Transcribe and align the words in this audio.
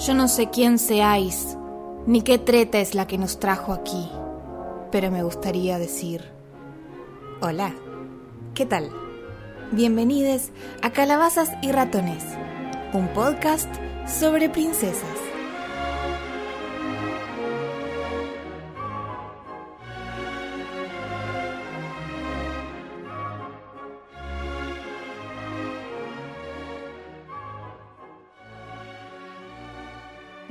Yo 0.00 0.14
no 0.14 0.28
sé 0.28 0.48
quién 0.48 0.78
seáis, 0.78 1.58
ni 2.06 2.22
qué 2.22 2.38
treta 2.38 2.78
es 2.78 2.94
la 2.94 3.06
que 3.06 3.18
nos 3.18 3.38
trajo 3.38 3.74
aquí, 3.74 4.08
pero 4.90 5.10
me 5.10 5.22
gustaría 5.22 5.78
decir, 5.78 6.24
hola, 7.42 7.74
¿qué 8.54 8.64
tal? 8.64 8.90
Bienvenidos 9.72 10.52
a 10.80 10.90
Calabazas 10.90 11.50
y 11.60 11.70
Ratones, 11.70 12.24
un 12.94 13.08
podcast 13.08 13.68
sobre 14.06 14.48
princesas. 14.48 15.29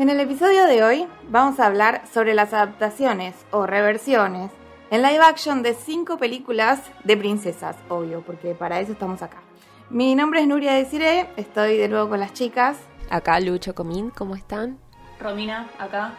En 0.09 0.15
el 0.19 0.21
episodio 0.21 0.65
de 0.65 0.83
hoy 0.83 1.07
vamos 1.29 1.59
a 1.59 1.67
hablar 1.67 2.01
sobre 2.11 2.33
las 2.33 2.51
adaptaciones 2.51 3.35
o 3.51 3.67
reversiones 3.67 4.49
en 4.89 5.03
live 5.03 5.19
action 5.19 5.61
de 5.61 5.75
cinco 5.75 6.17
películas 6.17 6.81
de 7.03 7.15
princesas, 7.15 7.75
obvio, 7.89 8.23
porque 8.25 8.55
para 8.55 8.79
eso 8.79 8.93
estamos 8.93 9.21
acá. 9.21 9.37
Mi 9.91 10.15
nombre 10.15 10.41
es 10.41 10.47
Nuria 10.47 10.73
Desiré, 10.73 11.29
estoy 11.37 11.77
de 11.77 11.89
nuevo 11.89 12.09
con 12.09 12.19
las 12.19 12.33
chicas. 12.33 12.77
Acá 13.11 13.39
Lucho 13.39 13.75
Comín, 13.75 14.09
¿cómo 14.09 14.33
están? 14.33 14.79
Romina, 15.19 15.69
acá. 15.77 16.15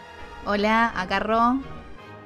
Hola, 0.47 0.93
acá 0.95 1.19
Ro. 1.19 1.59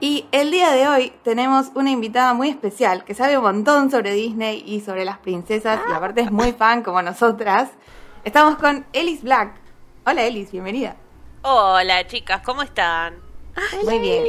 Y 0.01 0.27
el 0.33 0.51
día 0.51 0.71
de 0.71 0.87
hoy 0.87 1.15
tenemos 1.23 1.71
una 1.75 1.89
invitada 1.89 2.35
muy 2.35 2.51
especial 2.51 3.05
que 3.05 3.15
sabe 3.15 3.39
un 3.39 3.45
montón 3.45 3.91
sobre 3.91 4.13
Disney 4.13 4.63
y 4.67 4.83
sobre 4.83 5.07
las 5.07 5.17
princesas 5.17 5.81
y 5.89 5.93
aparte 5.95 6.21
es 6.21 6.31
muy 6.31 6.53
fan 6.53 6.83
como 6.83 7.01
nosotras. 7.01 7.71
Estamos 8.23 8.57
con 8.57 8.85
Ellis 8.93 9.23
Black. 9.23 9.55
Hola 10.05 10.25
Ellis, 10.25 10.53
bienvenida. 10.53 10.97
Hola 11.47 12.07
chicas, 12.07 12.41
¿cómo 12.43 12.63
están? 12.63 13.17
Muy 13.85 13.99
bien. 13.99 14.25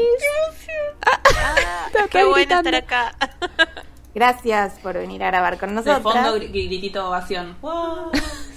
Ah, 1.06 1.56
qué 2.12 2.26
bueno 2.26 2.58
estar 2.60 2.76
acá. 2.76 3.16
Gracias 4.14 4.74
por 4.84 4.96
venir 4.98 5.24
a 5.24 5.28
grabar 5.28 5.58
con 5.58 5.70
De 5.70 5.76
nosotras. 5.76 6.02
fondo, 6.04 6.36
gr- 6.38 6.50
gritito 6.52 7.08
ovación. 7.08 7.56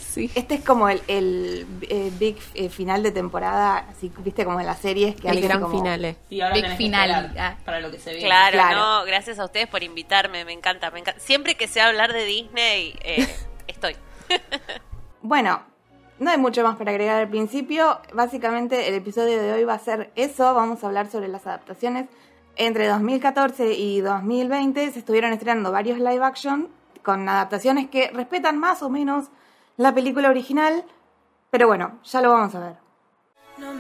Sí. 0.01 0.29
Este 0.35 0.57
es 0.57 0.65
como 0.65 0.89
el, 0.89 1.01
el, 1.07 1.67
eh, 1.83 2.11
big 2.19 2.37
eh, 2.55 2.69
final 2.69 3.05
de 3.05 3.13
temporada, 3.13 3.87
así 3.91 4.11
viste 4.19 4.45
como 4.45 4.59
en 4.59 4.67
las 4.67 4.81
series 4.81 5.15
que 5.15 5.29
El 5.29 5.41
gran 5.41 5.61
como- 5.61 5.79
finale. 5.79 6.17
Y 6.29 6.41
ahora 6.41 6.55
Big 6.57 6.65
esperar 6.65 7.33
Ah. 7.39 7.57
para 7.65 7.79
lo 7.79 7.93
que 7.93 8.01
se 8.01 8.11
viene. 8.11 8.27
Claro, 8.27 8.55
Claro. 8.55 8.77
no, 8.77 9.05
gracias 9.05 9.39
a 9.39 9.45
ustedes 9.45 9.69
por 9.69 9.85
invitarme, 9.85 10.45
me 10.45 10.53
encanta, 10.53 10.91
me 10.91 10.99
encanta. 10.99 11.21
Siempre 11.21 11.55
que 11.57 11.69
sea 11.69 11.87
hablar 11.87 12.13
de 12.13 12.25
Disney, 12.25 12.99
eh, 13.03 13.29
estoy. 13.69 13.95
Bueno, 15.21 15.63
no 16.21 16.31
hay 16.31 16.39
mucho 16.39 16.63
más 16.63 16.77
para 16.77 16.91
agregar 16.91 17.21
al 17.21 17.29
principio. 17.29 18.01
Básicamente 18.13 18.89
el 18.89 18.95
episodio 18.95 19.41
de 19.41 19.53
hoy 19.53 19.65
va 19.65 19.75
a 19.75 19.79
ser 19.79 20.11
eso. 20.17 20.53
Vamos 20.55 20.83
a 20.83 20.89
hablar 20.89 21.11
sobre 21.11 21.29
las 21.29 21.47
adaptaciones. 21.47 22.09
Entre 22.57 22.89
2014 22.89 23.75
y 23.75 24.01
2020 24.01 24.91
se 24.91 24.99
estuvieron 24.99 25.33
estrenando 25.33 25.71
varios 25.71 25.99
live 25.99 26.25
action 26.25 26.69
con 27.05 27.29
adaptaciones 27.29 27.89
que 27.89 28.11
respetan 28.11 28.59
más 28.59 28.83
o 28.83 28.91
menos 28.91 29.27
la 29.77 29.95
película 29.95 30.29
original. 30.29 30.85
Pero 31.51 31.69
bueno, 31.69 31.99
ya 32.05 32.21
lo 32.21 32.33
vamos 32.33 32.55
a 32.55 32.61
ver. 32.61 32.77
No 33.59 33.73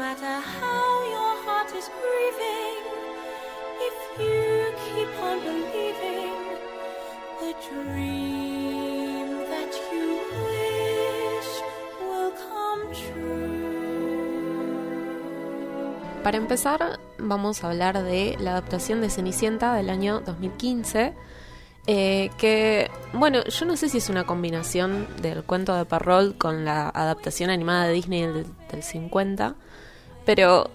Para 16.23 16.37
empezar, 16.37 16.99
vamos 17.19 17.63
a 17.63 17.71
hablar 17.71 18.03
de 18.03 18.37
la 18.41 18.51
adaptación 18.53 19.01
de 19.01 19.09
Cenicienta 19.09 19.75
del 19.75 19.89
año 19.89 20.21
2015. 20.21 21.15
eh, 21.87 22.31
que, 22.37 22.91
bueno, 23.15 23.43
yo 23.45 23.65
no 23.65 23.77
sé 23.77 23.89
si 23.89 23.97
es 23.97 24.11
una 24.11 24.25
combinación 24.25 25.07
del 25.23 25.43
cuento 25.43 25.75
de 25.75 25.87
Perrault 25.87 26.37
con 26.37 26.67
la 26.67 26.91
adaptación 26.91 27.49
animada 27.49 27.87
de 27.87 27.95
Disney 27.95 28.23
del, 28.23 28.47
del 28.71 28.83
50, 28.83 29.55
pero 30.27 30.71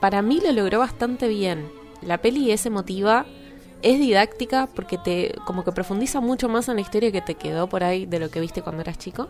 para 0.00 0.22
mí 0.22 0.40
lo 0.44 0.50
logró 0.50 0.80
bastante 0.80 1.28
bien. 1.28 1.70
La 2.02 2.18
peli 2.18 2.50
es 2.50 2.66
emotiva, 2.66 3.26
es 3.82 4.00
didáctica 4.00 4.68
porque 4.74 4.98
te 4.98 5.34
como 5.44 5.62
que 5.62 5.70
profundiza 5.70 6.20
mucho 6.20 6.48
más 6.48 6.68
en 6.68 6.76
la 6.76 6.80
historia 6.80 7.12
que 7.12 7.20
te 7.20 7.36
quedó 7.36 7.68
por 7.68 7.84
ahí 7.84 8.06
de 8.06 8.18
lo 8.18 8.30
que 8.30 8.40
viste 8.40 8.62
cuando 8.62 8.82
eras 8.82 8.98
chico. 8.98 9.28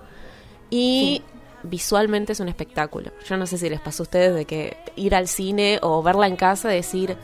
Y 0.70 1.22
visualmente 1.68 2.32
es 2.32 2.40
un 2.40 2.48
espectáculo. 2.48 3.10
Yo 3.28 3.36
no 3.36 3.46
sé 3.46 3.58
si 3.58 3.68
les 3.68 3.80
pasó 3.80 4.02
a 4.02 4.04
ustedes 4.04 4.34
de 4.34 4.44
que 4.44 4.76
ir 4.96 5.14
al 5.14 5.28
cine 5.28 5.78
o 5.82 6.02
verla 6.02 6.26
en 6.26 6.36
casa 6.36 6.72
y 6.72 6.76
decir, 6.76 7.16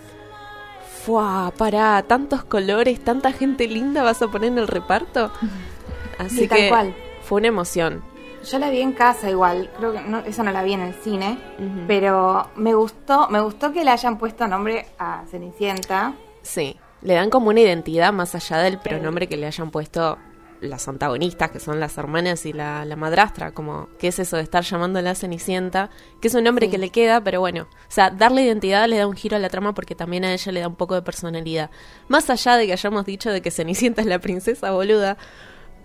¡Fua! 1.05 1.53
Pará, 1.57 2.03
tantos 2.07 2.45
colores, 2.45 3.03
tanta 3.03 3.33
gente 3.33 3.67
linda 3.67 4.03
vas 4.03 4.23
a 4.23 4.29
poner 4.29 4.53
en 4.53 4.59
el 4.59 4.69
reparto. 4.69 5.33
Así 6.19 6.47
tal 6.47 6.59
que 6.59 6.69
cual. 6.69 6.95
fue 7.23 7.39
una 7.39 7.49
emoción. 7.49 8.05
Yo 8.49 8.59
la 8.59 8.71
vi 8.71 8.81
en 8.81 8.93
casa 8.93 9.31
igual, 9.31 9.71
creo 9.79 9.93
que 9.93 10.01
no, 10.01 10.19
eso 10.19 10.43
no 10.43 10.51
la 10.51 10.65
vi 10.65 10.73
en 10.73 10.81
el 10.81 10.95
cine, 10.95 11.39
pero 11.87 12.51
me 12.57 12.75
gustó, 12.75 13.29
me 13.29 13.41
gustó 13.41 13.73
que 13.73 13.85
le 13.85 13.93
hayan 13.93 14.19
puesto 14.19 14.49
nombre 14.49 14.87
a 14.99 15.23
Cenicienta. 15.31 16.15
Sí, 16.43 16.77
le 17.03 17.15
dan 17.15 17.31
como 17.31 17.51
una 17.51 17.61
identidad 17.61 18.13
más 18.13 18.35
allá 18.35 18.59
del 18.59 18.79
pronombre 18.79 19.29
que 19.29 19.37
le 19.37 19.47
hayan 19.47 19.71
puesto 19.71 20.19
las 20.63 20.89
antagonistas, 20.89 21.51
que 21.51 21.61
son 21.61 21.79
las 21.81 21.99
hermanas 21.99 22.47
y 22.47 22.53
la, 22.53 22.85
la 22.85 22.97
madrastra, 22.97 23.53
como, 23.53 23.89
¿qué 23.99 24.09
es 24.09 24.19
eso 24.19 24.37
de 24.37 24.43
estar 24.43 24.65
llamándola 24.65 25.15
Cenicienta? 25.15 25.91
Que 26.21 26.29
es 26.29 26.35
un 26.35 26.45
nombre 26.45 26.67
Sí. 26.67 26.73
que 26.73 26.79
le 26.79 26.91
queda, 26.91 27.21
pero 27.23 27.41
bueno, 27.41 27.65
o 27.65 27.91
sea, 27.91 28.11
darle 28.11 28.43
identidad 28.43 28.89
le 28.89 28.97
da 28.97 29.07
un 29.07 29.15
giro 29.17 29.37
a 29.37 29.39
la 29.41 29.49
trama 29.51 29.75
porque 29.75 29.95
también 29.95 30.25
a 30.25 30.33
ella 30.33 30.53
le 30.53 30.61
da 30.61 30.69
un 30.69 30.77
poco 30.77 30.95
de 30.95 31.03
personalidad. 31.03 31.71
Más 32.09 32.31
allá 32.31 32.57
de 32.57 32.67
que 32.67 32.73
hayamos 32.73 33.05
dicho 33.05 33.31
de 33.31 33.43
que 33.43 33.51
Cenicienta 33.51 34.01
es 34.01 34.07
la 34.07 34.19
princesa 34.21 34.71
boluda, 34.71 35.17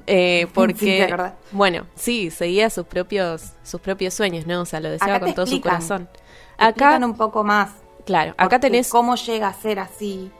eh, 0.09 0.43
Sí, 0.45 0.51
porque, 0.53 1.05
verdad. 1.09 1.35
bueno, 1.51 1.85
sí, 1.95 2.31
seguía 2.31 2.69
sus 2.69 2.85
propios, 2.85 3.51
sus 3.63 3.81
propios 3.81 4.13
sueños, 4.13 4.47
¿no? 4.47 4.61
O 4.61 4.65
sea, 4.65 4.79
lo 4.79 4.89
deseaba 4.89 5.15
Acá 5.15 5.25
con 5.25 5.35
todo 5.35 5.47
su 5.47 5.59
corazón. 5.59 6.07
Te 6.57 6.63
Acá, 6.63 6.97
un 7.03 7.15
poco 7.17 7.43
más. 7.43 7.71
claro, 8.05 8.33
acá 8.37 8.59
tenés... 8.59 8.89
cómo 8.89 9.15
llega 9.15 9.47
a 9.49 9.53
ser 9.53 9.79
así. 9.79 10.31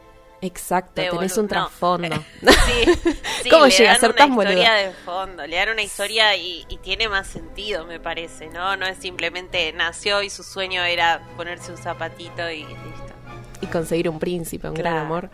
Exacto, 0.41 1.01
De 1.01 1.09
tenés 1.09 1.37
un 1.37 1.47
no. 1.51 1.67
trasfondo. 1.67 2.25
Sí, 2.41 2.85
sí, 3.43 3.49
¿Cómo 3.49 3.67
le 3.67 3.71
llega 3.71 3.91
a 3.91 3.93
dan 3.93 3.99
ser 3.99 4.11
una 4.11 4.15
tan 4.15 4.31
historia 4.31 4.35
boluda? 4.35 4.75
de 4.75 4.93
fondo, 4.93 5.47
le 5.47 5.55
dan 5.57 5.69
una 5.69 5.81
historia 5.81 6.35
y, 6.35 6.65
y 6.69 6.77
tiene 6.77 7.09
más 7.09 7.27
sentido, 7.27 7.85
me 7.85 7.99
parece, 7.99 8.49
¿no? 8.49 8.77
No 8.77 8.85
es 8.85 8.97
simplemente 8.99 9.71
nació 9.73 10.21
y 10.23 10.29
su 10.29 10.43
sueño 10.43 10.83
era 10.83 11.27
ponerse 11.37 11.71
un 11.71 11.77
zapatito 11.77 12.49
y 12.51 12.65
listo. 12.65 13.15
y 13.61 13.67
conseguir 13.67 14.09
un 14.09 14.19
príncipe, 14.19 14.67
un 14.69 14.75
gran 14.75 14.97
amor. 14.97 15.31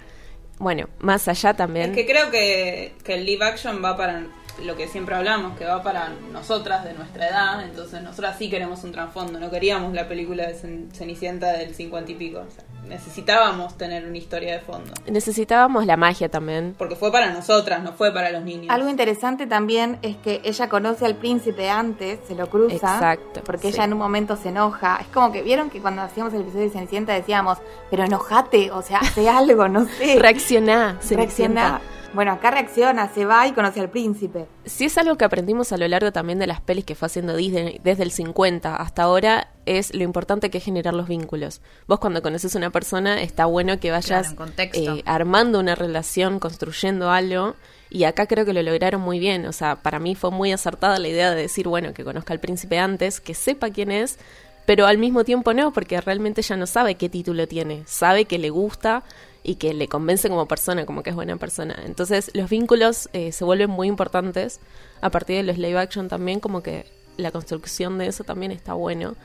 Bueno, 0.59 0.87
más 0.99 1.27
allá 1.27 1.53
también. 1.55 1.91
Es 1.91 1.95
que 1.97 2.05
creo 2.05 2.31
que, 2.31 2.95
que 3.03 3.15
el 3.15 3.25
live 3.25 3.43
action 3.45 3.83
va 3.83 3.97
para 3.97 4.27
lo 4.61 4.75
que 4.75 4.87
siempre 4.87 5.15
hablamos, 5.15 5.57
que 5.57 5.65
va 5.65 5.81
para 5.81 6.09
nosotras 6.31 6.83
de 6.83 6.93
nuestra 6.93 7.27
edad. 7.29 7.63
Entonces, 7.63 8.01
nosotras 8.03 8.37
sí 8.37 8.49
queremos 8.49 8.83
un 8.83 8.91
trasfondo. 8.91 9.39
No 9.39 9.49
queríamos 9.49 9.93
la 9.93 10.07
película 10.07 10.45
de 10.47 10.55
Cen- 10.55 10.91
Cenicienta 10.93 11.53
del 11.53 11.73
50 11.73 12.11
y 12.11 12.15
pico. 12.15 12.39
O 12.39 12.51
sea, 12.51 12.63
necesitábamos 12.87 13.77
tener 13.77 14.05
una 14.05 14.17
historia 14.17 14.53
de 14.53 14.59
fondo. 14.59 14.93
Necesitábamos 15.07 15.85
la 15.85 15.97
magia 15.97 16.29
también. 16.29 16.75
Porque 16.77 16.95
fue 16.95 17.11
para 17.11 17.31
nosotras, 17.31 17.81
no 17.83 17.93
fue 17.93 18.13
para 18.13 18.29
los 18.31 18.43
niños. 18.43 18.67
Algo 18.69 18.89
interesante 18.89 19.47
también 19.47 19.97
es 20.01 20.15
que 20.17 20.41
ella 20.43 20.69
conoce 20.69 21.05
al 21.05 21.15
príncipe 21.15 21.69
antes, 21.69 22.19
se 22.27 22.35
lo 22.35 22.47
cruza. 22.49 22.75
Exacto, 22.75 23.41
Porque 23.45 23.69
sí. 23.69 23.75
ella 23.75 23.85
en 23.85 23.93
un 23.93 23.99
momento 23.99 24.35
se 24.37 24.49
enoja. 24.49 24.97
Es 25.01 25.07
como 25.07 25.31
que 25.31 25.41
vieron 25.41 25.69
que 25.69 25.81
cuando 25.81 26.01
hacíamos 26.03 26.33
el 26.33 26.41
episodio 26.41 26.65
de 26.65 26.69
Cenicienta 26.71 27.13
decíamos, 27.13 27.57
pero 27.89 28.03
enojate, 28.03 28.71
o 28.71 28.81
sea, 28.81 28.99
hace 28.99 29.27
algo, 29.29 29.67
no 29.67 29.85
sé. 29.85 30.19
Reaccioná, 30.19 30.97
Reacciona. 30.99 30.99
Cenicienta. 31.01 31.81
Bueno, 32.13 32.31
acá 32.31 32.51
reacciona, 32.51 33.11
se 33.11 33.25
va 33.25 33.47
y 33.47 33.53
conoce 33.53 33.79
al 33.79 33.89
príncipe. 33.89 34.45
Si 34.65 34.85
es 34.85 34.97
algo 34.97 35.17
que 35.17 35.25
aprendimos 35.25 35.71
a 35.71 35.77
lo 35.77 35.87
largo 35.87 36.11
también 36.11 36.37
de 36.37 36.45
las 36.47 36.61
pelis 36.61 36.85
que 36.85 36.93
fue 36.95 37.07
haciendo 37.07 37.35
Disney 37.35 37.79
desde 37.83 38.03
el 38.03 38.11
50 38.11 38.75
hasta 38.75 39.03
ahora, 39.03 39.47
es 39.65 39.93
lo 39.95 40.03
importante 40.03 40.49
que 40.51 40.59
es 40.59 40.63
generar 40.63 40.93
los 40.93 41.07
vínculos. 41.07 41.61
Vos 41.87 41.99
cuando 41.99 42.21
conoces 42.21 42.53
a 42.53 42.57
una 42.59 42.69
persona, 42.69 43.21
está 43.21 43.45
bueno 43.45 43.79
que 43.79 43.89
vayas 43.91 44.05
Claro, 44.07 44.29
en 44.29 44.35
contexto. 44.35 44.95
eh, 44.97 45.03
armando 45.05 45.59
una 45.59 45.73
relación, 45.73 46.39
construyendo 46.39 47.09
algo. 47.09 47.55
Y 47.89 48.03
acá 48.05 48.25
creo 48.27 48.45
que 48.45 48.53
lo 48.53 48.61
lograron 48.61 49.01
muy 49.01 49.19
bien. 49.19 49.45
O 49.45 49.51
sea, 49.51 49.77
para 49.77 49.99
mí 49.99 50.13
fue 50.15 50.29
muy 50.31 50.51
acertada 50.51 50.99
la 50.99 51.07
idea 51.07 51.31
de 51.31 51.41
decir, 51.41 51.67
bueno, 51.67 51.93
que 51.93 52.03
conozca 52.03 52.33
al 52.33 52.39
príncipe 52.39 52.77
antes, 52.79 53.21
que 53.21 53.33
sepa 53.33 53.69
quién 53.71 53.91
es, 53.91 54.17
pero 54.65 54.85
al 54.85 54.97
mismo 54.97 55.23
tiempo 55.23 55.53
no, 55.53 55.73
porque 55.73 55.99
realmente 56.01 56.41
ella 56.41 56.55
no 56.57 56.67
sabe 56.67 56.95
qué 56.95 57.09
título 57.09 57.47
tiene. 57.47 57.83
Sabe 57.85 58.25
que 58.25 58.37
le 58.39 58.49
gusta 58.49 59.03
y 59.43 59.55
que 59.55 59.73
le 59.73 59.87
convence 59.87 60.29
como 60.29 60.47
persona, 60.47 60.85
como 60.85 61.03
que 61.03 61.09
es 61.09 61.15
buena 61.15 61.35
persona. 61.37 61.75
Entonces 61.85 62.31
los 62.33 62.49
vínculos 62.49 63.09
eh, 63.13 63.31
se 63.31 63.43
vuelven 63.43 63.69
muy 63.69 63.87
importantes 63.89 64.59
a 65.01 65.09
partir 65.09 65.35
de 65.37 65.43
los 65.43 65.57
live 65.57 65.77
action 65.79 66.07
también, 66.07 66.39
como 66.39 66.63
que 66.63 66.85
la 67.17 67.31
construcción 67.31 67.97
de 67.97 68.07
eso 68.07 68.23
también 68.23 68.51
está 68.51 68.73
bueno 68.73 69.15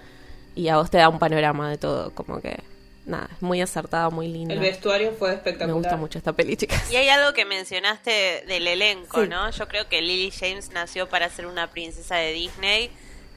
y 0.55 0.69
a 0.69 0.77
vos 0.77 0.91
te 0.91 0.99
da 0.99 1.09
un 1.09 1.19
panorama 1.21 1.71
de 1.71 1.79
todo, 1.79 2.11
como 2.15 2.41
que 2.41 2.59
nada, 3.07 3.29
es 3.33 3.41
muy 3.41 3.61
acertada, 3.63 4.11
muy 4.11 4.27
linda. 4.29 4.53
El 4.55 4.61
vestuario 4.61 5.13
fue 5.13 5.29
Me 5.31 5.35
espectacular. 5.37 5.75
gusta 5.77 5.97
mucho 5.97 6.19
esta 6.19 6.33
peli, 6.33 6.57
chicas. 6.57 6.91
Y 6.93 6.97
hay 6.97 7.09
algo 7.09 7.33
que 7.33 7.45
mencionaste 7.45 8.45
del 8.49 8.67
elenco, 8.67 9.23
Sí. 9.23 9.29
¿no? 9.29 9.49
Yo 9.51 9.69
creo 9.69 9.89
que 9.89 10.03
Lily 10.03 10.31
James 10.33 10.71
nació 10.73 11.09
para 11.09 11.29
ser 11.31 11.47
una 11.47 11.71
princesa 11.71 12.17
de 12.17 12.33
Disney. 12.33 12.91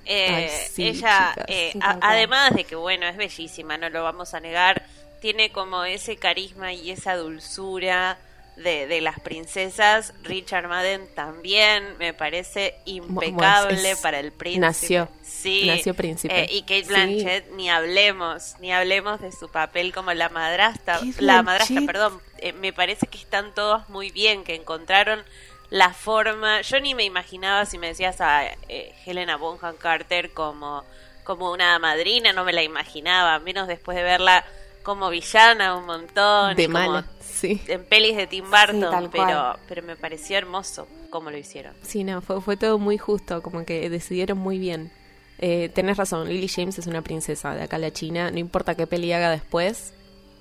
Eh, 0.05 0.27
Ay, 0.29 0.49
sí, 0.71 0.87
ella, 0.87 1.31
chicas. 1.33 1.45
eh, 1.47 1.73
a- 1.81 1.97
además 2.01 2.53
de 2.55 2.63
que, 2.63 2.75
bueno, 2.75 3.07
es 3.07 3.17
bellísima, 3.17 3.77
no 3.77 3.89
lo 3.89 4.03
vamos 4.03 4.33
a 4.33 4.39
negar, 4.39 4.83
tiene 5.21 5.51
como 5.51 5.83
ese 5.83 6.17
carisma 6.17 6.73
y 6.73 6.89
esa 6.91 7.15
dulzura 7.15 8.17
de, 8.55 8.85
de 8.87 9.01
las 9.01 9.19
princesas. 9.19 10.13
Richard 10.23 10.67
Madden 10.67 11.07
también 11.15 11.97
me 11.99 12.13
parece 12.13 12.75
impecable 12.85 13.91
es- 13.91 13.99
para 13.99 14.19
el 14.19 14.31
príncipe. 14.31 14.59
nació, 14.65 15.09
sí, 15.23 15.63
nació 15.67 15.93
príncipe. 15.93 16.43
Eh, 16.43 16.47
y 16.51 16.61
Kate 16.61 16.83
Sí. 16.83 16.87
Blanchett, 16.89 17.51
ni 17.51 17.69
hablemos, 17.69 18.55
ni 18.59 18.71
hablemos 18.73 19.21
de 19.21 19.31
su 19.31 19.49
papel 19.49 19.93
como 19.93 20.13
la 20.13 20.29
madrastra. 20.29 20.99
Kate 20.99 21.13
La 21.19 21.41
madrastra, 21.43 21.81
perdón. 21.85 22.19
Eh, 22.39 22.53
me 22.53 22.73
parece 22.73 23.07
que 23.07 23.17
están 23.19 23.53
todos 23.53 23.87
muy 23.89 24.09
bien, 24.11 24.43
que 24.43 24.55
encontraron 24.55 25.23
la 25.71 25.93
forma. 25.93 26.61
Yo 26.61 26.79
ni 26.79 26.93
me 26.93 27.03
imaginaba 27.03 27.65
si 27.65 27.79
me 27.79 27.87
decías 27.87 28.21
a 28.21 28.45
eh, 28.45 28.93
Helena 29.07 29.37
Bonham 29.37 29.75
Carter 29.77 30.31
como, 30.31 30.83
como 31.23 31.51
una 31.51 31.79
madrina, 31.79 32.33
no 32.33 32.45
me 32.45 32.53
la 32.53 32.61
imaginaba, 32.61 33.39
menos 33.39 33.67
después 33.67 33.97
de 33.97 34.03
verla 34.03 34.45
como 34.83 35.09
villana 35.09 35.75
un 35.75 35.85
montón. 35.85 36.55
De 36.55 36.65
como 36.65 36.77
mala, 36.77 37.05
sí. 37.19 37.61
En 37.67 37.83
pelis 37.85 38.17
de 38.17 38.27
Tim 38.27 38.45
Burton, 38.45 39.09
pero, 39.11 39.57
pero 39.67 39.81
me 39.81 39.95
pareció 39.95 40.37
hermoso 40.37 40.87
cómo 41.09 41.31
lo 41.31 41.37
hicieron. 41.37 41.73
Sí, 41.81 42.03
no, 42.03 42.21
fue, 42.21 42.41
fue 42.41 42.57
todo 42.57 42.77
muy 42.77 42.97
justo, 42.97 43.41
como 43.41 43.65
que 43.65 43.89
decidieron 43.89 44.37
muy 44.37 44.59
bien. 44.59 44.91
Eh, 45.39 45.69
tenés 45.69 45.97
razón, 45.97 46.27
Lily 46.27 46.47
James 46.47 46.77
es 46.77 46.85
una 46.85 47.01
princesa 47.01 47.55
de 47.55 47.63
acá 47.63 47.77
a 47.77 47.79
la 47.79 47.91
China, 47.91 48.29
no 48.29 48.37
importa 48.37 48.75
qué 48.75 48.85
peli 48.85 49.11
haga 49.11 49.31
después, 49.31 49.93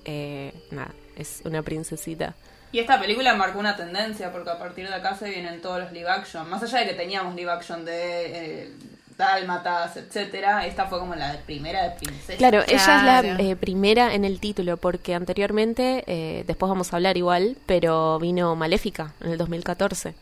eh, 0.05 0.53
nada, 0.69 0.93
es 1.15 1.41
una 1.45 1.63
princesita. 1.63 2.35
Y 2.71 2.79
esta 2.79 2.99
película 2.99 3.33
marcó 3.35 3.59
una 3.59 3.75
tendencia 3.75 4.31
porque 4.31 4.49
a 4.49 4.57
partir 4.57 4.87
de 4.87 4.95
acá 4.95 5.15
se 5.15 5.29
vienen 5.29 5.61
todos 5.61 5.79
los 5.81 5.91
live 5.91 6.09
action. 6.09 6.49
Más 6.49 6.63
allá 6.63 6.79
de 6.79 6.87
que 6.87 6.93
teníamos 6.93 7.35
live 7.35 7.51
action 7.51 7.83
de 7.83 8.63
eh, 8.63 8.71
Dálmatas, 9.17 9.97
etcétera, 9.97 10.65
esta 10.65 10.85
fue 10.87 10.97
como 10.99 11.13
la 11.15 11.37
primera 11.45 11.83
de 11.83 11.91
princesa. 11.99 12.37
Claro, 12.37 12.63
ella 12.67 12.75
es 12.77 13.03
la 13.03 13.19
eh, 13.43 13.55
primera 13.55 14.13
en 14.15 14.25
el 14.25 14.39
título, 14.39 14.77
porque 14.77 15.13
anteriormente, 15.13 16.03
eh, 16.07 16.43
después 16.47 16.69
vamos 16.69 16.91
a 16.91 16.95
hablar 16.95 17.17
igual, 17.17 17.55
pero 17.65 18.17
vino 18.19 18.55
Maléfica 18.55 19.13
en 19.21 19.31
el 19.31 19.37
2014. 19.37 20.15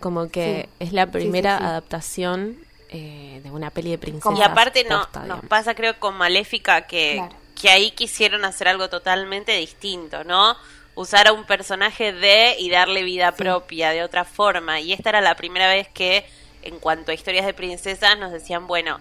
Como 0.00 0.28
que 0.30 0.68
Sí. 0.68 0.84
es 0.86 0.92
la 0.92 1.06
primera 1.06 1.58
sí, 1.58 1.62
sí. 1.62 1.68
adaptación 1.68 2.56
eh, 2.90 3.40
de 3.44 3.50
una 3.50 3.70
peli 3.70 3.90
de 3.90 3.98
princesas. 3.98 4.38
Y 4.38 4.42
aparte 4.42 4.84
no, 4.84 4.98
posta, 5.00 5.20
nos 5.20 5.24
digamos. 5.26 5.46
pasa 5.48 5.74
creo 5.74 5.98
con 6.00 6.14
Maléfica 6.16 6.82
que, 6.86 7.14
Claro. 7.16 7.34
que 7.60 7.70
ahí 7.70 7.90
quisieron 7.92 8.44
hacer 8.44 8.68
algo 8.68 8.88
totalmente 8.88 9.52
distinto, 9.52 10.24
¿no? 10.24 10.56
Usar 10.94 11.28
a 11.28 11.32
un 11.32 11.44
personaje 11.44 12.12
de 12.12 12.56
y 12.58 12.70
darle 12.70 13.02
vida 13.02 13.32
propia 13.32 13.90
de 13.90 14.02
otra 14.02 14.24
forma. 14.24 14.80
Y 14.80 14.92
esta 14.92 15.10
era 15.10 15.20
la 15.20 15.34
primera 15.34 15.68
vez 15.68 15.88
que, 15.88 16.24
en 16.62 16.78
cuanto 16.78 17.10
a 17.10 17.14
historias 17.14 17.46
de 17.46 17.54
princesas, 17.54 18.18
nos 18.18 18.32
decían, 18.32 18.66
bueno, 18.66 19.00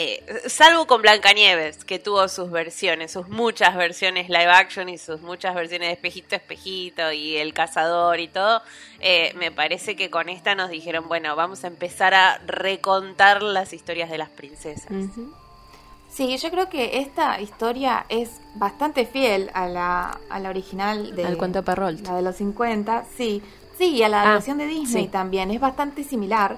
eh, 0.00 0.22
salvo 0.46 0.86
con 0.86 1.02
Blancanieves, 1.02 1.84
que 1.84 1.98
tuvo 1.98 2.28
sus 2.28 2.52
versiones, 2.52 3.10
sus 3.10 3.28
muchas 3.28 3.74
versiones 3.74 4.28
live 4.28 4.46
action 4.46 4.88
y 4.88 4.96
sus 4.96 5.22
muchas 5.22 5.56
versiones 5.56 5.88
de 5.88 5.94
espejito 5.94 6.36
a 6.36 6.38
espejito 6.38 7.10
y 7.10 7.36
el 7.36 7.52
cazador 7.52 8.20
y 8.20 8.28
todo, 8.28 8.62
eh, 9.00 9.32
me 9.34 9.50
parece 9.50 9.96
que 9.96 10.08
con 10.08 10.28
esta 10.28 10.54
nos 10.54 10.70
dijeron, 10.70 11.08
bueno, 11.08 11.34
vamos 11.34 11.64
a 11.64 11.66
empezar 11.66 12.14
a 12.14 12.38
recontar 12.46 13.42
las 13.42 13.72
historias 13.72 14.08
de 14.08 14.18
las 14.18 14.28
princesas. 14.28 14.86
Sí, 16.08 16.36
yo 16.38 16.50
creo 16.50 16.68
que 16.68 16.98
esta 17.00 17.40
historia 17.40 18.04
es 18.08 18.40
bastante 18.54 19.06
fiel 19.06 19.50
a 19.54 19.68
la, 19.68 20.18
a 20.30 20.40
la 20.40 20.48
original 20.50 21.14
de... 21.14 21.24
Al 21.26 21.36
cuento 21.36 21.58
de 21.60 21.62
Perrault. 21.64 22.06
La 22.06 22.16
de 22.16 22.22
los 22.22 22.36
50, 22.36 23.04
sí. 23.16 23.42
Sí, 23.76 23.90
y 23.96 24.02
a 24.02 24.08
la 24.08 24.20
Ah, 24.20 24.22
adaptación 24.22 24.58
de 24.58 24.66
Disney 24.66 25.04
sí. 25.04 25.08
también. 25.10 25.50
Es 25.50 25.60
bastante 25.60 26.02
similar. 26.02 26.56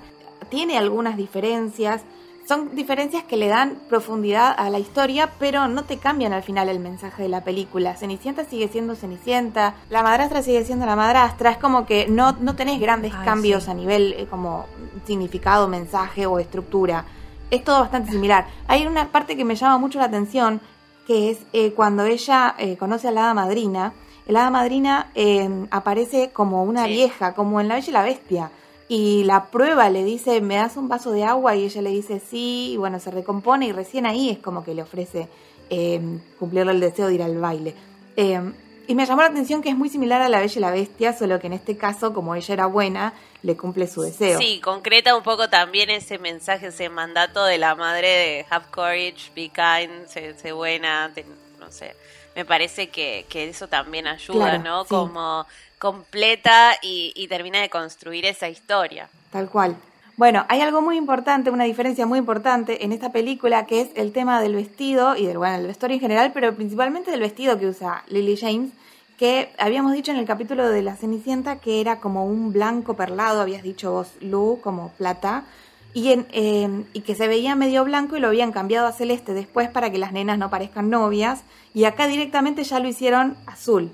Tiene 0.49 0.79
algunas 0.79 1.17
diferencias. 1.17 2.03
Son 2.49 2.75
diferencias 2.75 3.23
que 3.25 3.37
le 3.37 3.49
dan 3.49 3.77
profundidad 3.89 4.55
a 4.57 4.71
la 4.71 4.79
historia, 4.79 5.31
pero 5.39 5.69
no 5.69 5.85
te 5.85 5.99
cambian 5.99 6.33
al 6.33 6.43
final 6.43 6.69
el 6.69 6.81
mensaje 6.81 7.23
de 7.25 7.29
la 7.29 7.45
película. 7.45 7.97
Cenicienta 7.97 8.45
sigue 8.45 8.69
siendo 8.69 8.95
Cenicienta, 8.97 9.75
la 9.91 10.03
madrastra 10.03 10.43
sigue 10.43 10.65
siendo 10.65 10.87
la 10.87 10.97
madrastra. 10.97 11.51
Es 11.51 11.59
como 11.59 11.85
que 11.87 12.07
no, 12.09 12.33
no 12.41 12.57
tenés 12.57 12.81
grandes 12.81 13.13
Ay, 13.15 13.25
cambios 13.25 13.65
sí. 13.65 13.71
a 13.71 13.75
nivel 13.75 14.15
eh, 14.17 14.27
como 14.31 14.67
significado, 15.07 15.69
mensaje 15.69 16.25
o 16.27 16.39
estructura. 16.39 17.05
Es 17.51 17.65
todo 17.65 17.81
bastante 17.81 18.13
similar. 18.13 18.47
Hay 18.69 18.87
una 18.87 19.11
parte 19.11 19.37
que 19.37 19.45
me 19.45 19.57
llama 19.57 19.79
mucho 19.79 19.99
la 19.99 20.05
atención, 20.07 20.61
que 21.07 21.31
es 21.31 21.39
eh, 21.53 21.73
cuando 21.73 22.05
ella 22.05 22.55
eh, 22.59 22.77
conoce 22.77 23.09
a 23.09 23.11
la 23.11 23.25
hada 23.25 23.35
madrina. 23.35 23.93
La 24.27 24.43
hada 24.43 24.51
madrina 24.51 25.11
eh, 25.15 25.49
aparece 25.71 26.31
como 26.33 26.63
una 26.63 26.85
Sí. 26.85 26.91
vieja, 26.93 27.35
como 27.35 27.61
en 27.61 27.69
La 27.69 27.75
Bella 27.75 27.89
y 27.89 27.93
la 27.93 28.03
Bestia. 28.03 28.51
Y 28.89 29.25
la 29.25 29.47
prueba 29.47 29.89
le 29.89 30.05
dice, 30.05 30.41
¿me 30.41 30.57
das 30.57 30.77
un 30.77 30.89
vaso 30.89 31.11
de 31.13 31.25
agua? 31.25 31.57
Y 31.57 31.65
ella 31.65 31.83
le 31.83 31.91
dice 31.91 32.21
sí, 32.21 32.73
y 32.73 32.77
bueno, 32.77 32.99
se 33.01 33.11
recompone 33.11 33.67
y 33.67 33.73
recién 33.73 34.07
ahí 34.07 34.31
es 34.31 34.39
como 34.39 34.63
que 34.65 34.75
le 34.75 34.83
ofrece 34.83 35.29
eh, 35.71 36.01
cumplirle 36.39 36.73
el 36.73 36.81
deseo 36.81 37.07
de 37.09 37.15
ir 37.15 37.23
al 37.23 37.39
baile. 37.39 37.75
Eh, 38.17 38.41
y 38.89 38.95
me 38.97 39.07
llamó 39.07 39.23
la 39.23 39.29
atención 39.29 39.63
que 39.63 39.69
es 39.69 39.77
muy 39.77 39.89
similar 39.89 40.21
a 40.23 40.29
La 40.29 40.41
Bella 40.41 40.55
y 40.57 40.61
la 40.61 40.71
Bestia, 40.73 41.13
solo 41.13 41.39
que 41.39 41.47
en 41.47 41.53
este 41.53 41.77
caso, 41.77 42.13
como 42.13 42.35
ella 42.35 42.53
era 42.55 42.67
buena, 42.67 43.13
le 43.43 43.57
cumple 43.57 43.87
su 43.87 44.03
deseo. 44.03 44.39
Sí, 44.39 44.61
concreta 44.61 45.17
un 45.17 45.23
poco 45.23 45.49
también 45.49 45.91
ese 45.91 46.19
mensaje, 46.19 46.67
ese 46.69 46.89
mandato 46.89 47.45
de 47.45 47.59
la 47.59 47.75
madre 47.75 48.09
de 48.09 48.47
have 48.51 48.67
courage, 48.71 49.31
be 49.35 49.49
kind, 49.51 50.07
sé, 50.09 50.35
sé 50.39 50.53
buena, 50.53 51.11
te- 51.15 51.25
no 51.59 51.71
sé. 51.71 51.95
Me 52.37 52.45
parece 52.45 52.89
que, 52.91 53.27
que 53.29 53.49
eso 53.49 53.67
también 53.69 54.07
ayuda, 54.07 54.39
Claro, 54.59 54.63
¿no? 54.63 54.83
sí. 54.85 54.89
Como 54.91 55.47
completa 55.79 56.77
y, 56.83 57.13
y 57.17 57.27
termina 57.29 57.61
de 57.61 57.69
construir 57.71 58.25
esa 58.27 58.49
historia. 58.49 59.09
Tal 59.33 59.49
cual. 59.49 59.77
Bueno, 60.17 60.45
hay 60.49 60.61
algo 60.61 60.83
muy 60.83 60.97
importante, 60.99 61.49
una 61.51 61.65
diferencia 61.65 62.05
muy 62.07 62.19
importante 62.19 62.85
en 62.85 62.93
esta 62.93 63.11
película 63.11 63.65
que 63.67 63.81
es 63.81 63.89
el 63.97 64.13
tema 64.13 64.41
del 64.43 64.55
vestido 64.55 65.17
y 65.17 65.25
del 65.27 65.39
bueno, 65.39 65.57
el 65.57 65.67
vestuario 65.67 65.95
en 65.95 66.01
general, 66.01 66.31
pero 66.35 66.55
principalmente 66.55 67.11
del 67.11 67.21
vestido 67.21 67.59
que 67.59 67.67
usa 67.67 68.05
Lily 68.09 68.37
James, 68.37 68.73
que 69.21 69.53
habíamos 69.59 69.93
dicho 69.93 70.11
en 70.13 70.17
el 70.17 70.25
capítulo 70.25 70.67
de 70.71 70.81
la 70.81 70.97
Cenicienta 70.97 71.57
que 71.61 71.83
era 71.83 72.01
como 72.01 72.25
un 72.25 72.55
blanco 72.55 72.95
perlado, 72.97 73.43
habías 73.43 73.63
dicho 73.63 73.93
vos, 73.93 74.09
Lu, 74.23 74.61
como 74.63 74.93
plata, 74.97 75.45
y, 75.93 76.13
en, 76.13 76.27
eh, 76.33 76.85
y 76.95 77.03
que 77.03 77.15
se 77.15 77.29
veía 77.29 77.55
medio 77.55 77.85
blanco 77.85 78.17
y 78.17 78.21
lo 78.21 78.29
habían 78.29 78.51
cambiado 78.51 78.87
a 78.87 78.93
celeste 78.93 79.35
después 79.35 79.69
para 79.69 79.91
que 79.93 79.99
las 79.99 80.13
nenas 80.13 80.39
no 80.39 80.49
parezcan 80.49 80.89
novias, 80.89 81.43
y 81.75 81.85
acá 81.85 82.07
directamente 82.07 82.65
ya 82.65 82.81
lo 82.81 82.89
hicieron 82.89 83.37
azul, 83.47 83.93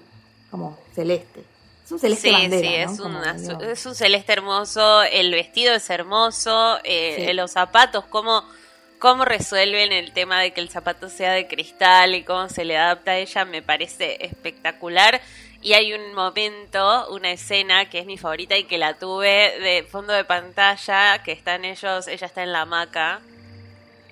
como 0.48 0.78
celeste. 0.94 1.42
Es 1.84 1.90
un 1.90 1.98
celeste 1.98 2.28
sí, 2.28 2.32
bandera, 2.32 2.68
sí, 2.68 2.76
¿no? 2.86 2.92
es, 2.92 2.98
un 3.00 3.12
Como 3.12 3.18
azu- 3.18 3.58
medio- 3.58 3.72
es 3.72 3.84
un 3.86 3.94
celeste 3.96 4.32
hermoso, 4.32 5.02
el 5.02 5.32
vestido 5.32 5.74
es 5.74 5.90
hermoso, 5.90 6.78
eh, 6.84 7.24
Sí. 7.26 7.32
los 7.32 7.50
zapatos, 7.50 8.04
cómo, 8.04 8.44
cómo 8.98 9.24
resuelven 9.24 9.92
el 9.92 10.12
tema 10.12 10.40
de 10.40 10.52
que 10.52 10.60
el 10.60 10.68
zapato 10.70 11.08
sea 11.08 11.32
de 11.32 11.46
cristal 11.46 12.14
y 12.14 12.24
cómo 12.24 12.48
se 12.48 12.64
le 12.64 12.76
adapta 12.78 13.12
a 13.12 13.16
ella, 13.18 13.44
me 13.44 13.62
parece 13.62 14.24
espectacular. 14.24 15.20
Y 15.62 15.72
hay 15.74 15.92
un 15.94 16.14
momento, 16.14 17.08
una 17.10 17.30
escena 17.32 17.88
que 17.90 17.98
es 18.00 18.06
mi 18.06 18.18
favorita 18.18 18.56
y 18.56 18.64
que 18.64 18.78
la 18.78 18.98
tuve 18.98 19.58
de 19.60 19.82
fondo 19.90 20.12
de 20.12 20.24
pantalla, 20.24 21.22
que 21.24 21.32
están 21.32 21.64
ellos, 21.64 22.06
ella 22.08 22.26
está 22.26 22.42
en 22.42 22.52
la 22.52 22.62
hamaca. 22.62 23.20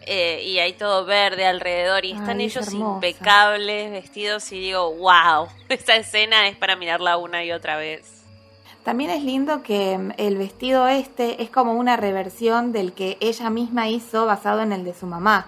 eh, 0.06 0.42
y 0.44 0.58
hay 0.58 0.74
todo 0.74 1.04
verde 1.06 1.46
alrededor 1.46 2.04
y 2.04 2.12
están 2.12 2.40
Ay, 2.40 2.46
ellos 2.46 2.72
impecables, 2.72 3.90
vestidos 3.90 4.52
y 4.52 4.60
digo, 4.60 4.94
wow, 4.96 5.48
esta 5.68 5.96
escena 5.96 6.48
es 6.48 6.56
para 6.56 6.76
mirarla 6.76 7.16
una 7.16 7.44
y 7.44 7.52
otra 7.52 7.76
vez. 7.76 8.24
También 8.84 9.10
es 9.10 9.22
lindo 9.22 9.62
que 9.62 9.96
mm, 9.98 10.12
el 10.18 10.36
vestido 10.36 10.86
este 10.88 11.42
es 11.42 11.50
como 11.50 11.72
una 11.72 11.96
reversión 11.96 12.70
del 12.72 12.92
que 12.92 13.16
ella 13.20 13.50
misma 13.50 13.88
hizo 13.88 14.26
basado 14.26 14.60
en 14.60 14.72
el 14.72 14.84
de 14.84 14.94
su 14.94 15.06
mamá. 15.06 15.46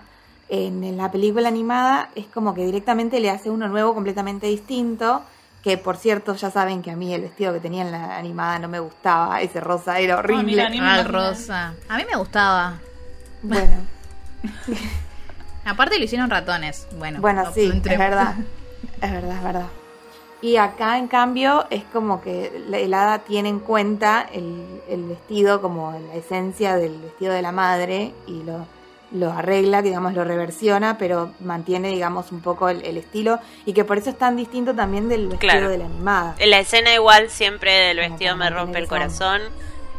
En, 0.49 0.97
la 0.97 1.11
película 1.11 1.49
animada 1.49 2.09
es 2.15 2.27
como 2.27 2.55
que 2.55 2.65
directamente 2.65 3.21
le 3.21 3.31
hace 3.31 3.51
uno 3.51 3.69
nuevo 3.69 3.95
completamente 3.95 4.47
distinto, 4.47 5.23
que 5.63 5.77
por 5.77 5.97
cierto 5.97 6.35
ya 6.35 6.51
saben 6.51 6.83
que 6.83 6.93
a 6.93 6.97
mí 6.97 7.13
el 7.13 7.23
vestido 7.23 7.53
que 7.53 7.61
tenía 7.61 7.83
en 7.83 7.91
la 7.91 8.17
animada 8.17 8.59
no 8.61 8.69
me 8.69 8.79
gustaba, 8.79 9.41
ese 9.41 9.61
rosa 9.61 9.99
era 9.99 10.17
horrible. 10.19 10.45
mira, 10.45 10.69
me 10.71 10.79
Al 10.79 11.01
imagino. 11.01 11.19
rosa. 11.31 11.75
A 11.89 11.97
mí 11.97 12.05
me 12.11 12.17
gustaba. 12.17 12.79
Bueno, 13.43 13.77
Aparte 15.65 15.99
lo 15.99 16.05
hicieron 16.05 16.31
ratones. 16.31 16.87
Bueno, 16.97 17.21
bueno 17.21 17.43
no- 17.43 17.53
sí, 17.53 17.69
es 17.85 17.99
verdad, 17.99 18.37
es 19.03 19.11
verdad, 19.11 19.37
es 19.37 19.43
verdad. 19.43 19.67
Y 20.47 20.59
acá, 20.59 20.97
en 20.99 21.09
cambio, 21.09 21.67
es 21.71 21.83
como 21.93 22.21
que 22.21 22.63
la 22.69 22.79
el 22.79 22.95
hada 22.95 23.19
tiene 23.21 23.49
en 23.49 23.59
cuenta 23.59 24.29
el, 24.33 24.81
el 24.89 25.03
vestido 25.05 25.61
como 25.61 25.91
la 26.07 26.15
esencia 26.15 26.77
del 26.77 26.97
vestido 27.01 27.33
de 27.33 27.43
la 27.43 27.51
madre 27.51 28.13
y 28.29 28.45
lo, 28.45 28.65
lo 29.11 29.33
arregla, 29.33 29.83
digamos, 29.83 30.15
lo 30.15 30.23
reversiona, 30.23 30.99
pero 30.99 31.33
mantiene, 31.41 31.89
digamos, 31.89 32.31
un 32.31 32.43
poco 32.43 32.69
el, 32.69 32.85
el 32.85 32.97
estilo 32.97 33.41
y 33.65 33.73
que 33.73 33.85
por 33.85 33.99
eso 33.99 34.11
es 34.11 34.19
tan 34.19 34.37
distinto 34.37 34.73
también 34.73 35.09
del 35.09 35.27
vestido 35.27 35.51
Claro. 35.53 35.69
de 35.69 35.79
la 35.79 35.87
animada. 35.87 36.37
La 36.47 36.61
escena 36.61 36.95
igual 36.95 37.29
siempre 37.29 37.73
del 37.73 37.97
Como 37.97 38.11
vestido 38.11 38.37
me 38.37 38.49
rompe 38.49 38.79
el 38.79 38.87
corazón. 38.87 39.41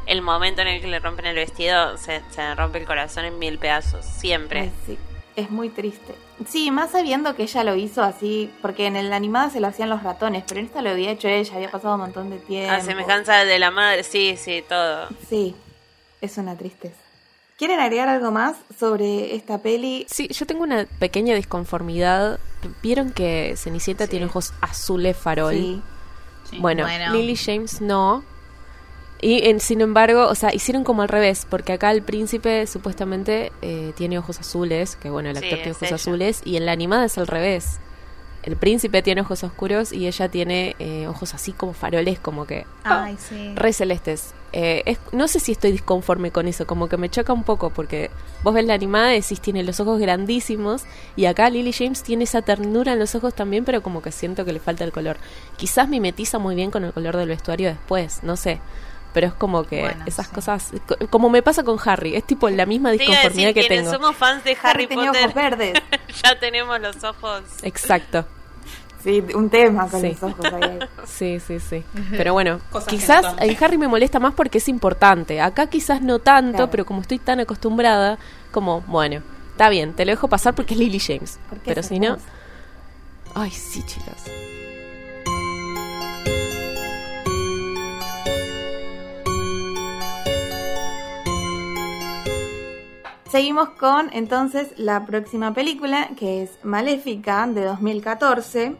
El 0.05 0.21
momento 0.21 0.61
en 0.61 0.69
el 0.69 0.79
que 0.79 0.87
le 0.87 0.99
rompen 0.99 1.25
el 1.25 1.35
vestido 1.35 1.97
se, 1.97 2.21
se 2.29 2.55
rompe 2.55 2.77
el 2.79 2.85
corazón 2.85 3.25
en 3.25 3.37
mil 3.37 3.57
pedazos, 3.57 4.05
siempre. 4.05 4.71
Sí, 4.85 4.97
es 5.35 5.49
muy 5.49 5.67
triste. 5.67 6.15
Sí, 6.47 6.69
más 6.71 6.91
sabiendo 6.91 7.35
que 7.35 7.43
ella 7.43 7.63
lo 7.63 7.75
hizo 7.75 8.03
así, 8.03 8.51
porque 8.61 8.85
en 8.85 8.95
el 8.95 9.11
animada 9.11 9.49
se 9.49 9.59
lo 9.59 9.67
hacían 9.67 9.89
los 9.89 10.03
ratones, 10.03 10.43
pero 10.47 10.59
en 10.59 10.67
esta 10.67 10.81
lo 10.81 10.91
había 10.91 11.11
hecho 11.11 11.27
ella, 11.27 11.55
había 11.55 11.71
pasado 11.71 11.95
un 11.95 12.01
montón 12.01 12.29
de 12.29 12.37
tiempo. 12.37 12.71
A 12.71 12.81
semejanza 12.81 13.43
de 13.45 13.57
la 13.59 13.71
madre, 13.71 14.03
sí, 14.03 14.35
sí, 14.37 14.63
todo. 14.67 15.07
Sí, 15.27 15.55
es 16.21 16.37
una 16.37 16.55
tristeza. 16.55 16.95
¿Quieren 17.57 17.79
agregar 17.79 18.07
algo 18.07 18.29
más 18.31 18.55
sobre 18.79 19.35
esta 19.35 19.57
peli? 19.57 20.05
Sí, 20.09 20.27
yo 20.27 20.45
tengo 20.45 20.61
una 20.61 20.85
pequeña 20.99 21.33
disconformidad. 21.33 22.39
Vieron 22.83 23.11
que 23.11 23.55
Cenicienta 23.57 24.05
tiene 24.05 24.27
ojos 24.27 24.53
azules 24.61 25.17
farol. 25.17 25.53
Sí. 25.55 25.81
Sí. 26.51 26.59
Bueno, 26.59 26.83
Bueno. 26.83 27.13
Lily 27.13 27.35
James 27.35 27.81
no. 27.81 28.23
Y 29.19 29.47
en, 29.49 29.59
sin 29.59 29.81
embargo, 29.81 30.27
o 30.27 30.35
sea, 30.35 30.53
hicieron 30.53 30.83
como 30.83 31.01
al 31.01 31.09
revés, 31.09 31.47
porque 31.49 31.73
acá 31.73 31.91
el 31.91 32.03
príncipe 32.03 32.67
supuestamente 32.67 33.51
eh, 33.63 33.91
tiene 33.97 34.19
ojos 34.19 34.39
azules, 34.39 34.95
que 34.95 35.09
bueno, 35.09 35.29
el 35.29 35.37
Sí, 35.37 35.43
actor 35.45 35.57
tiene 35.59 35.71
ojos 35.71 35.83
ella. 35.87 35.95
azules, 35.95 36.41
y 36.45 36.57
en 36.57 36.65
la 36.67 36.71
animada 36.71 37.05
es 37.05 37.17
al 37.17 37.25
revés. 37.27 37.79
El 38.43 38.55
príncipe 38.55 39.01
tiene 39.01 39.21
ojos 39.21 39.43
oscuros 39.43 39.91
y 39.91 40.07
ella 40.07 40.29
tiene 40.29 40.75
eh, 40.79 41.07
ojos 41.07 41.33
así 41.33 41.51
como 41.51 41.73
faroles, 41.73 42.19
como 42.19 42.45
que 42.45 42.65
Ay, 42.83 43.17
sí. 43.17 43.51
re 43.55 43.73
celestes. 43.73 44.33
Eh, 44.53 44.83
es- 44.85 44.99
no 45.11 45.27
sé 45.27 45.41
si 45.41 45.51
estoy 45.51 45.71
disconforme 45.73 46.31
con 46.31 46.47
eso, 46.47 46.65
como 46.65 46.87
que 46.87 46.95
me 46.95 47.09
choca 47.09 47.33
un 47.33 47.43
poco, 47.43 47.71
porque 47.71 48.09
vos 48.43 48.53
ves 48.53 48.63
la 48.65 48.75
animada 48.75 49.13
y 49.15 49.19
decís 49.21 49.41
tiene 49.41 49.63
los 49.63 49.79
ojos 49.81 49.99
grandísimos, 49.99 50.83
y 51.17 51.25
acá 51.25 51.49
Lily 51.49 51.73
James 51.73 52.03
tiene 52.03 52.23
esa 52.23 52.41
ternura 52.41 52.93
en 52.93 52.99
los 52.99 53.15
ojos 53.15 53.33
también, 53.33 53.65
pero 53.65 53.81
como 53.83 54.01
que 54.01 54.13
siento 54.13 54.45
que 54.45 54.53
le 54.53 54.59
falta 54.61 54.85
el 54.85 54.93
color. 54.93 55.17
Quizás 55.57 55.89
mimetiza 55.89 56.37
muy 56.39 56.55
bien 56.55 56.71
con 56.71 56.85
el 56.85 56.93
color 56.93 57.17
del 57.17 57.27
vestuario 57.29 57.67
después, 57.69 58.23
no 58.23 58.37
sé. 58.37 58.59
Pero 59.13 59.27
es 59.27 59.33
como 59.33 59.63
que 59.63 59.81
Bueno, 59.81 60.03
esas 60.05 60.27
sí. 60.27 60.35
cosas, 60.35 60.71
co- 60.87 60.95
como 61.09 61.29
me 61.29 61.41
pasa 61.41 61.63
con 61.63 61.77
Harry, 61.85 62.15
es 62.15 62.23
tipo 62.23 62.49
la 62.49 62.65
misma 62.65 62.91
disconformidad 62.91 63.53
decir, 63.53 63.67
que 63.69 63.75
tengo. 63.77 63.91
somos 63.91 64.15
fans 64.15 64.43
de 64.43 64.51
Harry, 64.51 64.83
Harry 64.83 64.87
tenía 64.87 65.07
Potter, 65.07 65.23
ojos 65.23 65.35
verdes. 65.35 65.73
ya 66.23 66.39
tenemos 66.39 66.79
los 66.79 67.03
ojos. 67.03 67.41
Exacto. 67.63 68.25
Sí, 69.03 69.23
un 69.35 69.49
tema 69.49 69.87
con 69.89 70.01
Sí. 70.01 70.09
los 70.09 70.23
ojos 70.23 70.45
ahí. 70.45 70.79
Sí, 71.05 71.39
sí, 71.39 71.59
sí. 71.59 71.83
Pero 72.11 72.33
bueno, 72.33 72.59
Cosas 72.71 72.89
quizás 72.89 73.25
en 73.39 73.63
Harry 73.63 73.77
me 73.77 73.87
molesta 73.87 74.19
más 74.19 74.33
porque 74.33 74.57
es 74.57 74.67
importante. 74.67 75.39
Acá 75.41 75.67
quizás 75.67 76.01
no 76.01 76.19
tanto, 76.19 76.57
Claro. 76.57 76.71
pero 76.71 76.85
como 76.85 77.01
estoy 77.01 77.17
tan 77.19 77.39
acostumbrada, 77.39 78.17
como, 78.51 78.81
bueno, 78.81 79.21
está 79.51 79.69
bien, 79.69 79.93
te 79.93 80.03
lo 80.05 80.11
dejo 80.11 80.27
pasar 80.27 80.53
porque 80.53 80.73
es 80.73 80.79
Lily 80.79 80.99
James. 80.99 81.39
Pero 81.65 81.81
si 81.81 81.99
no... 81.99 82.17
Ay, 83.35 83.51
sí, 83.51 83.81
chicas. 83.85 84.25
Seguimos 93.29 93.71
con 93.71 94.09
entonces 94.13 94.71
la 94.77 95.05
próxima 95.05 95.53
película, 95.53 96.09
que 96.15 96.43
es 96.43 96.59
Maléfica, 96.63 97.45
de 97.45 97.65
2014. 97.65 98.77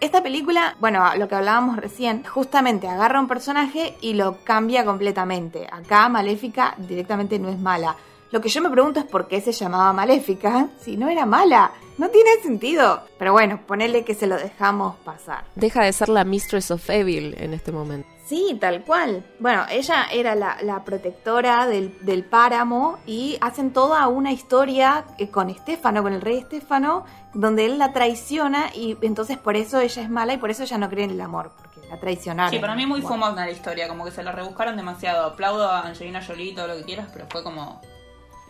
Esta 0.00 0.22
película, 0.22 0.74
bueno, 0.80 1.04
lo 1.16 1.28
que 1.28 1.34
hablábamos 1.34 1.76
recién, 1.76 2.24
justamente 2.24 2.88
agarra 2.88 3.20
un 3.20 3.28
personaje 3.28 3.94
y 4.00 4.14
lo 4.14 4.38
cambia 4.42 4.86
completamente. 4.86 5.66
Acá 5.70 6.08
Maléfica 6.08 6.74
directamente 6.78 7.38
no 7.38 7.50
es 7.50 7.58
mala. 7.58 7.94
Lo 8.30 8.40
que 8.40 8.48
yo 8.48 8.62
me 8.62 8.70
pregunto 8.70 9.00
es 9.00 9.06
por 9.06 9.28
qué 9.28 9.42
se 9.42 9.52
llamaba 9.52 9.92
Maléfica 9.92 10.68
si 10.80 10.96
no 10.96 11.10
era 11.10 11.26
mala. 11.26 11.70
No 11.96 12.08
tiene 12.10 12.30
sentido. 12.42 13.02
Pero 13.18 13.32
bueno, 13.32 13.60
ponele 13.66 14.04
que 14.04 14.14
se 14.14 14.26
lo 14.26 14.36
dejamos 14.36 14.96
pasar. 15.04 15.44
Deja 15.54 15.82
de 15.84 15.92
ser 15.92 16.08
la 16.08 16.24
Mistress 16.24 16.70
of 16.70 16.88
Evil 16.90 17.34
en 17.38 17.54
este 17.54 17.70
momento. 17.72 18.08
Sí, 18.26 18.56
tal 18.58 18.82
cual. 18.84 19.22
Bueno, 19.38 19.64
ella 19.70 20.06
era 20.10 20.34
la, 20.34 20.56
la 20.62 20.82
protectora 20.82 21.66
del, 21.66 21.96
del 22.04 22.24
páramo 22.24 22.98
y 23.06 23.36
hacen 23.42 23.72
toda 23.72 24.08
una 24.08 24.32
historia 24.32 25.04
eh, 25.18 25.28
con 25.28 25.50
Estefano, 25.50 26.02
con 26.02 26.14
el 26.14 26.22
rey 26.22 26.38
Estefano, 26.38 27.04
donde 27.34 27.66
él 27.66 27.78
la 27.78 27.92
traiciona 27.92 28.70
y 28.74 28.96
entonces 29.02 29.36
por 29.36 29.56
eso 29.56 29.78
ella 29.78 30.02
es 30.02 30.08
mala 30.08 30.32
y 30.32 30.38
por 30.38 30.50
eso 30.50 30.62
ella 30.62 30.78
no 30.78 30.88
cree 30.88 31.04
en 31.04 31.10
el 31.10 31.20
amor, 31.20 31.52
porque 31.58 31.86
la 31.86 32.00
traicionaron. 32.00 32.50
Sí, 32.50 32.58
para 32.60 32.74
mí 32.74 32.86
muy 32.86 33.02
Bueno. 33.02 33.34
la 33.36 33.50
historia, 33.50 33.88
como 33.88 34.06
que 34.06 34.10
se 34.10 34.22
la 34.22 34.32
rebuscaron 34.32 34.76
demasiado. 34.76 35.26
Aplaudo 35.26 35.68
a 35.68 35.82
Angelina 35.86 36.24
Jolie 36.24 36.52
y 36.52 36.54
todo 36.54 36.66
lo 36.66 36.76
que 36.76 36.84
quieras, 36.84 37.08
pero 37.12 37.26
fue 37.28 37.42
como 37.44 37.82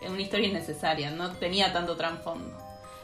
una 0.07 0.21
historia 0.21 0.47
innecesaria, 0.47 1.11
no 1.11 1.31
tenía 1.33 1.73
tanto 1.73 1.97
trasfondo. 1.97 2.57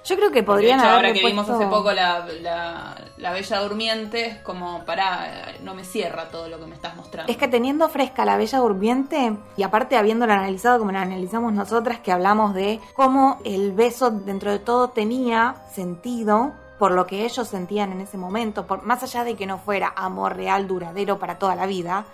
Yo 0.03 0.15
creo 0.15 0.31
que 0.31 0.41
podrían 0.41 0.79
de 0.79 0.85
hecho, 0.85 0.95
ahora 0.95 1.13
que 1.13 1.25
vimos 1.25 1.47
hace 1.47 1.67
poco 1.67 1.91
la, 1.91 2.25
la, 2.41 2.95
la 3.17 3.31
Bella 3.31 3.59
Durmiente, 3.59 4.25
es 4.25 4.37
como, 4.39 4.83
pará, 4.83 5.53
no 5.61 5.75
me 5.75 5.83
cierra 5.83 6.29
todo 6.29 6.49
lo 6.49 6.59
que 6.59 6.65
me 6.65 6.75
estás 6.75 6.95
mostrando. 6.95 7.31
Es 7.31 7.37
que 7.37 7.47
teniendo 7.47 7.87
fresca 7.87 8.25
la 8.25 8.37
Bella 8.37 8.59
Durmiente, 8.59 9.37
y 9.57 9.63
aparte 9.63 9.97
habiéndola 9.97 10.33
analizado 10.33 10.79
como 10.79 10.91
la 10.91 11.03
analizamos 11.03 11.53
nosotras, 11.53 11.99
que 11.99 12.11
hablamos 12.11 12.55
de 12.55 12.79
cómo 12.93 13.39
el 13.43 13.73
beso 13.73 14.09
dentro 14.09 14.51
de 14.51 14.59
todo 14.59 14.89
tenía 14.89 15.55
sentido 15.71 16.53
por 16.81 16.93
lo 16.93 17.05
que 17.05 17.25
ellos 17.25 17.47
sentían 17.47 17.91
en 17.91 18.01
ese 18.01 18.17
momento, 18.17 18.65
por, 18.65 18.81
más 18.81 19.03
allá 19.03 19.23
de 19.23 19.35
que 19.35 19.45
no 19.45 19.59
fuera 19.59 19.93
amor 19.95 20.35
real, 20.35 20.67
duradero 20.67 21.19
para 21.19 21.37
toda 21.37 21.53
la 21.53 21.67
vida, 21.67 22.05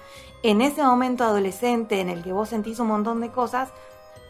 en 0.44 0.62
ese 0.62 0.84
momento 0.84 1.24
adolescente 1.24 2.02
en 2.02 2.10
el 2.10 2.22
que 2.22 2.34
vos 2.34 2.50
sentís 2.50 2.78
un 2.82 2.88
montón 2.88 3.22
de 3.22 3.32
cosas, 3.32 3.70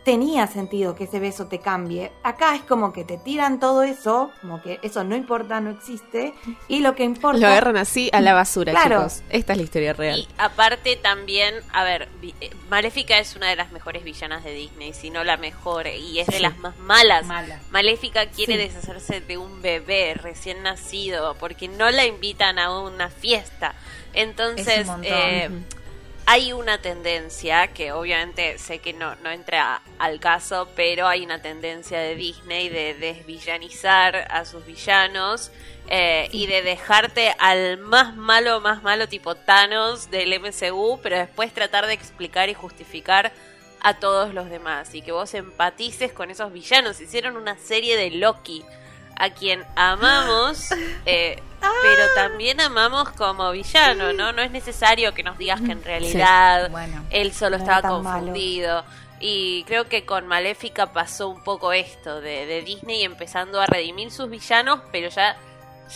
tenía 0.07 0.47
sentido 0.47 0.95
que 0.95 1.03
ese 1.03 1.19
beso 1.19 1.47
te 1.47 1.59
cambie. 1.59 2.13
Acá 2.23 2.55
es 2.55 2.61
como 2.61 2.93
que 2.93 3.03
te 3.03 3.17
tiran 3.17 3.59
todo 3.59 3.83
eso, 3.83 4.31
como 4.39 4.61
que 4.61 4.79
eso 4.81 5.03
no 5.03 5.17
importa, 5.17 5.59
no 5.59 5.69
existe, 5.69 6.33
y 6.69 6.79
lo 6.79 6.95
que 6.95 7.03
importa... 7.03 7.37
Lo 7.41 7.47
agarran 7.47 7.75
así 7.75 8.09
a 8.13 8.21
la 8.21 8.33
basura, 8.33 8.71
Claro. 8.71 8.99
chicos. 8.99 9.21
Esta 9.29 9.51
es 9.51 9.57
la 9.57 9.63
historia 9.65 9.91
real. 9.91 10.19
Y 10.19 10.27
aparte 10.37 10.95
también, 10.95 11.53
a 11.73 11.83
ver, 11.83 12.07
eh, 12.39 12.51
Maléfica 12.69 13.19
es 13.19 13.35
una 13.35 13.49
de 13.49 13.57
las 13.57 13.73
mejores 13.73 14.05
villanas 14.05 14.45
de 14.45 14.53
Disney, 14.53 14.93
si 14.93 15.09
no 15.09 15.25
la 15.25 15.35
mejor, 15.35 15.87
y 15.87 16.19
es 16.21 16.27
de 16.27 16.37
Sí. 16.37 16.41
las 16.41 16.57
más 16.59 16.77
malas. 16.77 17.25
Mala. 17.25 17.59
Maléfica 17.71 18.27
quiere 18.27 18.53
Sí. 18.53 18.59
deshacerse 18.59 19.19
de 19.19 19.37
un 19.37 19.61
bebé 19.61 20.13
recién 20.13 20.63
nacido 20.63 21.35
porque 21.37 21.67
no 21.67 21.91
la 21.91 22.05
invitan 22.05 22.59
a 22.59 22.79
una 22.79 23.09
fiesta. 23.09 23.75
Entonces, 24.13 24.67
Es 24.69 24.87
un 24.87 25.01
montón. 25.01 25.65
Hay 26.29 26.51
una 26.51 26.81
tendencia 26.81 27.67
que 27.67 27.93
obviamente 27.93 28.57
sé 28.57 28.79
que 28.79 28.91
no, 28.91 29.15
no 29.23 29.31
entra 29.31 29.81
al 29.97 30.19
caso, 30.19 30.67
pero 30.75 31.07
hay 31.07 31.23
una 31.23 31.41
tendencia 31.41 31.99
de 31.99 32.15
Disney 32.15 32.67
de 32.67 32.95
desvillanizar 32.95 34.27
a 34.29 34.43
sus 34.43 34.65
villanos 34.65 35.51
eh, 35.87 36.27
y 36.33 36.47
de 36.47 36.63
dejarte 36.63 37.33
al 37.39 37.77
más 37.77 38.13
malo, 38.17 38.59
más 38.59 38.83
malo 38.83 39.07
tipo 39.07 39.35
Thanos 39.35 40.11
del 40.11 40.37
MCU, 40.41 40.99
pero 41.01 41.17
después 41.17 41.53
tratar 41.53 41.87
de 41.87 41.93
explicar 41.93 42.49
y 42.49 42.53
justificar 42.53 43.31
a 43.79 43.97
todos 43.97 44.33
los 44.33 44.49
demás 44.49 44.93
y 44.95 45.01
que 45.01 45.13
vos 45.13 45.33
empatices 45.33 46.11
con 46.11 46.29
esos 46.29 46.51
villanos. 46.51 46.99
Hicieron 46.99 47.37
una 47.37 47.57
serie 47.57 47.95
de 47.95 48.11
Loki 48.11 48.65
a 49.19 49.29
quien 49.31 49.63
amamos, 49.75 50.69
eh, 51.05 51.41
pero 51.81 52.03
también 52.15 52.61
amamos 52.61 53.09
como 53.11 53.51
villano, 53.51 54.13
¿no? 54.13 54.31
No 54.31 54.41
es 54.41 54.51
necesario 54.51 55.13
que 55.13 55.23
nos 55.23 55.37
digas 55.37 55.59
que 55.61 55.71
en 55.71 55.83
realidad 55.83 56.69
Bueno. 56.71 57.03
él 57.09 57.33
solo 57.33 57.57
No 57.57 57.63
estaba 57.63 57.81
malo. 57.99 58.17
confundido. 58.19 58.83
Y 59.19 59.63
creo 59.63 59.85
que 59.89 60.05
con 60.05 60.27
Maléfica 60.27 60.93
pasó 60.93 61.27
un 61.29 61.43
poco 61.43 61.73
esto 61.73 62.21
de, 62.21 62.45
de 62.45 62.61
Disney 62.61 63.03
empezando 63.03 63.59
a 63.59 63.65
redimir 63.65 64.11
sus 64.11 64.29
villanos, 64.29 64.79
pero 64.91 65.09
ya 65.09 65.35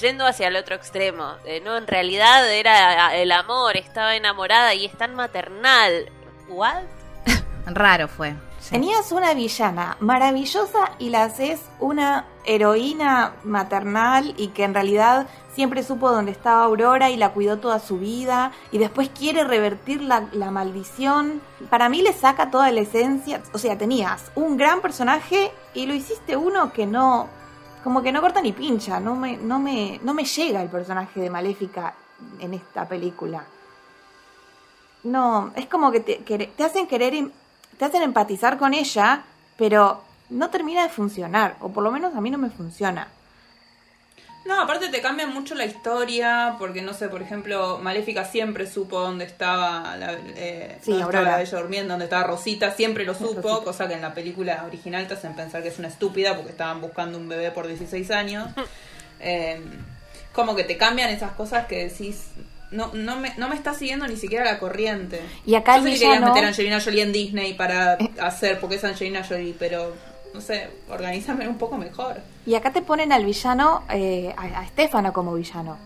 yendo 0.01 0.25
hacia 0.25 0.48
el 0.48 0.56
otro 0.56 0.74
extremo. 0.75 1.36
De, 1.44 1.62
no, 1.62 1.78
en 1.78 1.86
realidad 1.86 2.50
era 2.51 3.16
el 3.16 3.32
amor, 3.32 3.78
estaba 3.78 4.16
enamorada 4.16 4.74
y 4.74 4.86
es 4.86 4.98
tan 4.98 5.13
maternal. 5.13 6.10
¿What? 6.48 6.82
Raro 7.68 8.08
fue. 8.08 8.34
Tenías 8.72 9.12
una 9.12 9.34
villana 9.34 9.98
maravillosa 10.00 10.94
y 10.98 11.10
la 11.10 11.25
haces 11.25 11.60
una 11.82 12.25
heroína 12.46 13.36
maternal 13.44 14.34
y 14.38 14.48
que 14.48 14.63
en 14.63 14.74
realidad 14.74 15.28
siempre 15.54 15.84
supo 15.84 16.10
dónde 16.10 16.32
estaba 16.32 16.63
Aurora 16.63 17.10
y 17.10 17.18
la 17.18 17.34
cuidó 17.34 17.60
toda 17.60 17.80
su 17.80 18.00
vida 18.00 18.54
y 18.72 18.78
después 18.78 19.10
quiere 19.10 19.44
revertir 19.44 20.01
la, 20.01 20.22
maldición. 20.51 21.42
Para 21.70 21.90
mí 21.90 22.01
le 22.01 22.13
saca 22.13 22.50
toda 22.50 22.72
la 22.72 22.80
esencia. 22.80 23.44
O 23.51 23.58
sea, 23.58 23.78
tenías 23.78 24.32
un 24.36 24.56
gran 24.56 24.80
personaje 24.80 25.51
y 25.74 25.86
lo 25.86 25.94
hiciste 25.94 26.38
uno 26.38 26.72
que 26.72 26.86
no... 26.86 27.28
Como 27.84 28.01
que 28.01 28.13
no 28.13 28.22
corta 28.22 28.42
ni 28.42 28.54
pincha. 28.54 29.01
No 29.01 29.18
me, 29.18 29.36
no 29.36 29.60
me, 29.60 30.00
no 30.01 30.13
me 30.13 30.24
llega 30.24 30.62
el 30.62 30.70
personaje 30.70 31.20
de 31.20 31.30
Maléfica 31.30 31.94
en 32.40 32.54
esta 32.54 32.88
película. 32.88 33.44
No, 35.04 35.51
es 35.56 35.66
como 35.66 35.92
que 35.92 36.00
te, 36.00 36.63
hacen 36.63 36.88
querer, 36.88 37.32
te 37.82 37.86
hacen 37.86 38.04
empatizar 38.04 38.60
con 38.60 38.76
ella, 38.76 39.24
pero 39.58 40.04
no 40.30 40.52
termina 40.52 40.84
de 40.84 40.90
funcionar, 40.90 41.56
o 41.62 41.70
por 41.70 41.84
lo 41.84 41.90
menos 41.90 42.14
a 42.14 42.22
mí 42.22 42.30
no 42.30 42.38
me 42.38 42.52
funciona. 42.52 43.08
No, 44.46 44.62
aparte 44.62 44.90
te 44.90 45.02
cambia 45.02 45.26
mucho 45.26 45.56
la 45.56 45.66
historia, 45.66 46.58
porque 46.60 46.84
no 46.84 46.94
sé, 46.94 47.10
por 47.10 47.24
ejemplo, 47.24 47.80
Maléfica 47.80 48.24
siempre 48.24 48.68
supo 48.68 49.00
dónde 49.00 49.26
estaba 49.26 49.98
la, 49.98 50.14
eh, 50.14 50.78
Sí, 50.84 50.92
dónde 50.92 51.06
estaba 51.06 51.32
la 51.32 51.38
Bella 51.38 51.58
Durmiendo, 51.58 51.94
dónde 51.94 52.06
estaba 52.06 52.28
Rosita, 52.28 52.70
siempre 52.70 53.04
lo 53.04 53.16
supo, 53.16 53.42
Rosita. 53.42 53.64
cosa 53.64 53.88
que 53.88 53.96
en 53.96 54.02
la 54.04 54.14
película 54.14 54.64
original 54.68 55.08
te 55.08 55.16
hacen 55.16 55.34
pensar 55.34 55.64
que 55.64 55.70
es 55.70 55.80
una 55.80 55.88
estúpida 55.88 56.36
porque 56.36 56.52
estaban 56.52 56.82
buscando 56.82 57.18
un 57.18 57.28
bebé 57.28 57.50
por 57.50 57.66
16 57.66 58.12
años. 58.12 58.48
Eh, 59.24 59.62
como 60.34 60.56
que 60.56 60.64
te 60.64 60.78
cambian 60.78 61.12
esas 61.12 61.34
cosas 61.34 61.68
que 61.68 61.88
decís, 61.90 62.32
no, 62.72 62.92
no, 62.94 63.18
me, 63.18 63.34
no 63.38 63.50
me 63.50 63.56
está 63.56 63.74
siguiendo 63.74 64.08
ni 64.08 64.16
siquiera 64.18 64.46
la 64.46 64.60
corriente. 64.60 65.22
Y 65.46 65.56
acá 65.56 65.78
no 65.78 65.84
sé 65.84 65.90
si 65.94 66.00
querías 66.00 66.18
villano- 66.20 66.34
meter 66.34 66.46
a 66.46 66.48
Angelina 66.50 66.82
Jolie 66.82 67.01
en 67.04 67.12
Disney 67.12 67.54
para 67.54 67.98
hacer, 68.22 68.60
porque 68.60 68.75
es 68.75 68.84
Angelina 68.84 69.24
Jolie, 69.28 69.56
pero 69.58 69.94
no 70.34 70.40
sé, 70.42 70.70
organízame 70.90 71.48
un 71.48 71.58
poco 71.58 71.78
mejor. 71.78 72.22
Y 72.46 72.56
acá 72.56 72.72
te 72.72 72.82
ponen 72.82 73.12
al 73.12 73.25
villano, 73.25 73.84
eh, 73.90 74.34
a, 74.38 74.62
a 74.62 74.63
Estefano 74.66 75.12
como 75.13 75.34
villano. 75.34 75.78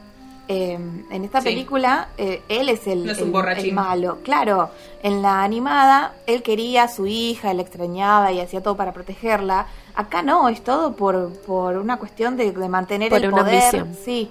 Eh, 0.48 0.74
en 1.10 1.24
esta 1.26 1.42
Sí. 1.42 1.46
película, 1.50 2.10
eh, 2.20 2.44
él 2.50 2.70
es 2.70 2.86
el, 2.86 3.04
No 3.04 3.12
es 3.14 3.20
un 3.20 3.34
el- 3.36 3.74
malo. 3.74 4.20
Claro, 4.24 4.70
en 5.02 5.24
la 5.24 5.42
animada, 5.44 6.14
él 6.28 6.44
quería 6.44 6.84
a 6.84 6.88
su 6.88 7.08
hija, 7.08 7.52
la 7.56 7.64
extrañaba 7.64 8.32
y 8.32 8.40
hacía 8.40 8.62
todo 8.62 8.78
para 8.78 8.94
protegerla. 8.94 9.66
Acá 9.96 10.22
no, 10.22 10.48
es 10.50 10.64
todo 10.64 10.96
por, 10.96 11.34
por 11.48 11.78
una 11.78 11.98
cuestión 11.98 12.38
de, 12.38 12.52
de 12.52 12.70
mantener 12.70 13.10
Por 13.10 13.24
el 13.24 13.34
una 13.34 13.42
poder. 13.44 13.56
ambición. 13.56 13.98
Sí, 14.06 14.30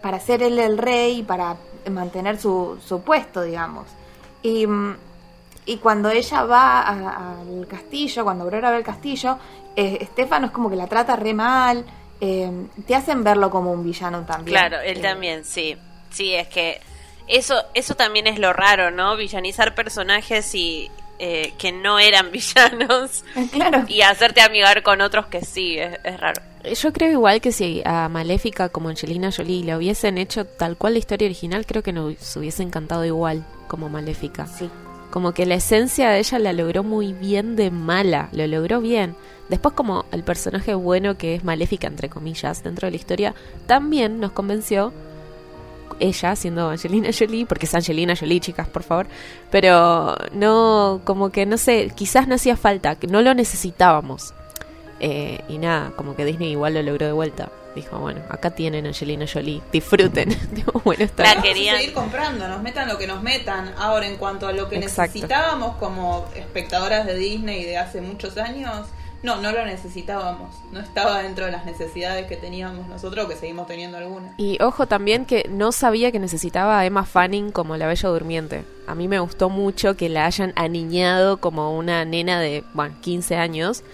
para 0.00 0.18
ser 0.18 0.42
él 0.42 0.58
el 0.58 0.78
rey 0.78 1.18
y 1.18 1.22
para 1.24 1.56
mantener 1.90 2.38
su, 2.40 2.78
su 2.86 3.02
puesto, 3.02 3.42
digamos. 3.42 3.86
Y, 4.42 4.66
y 5.66 5.76
cuando 5.78 6.10
ella 6.10 6.44
va 6.44 6.80
al 6.80 7.66
castillo, 7.68 8.24
cuando 8.24 8.44
Aurora 8.44 8.70
va 8.70 8.76
al 8.76 8.82
castillo, 8.84 9.38
eh, 9.76 9.98
Estefano 10.00 10.46
es 10.46 10.52
como 10.52 10.68
que 10.70 10.76
la 10.76 10.86
trata 10.86 11.16
re 11.16 11.32
mal. 11.34 11.84
eh, 12.20 12.50
te 12.86 12.94
hacen 12.94 13.24
verlo 13.24 13.50
como 13.50 13.72
un 13.72 13.82
villano 13.84 14.24
también. 14.26 14.56
Claro, 14.58 14.80
él 14.80 14.98
Eh, 14.98 15.00
también, 15.00 15.44
sí. 15.44 15.76
Sí, 16.10 16.34
es 16.34 16.48
que 16.48 16.80
eso 17.28 17.54
eso 17.74 17.94
también 17.94 18.26
es 18.26 18.38
lo 18.38 18.52
raro, 18.52 18.90
¿no? 18.90 19.16
Villanizar 19.16 19.74
personajes 19.74 20.54
y 20.54 20.90
eh, 21.18 21.54
que 21.58 21.70
no 21.72 21.98
eran 21.98 22.30
villanos 22.32 23.24
Claro. 23.52 23.84
y 23.88 24.02
hacerte 24.02 24.40
amigar 24.42 24.82
con 24.82 25.00
otros 25.00 25.26
que 25.26 25.42
sí, 25.44 25.78
es, 25.78 25.98
es 26.02 26.18
raro. 26.20 26.42
Yo 26.64 26.92
creo 26.92 27.10
igual 27.10 27.40
que 27.40 27.52
si 27.52 27.82
a 27.84 28.08
Maléfica 28.08 28.68
como 28.68 28.90
Angelina 28.90 29.30
Jolie 29.32 29.64
le 29.64 29.76
hubiesen 29.76 30.18
hecho 30.18 30.44
tal 30.44 30.76
cual 30.76 30.92
la 30.92 30.98
historia 30.98 31.26
original, 31.26 31.64
creo 31.64 31.82
que 31.82 31.92
nos 31.92 32.36
hubiese 32.36 32.62
encantado 32.62 33.04
igual 33.04 33.46
como 33.66 33.88
Maléfica. 33.88 34.46
Sí. 34.46 34.68
Como 35.10 35.32
que 35.32 35.46
la 35.46 35.54
esencia 35.54 36.10
de 36.10 36.18
ella 36.18 36.38
la 36.38 36.52
logró 36.52 36.84
muy 36.84 37.12
bien 37.12 37.56
de 37.56 37.70
mala, 37.70 38.28
lo 38.32 38.46
logró 38.46 38.80
bien. 38.80 39.16
Después 39.48 39.74
como 39.74 40.04
el 40.12 40.22
personaje 40.22 40.74
bueno 40.74 41.16
que 41.16 41.34
es 41.34 41.44
Maléfica, 41.44 41.88
entre 41.88 42.08
comillas, 42.08 42.62
dentro 42.62 42.86
de 42.86 42.92
la 42.92 42.96
historia, 42.96 43.34
también 43.66 44.20
nos 44.20 44.32
convenció 44.32 44.92
ella 45.98 46.36
siendo 46.36 46.68
Angelina 46.68 47.10
Jolie, 47.18 47.46
porque 47.46 47.66
es 47.66 47.74
Angelina 47.74 48.14
Jolie, 48.14 48.40
chicas, 48.40 48.68
por 48.68 48.82
favor, 48.82 49.06
pero 49.50 50.14
no, 50.32 51.00
como 51.04 51.30
que 51.30 51.46
no 51.46 51.56
sé, 51.56 51.90
quizás 51.94 52.28
no 52.28 52.34
hacía 52.34 52.56
falta, 52.56 52.96
que 52.96 53.06
no 53.06 53.22
lo 53.22 53.34
necesitábamos. 53.34 54.34
Eh, 55.00 55.40
y 55.48 55.58
nada, 55.58 55.92
como 55.96 56.14
que 56.14 56.24
Disney 56.24 56.50
igual 56.50 56.74
lo 56.74 56.82
logró 56.82 57.06
de 57.06 57.12
vuelta. 57.12 57.50
Dijo, 57.74 57.98
bueno, 57.98 58.20
acá 58.28 58.50
tienen 58.50 58.86
Angelina 58.86 59.26
Jolie, 59.32 59.62
disfruten. 59.72 60.28
Digo, 60.52 60.80
bueno, 60.84 61.04
está 61.04 61.22
La 61.22 61.34
bien. 61.34 61.42
Vamos 61.42 61.50
a 61.50 61.54
querían. 61.54 61.76
seguir 61.78 61.94
comprando, 61.94 62.48
nos 62.48 62.62
metan 62.62 62.88
lo 62.88 62.98
que 62.98 63.06
nos 63.06 63.22
metan. 63.22 63.72
Ahora, 63.78 64.06
en 64.06 64.16
cuanto 64.16 64.46
a 64.48 64.52
lo 64.52 64.68
que 64.68 64.76
Exacto. 64.76 65.12
necesitábamos 65.14 65.76
como 65.76 66.26
espectadoras 66.34 67.06
de 67.06 67.14
Disney 67.16 67.64
de 67.64 67.78
hace 67.78 68.00
muchos 68.00 68.36
años, 68.38 68.88
no, 69.22 69.36
no 69.40 69.52
lo 69.52 69.64
necesitábamos. 69.66 70.54
No 70.72 70.80
estaba 70.80 71.22
dentro 71.22 71.44
de 71.46 71.52
las 71.52 71.64
necesidades 71.64 72.26
que 72.26 72.36
teníamos 72.36 72.88
nosotros, 72.88 73.28
que 73.28 73.36
seguimos 73.36 73.66
teniendo 73.68 73.98
algunas. 73.98 74.32
Y 74.38 74.60
ojo 74.62 74.86
también 74.86 75.24
que 75.24 75.46
no 75.48 75.72
sabía 75.72 76.10
que 76.10 76.18
necesitaba 76.18 76.80
a 76.80 76.86
Emma 76.86 77.04
Fanning 77.04 77.52
como 77.52 77.76
la 77.76 77.86
Bella 77.86 78.08
Durmiente. 78.08 78.64
A 78.86 78.94
mí 78.94 79.06
me 79.08 79.20
gustó 79.20 79.48
mucho 79.48 79.96
que 79.96 80.08
la 80.08 80.26
hayan 80.26 80.52
aniñado 80.56 81.36
como 81.36 81.76
una 81.76 82.04
nena 82.04 82.40
de, 82.40 82.64
bueno, 82.74 82.96
15 83.00 83.36
años. 83.36 83.84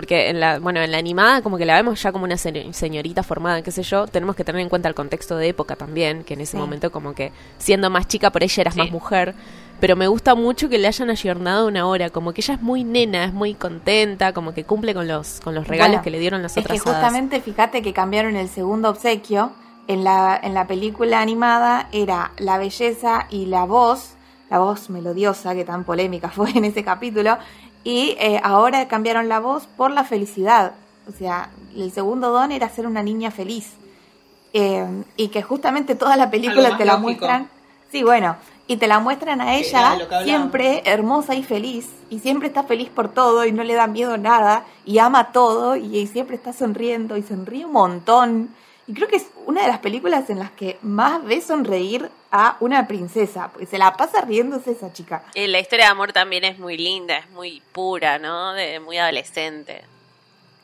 Porque 0.00 0.30
en 0.30 0.40
la, 0.40 0.58
bueno, 0.60 0.80
en 0.80 0.90
la 0.92 0.96
animada 0.96 1.42
como 1.42 1.58
que 1.58 1.66
la 1.66 1.74
vemos 1.76 2.02
ya 2.02 2.10
como 2.10 2.24
una 2.24 2.38
se- 2.38 2.72
señorita 2.72 3.22
formada, 3.22 3.60
qué 3.60 3.70
sé 3.70 3.82
yo. 3.82 4.06
Tenemos 4.06 4.34
que 4.34 4.44
tener 4.44 4.62
en 4.62 4.70
cuenta 4.70 4.88
el 4.88 4.94
contexto 4.94 5.36
de 5.36 5.48
época 5.48 5.76
también, 5.76 6.24
que 6.24 6.32
en 6.32 6.40
ese 6.40 6.52
Sí. 6.52 6.56
momento 6.56 6.90
como 6.90 7.12
que 7.14 7.32
siendo 7.58 7.90
más 7.90 8.08
chica 8.08 8.30
por 8.30 8.42
ella 8.42 8.62
eras 8.62 8.72
Sí. 8.74 8.80
más 8.80 8.90
mujer. 8.90 9.34
Pero 9.78 9.96
me 9.96 10.06
gusta 10.08 10.34
mucho 10.34 10.70
que 10.70 10.78
le 10.78 10.88
hayan 10.88 11.10
ayornado 11.10 11.66
una 11.66 11.86
hora, 11.86 12.08
como 12.08 12.32
que 12.32 12.40
ella 12.40 12.54
es 12.54 12.62
muy 12.62 12.82
nena, 12.82 13.24
es 13.24 13.34
muy 13.34 13.52
contenta, 13.54 14.32
como 14.32 14.54
que 14.54 14.64
cumple 14.64 14.94
con 14.94 15.06
los, 15.06 15.40
con 15.44 15.54
los 15.54 15.68
regalos 15.68 15.90
Bueno, 15.96 16.02
que 16.02 16.10
le 16.10 16.18
dieron 16.18 16.40
las 16.42 16.56
Es 16.56 16.64
otras 16.64 16.82
que 16.82 16.88
hadas. 16.88 17.02
justamente 17.02 17.40
fíjate 17.42 17.82
que 17.82 17.92
cambiaron 17.92 18.36
el 18.36 18.48
segundo 18.48 18.88
obsequio. 18.88 19.52
En 19.86 20.02
la, 20.04 20.38
en 20.42 20.54
la 20.54 20.66
película 20.66 21.20
animada 21.20 21.88
era 21.92 22.30
la 22.38 22.56
belleza 22.58 23.26
y 23.28 23.46
la 23.46 23.64
voz, 23.64 24.14
la 24.48 24.60
voz 24.60 24.88
melodiosa 24.88 25.54
que 25.54 25.64
tan 25.64 25.84
polémica 25.84 26.28
fue 26.30 26.50
en 26.54 26.64
ese 26.64 26.82
capítulo. 26.84 27.36
Y 27.84 28.16
eh, 28.18 28.40
ahora 28.42 28.88
cambiaron 28.88 29.28
la 29.28 29.40
voz 29.40 29.66
por 29.66 29.90
la 29.90 30.04
felicidad. 30.04 30.72
O 31.08 31.12
sea, 31.12 31.50
el 31.74 31.90
segundo 31.92 32.30
don 32.30 32.52
era 32.52 32.68
ser 32.68 32.86
una 32.86 33.02
niña 33.02 33.30
feliz. 33.30 33.72
Eh, 34.52 34.86
y 35.16 35.28
que 35.28 35.42
justamente 35.42 35.94
toda 35.94 36.16
la 36.16 36.30
película 36.30 36.76
te 36.76 36.84
la 36.84 36.94
lógico. 36.94 37.02
muestran. 37.02 37.48
Sí, 37.90 38.02
bueno. 38.02 38.36
Y 38.66 38.76
te 38.76 38.86
la 38.86 39.00
muestran 39.00 39.40
a 39.40 39.56
ella 39.56 39.98
siempre 40.22 40.82
hermosa 40.84 41.34
y 41.34 41.42
feliz. 41.42 41.88
Y 42.08 42.20
siempre 42.20 42.48
está 42.48 42.62
feliz 42.62 42.88
por 42.88 43.08
todo 43.08 43.44
y 43.44 43.52
no 43.52 43.64
le 43.64 43.74
da 43.74 43.88
miedo 43.88 44.16
nada. 44.16 44.64
Y 44.84 44.98
ama 44.98 45.32
todo 45.32 45.74
y, 45.74 45.96
y 45.96 46.06
siempre 46.06 46.36
está 46.36 46.52
sonriendo 46.52 47.16
y 47.16 47.22
sonríe 47.22 47.64
un 47.64 47.72
montón. 47.72 48.50
Y 48.86 48.94
creo 48.94 49.06
que 49.08 49.16
es 49.16 49.26
una 49.46 49.62
de 49.62 49.68
las 49.68 49.78
películas 49.78 50.28
en 50.30 50.38
las 50.40 50.50
que 50.50 50.78
más 50.82 51.22
ves 51.24 51.44
sonreír 51.44 52.08
a 52.32 52.56
una 52.60 52.88
princesa. 52.88 53.48
Porque 53.52 53.66
se 53.66 53.78
la 53.78 53.96
pasa 53.96 54.20
riéndose 54.22 54.72
esa 54.72 54.92
chica. 54.92 55.22
Y 55.34 55.46
la 55.46 55.60
historia 55.60 55.86
de 55.86 55.90
amor 55.92 56.12
también 56.12 56.44
es 56.44 56.58
muy 56.58 56.76
linda, 56.76 57.18
es 57.18 57.30
muy 57.30 57.62
pura, 57.72 58.18
¿no? 58.18 58.52
De, 58.52 58.80
muy 58.80 58.98
adolescente. 58.98 59.82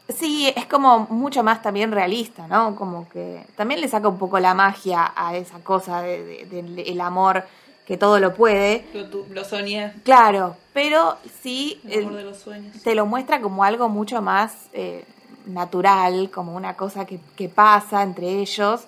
Sí, 0.08 0.52
es 0.54 0.66
como 0.66 1.00
mucho 1.10 1.42
más 1.42 1.62
también 1.62 1.90
realista, 1.90 2.46
¿no? 2.46 2.76
Como 2.76 3.08
que 3.08 3.44
también 3.56 3.80
le 3.80 3.88
saca 3.88 4.06
un 4.08 4.18
poco 4.18 4.38
la 4.38 4.54
magia 4.54 5.12
a 5.16 5.36
esa 5.36 5.58
cosa 5.60 6.00
de- 6.00 6.22
de- 6.24 6.46
del 6.46 6.78
el 6.78 7.00
amor 7.00 7.44
que 7.86 7.96
todo 7.96 8.20
lo 8.20 8.32
puede. 8.34 8.84
Lo, 8.94 9.08
tu- 9.10 9.26
lo 9.30 9.44
soñé. 9.44 9.92
Claro, 10.04 10.56
pero 10.72 11.16
sí 11.42 11.80
El 11.88 12.04
amor 12.04 12.12
eh, 12.12 12.16
de 12.18 12.22
los 12.24 12.38
sueños. 12.38 12.82
te 12.84 12.94
lo 12.94 13.04
muestra 13.06 13.40
como 13.40 13.64
algo 13.64 13.88
mucho 13.88 14.22
más 14.22 14.68
eh, 14.72 15.04
natural, 15.46 16.30
como 16.30 16.54
una 16.54 16.74
cosa 16.74 17.04
que, 17.06 17.18
que 17.36 17.48
pasa 17.48 18.02
entre 18.02 18.28
ellos 18.40 18.82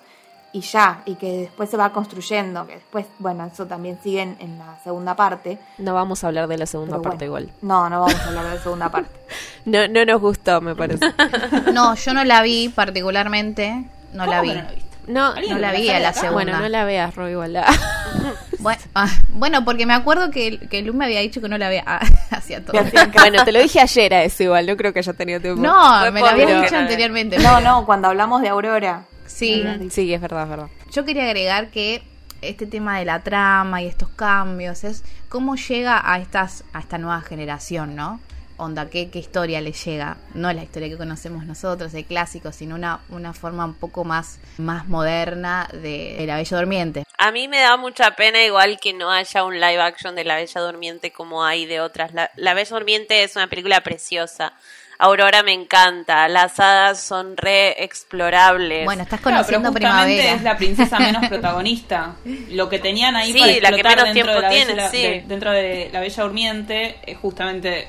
y 0.51 0.61
ya, 0.61 1.03
y 1.05 1.13
que 1.15 1.41
después 1.41 1.69
se 1.69 1.77
va 1.77 1.91
construyendo, 1.91 2.65
que 2.65 2.73
después, 2.75 3.05
bueno, 3.19 3.45
eso 3.45 3.67
también 3.67 3.99
sigue 4.01 4.21
en, 4.23 4.35
en 4.39 4.57
la 4.57 4.79
segunda 4.83 5.15
parte. 5.15 5.59
No 5.77 5.93
vamos 5.93 6.23
a 6.23 6.27
hablar 6.27 6.47
de 6.47 6.57
la 6.57 6.65
segunda 6.65 6.93
pero 6.97 7.03
parte 7.11 7.29
bueno. 7.29 7.47
igual. 7.49 7.57
No, 7.61 7.87
no 7.89 7.99
vamos 8.01 8.19
a 8.19 8.27
hablar 8.29 8.45
de 8.45 8.55
la 8.55 8.61
segunda 8.61 8.89
parte. 8.89 9.11
No, 9.65 9.87
no 9.89 10.05
nos 10.05 10.21
gustó, 10.21 10.61
me 10.61 10.75
parece. 10.75 11.05
No, 11.73 11.93
yo 11.95 12.13
no 12.13 12.23
la 12.23 12.41
vi 12.41 12.69
particularmente. 12.69 13.85
No 14.13 14.25
la 14.25 14.39
¿Cómo 14.39 14.41
vi. 14.41 14.49
que 14.49 14.55
no 14.55 14.63
la 14.63 14.71
viste? 14.71 14.89
No, 15.11 15.25
¿Alguien 15.27 15.53
no 15.53 15.59
la 15.59 15.71
vi 15.73 15.89
a 15.89 15.99
la 15.99 16.13
segunda. 16.13 16.33
bueno, 16.33 16.59
no 16.59 16.69
la 16.69 16.83
veas, 16.85 17.15
Rob, 17.15 17.27
igual. 17.29 17.53
la- 17.53 17.65
Bueno, 18.59 18.81
ah, 18.95 19.09
bueno, 19.29 19.65
porque 19.65 19.85
me 19.85 19.93
acuerdo 19.93 20.31
que, 20.31 20.59
que 20.59 20.81
Lu 20.81 20.93
me 20.93 21.05
había 21.05 21.21
dicho 21.21 21.41
que 21.41 21.49
no 21.49 21.57
la 21.57 21.69
veía 21.69 21.83
ah, 21.85 22.01
hacia 22.31 22.63
todo. 22.63 22.81
Bueno, 23.13 23.43
te 23.43 23.51
lo 23.51 23.59
dije 23.59 23.79
ayer 23.79 24.13
a 24.13 24.23
eso 24.23 24.43
igual, 24.43 24.65
no 24.67 24.77
creo 24.77 24.93
que 24.93 24.99
haya 24.99 25.13
tenido 25.13 25.39
tiempo. 25.39 25.61
No, 25.61 26.11
me 26.11 26.19
lo 26.19 26.27
habías 26.27 26.61
dicho 26.61 26.75
anteriormente. 26.77 27.39
No, 27.39 27.61
no, 27.61 27.85
cuando 27.85 28.09
hablamos 28.09 28.41
de 28.41 28.49
Aurora. 28.49 29.05
Sí, 29.25 29.63
Sí, 29.89 30.13
es 30.13 30.19
verdad, 30.21 30.43
es 30.43 30.49
verdad. 30.49 30.67
yo 30.91 31.05
quería 31.05 31.23
agregar 31.23 31.69
que 31.69 32.03
este 32.41 32.65
tema 32.65 32.99
de 32.99 33.05
la 33.05 33.19
trama 33.21 33.81
y 33.81 33.85
estos 33.87 34.09
cambios 34.09 34.83
es 34.83 35.03
cómo 35.27 35.55
llega 35.55 36.01
a 36.03 36.19
estas 36.19 36.63
a 36.73 36.79
esta 36.79 36.97
nueva 36.97 37.21
generación, 37.21 37.95
¿no? 37.95 38.19
Onda, 38.59 38.89
¿qué, 38.89 39.09
qué 39.09 39.19
historia 39.19 39.61
le 39.61 39.71
llega? 39.71 40.17
No 40.33 40.51
la 40.53 40.63
historia 40.63 40.89
que 40.89 40.97
conocemos 40.97 41.45
nosotros, 41.45 41.91
de 41.91 42.03
clásico, 42.03 42.51
sino 42.51 42.75
una, 42.75 42.99
una 43.09 43.33
forma 43.33 43.65
un 43.65 43.73
poco 43.73 44.03
más, 44.03 44.39
más 44.57 44.87
moderna 44.87 45.67
de, 45.73 46.15
de 46.19 46.25
La 46.27 46.35
Bella 46.35 46.57
Durmiente. 46.57 47.03
A 47.17 47.31
mí 47.31 47.47
me 47.47 47.59
da 47.59 47.75
mucha 47.77 48.11
pena 48.11 48.41
igual 48.43 48.79
que 48.79 48.93
no 48.93 49.11
haya 49.11 49.43
un 49.43 49.55
live 49.59 49.81
action 49.81 50.15
de 50.15 50.23
La 50.23 50.35
Bella 50.35 50.61
Durmiente 50.61 51.11
como 51.11 51.43
hay 51.43 51.65
de 51.65 51.81
otras. 51.81 52.13
La, 52.13 52.31
La 52.35 52.53
Bella 52.53 52.69
Durmiente 52.69 53.23
es 53.23 53.35
una 53.35 53.47
película 53.47 53.81
preciosa. 53.81 54.53
Aurora 55.01 55.43
me 55.43 55.53
encanta. 55.53 56.27
Las 56.27 56.59
hadas 56.59 57.01
son 57.01 57.37
re 57.37 57.81
explorables. 57.83 58.83
Bueno, 58.85 59.03
estás 59.03 59.21
Claro, 59.21 59.45
pero 59.47 59.59
conociendo 59.61 59.69
justamente 59.71 60.15
Primavera. 60.17 60.35
es 60.35 60.41
la 60.43 60.57
princesa 60.57 60.99
menos 60.99 61.25
protagonista. 61.29 62.15
Lo 62.49 62.67
que 62.67 62.79
tenían 62.79 63.15
ahí 63.15 63.31
Sí, 63.31 63.39
para 63.39 63.51
la 63.53 63.53
que 63.53 63.75
explotar 63.75 63.95
menos 63.97 64.13
dentro 64.13 64.13
tiempo 64.13 64.33
de 64.35 64.41
la 64.41 64.49
tiene, 64.49 64.73
Bella, 64.73 64.89
sí. 64.89 65.01
de- 65.01 65.23
dentro 65.27 65.51
de 65.51 65.89
la 65.93 65.99
Bella 66.01 66.23
Durmiente 66.23 66.99
es 67.05 67.17
justamente 67.17 67.87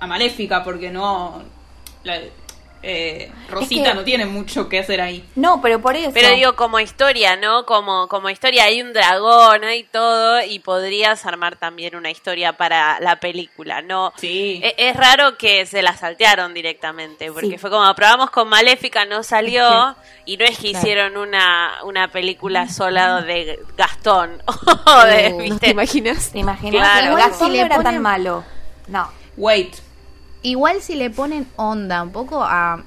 a 0.00 0.06
Maléfica, 0.06 0.62
porque 0.64 0.90
no 0.90 1.42
la- 2.04 2.20
eh, 2.80 3.32
Rosita 3.50 3.88
que- 3.90 3.94
no 3.96 4.04
tiene 4.04 4.24
mucho 4.24 4.68
que 4.68 4.78
hacer 4.78 5.00
ahí. 5.00 5.28
No, 5.34 5.60
pero 5.60 5.80
por 5.80 5.96
eso. 5.96 6.12
Pero 6.14 6.30
digo, 6.30 6.54
como 6.54 6.78
historia, 6.78 7.34
¿no? 7.34 7.66
Como, 7.66 8.06
como 8.06 8.30
historia, 8.30 8.64
hay 8.64 8.80
un 8.80 8.92
dragón, 8.92 9.64
hay 9.64 9.82
todo, 9.82 10.40
y 10.44 10.60
podrías 10.60 11.26
armar 11.26 11.56
también 11.56 11.96
una 11.96 12.08
historia 12.12 12.52
para 12.52 13.00
la 13.00 13.16
película, 13.16 13.82
¿no? 13.82 14.12
Sí. 14.16 14.60
E- 14.62 14.76
Es 14.78 14.94
raro 14.96 15.36
que 15.36 15.66
se 15.66 15.82
la 15.82 15.96
saltearon 15.96 16.54
directamente, 16.54 17.32
porque 17.32 17.48
Sí. 17.50 17.58
fue 17.58 17.68
como 17.68 17.92
probamos 17.96 18.30
con 18.30 18.48
Maléfica, 18.48 19.04
no 19.06 19.24
salió, 19.24 19.96
y 20.24 20.36
no 20.36 20.44
es 20.44 20.56
que 20.58 20.70
Claro. 20.70 20.78
hicieron 20.78 21.16
una, 21.16 21.78
una 21.82 22.06
película 22.12 22.68
sola 22.68 23.22
de 23.22 23.58
Gastón, 23.76 24.40
o 24.46 24.52
de, 25.04 25.32
Uh, 25.32 25.36
¿No 25.36 25.42
¿viste? 25.42 25.58
te 25.58 25.70
imaginas? 25.70 26.30
¿Te 26.30 26.38
imaginas? 26.38 26.74
Claro. 26.80 27.16
Gastón 27.16 27.50
le 27.52 27.58
no 27.58 27.66
era 27.66 27.76
ponen- 27.76 27.82
tan 27.82 28.02
malo. 28.02 28.44
No. 28.86 29.10
Wait. 29.36 29.74
Igual 30.42 30.80
si 30.82 30.94
le 30.94 31.10
ponen 31.10 31.46
onda 31.56 32.02
un 32.02 32.10
poco 32.10 32.42
a, 32.42 32.82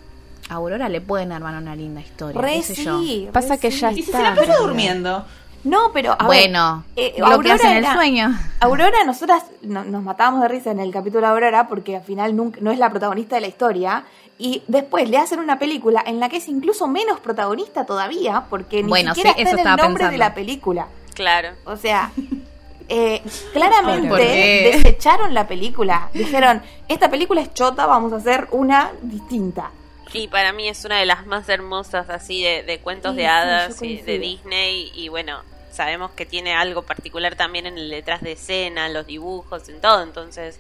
Aurora 0.50 0.90
le 0.90 1.02
pueden 1.02 1.32
armar 1.32 1.56
una 1.56 1.76
linda 1.76 2.02
historia. 2.02 2.40
Re 2.42 2.56
qué 2.56 2.64
sé 2.64 2.84
yo. 2.84 3.00
sí. 3.02 3.24
re 3.28 3.32
Pasa 3.32 3.58
que 3.58 3.72
sí. 3.72 3.80
ya 3.80 3.92
Y 3.92 3.96
si 3.96 4.02
está. 4.02 4.18
se 4.18 4.24
la 4.24 4.36
pasa 4.36 4.58
durmiendo. 4.58 5.26
No, 5.64 5.92
pero 5.94 6.14
a 6.14 6.16
ver, 6.18 6.26
bueno, 6.26 6.84
eh, 6.96 7.14
lo 7.20 7.26
que 7.28 7.34
Aurora 7.34 7.54
hacen 7.54 7.72
en 7.72 7.78
el 7.78 7.84
era- 7.84 7.94
sueño. 7.94 8.40
Aurora, 8.62 9.04
nosotras 9.06 9.44
no- 9.62 9.84
nos 9.84 10.02
matábamos 10.04 10.42
de 10.42 10.48
risa 10.48 10.72
en 10.72 10.80
el 10.80 10.92
capítulo 10.92 11.22
de 11.28 11.34
Aurora 11.34 11.68
porque 11.68 11.98
al 11.98 12.04
final 12.04 12.36
nunca, 12.36 12.60
no 12.62 12.72
es 12.72 12.80
la 12.80 12.90
protagonista 12.90 13.36
de 13.36 13.42
la 13.42 13.48
historia. 13.48 14.04
Y 14.40 14.64
después 14.68 15.08
le 15.08 15.18
hacen 15.20 15.40
una 15.40 15.60
película 15.60 16.04
en 16.06 16.20
la 16.20 16.28
que 16.30 16.38
es 16.38 16.48
incluso 16.48 16.88
menos 16.88 17.20
protagonista 17.20 17.86
todavía 17.86 18.46
porque 18.50 18.82
ni 18.82 18.90
Bueno, 18.90 19.14
siquiera 19.14 19.36
sí, 19.36 19.42
está 19.44 19.52
eso 19.52 19.60
en 19.62 19.68
el 19.68 19.78
nombre 19.78 20.08
de 20.10 20.18
la 20.18 20.34
película. 20.34 20.88
Claro. 21.14 21.50
O 21.66 21.78
sea, 21.78 22.12
eh, 22.92 23.22
claramente 23.54 24.72
desecharon 24.74 25.34
la 25.34 25.48
película. 25.48 26.10
Dijeron, 26.14 26.62
esta 26.88 27.10
película 27.10 27.42
es 27.42 27.54
chota, 27.54 27.86
vamos 27.86 28.14
a 28.14 28.18
hacer 28.18 28.48
una 28.52 28.92
distinta. 29.02 29.72
Y 30.14 30.28
para 30.28 30.52
mí 30.52 30.68
es 30.68 30.84
una 30.84 31.00
de 31.00 31.06
las 31.06 31.26
más 31.26 31.48
hermosas 31.48 32.10
así 32.10 32.44
de, 32.44 32.64
de 32.64 32.80
cuentos 32.80 33.12
Sí, 33.14 33.18
de 33.18 33.28
hadas 33.28 33.82
y 33.82 33.98
de. 34.02 34.20
Disney 34.20 34.92
y 34.94 35.08
bueno, 35.08 35.40
sabemos 35.72 36.12
que 36.12 36.26
tiene 36.26 36.54
algo 36.54 36.82
particular 36.82 37.36
también 37.36 37.66
en 37.66 37.78
el 37.78 37.90
detrás 37.90 38.22
de 38.22 38.34
escena, 38.34 38.88
en 38.88 38.94
los 38.94 39.08
dibujos, 39.08 39.70
en 39.70 39.80
todo, 39.80 40.04
entonces 40.04 40.60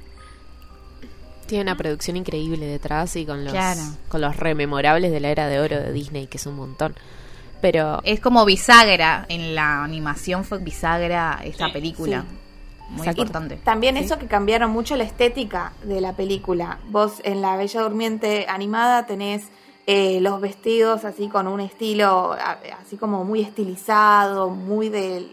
Tiene 1.48 1.64
una 1.64 1.76
producción 1.76 2.16
increíble 2.16 2.66
detrás 2.66 3.14
y 3.18 3.26
con 3.26 3.44
los, 3.44 3.52
Claro. 3.52 3.82
con 4.08 4.22
los 4.22 4.38
rememorables 4.38 5.12
de 5.12 5.20
la 5.20 5.30
era 5.32 5.48
de 5.48 5.60
oro 5.60 5.82
de 5.82 5.92
Disney, 5.92 6.28
que 6.28 6.38
es 6.38 6.46
un 6.46 6.56
montón. 6.56 6.96
Pero 7.62 8.02
Es 8.04 8.20
como 8.20 8.44
bisagra. 8.46 9.26
En 9.30 9.56
la 9.56 9.84
animación 9.84 10.44
fue 10.44 10.58
bisagra 10.60 11.40
esta 11.44 11.68
Sí, 11.68 11.72
película. 11.74 12.22
sí. 12.30 12.38
Muy 12.90 13.00
Exacto. 13.00 13.22
importante. 13.22 13.56
También 13.64 13.96
eso 13.96 14.20
que 14.20 14.28
cambiaron 14.28 14.70
mucho 14.72 14.98
la 14.98 15.06
estética 15.06 15.72
de 15.84 16.02
la 16.02 16.12
película. 16.14 16.80
Vos 16.90 17.22
en 17.24 17.42
La 17.42 17.56
Bella 17.56 17.82
Durmiente 17.84 18.46
animada 18.50 19.06
tenés 19.06 19.44
eh, 19.88 20.20
los 20.20 20.42
vestidos 20.42 21.06
así 21.06 21.30
con 21.30 21.48
un 21.48 21.62
estilo 21.62 22.36
así 22.82 22.98
como 22.98 23.24
muy 23.24 23.42
estilizado, 23.42 24.50
muy 24.50 24.90
del 24.90 25.32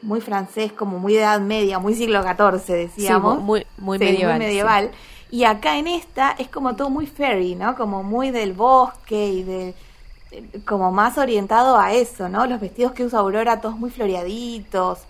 muy 0.00 0.20
francés, 0.20 0.72
como 0.72 0.98
muy 0.98 1.14
de 1.14 1.20
edad 1.20 1.40
media, 1.40 1.78
muy 1.78 1.94
siglo 1.94 2.22
XIV 2.22 2.58
sí, 2.64 2.72
decíamos. 2.72 3.40
muy, 3.40 3.66
muy 3.78 3.98
Sí, 3.98 4.04
medieval. 4.04 4.38
sí. 4.38 4.44
medieval. 4.46 4.90
Y 5.30 5.44
acá 5.44 5.76
en 5.78 5.86
esta 5.88 6.32
es 6.38 6.48
como 6.48 6.74
todo 6.76 6.90
muy 6.90 7.06
fairy, 7.06 7.54
¿no? 7.54 7.74
Como 7.74 8.02
muy 8.02 8.30
del 8.30 8.52
bosque 8.54 9.28
y 9.28 9.42
de 9.42 9.74
como 10.64 10.90
más 10.90 11.18
orientado 11.18 11.78
a 11.78 11.92
eso, 11.92 12.28
¿no? 12.28 12.46
Los 12.46 12.60
vestidos 12.60 12.92
que 12.92 13.04
usa 13.04 13.20
Aurora 13.20 13.60
todos 13.60 13.78
muy 13.78 13.90
floreaditos. 13.90 15.00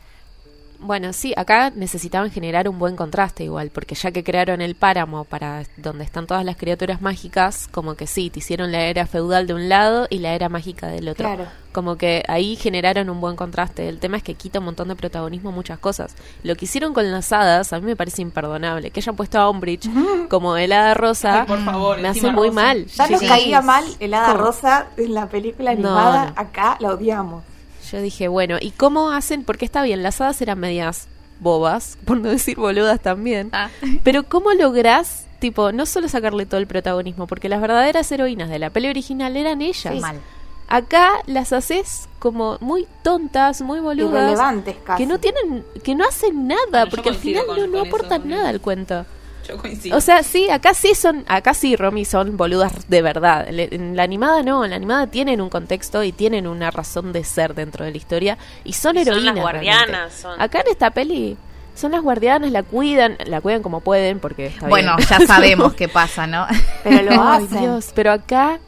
Bueno, 0.78 1.12
sí, 1.12 1.32
acá 1.37 1.70
necesitaban 1.70 2.30
generar 2.30 2.68
un 2.68 2.78
buen 2.78 2.94
contraste 2.96 3.44
igual, 3.44 3.70
porque 3.70 3.94
ya 3.94 4.10
que 4.10 4.22
crearon 4.22 4.60
el 4.60 4.74
páramo 4.74 5.24
para 5.24 5.62
donde 5.76 6.04
están 6.04 6.26
todas 6.26 6.44
las 6.44 6.56
criaturas 6.56 7.00
mágicas, 7.00 7.68
como 7.70 7.94
que 7.94 8.06
sí, 8.06 8.28
te 8.28 8.40
hicieron 8.40 8.70
la 8.70 8.82
era 8.82 9.06
feudal 9.06 9.46
de 9.46 9.54
un 9.54 9.68
lado 9.68 10.06
y 10.10 10.18
la 10.18 10.34
era 10.34 10.48
mágica 10.48 10.88
del 10.88 11.08
otro. 11.08 11.26
Claro. 11.26 11.63
Como 11.74 11.96
que 11.96 12.22
ahí 12.28 12.54
generaron 12.54 13.10
un 13.10 13.20
buen 13.20 13.34
contraste. 13.34 13.88
El 13.88 13.98
tema 13.98 14.16
es 14.16 14.22
que 14.22 14.34
quita 14.34 14.60
un 14.60 14.66
montón 14.66 14.87
de 14.88 14.94
protagonismo 14.94 15.50
muchas 15.50 15.78
cosas. 15.80 16.14
Lo 16.44 16.54
que 16.54 16.66
hicieron 16.66 16.94
con 16.94 17.10
las 17.10 17.32
hadas 17.32 17.72
a 17.72 17.80
mí 17.80 17.87
me 17.87 17.96
parece 17.96 18.22
imperdonable. 18.22 18.92
Que 18.92 19.00
hayan 19.00 19.16
puesto 19.16 19.40
a 19.40 19.50
Umbridge 19.50 19.90
como 20.30 20.56
el 20.56 20.70
hada 20.72 20.94
rosa 20.94 21.40
Ay, 21.42 21.46
por 21.48 21.64
favor, 21.64 22.00
me 22.00 22.06
hace 22.08 22.30
muy 22.30 22.48
rosa. 22.50 22.62
mal. 22.62 22.87
Ya 22.87 23.08
nos 23.08 23.20
Sí. 23.20 23.26
caía 23.26 23.60
mal 23.60 23.84
el 23.98 24.14
hada 24.14 24.28
¿Cómo? 24.34 24.44
rosa 24.44 24.87
en 24.96 25.14
la 25.14 25.28
película 25.28 25.72
animada, 25.72 26.26
no. 26.26 26.32
acá 26.40 26.76
la 26.78 26.90
odiamos. 26.94 27.42
Yo 27.90 28.00
dije, 28.00 28.28
bueno, 28.28 28.56
¿y 28.60 28.70
cómo 28.70 29.10
hacen? 29.10 29.42
Porque 29.44 29.64
está 29.64 29.82
bien, 29.82 30.02
las 30.04 30.20
hadas 30.20 30.40
eran 30.40 30.60
medias 30.60 31.08
bobas, 31.40 31.98
por 32.04 32.18
no 32.18 32.28
decir 32.28 32.56
boludas 32.56 33.00
también. 33.00 33.48
Ah. 33.52 33.68
Pero 34.04 34.22
¿cómo 34.22 34.52
lográs, 34.52 35.26
tipo, 35.40 35.72
no 35.72 35.87
solo 35.87 36.08
sacarle 36.08 36.46
todo 36.46 36.60
el 36.60 36.68
protagonismo? 36.68 37.26
Porque 37.26 37.48
las 37.48 37.60
verdaderas 37.60 38.10
heroínas 38.12 38.48
de 38.48 38.60
la 38.60 38.70
peli 38.70 38.88
original 38.88 39.37
eran 39.37 39.60
ellas. 39.60 40.00
Mal. 40.00 40.20
Acá 40.68 41.11
las 41.27 41.53
haces 41.53 42.09
como 42.18 42.57
muy 42.61 42.87
tontas, 43.03 43.61
muy 43.61 43.81
boludas. 43.81 44.12
Irrelevantes 44.22 44.77
casi. 44.85 45.03
Que 45.03 45.07
no 45.07 45.18
tienen, 45.18 45.64
que 45.83 45.94
no 45.94 46.05
hacen 46.07 46.48
nada, 46.48 46.62
Bueno, 46.70 46.87
porque 46.90 47.09
al 47.11 47.14
final 47.16 47.46
con- 47.46 47.57
no, 47.57 47.66
no 47.66 47.72
con 47.72 47.87
eso, 47.87 47.96
aportan 47.96 48.29
nada 48.29 48.48
al 48.48 48.61
cuento. 48.61 49.05
Yo 49.46 49.59
coincido. 49.59 49.94
O 49.98 50.00
sea, 50.00 50.22
sí, 50.22 50.48
acá 50.48 50.72
sí 50.72 50.94
son, 50.94 51.22
acá 51.29 51.53
sí, 51.53 51.77
Romy, 51.77 52.07
son 52.07 52.38
boludas 52.38 52.88
de 52.88 53.03
verdad. 53.03 53.46
Le- 53.50 53.68
En 53.74 53.94
la 53.94 54.03
animada 54.03 54.42
no, 54.42 54.64
en 54.64 54.70
la 54.70 54.77
animada 54.77 55.07
tienen 55.09 55.42
un 55.42 55.50
contexto 55.50 56.03
y 56.03 56.12
tienen 56.12 56.46
una 56.46 56.70
razón 56.70 57.12
de 57.12 57.24
ser 57.24 57.55
dentro 57.55 57.85
de 57.85 57.90
la 57.90 57.96
historia 57.98 58.38
y 58.64 58.72
son 58.72 58.96
Y 58.96 59.05
son 59.05 59.12
heroínas. 59.12 59.35
las 59.35 59.42
guardianas, 59.42 60.14
son- 60.14 60.40
Acá 60.40 60.61
en 60.62 60.68
esta 60.72 60.92
peli 60.92 61.37
son 61.74 61.92
las 61.92 62.00
guardianas, 62.00 62.50
la 62.53 62.62
cuidan, 62.62 63.18
la 63.27 63.42
cuidan 63.42 63.62
como 63.62 63.81
pueden 63.81 64.18
porque 64.18 64.46
está 64.46 64.66
Bueno, 64.66 64.96
bien. 64.96 65.09
ya 65.11 65.20
sabemos 65.27 65.74
qué 65.77 65.88
pasa, 65.88 66.27
¿no? 66.27 66.46
Pero 66.83 67.03
lo 67.14 67.22
Ay, 67.22 67.44
hacen. 67.44 67.61
Dios, 67.61 67.90
pero 67.94 68.12
acá 68.12 68.59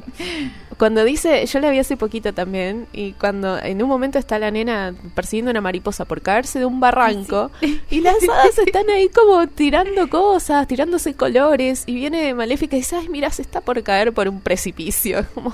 cuando 0.78 1.04
dice, 1.04 1.46
yo 1.46 1.58
la 1.60 1.70
vi 1.70 1.78
hace 1.78 1.96
poquito 1.96 2.34
también, 2.34 2.86
y 2.92 3.12
cuando 3.12 3.58
en 3.58 3.82
un 3.82 3.88
momento 3.88 4.18
está 4.18 4.38
la 4.38 4.50
nena 4.50 4.94
persiguiendo 5.14 5.50
una 5.50 5.60
mariposa 5.62 6.04
por 6.04 6.20
caerse 6.20 6.58
de 6.58 6.66
un 6.66 6.80
barranco, 6.80 7.50
y 7.90 8.00
las 8.00 8.16
hadas 8.28 8.58
están 8.66 8.88
ahí 8.90 9.08
como 9.08 9.46
tirando 9.46 10.08
cosas, 10.08 10.66
tirándose 10.68 11.14
colores, 11.14 11.84
y 11.86 11.94
viene 11.94 12.34
Maléfica 12.34 12.76
y 12.76 12.80
dice, 12.80 12.96
ay, 12.96 13.08
mira, 13.08 13.30
se 13.30 13.42
está 13.42 13.60
por 13.62 13.82
caer 13.82 14.12
por 14.12 14.28
un 14.28 14.40
precipicio. 14.40 15.24
Como, 15.34 15.52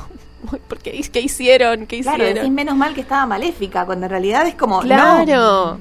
"Uy, 0.53 0.59
¿por 0.69 0.79
qué, 0.79 1.01
qué 1.13 1.21
hicieron? 1.21 1.87
¿Qué 1.87 2.01
Claro, 2.01 2.19
decís 2.19 2.31
hicieron? 2.39 2.55
menos 2.55 2.77
mal 2.77 2.95
que 2.95 3.01
estaba 3.03 3.25
maléfica, 3.27 3.87
cuando 3.87 4.07
en 4.07 4.11
realidad 4.11 4.45
es 4.49 4.57
como. 4.57 4.77
no. 4.79 4.87
Claro. 4.87 5.79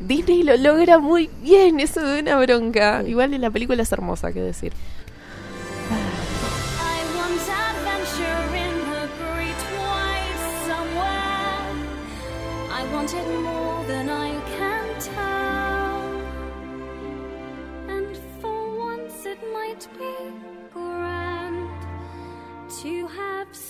Disney 0.00 0.42
lo 0.44 0.56
logra 0.56 0.98
muy 0.98 1.28
bien, 1.42 1.80
eso 1.80 2.00
de 2.00 2.20
una 2.20 2.38
bronca. 2.38 3.02
Igual 3.04 3.34
en 3.34 3.40
la 3.40 3.50
película 3.50 3.82
es 3.82 3.90
hermosa, 3.90 4.32
que 4.32 4.40
decir. 4.40 4.72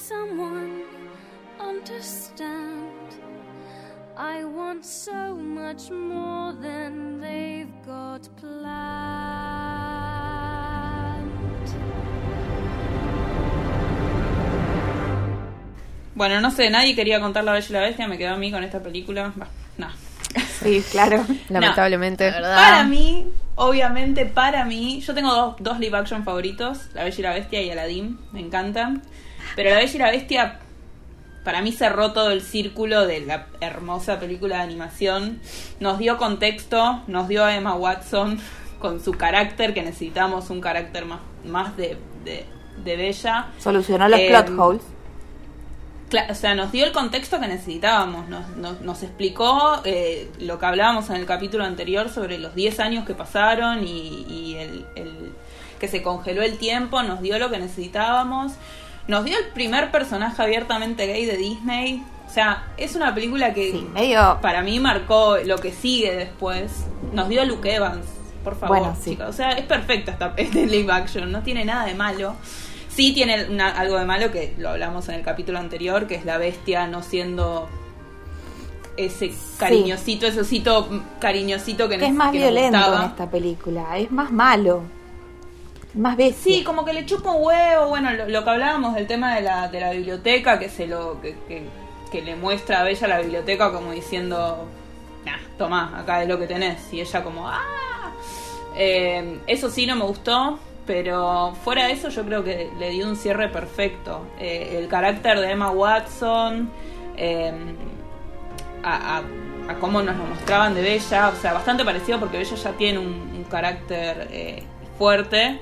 Someone 0.09 0.85
understand. 1.59 3.11
I 4.17 4.45
want 4.45 4.85
so 4.85 5.35
much 5.35 5.91
more 5.91 6.53
than 6.53 7.21
they've 7.21 7.75
got 7.85 8.29
planned. 8.37 9.67
Bueno, 16.15 16.41
no 16.41 16.51
sé, 16.51 16.71
nadie 16.71 16.95
quería 16.95 17.21
contar 17.21 17.45
La 17.45 17.53
Bella 17.53 17.67
y 17.69 17.73
la 17.73 17.81
Bestia, 17.81 18.09
me 18.09 18.17
quedó 18.17 18.35
a 18.35 18.39
mí 18.39 18.53
con 18.53 18.63
esta 18.63 18.81
película. 18.81 19.33
Bah, 19.35 19.49
no. 19.77 19.89
Sí, 20.63 20.85
claro. 20.91 21.27
Lamentablemente. 21.49 22.31
Para 22.31 22.85
mí, 22.85 23.27
obviamente 23.57 24.25
para 24.25 24.65
mí, 24.65 25.01
yo 25.01 25.15
tengo 25.15 25.35
dos, 25.35 25.57
dos 25.59 25.81
live 25.81 25.99
action 25.99 26.23
favoritos, 26.25 26.89
La 26.95 27.03
Bella 27.03 27.19
y 27.19 27.23
la 27.23 27.35
Bestia 27.35 27.63
y 27.63 27.71
Aladdin, 27.71 28.19
me 28.33 28.41
encantan. 28.41 29.03
Pero 29.57 29.71
La 29.71 29.77
Bella 29.77 29.93
y 29.95 29.99
la 29.99 30.11
Bestia, 30.13 30.61
para 31.45 31.63
mí 31.63 31.73
cerró 31.73 32.13
todo 32.13 32.31
el 32.31 32.43
círculo 32.43 33.07
de 33.07 33.21
la 33.21 33.47
hermosa 33.61 34.21
película 34.21 34.57
de 34.59 34.63
animación. 34.63 35.41
Nos 35.81 35.99
dio 35.99 36.19
contexto, 36.19 37.03
nos 37.09 37.27
dio 37.29 37.45
a 37.45 37.57
Emma 37.57 37.75
Watson 37.75 38.39
con 38.79 39.03
su 39.03 39.13
carácter, 39.13 39.73
que 39.75 39.83
necesitamos 39.83 40.51
un 40.51 40.61
carácter 40.61 41.07
más, 41.07 41.21
más 41.45 41.77
de, 41.77 41.97
de, 42.25 42.45
de 42.85 42.97
Bella. 42.97 43.47
Solucionó 43.59 44.09
los 44.09 44.21
Eh, 44.21 44.29
plot 44.29 44.51
holes. 44.59 44.83
O 46.31 46.35
sea, 46.37 46.55
nos 46.55 46.71
dio 46.71 46.85
el 46.87 46.93
contexto 46.93 47.41
que 47.41 47.49
necesitábamos, 47.49 48.29
nos, 48.29 48.49
nos, 48.57 48.81
nos 48.81 49.03
explicó 49.03 49.81
eh, 49.85 50.31
lo 50.39 50.61
que 50.61 50.67
hablábamos 50.67 51.11
en 51.11 51.17
el 51.17 51.27
capítulo 51.27 51.65
anterior 51.65 52.11
sobre 52.11 52.39
los 52.39 52.55
10 52.55 52.79
años 52.79 53.05
que 53.05 53.15
pasaron 53.15 53.85
y, 53.85 54.25
y 54.31 54.57
el, 54.57 54.87
el- 54.95 55.33
que 55.81 55.89
se 55.89 56.03
congeló 56.03 56.43
el 56.43 56.59
tiempo, 56.59 57.03
nos 57.03 57.21
dio 57.23 57.39
lo 57.41 57.51
que 57.51 57.59
necesitábamos, 57.59 58.53
nos 59.09 59.25
dio 59.25 59.39
el 59.39 59.47
primer 59.53 59.91
personaje 59.91 60.43
abiertamente 60.43 61.07
gay 61.07 61.25
de 61.27 61.37
Disney, 61.37 62.03
o 62.27 62.31
sea, 62.31 62.65
es 62.77 62.97
una 62.97 63.15
película 63.15 63.55
que 63.55 63.71
Sí, 63.73 63.87
medio. 63.95 64.39
para 64.43 64.63
mí 64.63 64.81
marcó 64.81 65.37
lo 65.45 65.59
que 65.59 65.73
sigue 65.73 66.15
después, 66.17 66.87
nos 67.13 67.29
dio 67.29 67.43
a 67.43 67.45
Luke 67.45 67.73
Evans, 67.73 68.05
por 68.43 68.59
favor, 68.59 68.79
Bueno, 68.79 68.97
sí. 69.01 69.11
chicos. 69.13 69.29
o 69.29 69.33
sea, 69.33 69.51
es 69.53 69.65
perfecta 69.65 70.13
esta 70.13 70.35
este 70.37 70.67
live 70.67 70.93
action, 70.93 71.31
no 71.31 71.43
tiene 71.43 71.65
nada 71.65 71.87
de 71.87 71.95
malo. 71.95 72.35
Sí 72.89 73.13
tiene 73.13 73.45
una- 73.51 73.69
algo 73.71 73.99
de 73.99 74.07
malo 74.07 74.33
que 74.33 74.55
lo 74.59 74.71
hablamos 74.71 75.09
en 75.11 75.17
el 75.17 75.23
capítulo 75.23 75.59
anterior, 75.59 76.07
que 76.07 76.15
es 76.15 76.25
la 76.25 76.39
bestia 76.39 76.87
no 76.87 77.03
siendo 77.03 77.69
ese 78.97 79.33
cariñosito, 79.59 80.27
ese 80.27 80.41
osito 80.41 80.89
cariñosito 81.21 81.89
que, 81.89 81.99
Que 81.99 82.07
es 82.07 82.11
nos- 82.11 82.17
más 82.19 82.33
que 82.33 82.39
nos 82.41 82.51
violento 82.51 82.97
en 82.97 83.03
esta 83.03 83.31
película. 83.31 83.99
Es 83.99 84.11
más 84.11 84.33
malo. 84.33 84.83
Más 85.97 86.17
bestia. 86.17 86.57
Sí, 86.59 86.65
como 86.65 86.85
que 86.85 86.93
le 86.93 87.07
chupa 87.07 87.33
huevo, 87.33 87.89
bueno, 87.89 88.13
lo, 88.13 88.29
lo 88.29 88.45
que 88.45 88.51
hablábamos 88.51 88.95
del 88.95 89.07
tema 89.07 89.35
de 89.35 89.41
la, 89.43 89.69
de 89.69 89.81
la 89.81 89.91
biblioteca, 89.93 90.59
que 90.59 90.69
se 90.69 90.87
lo 90.87 91.21
que, 91.23 91.35
que, 91.49 91.63
que 92.13 92.23
le 92.23 92.37
muestra 92.37 92.81
a 92.81 92.85
Bella 92.85 93.09
la 93.09 93.19
biblioteca 93.21 93.73
como 93.73 93.93
diciendo, 93.93 94.67
nah, 95.25 95.39
tomá, 95.57 95.99
acá 95.99 96.23
es 96.23 96.29
lo 96.29 96.39
que 96.39 96.47
tenés, 96.47 96.93
y 96.93 97.01
ella 97.01 97.23
como, 97.25 97.49
ah, 97.49 97.63
Eh, 98.79 99.39
eso 99.47 99.71
sí 99.71 99.87
no 99.87 99.97
me 99.97 100.05
gustó, 100.05 100.59
pero 100.87 101.55
fuera 101.65 101.87
de 101.87 101.93
eso 101.93 102.11
yo 102.11 102.25
creo 102.27 102.45
que 102.45 102.71
le 102.79 102.91
dio 102.91 103.09
un 103.09 103.17
cierre 103.17 103.49
perfecto. 103.49 104.27
Eh, 104.39 104.77
el 104.79 104.87
carácter 104.89 105.41
de 105.41 105.51
Emma 105.51 105.71
Watson, 105.71 106.71
eh, 107.17 107.53
a, 108.83 109.19
a- 109.19 109.75
cómo 109.81 110.03
nos 110.03 110.17
lo 110.17 110.25
mostraban 110.25 110.75
de 110.75 110.83
Bella, 110.83 111.29
o 111.31 111.41
sea, 111.41 111.55
bastante 111.55 111.85
parecido 111.85 112.21
porque 112.21 112.37
Bella 112.39 112.55
ya 112.55 112.73
tiene 112.73 112.99
un, 112.99 113.07
un 113.35 113.45
carácter 113.45 114.29
eh, 114.31 114.63
fuerte, 114.99 115.59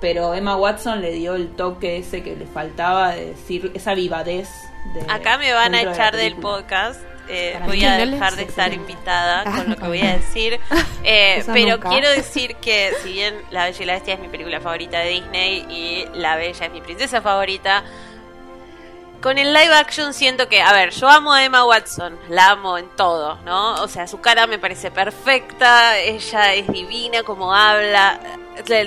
pero 0.00 0.34
Emma 0.34 0.56
Watson 0.56 1.00
le 1.00 1.12
dio 1.12 1.34
el 1.34 1.48
toque 1.50 1.98
ese 1.98 2.22
que 2.22 2.34
le 2.36 2.46
faltaba 2.46 3.12
de 3.14 3.26
decir, 3.26 3.70
esa 3.74 3.94
vivadez. 3.94 4.48
De, 4.94 5.02
Acá 5.12 5.36
me 5.38 5.52
van 5.52 5.74
a 5.74 5.84
de 5.84 5.90
echar 5.90 6.16
del 6.16 6.36
podcast. 6.36 7.00
eh, 7.28 7.58
voy 7.66 7.84
a 7.84 7.96
dejar 7.98 8.34
de 8.34 8.42
estar 8.44 8.72
invitada 8.72 9.44
Ah, 9.46 9.56
con 9.58 9.70
lo 9.70 9.76
que 9.76 9.86
voy 9.86 10.00
a 10.00 10.16
decir. 10.16 10.58
Eh, 11.02 11.42
pero 11.54 11.76
nunca. 11.76 11.88
quiero 11.88 12.10
decir 12.10 12.56
que, 12.56 12.92
si 13.02 13.12
bien 13.14 13.34
La 13.50 13.64
Bella 13.64 13.82
y 13.82 13.86
la 13.86 13.92
Bestia 13.94 14.14
es 14.14 14.20
mi 14.20 14.28
película 14.28 14.60
favorita 14.60 14.98
de 14.98 15.08
Disney 15.10 15.64
y 15.70 16.06
La 16.18 16.36
Bella 16.36 16.66
es 16.66 16.72
mi 16.72 16.82
princesa 16.82 17.22
favorita, 17.22 17.82
con 19.20 19.38
el 19.38 19.52
live 19.52 19.74
action 19.74 20.14
siento 20.14 20.48
que, 20.48 20.62
a 20.62 20.72
ver, 20.72 20.90
yo 20.90 21.08
amo 21.08 21.32
a 21.32 21.44
Emma 21.44 21.64
Watson, 21.64 22.18
la 22.28 22.50
amo 22.50 22.78
en 22.78 22.88
todo, 22.96 23.36
¿no? 23.44 23.74
O 23.82 23.88
sea, 23.88 24.06
su 24.06 24.20
cara 24.20 24.46
me 24.46 24.58
parece 24.58 24.90
perfecta, 24.90 25.98
ella 25.98 26.54
es 26.54 26.66
divina 26.68 27.22
como 27.22 27.54
habla, 27.54 28.18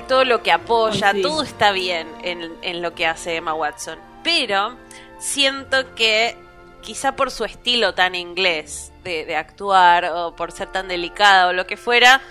todo 0.08 0.26
lo 0.26 0.42
que 0.44 0.52
apoya, 0.52 1.12
sí. 1.12 1.22
todo 1.22 1.44
está 1.44 1.72
bien 1.72 2.08
en, 2.24 2.52
en 2.62 2.82
lo 2.82 2.94
que 2.96 3.06
hace 3.06 3.36
Emma 3.36 3.54
Watson. 3.54 4.00
Pero 4.24 4.76
siento 5.20 5.94
que 5.96 6.36
quizá 6.82 7.16
por 7.16 7.32
su 7.32 7.46
estilo 7.46 7.94
tan 7.94 8.16
inglés 8.16 8.92
de, 9.04 9.26
de 9.26 9.36
actuar 9.36 10.06
o 10.06 10.36
por 10.36 10.52
ser 10.52 10.72
tan 10.72 10.88
delicada 10.88 11.48
o 11.48 11.54
lo 11.54 11.66
que 11.68 11.78
fuera, 11.78 12.22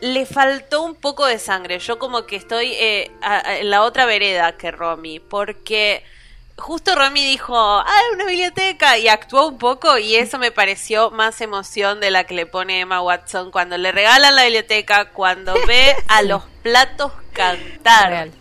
le 0.00 0.26
faltó 0.26 0.82
un 0.82 0.94
poco 0.94 1.24
de 1.26 1.38
sangre. 1.38 1.78
Yo 1.78 1.98
como 1.98 2.26
que 2.26 2.36
estoy 2.36 2.72
eh, 2.74 3.10
a- 3.22 3.48
a- 3.48 3.58
en 3.58 3.70
la 3.70 3.82
otra 3.82 4.04
vereda 4.04 4.56
que 4.56 4.70
Romy, 4.70 5.20
porque 5.20 6.04
justo 6.58 6.94
Romy 6.94 7.24
dijo, 7.24 7.54
ah, 7.56 8.00
una 8.14 8.24
biblioteca, 8.26 8.98
y 8.98 9.08
actuó 9.08 9.48
un 9.48 9.58
poco 9.58 9.98
y 9.98 10.16
eso 10.16 10.38
me 10.38 10.50
pareció 10.50 11.10
más 11.10 11.40
emoción 11.40 12.00
de 12.00 12.10
la 12.10 12.24
que 12.24 12.34
le 12.34 12.46
pone 12.46 12.80
Emma 12.80 13.02
Watson 13.02 13.50
cuando 13.50 13.76
le 13.76 13.92
regalan 13.92 14.34
la 14.34 14.44
biblioteca, 14.44 15.10
cuando 15.10 15.54
ve 15.66 15.94
a 16.08 16.22
los 16.22 16.42
platos 16.62 17.12
cantar. 17.32 18.08
Real. 18.08 18.32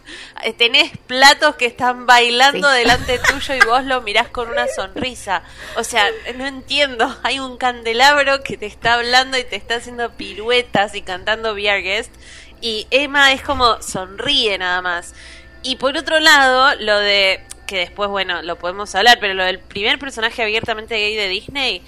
Eh, 0.44 0.54
Tenés 0.54 0.98
platos 1.06 1.56
que 1.56 1.66
están 1.66 2.06
bailando 2.06 2.72
Sí. 2.72 2.78
delante 2.78 3.20
tuyo 3.30 3.54
y 3.56 3.60
vos 3.66 3.84
lo 3.84 4.02
mirás 4.02 4.30
con 4.30 4.48
una 4.48 4.68
sonrisa. 4.68 5.44
O 5.76 5.84
sea, 5.84 6.06
no 6.36 6.46
entiendo. 6.46 7.14
Hay 7.24 7.40
un 7.40 7.58
candelabro 7.58 8.42
que 8.42 8.56
te 8.56 8.66
está 8.66 8.94
hablando 8.94 9.38
y 9.38 9.44
te 9.44 9.58
está 9.58 9.76
haciendo 9.76 10.12
piruetas 10.14 10.96
y 10.96 11.02
cantando 11.02 11.54
Be 11.56 11.70
Our 11.70 11.82
Guest. 11.82 12.14
Y 12.62 12.88
Emma 12.90 13.34
es 13.34 13.42
como 13.42 13.82
sonríe 13.82 14.58
nada 14.58 14.82
más. 14.82 15.14
Y 15.62 15.76
por 15.76 15.98
otro 15.98 16.20
lado, 16.22 16.74
lo 16.80 16.98
de 17.00 17.44
que 17.66 17.78
después, 17.78 18.10
bueno, 18.10 18.42
lo 18.42 18.58
podemos 18.58 18.94
hablar, 18.96 19.18
pero 19.20 19.34
lo 19.34 19.44
del 19.44 19.60
primer 19.60 20.00
personaje 20.00 20.42
abiertamente 20.44 20.96
gay 20.98 21.16
de 21.16 21.28
Disney, 21.28 21.82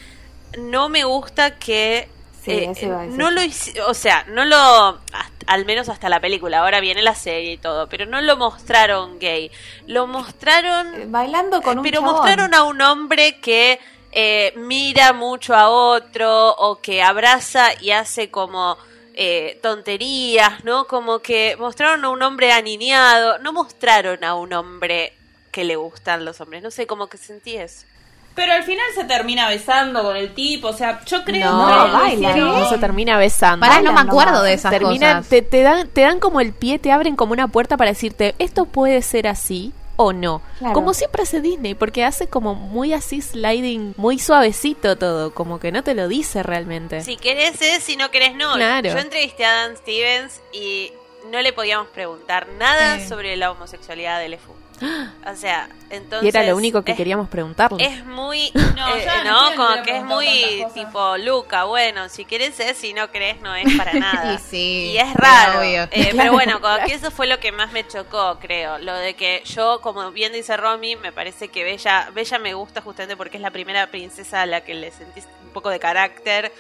no 0.58 0.90
me 0.90 1.04
gusta 1.04 1.58
que 1.58 2.08
Sí, 2.44 2.52
eh, 2.52 2.72
eso 2.72 2.88
no 3.18 3.30
lo 3.30 3.42
o 3.88 3.94
sea, 3.94 4.24
no 4.30 4.46
lo 4.46 4.56
hasta- 4.56 5.46
al 5.48 5.66
menos 5.66 5.90
hasta 5.90 6.08
la 6.10 6.20
película, 6.22 6.60
ahora 6.60 6.80
viene 6.80 7.02
la 7.02 7.16
serie 7.16 7.54
y 7.54 7.58
todo, 7.58 7.88
pero 7.90 8.06
no 8.06 8.22
lo 8.22 8.38
mostraron 8.38 9.20
gay. 9.20 9.52
Lo 9.86 10.08
mostraron 10.08 10.94
Eh, 10.96 11.06
Bailando 11.08 11.62
con 11.62 11.80
un 11.80 11.84
pero 11.84 12.00
chabón. 12.02 12.16
mostraron 12.16 12.54
a 12.54 12.64
un 12.64 12.82
hombre 12.82 13.40
que 13.42 13.80
eh, 14.14 14.54
mira 14.56 15.12
mucho 15.14 15.54
a 15.56 15.70
otro 15.70 16.50
o 16.56 16.80
que 16.82 17.04
abraza 17.04 17.70
y 17.82 17.92
hace 17.92 18.30
como 18.32 18.78
eh, 19.20 19.60
tonterías, 19.64 20.64
¿no? 20.64 20.86
Como 20.86 21.20
que 21.20 21.56
mostraron 21.58 22.06
a 22.06 22.10
un 22.10 22.22
hombre 22.22 22.52
aniñado, 22.52 23.40
no 23.40 23.52
mostraron 23.52 24.24
a 24.24 24.36
un 24.36 24.54
hombre 24.54 25.14
que 25.58 25.64
le 25.64 25.76
gustan 25.76 26.24
los 26.24 26.40
hombres, 26.40 26.62
no 26.62 26.70
sé, 26.70 26.86
como 26.86 27.08
que 27.08 27.18
sentí 27.18 27.56
eso. 27.58 27.88
Pero 28.36 28.54
al 28.54 28.62
final 28.62 28.86
se 28.94 29.06
termina 29.06 29.50
besando 29.50 30.04
con 30.04 30.16
el 30.16 30.36
tipo, 30.36 30.68
o 30.68 30.74
sea, 30.74 31.04
yo 31.06 31.24
creo 31.24 31.52
No, 31.52 31.66
que 31.88 31.92
baila, 31.92 32.36
No 32.36 32.70
se 32.70 32.78
termina 32.78 33.18
besando. 33.18 33.66
Pará, 33.66 33.82
no 33.82 33.92
me 33.92 34.02
acuerdo 34.02 34.34
nomás. 34.34 34.44
de 34.44 34.54
esas 34.54 34.72
Terminan, 34.72 35.18
cosas. 35.18 35.30
te, 35.32 35.42
te 35.42 35.62
dan, 35.64 35.88
te 35.88 36.02
dan 36.02 36.20
como 36.20 36.42
el 36.42 36.54
pie, 36.54 36.78
te 36.78 36.92
abren 36.92 37.16
como 37.16 37.34
una 37.34 37.48
puerta 37.48 37.76
para 37.78 37.90
decirte, 37.90 38.36
esto 38.38 38.66
puede 38.66 39.02
ser 39.02 39.26
así 39.28 39.74
o 39.96 40.14
no. 40.14 40.44
Claro. 40.60 40.76
Como 40.76 40.94
siempre 40.94 41.24
hace 41.24 41.42
Disney, 41.42 41.74
porque 41.74 42.06
hace 42.06 42.28
como 42.28 42.54
muy 42.54 42.94
así 42.94 43.20
sliding, 43.24 43.96
muy 43.98 44.20
suavecito 44.20 44.96
todo, 45.00 45.34
como 45.34 45.60
que 45.60 45.72
no 45.72 45.82
te 45.84 45.96
lo 45.96 46.08
dice 46.08 46.44
realmente. 46.44 47.02
Si 47.02 47.18
querés 47.18 47.60
es, 47.64 47.84
si 47.84 47.96
no 47.98 48.12
querés 48.12 48.36
no. 48.36 48.54
Claro. 48.54 48.90
Yo 48.92 49.00
entrevisté 49.00 49.46
a 49.46 49.52
Dan 49.54 49.78
Stevens 49.78 50.42
y 50.54 50.92
no 51.32 51.42
le 51.42 51.54
podíamos 51.54 51.88
preguntar 51.88 52.46
nada 52.60 53.00
Sí. 53.00 53.08
sobre 53.08 53.36
la 53.36 53.50
homosexualidad 53.50 54.20
de 54.20 54.30
LeFou. 54.30 54.54
O 55.28 55.36
sea, 55.36 55.68
entonces... 55.90 56.24
y 56.24 56.28
era 56.30 56.44
lo 56.44 56.56
único 56.56 56.84
que 56.84 56.92
es- 56.92 56.98
queríamos 56.98 57.28
preguntarle. 57.28 57.84
Es 57.86 58.06
muy, 58.06 58.50
No, 58.76 58.96
eh, 58.96 59.08
¿no? 59.26 59.56
Como 59.56 59.84
que 59.84 59.98
es 59.98 60.04
muy 60.04 60.66
tipo 60.74 61.18
Luca, 61.18 61.66
bueno, 61.66 62.08
si 62.10 62.24
querés 62.24 62.58
es, 62.62 62.78
si 62.78 62.94
no 62.94 63.12
querés 63.12 63.42
no 63.42 63.54
es 63.56 63.66
para 63.78 63.94
nada. 64.00 64.34
Y 64.34 64.38
sí, 64.38 64.92
Y 64.94 64.98
es 64.98 65.14
raro. 65.16 65.60
obvio. 65.60 65.84
Eh, 65.92 66.14
Pero 66.16 66.32
bueno, 66.32 66.62
como 66.62 66.78
que 66.86 66.94
eso 66.94 67.12
fue 67.12 67.28
lo 67.28 67.40
que 67.40 67.52
más 67.52 67.72
me 67.74 67.86
chocó, 67.88 68.38
creo. 68.40 68.78
Lo 68.78 68.94
de 68.96 69.16
que 69.16 69.42
yo, 69.46 69.82
como 69.82 70.12
bien 70.12 70.32
dice 70.32 70.56
Romy, 70.56 70.96
me 70.96 71.12
parece 71.12 71.50
que 71.50 71.64
Bella, 71.66 72.10
Bella 72.14 72.40
me 72.40 72.54
gusta 72.54 72.82
justamente 72.82 73.18
porque 73.18 73.38
es 73.38 73.42
la 73.42 73.52
primera 73.52 73.88
princesa 73.88 74.44
a 74.44 74.46
la 74.46 74.62
que 74.62 74.76
le 74.76 74.92
sentís 74.92 75.26
un 75.44 75.50
poco 75.52 75.70
de 75.70 75.80
carácter 75.80 76.52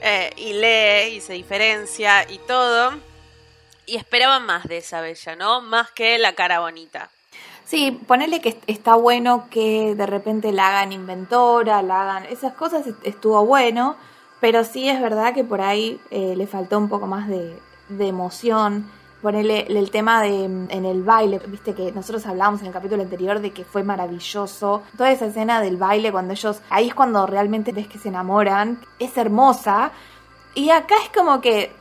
eh, 0.00 0.30
y 0.36 0.52
lee 0.52 1.16
y 1.16 1.20
se 1.20 1.32
diferencia 1.32 2.24
y 2.30 2.38
todo. 2.38 2.92
Y 3.86 3.96
esperaba 3.96 4.38
más 4.38 4.64
de 4.68 4.76
esa 4.78 5.00
Bella, 5.00 5.34
¿no? 5.34 5.60
Más 5.60 5.90
que 5.90 6.16
la 6.18 6.34
cara 6.34 6.60
bonita. 6.60 7.10
Sí, 7.64 8.00
ponerle 8.06 8.40
que 8.40 8.50
est- 8.50 8.62
está 8.66 8.94
bueno 8.96 9.46
que 9.50 9.94
de 9.94 10.06
repente 10.06 10.52
la 10.52 10.68
hagan 10.68 10.92
inventora, 10.92 11.82
la 11.82 12.02
hagan. 12.02 12.24
Esas 12.26 12.52
cosas 12.54 12.86
est- 12.86 13.06
estuvo 13.06 13.44
bueno, 13.46 13.96
pero 14.40 14.64
sí 14.64 14.88
es 14.88 15.00
verdad 15.00 15.32
que 15.34 15.44
por 15.44 15.60
ahí 15.60 16.00
eh, 16.10 16.34
le 16.36 16.46
faltó 16.46 16.78
un 16.78 16.88
poco 16.88 17.06
más 17.06 17.28
de, 17.28 17.58
de 17.88 18.06
emoción. 18.08 18.90
Ponerle 19.22 19.66
el 19.68 19.90
tema 19.92 20.20
de 20.20 20.48
mm, 20.48 20.66
en 20.70 20.84
el 20.84 21.02
baile, 21.04 21.40
viste 21.46 21.74
que 21.74 21.92
nosotros 21.92 22.26
hablábamos 22.26 22.60
en 22.60 22.66
el 22.66 22.72
capítulo 22.72 23.02
anterior 23.02 23.40
de 23.40 23.52
que 23.52 23.64
fue 23.64 23.84
maravilloso. 23.84 24.82
Toda 24.96 25.12
esa 25.12 25.26
escena 25.26 25.60
del 25.60 25.76
baile, 25.76 26.10
cuando 26.12 26.32
ellos. 26.32 26.60
Ahí 26.70 26.88
es 26.88 26.94
cuando 26.94 27.24
realmente 27.26 27.72
ves 27.72 27.86
que 27.86 27.98
se 27.98 28.08
enamoran. 28.08 28.80
Es 28.98 29.16
hermosa. 29.16 29.92
Y 30.54 30.70
acá 30.70 30.96
es 31.04 31.10
como 31.16 31.40
que. 31.40 31.72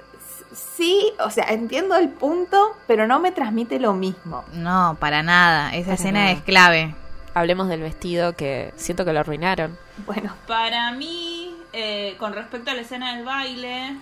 Sí, 0.54 1.12
o 1.20 1.30
sea, 1.30 1.46
entiendo 1.50 1.96
el 1.96 2.10
punto, 2.10 2.76
pero 2.88 3.08
no 3.08 3.20
me 3.20 3.32
transmite 3.32 3.80
lo 3.80 3.94
mismo. 3.94 4.44
No, 4.54 4.98
para 5.00 5.24
nada. 5.24 5.70
Esa 5.74 5.86
Para 5.86 5.94
escena 5.96 6.20
nada. 6.22 6.32
es 6.32 6.42
clave. 6.42 6.96
Hablemos 7.34 7.70
del 7.70 7.82
vestido 7.82 8.36
que 8.36 8.74
siento 8.76 9.06
que 9.06 9.14
lo 9.14 9.22
arruinaron. 9.22 9.78
Bueno, 10.06 10.34
Para 10.48 10.92
mí, 10.92 11.56
eh, 11.72 12.16
con 12.20 12.34
respecto 12.34 12.72
a 12.72 12.74
la 12.74 12.82
escena 12.82 13.16
del 13.16 13.24
baile, 13.24 13.96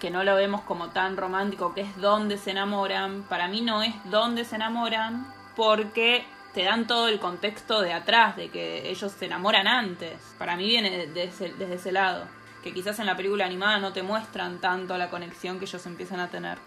que 0.00 0.10
no 0.10 0.24
lo 0.24 0.34
vemos 0.34 0.62
como 0.62 0.88
tan 0.88 1.16
romántico, 1.16 1.74
que 1.74 1.82
es 1.82 1.96
donde 1.98 2.38
se 2.38 2.50
enamoran, 2.50 3.22
para 3.28 3.46
mí 3.46 3.60
no 3.60 3.82
es 3.84 3.94
donde 4.06 4.44
se 4.44 4.56
enamoran, 4.56 5.26
porque 5.54 6.24
te 6.54 6.64
dan 6.64 6.88
todo 6.88 7.06
el 7.08 7.20
contexto 7.20 7.80
de 7.80 7.92
atrás, 7.92 8.34
de 8.36 8.48
que 8.50 8.90
ellos 8.90 9.12
se 9.16 9.26
enamoran 9.26 9.68
antes. 9.68 10.14
Para 10.38 10.56
mí 10.56 10.66
viene 10.66 10.90
de- 10.90 11.06
de 11.06 11.24
ese- 11.24 11.54
desde 11.56 11.74
ese 11.76 11.92
lado, 11.92 12.24
que 12.62 12.72
quizás 12.72 12.98
en 12.98 13.06
la 13.06 13.16
película 13.16 13.44
animada 13.44 13.78
no 13.78 13.92
te 13.92 14.02
muestran 14.02 14.58
tanto 14.58 14.96
la 14.96 15.10
conexión 15.10 15.58
que 15.58 15.64
ellos 15.64 15.84
empiezan 15.86 16.20
a 16.20 16.28
tener. 16.28 16.58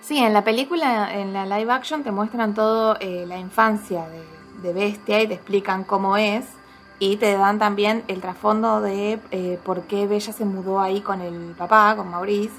Sí, 0.00 0.18
en 0.18 0.34
la 0.34 0.44
película, 0.44 1.14
en 1.14 1.32
la 1.32 1.46
live 1.46 1.72
action, 1.72 2.02
te 2.02 2.10
muestran 2.10 2.54
todo 2.54 2.96
eh, 3.00 3.24
la 3.26 3.38
infancia 3.38 4.06
de, 4.08 4.72
Bestia 4.72 5.20
y 5.20 5.26
te 5.26 5.34
explican 5.34 5.84
cómo 5.84 6.16
es. 6.16 6.46
Y 6.98 7.16
te 7.16 7.36
dan 7.36 7.58
también 7.58 8.02
el 8.08 8.20
trasfondo 8.22 8.80
de 8.80 9.20
eh, 9.30 9.58
por 9.62 9.82
qué 9.82 10.06
Bella 10.06 10.32
se 10.32 10.44
mudó 10.46 10.80
ahí 10.80 11.02
con 11.02 11.20
el 11.20 11.54
papá, 11.56 11.94
con 11.96 12.10
Maurice, 12.10 12.54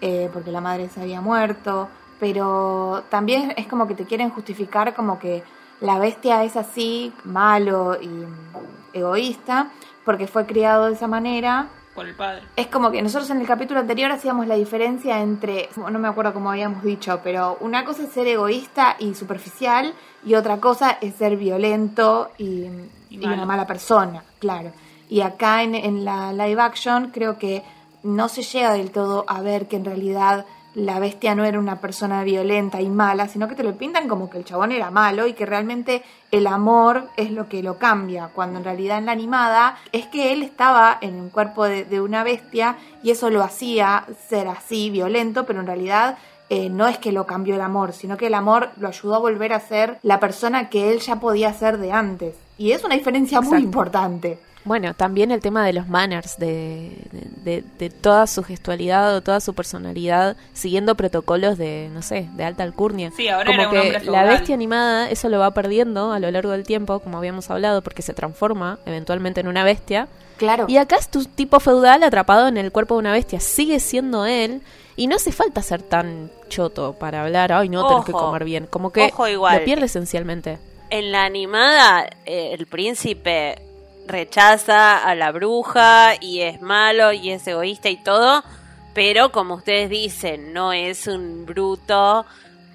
eh, 0.00 0.30
porque 0.32 0.52
la 0.52 0.60
madre 0.60 0.88
se 0.88 1.00
había 1.00 1.20
muerto. 1.20 1.88
Pero 2.20 3.02
también 3.08 3.54
es 3.56 3.66
como 3.66 3.88
que 3.88 3.94
te 3.94 4.04
quieren 4.04 4.30
justificar 4.30 4.94
como 4.94 5.18
que 5.18 5.42
la 5.80 5.98
bestia 5.98 6.44
es 6.44 6.56
así, 6.56 7.12
malo 7.24 7.96
y 8.00 8.08
mm, 8.08 8.34
egoísta, 8.92 9.70
porque 10.04 10.28
fue 10.28 10.46
criado 10.46 10.86
de 10.86 10.94
esa 10.94 11.08
manera 11.08 11.68
Por 11.98 12.06
el 12.06 12.14
padre. 12.14 12.42
es 12.54 12.68
como 12.68 12.92
que 12.92 13.02
nosotros 13.02 13.28
en 13.30 13.40
el 13.40 13.46
capítulo 13.46 13.80
anterior 13.80 14.12
hacíamos 14.12 14.46
la 14.46 14.54
diferencia 14.54 15.20
entre, 15.20 15.68
no 15.76 15.98
me 15.98 16.06
acuerdo 16.06 16.32
cómo 16.32 16.48
habíamos 16.48 16.84
dicho, 16.84 17.20
pero 17.24 17.58
una 17.60 17.84
cosa 17.84 18.04
es 18.04 18.10
ser 18.10 18.28
egoísta 18.28 18.94
y 19.00 19.16
superficial 19.16 19.92
y 20.24 20.34
otra 20.34 20.58
cosa 20.58 20.98
es 21.00 21.16
ser 21.16 21.36
violento 21.36 22.30
y, 22.38 22.66
y 23.10 23.18
una 23.26 23.44
mala 23.44 23.66
persona, 23.66 24.22
claro. 24.38 24.70
Y 25.08 25.22
acá 25.22 25.64
en, 25.64 25.74
en 25.74 26.04
la 26.04 26.32
live 26.32 26.62
action 26.62 27.10
creo 27.10 27.36
que 27.36 27.64
no 28.04 28.28
se 28.28 28.42
llega 28.42 28.74
del 28.74 28.92
todo 28.92 29.24
a 29.26 29.40
ver 29.40 29.66
que 29.66 29.74
en 29.74 29.84
realidad 29.84 30.46
la 30.78 31.00
bestia 31.00 31.34
no 31.34 31.44
era 31.44 31.58
una 31.58 31.80
persona 31.80 32.22
violenta 32.22 32.80
y 32.80 32.88
mala, 32.88 33.26
sino 33.26 33.48
que 33.48 33.56
te 33.56 33.64
lo 33.64 33.76
pintan 33.76 34.06
como 34.06 34.30
que 34.30 34.38
el 34.38 34.44
chabón 34.44 34.70
era 34.70 34.92
malo 34.92 35.26
y 35.26 35.32
que 35.32 35.44
realmente 35.44 36.04
el 36.30 36.46
amor 36.46 37.08
es 37.16 37.32
lo 37.32 37.48
que 37.48 37.64
lo 37.64 37.78
cambia, 37.78 38.30
cuando 38.32 38.58
en 38.58 38.64
realidad 38.64 38.98
en 38.98 39.06
la 39.06 39.12
animada 39.12 39.76
es 39.90 40.06
que 40.06 40.32
él 40.32 40.42
estaba 40.42 40.96
en 41.00 41.18
el 41.18 41.30
cuerpo 41.30 41.64
de, 41.64 41.84
de 41.84 42.00
una 42.00 42.22
bestia 42.22 42.76
y 43.02 43.10
eso 43.10 43.28
lo 43.28 43.42
hacía 43.42 44.04
ser 44.28 44.46
así, 44.46 44.90
violento, 44.90 45.46
pero 45.46 45.60
en 45.60 45.66
realidad 45.66 46.16
eh, 46.50 46.70
no 46.70 46.86
es 46.86 46.96
que 46.96 47.12
lo 47.12 47.26
cambió 47.26 47.56
el 47.56 47.60
amor, 47.60 47.92
sino 47.92 48.16
que 48.16 48.28
el 48.28 48.34
amor 48.34 48.70
lo 48.78 48.88
ayudó 48.88 49.16
a 49.16 49.18
volver 49.18 49.52
a 49.52 49.60
ser 49.60 49.98
la 50.02 50.18
persona 50.20 50.70
que 50.70 50.92
él 50.92 51.00
ya 51.00 51.16
podía 51.16 51.52
ser 51.52 51.78
de 51.78 51.92
antes. 51.92 52.36
Y 52.56 52.72
es 52.72 52.84
una 52.84 52.94
diferencia 52.94 53.40
muy 53.40 53.58
importante. 53.58 54.38
Bueno, 54.68 54.94
también 54.94 55.30
el 55.32 55.40
tema 55.40 55.64
de 55.66 55.72
los 55.72 55.88
manners, 55.88 56.36
de, 56.38 56.92
de, 57.42 57.64
de- 57.78 57.90
toda 57.90 58.26
su 58.26 58.44
gestualidad 58.44 59.16
o 59.16 59.22
toda 59.22 59.40
su 59.40 59.54
personalidad, 59.54 60.36
siguiendo 60.52 60.94
protocolos 60.94 61.58
de, 61.58 61.88
no 61.92 62.02
sé, 62.02 62.28
de 62.34 62.44
alta 62.44 62.62
alcurnia. 62.62 63.10
Sí, 63.16 63.28
ahora 63.28 63.46
como 63.46 63.60
era 63.60 63.68
un 63.68 63.74
que 63.74 63.80
hombre 63.80 64.04
la 64.04 64.24
bestia 64.24 64.54
animada 64.54 65.10
eso 65.10 65.28
lo 65.28 65.38
va 65.38 65.50
perdiendo 65.52 66.12
a 66.12 66.20
lo 66.20 66.30
largo 66.30 66.52
del 66.52 66.64
tiempo, 66.64 67.00
como 67.00 67.18
habíamos 67.18 67.50
hablado, 67.50 67.82
porque 67.82 68.02
se 68.02 68.12
transforma 68.14 68.78
eventualmente 68.86 69.40
en 69.40 69.48
una 69.48 69.64
bestia. 69.64 70.06
Claro. 70.36 70.66
Y 70.68 70.76
acá 70.76 70.96
es 70.96 71.08
tu 71.08 71.24
tipo 71.24 71.58
feudal 71.58 72.02
atrapado 72.04 72.46
en 72.46 72.58
el 72.58 72.70
cuerpo 72.70 72.94
de 72.94 73.00
una 73.00 73.12
bestia. 73.12 73.40
Sigue 73.40 73.80
siendo 73.80 74.24
él. 74.26 74.60
Y 74.96 75.06
no 75.06 75.16
hace 75.16 75.30
falta 75.32 75.62
ser 75.62 75.80
tan 75.82 76.28
choto 76.48 76.92
para 76.92 77.22
hablar, 77.22 77.52
ay, 77.52 77.68
no, 77.68 77.86
tenés 77.88 78.04
que 78.04 78.12
comer 78.12 78.44
bien. 78.44 78.66
Como 78.66 78.90
que 78.90 79.04
Ojo 79.12 79.28
igual. 79.28 79.58
lo 79.58 79.64
pierde 79.64 79.86
esencialmente. 79.86 80.58
En 80.90 81.12
la 81.12 81.24
animada, 81.24 82.08
eh, 82.26 82.50
el 82.52 82.66
príncipe 82.66 83.62
rechaza 84.08 84.98
a 84.98 85.14
la 85.14 85.30
bruja 85.32 86.14
y 86.20 86.40
es 86.40 86.60
malo 86.60 87.12
y 87.12 87.30
es 87.30 87.46
egoísta 87.46 87.88
y 87.88 87.96
todo, 87.96 88.42
pero 88.94 89.30
como 89.30 89.54
ustedes 89.54 89.90
dicen, 89.90 90.52
no 90.52 90.72
es 90.72 91.06
un 91.06 91.46
bruto 91.46 92.26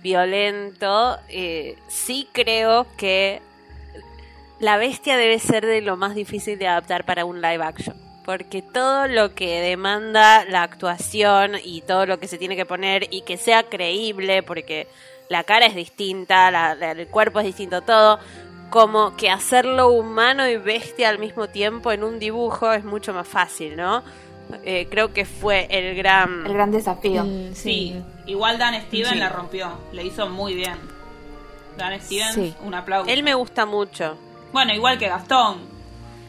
violento. 0.01 1.17
eh, 1.29 1.77
sí 1.87 2.27
creo 2.31 2.85
que 2.97 3.41
la 4.59 4.77
bestia 4.77 5.17
debe 5.17 5.39
ser 5.39 5.65
de 5.65 5.81
lo 5.81 5.97
más 5.97 6.15
difícil 6.15 6.57
de 6.57 6.67
adaptar 6.67 7.05
para 7.05 7.25
un 7.25 7.41
live 7.41 7.63
action. 7.63 7.97
Porque 8.25 8.61
todo 8.61 9.07
lo 9.07 9.35
que 9.35 9.59
demanda 9.59 10.45
la 10.45 10.63
actuación 10.63 11.55
y 11.61 11.81
todo 11.81 12.05
lo 12.05 12.19
que 12.19 12.29
se 12.29 12.37
tiene 12.37 12.55
que 12.55 12.65
poner 12.65 13.07
y 13.11 13.21
que 13.23 13.35
sea 13.35 13.63
creíble, 13.63 14.43
porque 14.43 14.87
la 15.29 15.43
cara 15.43 15.65
es 15.65 15.75
distinta, 15.75 16.49
la- 16.49 16.71
el 16.91 17.07
cuerpo 17.07 17.39
es 17.41 17.45
distinto, 17.45 17.81
todo, 17.81 18.19
como 18.73 19.15
que 19.15 19.29
hacerlo 19.29 19.89
humano 19.89 20.47
y 20.47 20.57
bestia 20.57 21.09
al 21.09 21.19
mismo 21.19 21.47
tiempo 21.47 21.91
en 21.91 22.03
un 22.03 22.17
dibujo 22.17 22.71
es 22.73 22.83
mucho 22.83 23.13
más 23.13 23.27
fácil, 23.27 23.75
¿no? 23.77 24.01
Eh, 24.65 24.87
creo 24.89 25.13
que 25.13 25.25
fue 25.25 25.67
el 25.69 25.95
gran... 25.95 26.43
El 26.47 26.53
gran 26.53 26.71
desafío. 26.71 27.21
El- 27.21 27.55
Sí, 27.55 28.01
igual 28.25 28.57
Dan 28.57 28.73
Steven 28.81 29.13
Sí. 29.13 29.19
la 29.19 29.29
rompió, 29.29 29.77
le 29.91 30.03
hizo 30.03 30.27
muy 30.27 30.55
bien. 30.55 30.73
Dan 31.77 32.01
Steven, 32.01 32.33
Sí. 32.33 32.55
un 32.63 32.73
aplauso. 32.73 33.11
Él 33.11 33.21
me 33.21 33.35
gusta 33.35 33.67
mucho. 33.67 34.17
Bueno, 34.51 34.73
igual 34.73 34.97
que 34.97 35.07
Gastón. 35.07 35.59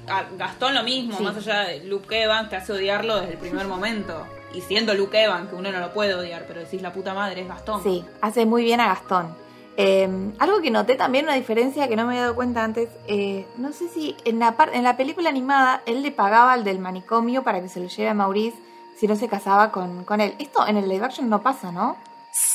A- 0.07 0.25
Gastón 0.37 0.75
lo 0.75 0.83
mismo, 0.83 1.17
Sí. 1.17 1.23
más 1.25 1.37
allá 1.39 1.61
de 1.61 1.83
Luke 1.85 2.23
Evans, 2.25 2.51
te 2.51 2.57
hace 2.57 2.75
odiarlo 2.75 3.17
desde 3.21 3.33
el 3.33 3.39
primer 3.39 3.67
momento. 3.67 4.27
Y 4.53 4.61
siendo 4.61 4.93
Luke 4.93 5.19
Evans, 5.19 5.49
que 5.49 5.57
uno 5.57 5.73
no 5.73 5.81
lo 5.81 5.95
puede 5.95 6.15
odiar, 6.15 6.45
pero 6.47 6.61
decís 6.61 6.83
la 6.83 6.93
puta 6.93 7.15
madre, 7.15 7.41
es 7.41 7.49
Gastón. 7.49 7.83
Sí, 7.83 8.05
hace 8.21 8.45
muy 8.45 8.65
bien 8.65 8.81
a 8.81 8.89
Gastón. 8.89 9.35
Eh, 9.77 10.09
algo 10.39 10.61
que 10.61 10.71
noté 10.71 10.95
también, 10.95 11.25
una 11.25 11.35
diferencia 11.35 11.89
que 11.89 11.97
no 11.97 12.05
me 12.05 12.11
había 12.13 12.23
dado 12.23 12.35
cuenta 12.37 12.63
antes, 12.63 12.89
eh, 13.09 13.45
no 13.57 13.73
sé 13.73 13.89
si 13.89 14.17
en 14.25 14.39
la, 14.39 14.55
en 14.73 14.85
la 14.85 14.97
película 14.97 15.29
animada 15.31 15.83
él 15.87 16.03
le 16.03 16.13
pagaba 16.13 16.53
al 16.53 16.63
del 16.63 16.79
manicomio 16.79 17.43
para 17.43 17.61
que 17.61 17.69
se 17.69 17.81
lo 17.81 17.89
lleve 17.89 18.09
a 18.09 18.15
Maurice 18.15 18.57
si 18.97 19.09
no 19.09 19.17
se 19.17 19.29
casaba 19.29 19.73
con, 19.73 20.05
con 20.05 20.21
él. 20.21 20.35
Esto 20.39 20.65
en 20.67 20.77
el 20.77 20.89
live 20.89 21.05
action 21.05 21.29
no 21.29 21.43
pasa, 21.43 21.73
¿no? 21.73 21.97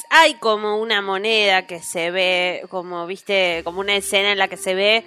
Hay 0.10 0.36
como 0.36 0.78
una 0.78 1.02
moneda 1.02 1.66
que 1.68 1.82
se 1.82 2.10
ve, 2.12 2.64
como 2.70 3.06
viste, 3.06 3.62
como 3.66 3.80
una 3.82 3.96
escena 3.96 4.32
en 4.32 4.38
la 4.38 4.48
que 4.48 4.58
se 4.58 4.74
ve, 4.74 5.06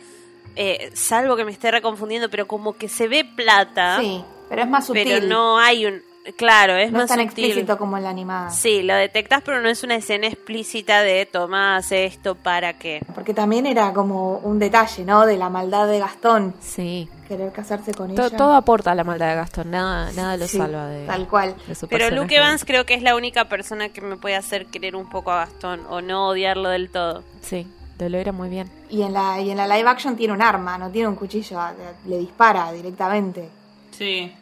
eh, 0.56 0.90
salvo 0.94 1.36
que 1.36 1.44
me 1.46 1.52
esté 1.52 1.70
reconfundiendo, 1.70 2.28
pero 2.30 2.46
como 2.46 2.74
que 2.74 2.88
se 2.88 3.08
ve 3.08 3.24
plata, 3.24 3.98
Sí, 4.00 4.22
pero 4.50 4.62
es 4.62 4.68
más 4.68 4.86
sutil. 4.86 5.04
pero 5.04 5.26
no 5.26 5.58
hay 5.58 5.86
un... 5.86 6.02
Claro, 6.36 6.76
es 6.76 6.92
no 6.92 6.98
más 6.98 7.10
es 7.10 7.16
tan 7.16 7.28
sutil. 7.28 7.44
explícito 7.46 7.76
como 7.78 7.96
en 7.96 8.04
la 8.04 8.10
animada. 8.10 8.50
Sí, 8.50 8.82
lo 8.82 8.94
detectas, 8.94 9.42
pero 9.44 9.60
no 9.60 9.68
es 9.68 9.82
una 9.82 9.96
escena 9.96 10.28
explícita 10.28 11.02
de 11.02 11.26
toma, 11.26 11.76
hace 11.76 12.04
esto 12.04 12.36
para 12.36 12.74
qué. 12.78 13.00
Porque 13.14 13.34
también 13.34 13.66
era 13.66 13.92
como 13.92 14.38
un 14.38 14.58
detalle, 14.60 15.04
¿no? 15.04 15.26
De 15.26 15.36
la 15.36 15.48
maldad 15.48 15.88
de 15.88 15.98
Gastón, 15.98 16.54
Sí. 16.60 17.08
querer 17.26 17.50
casarse 17.50 17.92
con 17.92 18.14
To- 18.14 18.26
ella. 18.26 18.36
todo 18.36 18.54
aporta 18.54 18.92
a 18.92 18.94
la 18.94 19.02
maldad 19.02 19.30
de 19.30 19.34
Gastón, 19.34 19.70
nada, 19.72 20.12
nada 20.12 20.36
lo 20.36 20.46
Sí, 20.46 20.58
salva 20.58 20.86
de, 20.86 21.06
Tal 21.06 21.26
cual. 21.26 21.56
de 21.66 21.74
su 21.74 21.88
Pero. 21.88 22.08
Luke 22.10 22.36
Evans 22.36 22.64
creo 22.64 22.86
que 22.86 22.94
es 22.94 23.02
la 23.02 23.16
única 23.16 23.46
persona 23.48 23.88
que 23.88 24.00
me 24.00 24.16
puede 24.16 24.36
hacer 24.36 24.66
querer 24.66 24.94
un 24.94 25.08
poco 25.10 25.32
a 25.32 25.38
Gastón 25.38 25.80
o 25.90 26.00
no 26.02 26.28
odiarlo 26.28 26.68
del 26.68 26.88
todo. 26.88 27.24
Sí, 27.40 27.66
lo 27.98 28.08
logra 28.08 28.30
muy 28.30 28.48
bien. 28.48 28.70
Y 28.90 29.02
en 29.02 29.12
la, 29.12 29.40
y 29.40 29.50
en 29.50 29.56
la 29.56 29.66
live 29.66 29.88
action 29.88 30.14
tiene 30.16 30.32
un 30.34 30.42
arma, 30.42 30.78
no 30.78 30.88
tiene 30.90 31.08
un 31.08 31.16
cuchillo, 31.16 31.58
le- 32.04 32.10
le 32.10 32.18
dispara 32.18 32.70
directamente. 32.72 33.48
Sí, 33.90 34.32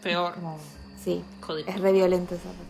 peor. 0.00 0.34
Como, 0.34 0.58
sí, 1.02 1.22
Joder. 1.40 1.68
es 1.68 1.80
re 1.80 1.92
violento 1.92 2.34
esa 2.34 2.44
parte. 2.44 2.64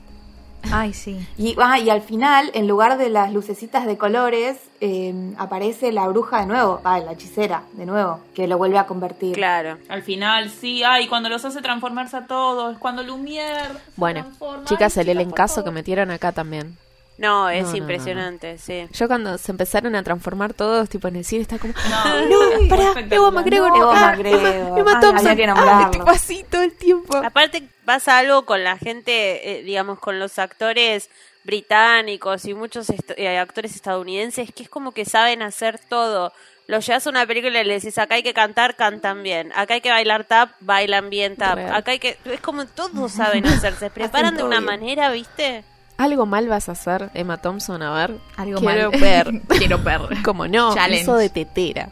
Ay, 0.71 0.93
sí. 0.93 1.25
Y, 1.39 1.55
ah, 1.63 1.79
y 1.79 1.89
al 1.89 2.03
final, 2.03 2.51
en 2.53 2.67
lugar 2.67 2.99
de 2.99 3.09
las 3.11 3.33
lucecitas 3.33 3.87
de 3.87 3.97
colores, 3.97 4.59
eh, 4.81 5.33
aparece 5.39 5.93
la 5.93 6.07
bruja 6.09 6.41
de 6.41 6.47
nuevo, 6.47 6.81
ah, 6.85 6.99
la 6.99 7.13
hechicera 7.13 7.63
de 7.75 7.87
nuevo, 7.87 8.19
que 8.35 8.49
lo 8.49 8.59
vuelve 8.59 8.77
a 8.77 8.85
convertir. 8.87 9.35
Claro. 9.37 9.79
Al 9.89 10.03
final, 10.03 10.51
sí, 10.51 10.83
ay, 10.83 11.07
cuando 11.07 11.29
los 11.29 11.45
hace 11.45 11.63
transformarse 11.63 12.17
a 12.17 12.27
todos, 12.27 12.77
cuando 12.79 13.03
Lumière 13.05 13.69
se 13.69 13.79
Bueno, 13.97 14.23
transforma. 14.23 14.65
chicas, 14.65 14.97
Ay, 14.97 15.03
el 15.03 15.07
chicas, 15.07 15.23
elencazo 15.23 15.65
que 15.65 15.71
metieron 15.71 16.11
acá 16.11 16.33
también. 16.33 16.77
No, 17.19 17.51
es 17.51 17.63
No, 17.63 17.67
no, 17.67 17.71
no, 17.73 17.77
impresionante, 17.79 18.59
sí. 18.59 18.87
Yo 18.93 19.09
cuando 19.09 19.37
se 19.39 19.51
empezaron 19.53 19.95
a 19.97 20.03
transformar 20.05 20.55
todos, 20.55 20.89
tipo 20.89 21.09
en 21.09 21.17
el 21.17 21.25
cine, 21.25 21.43
está 21.43 21.59
como... 21.59 21.75
No, 21.91 22.27
No, 22.27 22.59
fue 22.59 22.69
pará. 22.69 22.93
Ewan 23.11 23.35
McGregor, 23.35 23.77
No, 23.77 23.91
ah, 23.91 24.13
McGregor. 24.13 24.79
Emma, 24.79 25.01
Thompson, 25.01 25.27
había 25.27 25.37
que 25.37 25.51
ah, 25.51 25.89
tipo 25.91 26.09
así 26.09 26.45
todo 26.49 26.63
el 26.63 26.73
tiempo. 26.75 27.17
Aparte 27.17 27.69
pasa 27.85 28.19
algo 28.19 28.45
con 28.47 28.63
la 28.63 28.79
gente, 28.79 29.59
eh, 29.59 29.63
digamos, 29.65 29.99
con 29.99 30.19
los 30.21 30.39
actores 30.39 31.11
británicos 31.43 32.45
y 32.45 32.55
muchos 32.55 32.89
est- 32.91 33.13
eh, 33.17 33.37
actores 33.39 33.75
estadounidenses 33.75 34.53
que 34.53 34.63
es 34.63 34.69
como 34.69 34.93
que 34.93 35.05
saben 35.05 35.43
hacer 35.43 35.79
todo. 35.89 36.33
Los 36.69 36.87
llevas 36.87 37.07
a 37.07 37.11
una 37.11 37.27
película 37.27 37.61
y 37.61 37.65
le 37.65 37.75
decís, 37.75 37.97
acá 37.99 38.15
hay 38.17 38.23
que 38.23 38.35
cantar, 38.35 38.77
cantan 38.77 39.23
bien. 39.23 39.51
Acá 39.57 39.75
hay 39.75 39.81
que 39.81 39.91
bailar 39.91 40.25
tap, 40.25 40.51
bailan 40.61 41.09
bien 41.11 41.35
tap. 41.37 41.55
Real. 41.57 41.75
Acá 41.75 41.93
hay 41.93 41.99
que... 41.99 42.19
Es 42.27 42.41
como 42.43 42.67
todos 42.67 43.11
saben 43.11 43.45
hacer, 43.47 43.75
se 43.75 43.89
preparan 43.91 44.37
de 44.37 44.43
una 44.43 44.57
bien. 44.61 44.65
manera, 44.67 45.11
¿viste? 45.11 45.65
Algo 45.99 46.27
mal 46.27 46.49
vas 46.49 46.69
a 46.69 46.73
hacer, 46.73 47.11
Emma 47.15 47.37
Thompson, 47.39 47.83
a 47.83 47.93
ver. 47.93 48.17
Algo 48.37 48.61
Quiero 48.61 48.91
mal. 48.93 49.01
ver. 49.01 49.43
Quiero 49.49 49.79
ver. 49.83 50.01
Como 50.25 50.47
no, 50.49 50.75
Challenge. 50.75 51.03
hizo 51.03 51.17
de 51.17 51.29
tetera. 51.29 51.89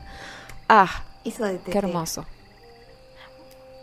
Ah, 0.69 0.89
Hizo 1.25 1.45
de 1.45 1.59
qué 1.59 1.73
Tete. 1.73 1.79
hermoso. 1.79 2.25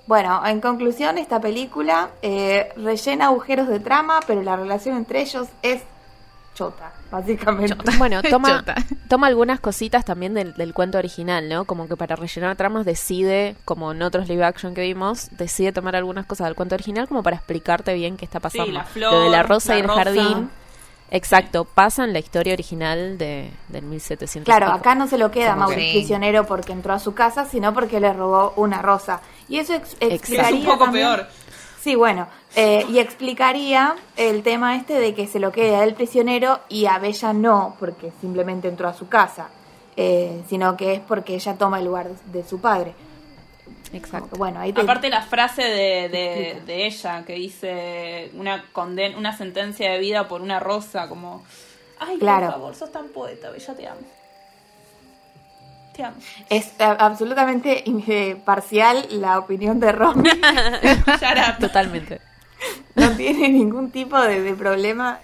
Bueno, 0.05 0.45
en 0.45 0.59
conclusión, 0.62 1.17
esta 1.17 1.39
película 1.39 2.09
eh, 2.21 2.71
rellena 2.75 3.25
agujeros 3.27 3.67
de 3.67 3.79
trama, 3.79 4.19
pero 4.27 4.41
la 4.43 4.55
relación 4.55 4.97
entre 4.97 5.21
ellos 5.21 5.47
es 5.62 5.81
chota, 6.54 6.92
básicamente. 7.12 7.76
Bueno, 7.98 8.22
toma, 8.30 8.60
Chota. 8.60 8.76
toma 9.10 9.28
algunas 9.28 9.60
cositas 9.60 10.06
también 10.06 10.34
del, 10.34 10.54
del 10.54 10.74
cuento 10.74 10.98
original, 10.98 11.50
¿no? 11.50 11.66
Como 11.66 11.88
que 11.88 11.96
para 11.98 12.16
rellenar 12.16 12.56
tramas 12.56 12.86
decide, 12.86 13.56
como 13.66 13.92
en 13.92 14.02
otros 14.02 14.28
live 14.28 14.44
action 14.46 14.74
que 14.74 14.82
vimos, 14.82 15.30
decide 15.38 15.72
tomar 15.72 15.96
algunas 15.96 16.26
cosas 16.26 16.46
del 16.48 16.56
cuento 16.56 16.76
original 16.76 17.08
como 17.08 17.24
para 17.24 17.36
explicarte 17.38 17.94
bien 17.94 18.18
qué 18.18 18.26
está 18.26 18.39
pasando. 18.39 18.72
la 18.72 18.84
flor, 18.84 19.12
Lo 19.13 19.22
de 19.22 19.30
la 19.30 19.44
rosa 19.44 19.74
la 19.74 19.78
y 19.78 19.82
el 19.82 19.88
rosa. 19.88 20.04
jardín. 20.04 20.50
Exacto, 21.12 21.66
pasa 21.66 22.04
en 22.06 22.13
la 22.13 22.18
historia 22.20 22.54
original 22.54 23.20
de, 23.20 23.52
del 23.68 23.84
1700. 23.84 24.46
Claro, 24.46 24.66
pico. 24.68 24.78
acá 24.80 24.96
no 24.96 25.08
se 25.08 25.20
lo 25.20 25.30
queda 25.30 25.56
Maurice 25.56 25.80
que- 25.82 25.92
prisionero 26.00 26.46
porque 26.48 26.72
entró 26.72 26.94
a 26.94 27.00
su 27.00 27.13
casa, 27.13 27.46
sino 27.46 27.72
porque 27.72 28.00
le 28.00 28.12
robó 28.13 28.54
una 28.56 28.82
rosa. 28.82 29.22
Y 29.48 29.60
eso 29.60 29.76
ex- 29.76 29.96
Es 30.00 30.12
explicaría 30.13 30.60
un 30.60 30.66
poco 30.66 30.86
también- 30.86 31.06
peor. 31.08 31.28
Sí, 31.84 31.96
bueno, 31.96 32.28
eh, 32.56 32.86
y 32.89 33.00
explicaría 33.00 33.96
el 34.15 34.41
tema 34.41 34.78
este 34.78 34.93
de 35.00 35.13
que 35.13 35.28
se 35.28 35.39
lo 35.39 35.52
quede 35.52 35.76
a 35.76 35.84
él 35.84 35.96
prisionero 35.96 36.62
y 36.69 36.86
a 36.86 36.98
Bella 36.98 37.34
no, 37.34 37.76
porque 37.78 38.12
simplemente 38.22 38.69
entró 38.69 38.88
a 38.88 38.93
su 38.93 39.10
casa, 39.10 39.50
eh, 39.98 40.41
sino 40.48 40.78
que 40.78 40.93
es 40.93 41.00
porque 41.02 41.36
ella 41.36 41.56
toma 41.58 41.80
el 41.80 41.86
lugar 41.86 42.08
de, 42.08 42.41
de 42.41 42.48
su 42.48 42.62
padre. 42.62 42.93
Exacto. 43.91 44.38
Bueno, 44.38 44.62
ahí 44.62 44.72
te- 44.72 44.80
Aparte 44.82 45.10
la 45.10 45.24
frase 45.24 45.62
de, 45.63 46.62
de 46.65 46.86
ella 46.86 47.24
que 47.26 47.34
dice 47.34 48.32
una 48.36 48.63
conden 48.72 49.15
una 49.17 49.36
sentencia 49.38 49.91
de 49.91 50.00
vida 50.00 50.28
por 50.30 50.41
una 50.41 50.60
rosa, 50.62 51.10
como 51.10 51.43
ay 52.00 52.17
Claro. 52.17 52.46
por 52.48 52.54
favor, 52.56 52.76
sos 52.76 52.91
tan 52.93 53.10
poeta, 53.10 53.50
Bella 53.52 53.76
te 53.76 53.88
amo. 53.88 54.00
Te 55.93 56.03
amo. 56.03 56.17
es 56.49 56.67
eh, 56.79 56.84
absolutamente 56.84 57.84
eh, 57.88 58.36
parcial 58.43 59.06
la 59.12 59.39
opinión 59.39 59.79
de 59.79 59.91
Romy. 59.91 60.29
Shut 60.29 61.38
up. 61.38 61.60
Totalmente. 61.60 62.19
no 62.95 63.12
tiene 63.12 63.49
ningún 63.49 63.91
tipo 63.91 64.19
de, 64.19 64.41
de 64.41 64.53
problema. 64.53 65.19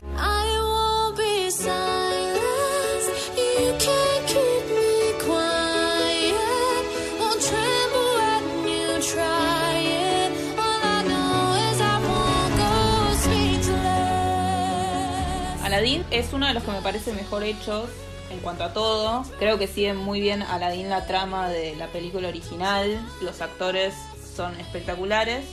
Aladdin 15.63 16.03
es 16.09 16.33
uno 16.33 16.47
de 16.47 16.53
los 16.55 16.63
que 16.63 16.71
me 16.71 16.81
parece 16.81 17.13
mejor 17.13 17.43
hechos 17.43 17.89
en 18.29 18.39
cuanto 18.39 18.63
a 18.63 18.73
todo. 18.73 19.23
Creo 19.39 19.57
que 19.57 19.67
sigue 19.67 19.93
muy 19.93 20.21
bien 20.21 20.41
Aladdin 20.41 20.89
la 20.89 21.05
trama 21.05 21.49
de 21.49 21.75
la 21.75 21.87
película 21.87 22.27
original. 22.27 22.99
Los 23.21 23.41
actores 23.41 23.93
son 24.35 24.59
espectaculares. 24.59 25.45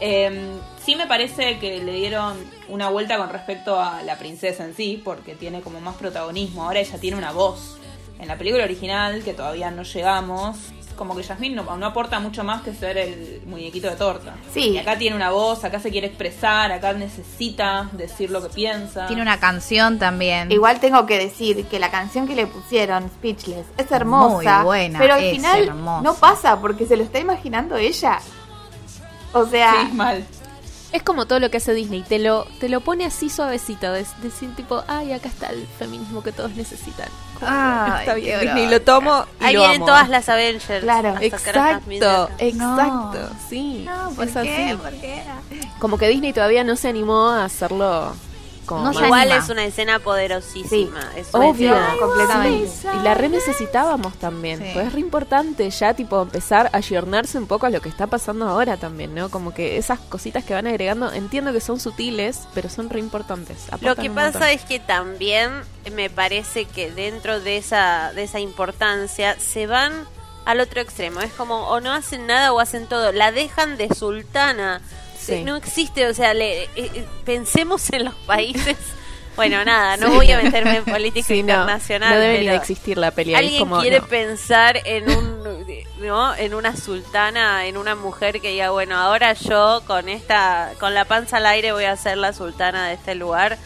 Eh, 0.00 0.52
sí 0.84 0.96
me 0.96 1.06
parece 1.06 1.58
que 1.58 1.82
le 1.82 1.92
dieron 1.92 2.36
una 2.68 2.88
vuelta 2.88 3.16
con 3.18 3.30
respecto 3.30 3.80
a 3.80 4.02
la 4.02 4.18
princesa 4.18 4.64
en 4.64 4.74
sí, 4.74 5.00
porque 5.04 5.34
tiene 5.34 5.60
como 5.60 5.80
más 5.80 5.96
protagonismo. 5.96 6.64
Ahora 6.64 6.80
ella 6.80 6.98
tiene 6.98 7.16
una 7.16 7.32
voz. 7.32 7.76
En 8.18 8.28
la 8.28 8.36
película 8.36 8.64
original, 8.64 9.22
que 9.22 9.32
todavía 9.32 9.70
no 9.70 9.84
llegamos, 9.84 10.56
como 10.98 11.16
que 11.16 11.22
Yasmín 11.22 11.54
no, 11.54 11.76
no 11.76 11.86
aporta 11.86 12.18
mucho 12.20 12.44
más 12.44 12.60
que 12.62 12.74
ser 12.74 12.98
el 12.98 13.40
muñequito 13.46 13.88
de 13.88 13.96
torta. 13.96 14.34
Sí. 14.52 14.70
Y 14.72 14.78
acá 14.78 14.98
tiene 14.98 15.16
una 15.16 15.30
voz, 15.30 15.64
acá 15.64 15.80
se 15.80 15.90
quiere 15.90 16.08
expresar, 16.08 16.70
acá 16.72 16.92
necesita 16.92 17.88
decir 17.92 18.30
lo 18.30 18.42
que 18.42 18.48
piensa. 18.50 19.06
Tiene 19.06 19.22
una 19.22 19.40
canción 19.40 19.98
también. 19.98 20.52
Igual 20.52 20.80
tengo 20.80 21.06
que 21.06 21.18
decir 21.18 21.64
que 21.66 21.78
la 21.78 21.90
canción 21.90 22.26
que 22.28 22.34
le 22.34 22.46
pusieron, 22.46 23.08
Speechless, 23.08 23.66
es 23.78 23.90
hermosa. 23.90 24.58
Muy 24.58 24.64
buena, 24.64 24.98
pero 24.98 25.14
al 25.14 25.22
es 25.24 25.36
final 25.36 25.62
hermosa. 25.68 26.02
no 26.02 26.14
pasa 26.14 26.60
porque 26.60 26.84
se 26.86 26.96
lo 26.96 27.04
está 27.04 27.18
imaginando 27.20 27.76
ella. 27.76 28.18
O 29.32 29.46
sea, 29.46 29.86
Sí, 29.88 29.94
mal. 29.94 30.24
Es 30.90 31.02
como 31.02 31.26
todo 31.26 31.38
lo 31.38 31.50
que 31.50 31.58
hace 31.58 31.74
Disney, 31.74 32.02
te 32.02 32.18
lo, 32.18 32.46
te 32.60 32.70
lo 32.70 32.80
pone 32.80 33.04
así 33.04 33.28
suavecito, 33.28 33.92
de 33.92 34.06
decir 34.22 34.54
tipo, 34.56 34.82
ay, 34.88 35.12
acá 35.12 35.28
está 35.28 35.48
el 35.50 35.66
feminismo 35.78 36.22
que 36.22 36.32
todos 36.32 36.52
necesitan. 36.52 37.08
Ay, 37.46 38.00
está 38.00 38.14
bien. 38.14 38.40
Disney, 38.40 38.66
lo 38.68 38.82
tomo 38.82 39.24
y 39.40 39.44
Ahí 39.44 39.54
lo 39.54 39.60
vienen 39.60 39.76
amo. 39.78 39.86
todas 39.86 40.08
las 40.08 40.28
Avengers. 40.28 40.82
Claro. 40.82 41.14
Exacto, 41.20 42.28
exacto, 42.38 43.30
sí. 43.48 43.84
No, 43.86 44.10
¿por 44.10 44.26
es 44.26 44.32
qué? 44.34 44.38
así. 44.38 44.76
¿Por 44.76 44.92
qué? 44.92 45.22
Como 45.78 45.98
que 45.98 46.08
Disney 46.08 46.32
todavía 46.32 46.64
no 46.64 46.76
se 46.76 46.88
animó 46.88 47.28
a 47.30 47.44
hacerlo 47.44 48.14
como 48.68 48.84
No 48.84 48.92
Igual 48.92 49.22
anima. 49.32 49.36
es 49.44 49.48
una 49.50 49.64
escena 49.64 49.98
poderosísima. 49.98 51.00
Es 51.16 51.34
una 51.34 51.46
Obvio, 51.46 51.74
escena- 51.74 51.96
completamente. 51.98 52.70
Y 52.94 53.02
la 53.02 53.14
re 53.14 53.28
necesitábamos 53.28 54.14
también. 54.18 54.60
Sí. 54.60 54.70
Pues 54.74 54.86
es 54.86 54.92
re 54.92 55.00
importante 55.00 55.68
ya, 55.70 55.94
tipo, 55.94 56.22
empezar 56.22 56.70
a 56.72 56.76
ayornarse 56.76 57.38
un 57.38 57.46
poco 57.46 57.66
a 57.66 57.70
lo 57.70 57.80
que 57.80 57.88
está 57.88 58.06
pasando 58.06 58.46
ahora 58.48 58.76
también, 58.76 59.14
¿no? 59.14 59.30
Como 59.30 59.52
que 59.52 59.76
esas 59.78 59.98
cositas 59.98 60.44
que 60.44 60.54
van 60.54 60.66
agregando, 60.68 61.12
entiendo 61.12 61.52
que 61.52 61.60
son 61.60 61.80
sutiles, 61.80 62.42
pero 62.54 62.68
son 62.68 62.90
re 62.90 63.00
importantes. 63.00 63.56
Lo 63.80 63.96
que 63.96 64.10
pasa 64.10 64.52
es 64.52 64.62
que 64.62 64.78
también 64.78 65.50
me 65.92 66.10
parece 66.10 66.66
que 66.66 66.90
dentro 66.90 67.40
de 67.40 67.56
esa, 67.56 68.12
de 68.14 68.22
esa 68.24 68.38
importancia 68.38 69.36
se 69.40 69.66
van 69.66 69.92
al 70.44 70.60
otro 70.60 70.80
extremo. 70.80 71.20
Es 71.20 71.32
como 71.32 71.68
o 71.68 71.80
no 71.80 71.92
hacen 71.92 72.26
nada 72.26 72.52
o 72.52 72.60
hacen 72.60 72.86
todo. 72.86 73.12
La 73.12 73.32
dejan 73.32 73.76
de 73.76 73.94
sultana. 73.94 74.80
Sí. 75.36 75.44
No 75.44 75.56
existe, 75.56 76.06
o 76.06 76.14
sea, 76.14 76.34
le, 76.34 76.64
eh, 76.64 76.68
eh, 76.76 77.06
pensemos 77.24 77.90
en 77.92 78.04
los 78.06 78.14
países. 78.14 78.76
Bueno, 79.36 79.64
nada, 79.64 79.96
no 79.96 80.10
voy 80.14 80.32
a 80.32 80.42
meterme 80.42 80.78
en 80.78 80.84
política 80.84 81.24
Sí, 81.28 81.36
internacional. 81.36 82.12
no 82.12 82.18
debe 82.18 82.32
ni 82.32 82.38
pero 82.40 82.50
de 82.50 82.56
existir 82.56 82.98
la 82.98 83.12
pelea. 83.12 83.38
Alguien 83.38 83.60
como, 83.60 83.80
quiere 83.80 84.00
no. 84.00 84.06
pensar 84.08 84.80
en 84.84 85.08
un 85.08 85.44
¿no? 86.00 86.34
en 86.34 86.54
una 86.54 86.74
sultana, 86.74 87.66
en 87.66 87.76
una 87.76 87.94
mujer 87.94 88.40
que 88.40 88.48
diga, 88.50 88.70
bueno, 88.70 88.96
ahora 88.98 89.34
yo 89.34 89.82
con 89.86 90.08
esta 90.08 90.72
con 90.80 90.92
la 90.92 91.04
panza 91.04 91.36
al 91.36 91.46
aire 91.46 91.70
voy 91.70 91.84
a 91.84 91.94
ser 91.96 92.18
la 92.18 92.32
sultana 92.32 92.88
de 92.88 92.94
este 92.94 93.14
lugar. 93.14 93.58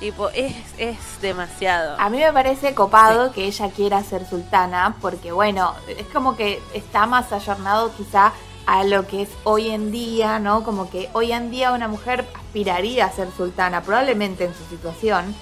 Tipo, 0.00 0.30
es 0.30 0.54
es 0.78 0.96
demasiado. 1.20 2.00
a 2.00 2.08
mí 2.08 2.16
me 2.16 2.32
parece 2.32 2.72
copado 2.74 3.30
que 3.32 3.44
ella 3.44 3.68
quiera 3.76 4.02
ser 4.02 4.26
sultana 4.26 4.96
porque, 5.02 5.32
bueno, 5.32 5.74
es 5.86 6.06
como 6.06 6.34
que 6.34 6.62
está 6.72 7.04
más 7.04 7.30
ayornado 7.30 7.92
quizá 7.94 8.32
a 8.70 8.84
lo 8.84 9.04
que 9.04 9.22
es 9.22 9.28
hoy 9.42 9.68
en 9.70 9.90
día, 9.90 10.38
¿no? 10.38 10.62
Como 10.62 10.88
que 10.90 11.10
hoy 11.12 11.32
en 11.32 11.50
día 11.50 11.72
una 11.72 11.88
mujer 11.88 12.24
aspiraría 12.36 13.06
a 13.06 13.10
ser 13.10 13.28
sultana, 13.36 13.82
probablemente 13.82 14.44
en 14.44 14.54
su 14.54 14.64
situación, 14.66 15.34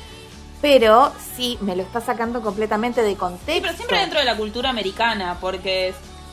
pero 0.62 1.12
sí, 1.36 1.58
me 1.60 1.76
lo 1.76 1.82
está 1.82 2.00
sacando 2.00 2.40
completamente 2.40 3.02
de 3.02 3.16
contexto. 3.16 3.52
Sí, 3.52 3.58
pero 3.60 3.74
siempre 3.74 3.98
dentro 3.98 4.18
de 4.18 4.24
la 4.24 4.34
cultura 4.34 4.70
americana, 4.70 5.36
porque 5.42 5.92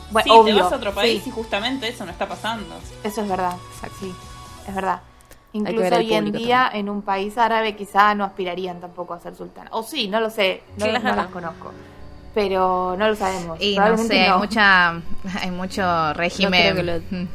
Bueno, 0.09 0.23
sí, 0.23 0.29
obvio, 0.31 0.55
te 0.55 0.61
vas 0.61 0.71
a 0.71 0.75
otro 0.77 0.93
país 0.93 1.21
sí. 1.21 1.29
y 1.29 1.33
justamente 1.33 1.89
eso 1.89 2.05
no 2.05 2.11
está 2.13 2.29
pasando. 2.29 2.73
Eso 3.03 3.21
es 3.23 3.27
verdad, 3.27 3.57
sí, 3.99 4.15
es 4.65 4.73
verdad. 4.73 5.01
Incluso 5.51 5.95
hoy 5.95 6.13
en 6.13 6.31
día 6.31 6.69
en 6.73 6.89
un 6.89 7.01
país 7.01 7.37
árabe 7.37 7.75
quizá 7.75 8.15
no 8.15 8.23
aspirarían 8.23 8.79
tampoco 8.79 9.13
a 9.13 9.19
ser 9.19 9.35
sultana. 9.35 9.69
O 9.73 9.83
sí, 9.83 10.07
no 10.07 10.21
lo 10.21 10.29
sé, 10.29 10.63
no, 10.77 10.85
Claro. 10.85 11.03
no 11.09 11.15
las 11.15 11.27
conozco. 11.27 11.71
Pero 12.36 12.95
no 12.99 13.07
lo 13.07 13.15
sabemos. 13.15 13.59
Y 13.59 13.75
no 13.79 13.97
sé, 13.97 14.21
hay 14.27 14.38
mucha, 14.38 14.89
hay 15.41 15.51
mucho 15.51 16.13
régimen. 16.13 16.61
creo 16.61 16.75
que 16.75 16.83
lo- 16.83 16.99
Mm. 17.23 17.27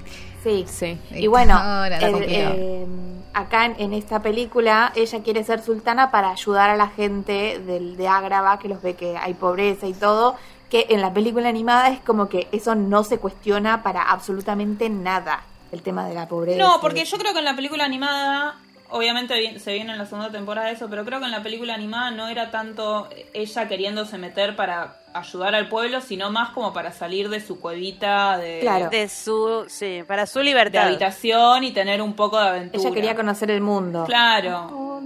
Sí. 0.44 0.64
Sí. 0.68 0.98
Y 1.10 1.26
bueno, 1.26 1.60
el- 1.86 2.12
complicado. 2.12 2.54
eh, 2.56 2.86
acá 3.34 3.66
en, 3.66 3.74
en 3.78 3.92
esta 3.92 4.22
película 4.22 4.90
ella 4.94 5.22
quiere 5.22 5.42
ser 5.44 5.62
sultana 5.62 6.10
para 6.10 6.30
ayudar 6.30 6.70
a 6.70 6.76
la 6.76 6.88
gente 6.88 7.58
del, 7.58 7.96
de 7.98 8.08
Ágrava, 8.08 8.58
que 8.58 8.68
los 8.68 8.80
ve 8.80 8.94
que 8.94 9.16
hay 9.18 9.34
pobreza 9.34 9.86
y 9.86 9.92
todo, 9.92 10.36
que 10.70 10.86
en 10.90 11.00
la 11.02 11.12
película 11.12 11.48
animada 11.50 11.88
es 11.90 12.00
como 12.00 12.28
que 12.30 12.48
eso 12.52 12.74
no 12.74 13.04
se 13.04 13.18
cuestiona 13.18 13.82
para 13.82 14.02
absolutamente 14.02 14.88
nada, 14.88 15.42
el 15.72 15.82
tema 15.82 16.06
de 16.06 16.14
la 16.14 16.26
pobreza. 16.26 16.58
No, 16.58 16.78
porque 16.80 17.04
yo 17.04 17.18
creo 17.18 17.32
que 17.34 17.40
en 17.40 17.44
la 17.44 17.54
película 17.56 17.84
animada, 17.84 18.54
obviamente 18.90 19.38
vi- 19.38 19.58
se 19.58 19.72
viene 19.72 19.92
en 19.92 19.98
la 19.98 20.06
segunda 20.06 20.30
temporada 20.30 20.70
eso, 20.70 20.88
pero 20.90 21.04
creo 21.04 21.18
que 21.18 21.24
en 21.26 21.30
la 21.30 21.42
película 21.42 21.74
animada 21.74 22.10
no 22.10 22.28
era 22.28 22.50
tanto 22.50 23.08
ella 23.32 23.68
queriéndose 23.68 24.18
meter 24.18 24.56
para 24.56 24.96
ayudar 25.14 25.54
al 25.54 25.68
pueblo, 25.68 26.00
sino 26.00 26.30
más 26.30 26.50
como 26.50 26.72
para 26.72 26.92
salir 26.92 27.28
de 27.28 27.40
su 27.40 27.60
cuevita 27.60 28.38
de, 28.38 28.60
Claro. 28.60 28.88
de 28.90 29.08
su, 29.08 29.64
sí, 29.68 30.02
para 30.06 30.26
su 30.26 30.38
de 30.38 30.44
libertad. 30.46 30.86
habitación 30.86 31.64
y 31.64 31.72
tener 31.72 32.00
un 32.02 32.14
poco 32.14 32.38
de 32.40 32.48
aventura. 32.48 32.82
Ella 32.82 32.94
quería 32.94 33.14
conocer 33.16 33.50
el 33.50 33.60
mundo. 33.60 34.04
Claro. 34.06 35.00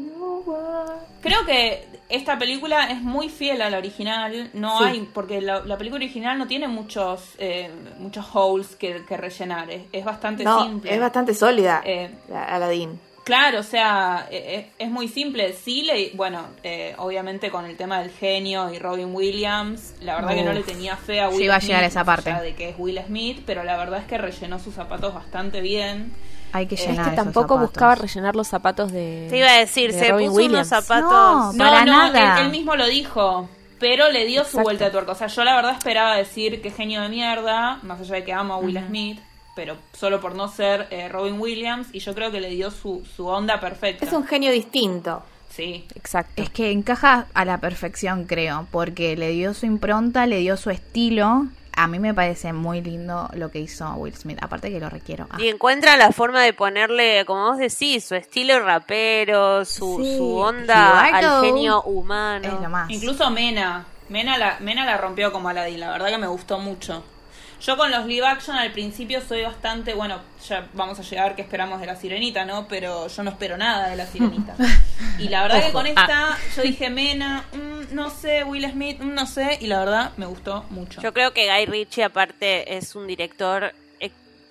Creo 1.23 1.47
que 1.47 1.87
esta 2.11 2.39
película 2.39 2.91
es 2.91 3.01
muy 3.01 3.31
fiel 3.31 3.63
a 3.63 3.71
la 3.71 3.79
original. 3.79 4.51
No 4.53 4.79
Sí. 4.79 4.85
hay, 4.85 5.09
porque 5.15 5.41
la, 5.41 5.61
la 5.65 5.79
película 5.79 6.05
original 6.05 6.37
no 6.39 6.47
tiene 6.47 6.69
muchos 6.69 7.35
eh, 7.39 7.71
muchos 7.99 8.27
holes 8.35 8.77
que, 8.77 9.05
que 9.09 9.17
rellenar. 9.17 9.71
Es, 9.71 9.85
es 9.91 10.05
bastante 10.05 10.45
No, 10.45 10.65
simple. 10.65 10.95
es 10.95 11.01
bastante 11.01 11.33
sólida, 11.35 11.81
Eh, 11.85 12.11
la 12.29 12.45
Aladdin. 12.45 13.01
Claro, 13.25 13.61
o 13.61 13.63
sea, 13.63 14.27
eh, 14.31 14.45
eh, 14.59 14.71
es 14.79 14.91
muy 14.91 15.09
simple. 15.09 15.55
Sí, 15.55 15.83
le, 15.83 16.11
bueno, 16.15 16.47
eh, 16.63 16.95
obviamente 16.99 17.51
con 17.51 17.65
el 17.65 17.75
tema 17.77 18.01
del 18.01 18.11
genio 18.11 18.71
y 18.73 18.79
Robin 18.79 19.15
Williams, 19.15 19.95
la 20.03 20.17
verdad 20.17 20.35
que 20.35 20.43
no 20.43 20.53
le 20.53 20.63
tenía 20.63 20.97
fe 20.97 21.21
a 21.21 21.31
Yo 21.31 21.37
Will 21.37 21.45
iba 21.47 21.57
a 21.57 21.61
Smith, 21.61 21.69
llegar 21.69 21.85
a 21.85 21.87
esa 21.87 22.05
más 22.05 22.23
parte. 22.23 22.43
de 22.43 22.55
que 22.55 22.69
es 22.69 22.75
Will 22.79 23.01
Smith, 23.07 23.43
pero 23.47 23.65
la 23.65 23.79
verdad 23.79 24.01
es 24.01 24.07
que 24.07 24.19
rellenó 24.19 24.59
sus 24.59 24.75
zapatos 24.75 25.15
bastante 25.15 25.63
bien. 25.63 26.13
Hay 26.53 26.67
que 26.67 26.75
Es 26.75 26.83
llenar 26.83 27.07
que 27.07 27.15
esos 27.15 27.25
tampoco 27.25 27.55
zapatos. 27.55 27.71
buscaba 27.71 27.95
rellenar 27.95 28.37
los 28.37 28.47
zapatos 28.47 28.93
de. 28.93 29.27
Te 29.31 29.39
iba 29.39 29.49
a 29.49 29.59
decir, 29.59 29.93
de 29.93 29.99
se 29.99 30.09
Robin 30.11 30.27
puso 30.29 30.37
Williams. 30.37 30.69
unos 30.71 30.85
zapatos. 30.87 31.11
No, 31.11 31.53
No, 31.55 31.59
Para 31.65 31.85
no, 31.87 31.93
nada. 32.13 32.39
Él, 32.41 32.45
él 32.47 32.51
mismo 32.53 32.77
lo 32.77 32.87
dijo, 32.87 33.49
pero 33.81 34.11
le 34.13 34.27
dio 34.27 34.45
su 34.45 34.59
vuelta 34.61 34.85
de 34.85 34.91
tuerca. 34.91 35.13
O 35.13 35.15
sea, 35.15 35.29
yo 35.29 35.43
la 35.45 35.57
verdad 35.57 35.73
esperaba 35.73 36.15
decir 36.17 36.61
que 36.61 36.71
genio 36.71 37.01
de 37.01 37.09
mierda, 37.09 37.79
más 37.83 38.01
allá 38.03 38.17
de 38.17 38.25
que 38.25 38.33
amo 38.35 38.53
a 38.55 38.59
Will 38.59 38.79
Smith, 38.87 39.19
pero 39.55 39.77
solo 39.93 40.21
por 40.21 40.35
no 40.35 40.49
ser 40.49 40.87
eh, 40.91 41.09
Robin 41.09 41.39
Williams, 41.41 41.89
y 41.93 42.01
yo 42.01 42.15
creo 42.15 42.31
que 42.31 42.41
le 42.41 42.51
dio 42.51 42.71
su, 42.71 43.05
su 43.17 43.27
onda 43.27 43.61
perfecta. 43.61 44.05
Es 44.05 44.13
un 44.13 44.27
genio 44.27 44.51
distinto. 44.53 45.23
Sí. 45.51 45.87
Exacto. 45.95 46.43
Es 46.43 46.51
que 46.51 46.73
encaja 46.73 47.27
a 47.33 47.45
la 47.45 47.59
perfección, 47.59 48.25
creo, 48.25 48.67
porque 48.73 49.17
le 49.17 49.31
dio 49.31 49.55
su 49.55 49.67
impronta, 49.67 50.27
le 50.27 50.39
dio 50.39 50.57
su 50.57 50.71
estilo. 50.71 51.47
A 51.77 51.87
mí 51.89 51.99
me 51.99 52.13
parece 52.15 52.53
muy 52.53 52.81
lindo 52.81 53.29
lo 53.35 53.51
que 53.51 53.59
hizo 53.61 53.89
Will 53.95 54.15
Smith, 54.17 54.39
aparte 54.43 54.71
que 54.71 54.79
lo 54.81 54.89
requiero. 54.91 55.27
Ah, 55.31 55.37
Y 55.41 55.49
encuentra 55.49 55.97
la 55.97 56.11
forma 56.13 56.43
de 56.43 56.53
ponerle, 56.53 57.25
como 57.25 57.49
vos 57.51 57.59
decís, 57.59 58.05
su 58.05 58.15
estilo 58.17 58.59
rapero, 58.61 59.65
su, 59.65 59.99
Sí. 60.03 60.17
su 60.17 60.37
onda 60.37 61.05
al 61.07 61.45
genio 61.45 61.83
humano. 61.83 62.47
es 62.49 62.61
lo 62.61 62.71
más. 62.71 62.91
Incluso 62.91 63.31
Mena. 63.31 63.87
Mena 64.09 64.37
la, 64.39 64.59
Mena 64.61 64.85
la 64.85 64.99
rompió 64.99 65.33
como 65.33 65.49
Aladdin, 65.49 65.81
la 65.81 65.91
verdad 65.91 66.09
que 66.11 66.19
me 66.19 66.27
gustó 66.27 66.59
mucho. 66.59 67.03
Yo 67.65 67.79
con 67.79 67.91
los 67.91 68.05
live 68.05 68.27
action 68.27 68.57
al 68.57 68.73
principio 68.73 69.23
soy 69.27 69.43
bastante, 69.43 69.95
bueno, 69.95 70.21
ya 70.47 70.69
vamos 70.75 70.99
a 70.99 71.03
llegar 71.03 71.35
que 71.35 71.41
esperamos 71.41 71.81
de 71.81 71.87
la 71.87 71.97
sirenita, 71.97 72.45
¿no? 72.45 72.69
Pero 72.69 73.09
yo 73.09 73.23
no 73.23 73.31
espero 73.31 73.57
nada 73.57 73.89
de 73.89 73.97
la 73.97 74.07
sirenita. 74.07 74.55
Y 75.19 75.29
la 75.29 75.43
verdad 75.43 75.65
que 75.65 75.73
con 75.73 75.87
esta 75.87 76.37
yo 76.57 76.63
dije 76.63 76.91
Mena, 76.91 77.45
mm, 77.53 77.95
no 77.95 78.11
sé, 78.11 78.43
Will 78.43 78.69
Smith, 78.69 79.01
mm, 79.01 79.15
no 79.15 79.27
sé, 79.27 79.59
y 79.61 79.69
la 79.69 79.79
verdad 79.79 80.13
me 80.17 80.27
gustó 80.27 80.65
mucho. 80.71 81.01
Yo 81.01 81.13
creo 81.15 81.33
que 81.33 81.47
Guy 81.47 81.67
Ritchie 81.67 82.05
aparte 82.05 82.77
es 82.77 82.97
un 82.97 83.07
director 83.07 83.73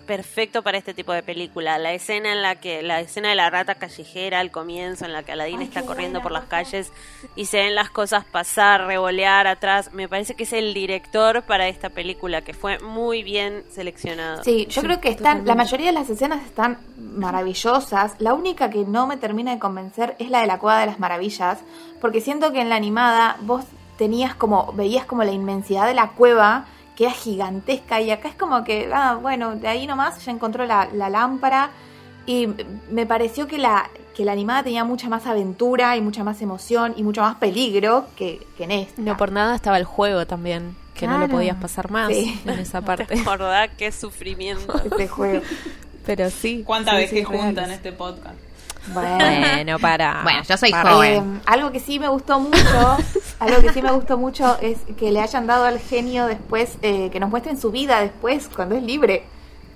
perfecto 0.05 0.61
para 0.61 0.77
este 0.77 0.93
tipo 0.93 1.13
de 1.13 1.23
película. 1.23 1.77
La 1.77 1.93
escena 1.93 2.31
en 2.31 2.41
la 2.41 2.55
que 2.55 2.81
la 2.81 2.99
escena 2.99 3.29
de 3.29 3.35
la 3.35 3.49
rata 3.49 3.75
callejera 3.75 4.39
al 4.39 4.51
comienzo 4.51 5.05
en 5.05 5.13
la 5.13 5.23
que 5.23 5.31
Aladdin 5.31 5.61
está 5.61 5.83
corriendo 5.85 6.21
por 6.21 6.31
las 6.31 6.45
calles 6.45 6.91
y 7.35 7.45
se 7.45 7.57
ven 7.57 7.75
las 7.75 7.89
cosas 7.89 8.25
pasar, 8.25 8.85
revolear 8.85 9.47
atrás, 9.47 9.93
me 9.93 10.07
parece 10.07 10.35
que 10.35 10.43
es 10.43 10.53
el 10.53 10.73
director 10.73 11.43
para 11.43 11.67
esta 11.67 11.89
película 11.89 12.41
que 12.41 12.53
fue 12.53 12.79
muy 12.79 13.23
bien 13.23 13.63
seleccionado. 13.71 14.43
Sí, 14.43 14.67
yo 14.67 14.81
creo 14.81 15.01
que 15.01 15.09
están, 15.09 15.45
la 15.45 15.55
mayoría 15.55 15.87
de 15.87 15.93
las 15.93 16.09
escenas 16.09 16.45
están 16.45 16.77
maravillosas. 16.97 18.15
La 18.19 18.33
única 18.33 18.69
que 18.69 18.85
no 18.85 19.07
me 19.07 19.17
termina 19.17 19.51
de 19.51 19.59
convencer 19.59 20.15
es 20.19 20.29
la 20.29 20.41
de 20.41 20.47
la 20.47 20.59
Cueva 20.59 20.79
de 20.79 20.85
las 20.87 20.99
Maravillas, 20.99 21.59
porque 22.01 22.21
siento 22.21 22.51
que 22.51 22.61
en 22.61 22.69
la 22.69 22.75
animada 22.75 23.37
vos 23.41 23.65
tenías 23.97 24.35
como, 24.35 24.73
veías 24.73 25.05
como 25.05 25.23
la 25.23 25.31
inmensidad 25.31 25.87
de 25.87 25.93
la 25.93 26.09
cueva, 26.09 26.65
que 26.95 27.05
era 27.05 27.13
gigantesca, 27.13 27.99
y 28.01 28.11
acá 28.11 28.29
es 28.29 28.35
como 28.35 28.63
que, 28.63 28.89
ah, 28.93 29.17
bueno, 29.21 29.55
de 29.55 29.67
ahí 29.67 29.87
nomás 29.87 30.23
ya 30.23 30.31
encontró 30.31 30.65
la, 30.65 30.89
la 30.93 31.09
lámpara, 31.09 31.71
y 32.25 32.47
me 32.91 33.05
pareció 33.05 33.47
que 33.47 33.57
la, 33.57 33.89
que 34.15 34.23
la 34.23 34.31
animada 34.31 34.63
tenía 34.63 34.83
mucha 34.85 35.09
más 35.09 35.25
aventura 35.27 35.97
y 35.97 36.01
mucha 36.01 36.23
más 36.23 36.41
emoción 36.41 36.93
y 36.95 37.03
mucho 37.03 37.21
más 37.21 37.35
peligro 37.35 38.05
que, 38.15 38.45
que 38.57 38.63
en 38.65 38.71
esta. 38.71 39.01
No 39.01 39.17
por 39.17 39.31
nada 39.31 39.55
estaba 39.55 39.77
el 39.77 39.83
juego 39.85 40.25
también, 40.25 40.75
que 40.93 41.05
no 41.07 41.13
Claro. 41.17 41.27
lo 41.27 41.33
podías 41.33 41.57
pasar 41.57 41.91
más 41.91 42.09
Sí. 42.09 42.39
en 42.45 42.59
esa 42.59 42.79
parte. 42.85 43.15
¿Verdad? 43.25 43.69
Qué 43.77 43.91
sufrimiento. 43.91 44.73
Este 44.85 45.07
juego. 45.07 45.41
Pero 46.05 46.29
sí. 46.29 46.63
¿Cuántas 46.65 46.95
sí, 46.95 47.01
veces 47.01 47.19
sí, 47.19 47.23
juntan 47.25 47.71
este 47.71 47.91
podcast? 47.91 48.35
Bueno. 48.87 49.17
Bueno, 49.17 49.79
para. 49.79 50.19
Bueno, 50.23 50.43
yo 50.47 50.57
soy 50.57 50.71
para. 50.71 50.91
joven. 50.91 51.37
Eh, 51.37 51.41
algo 51.45 51.71
que 51.71 51.79
sí 51.79 51.99
me 51.99 52.07
gustó 52.07 52.39
mucho 52.39 52.97
algo 53.39 53.61
que 53.61 53.73
sí 53.73 53.81
me 53.81 53.91
gustó 53.91 54.17
mucho 54.17 54.57
es 54.61 54.77
que 54.97 55.11
le 55.11 55.19
hayan 55.19 55.47
dado 55.47 55.65
al 55.65 55.79
genio 55.79 56.27
después, 56.27 56.77
eh, 56.81 57.09
que 57.11 57.19
nos 57.19 57.29
muestren 57.29 57.59
su 57.59 57.71
vida 57.71 58.01
después, 58.01 58.49
cuando 58.53 58.75
es 58.75 58.83
libre. 58.83 59.23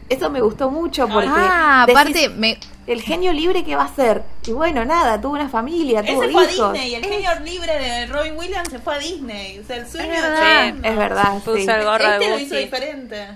Eso 0.10 0.30
me 0.30 0.40
gustó 0.40 0.72
mucho 0.72 1.06
porque... 1.10 1.28
Ah, 1.30 1.84
decís, 1.86 2.00
aparte, 2.00 2.30
me, 2.30 2.58
El 2.86 3.02
genio 3.02 3.34
libre, 3.34 3.66
¿qué 3.66 3.76
va 3.76 3.84
a 3.84 3.88
hacer? 3.88 4.24
Y 4.46 4.54
bueno, 4.54 4.86
nada, 4.86 5.20
tuvo 5.20 5.34
una 5.34 5.50
familia, 5.50 6.02
tuvo 6.02 6.24
Ese 6.24 6.32
fue 6.32 6.48
a 6.48 6.52
hijos. 6.52 6.74
Disney, 6.74 6.96
el 6.96 7.06
genio 7.06 7.30
libre 7.44 7.78
de 7.78 8.06
Robin 8.06 8.38
Williams 8.38 8.70
se 8.70 8.80
fue 8.80 8.96
a 8.96 9.00
Disney. 9.00 9.60
O 9.60 9.66
sea, 9.66 9.76
el 9.76 9.88
sueño 9.88 10.14
Es 10.14 10.22
de 10.22 10.30
verdad, 10.30 10.68
es 10.82 10.98
verdad. 10.98 11.34
Puso 11.44 11.58
sí. 11.58 11.68
el 11.70 11.84
gorro 11.84 12.06
Este 12.06 12.24
de 12.24 12.30
lo 12.30 12.40
hizo 12.40 12.56
diferente. 12.56 13.28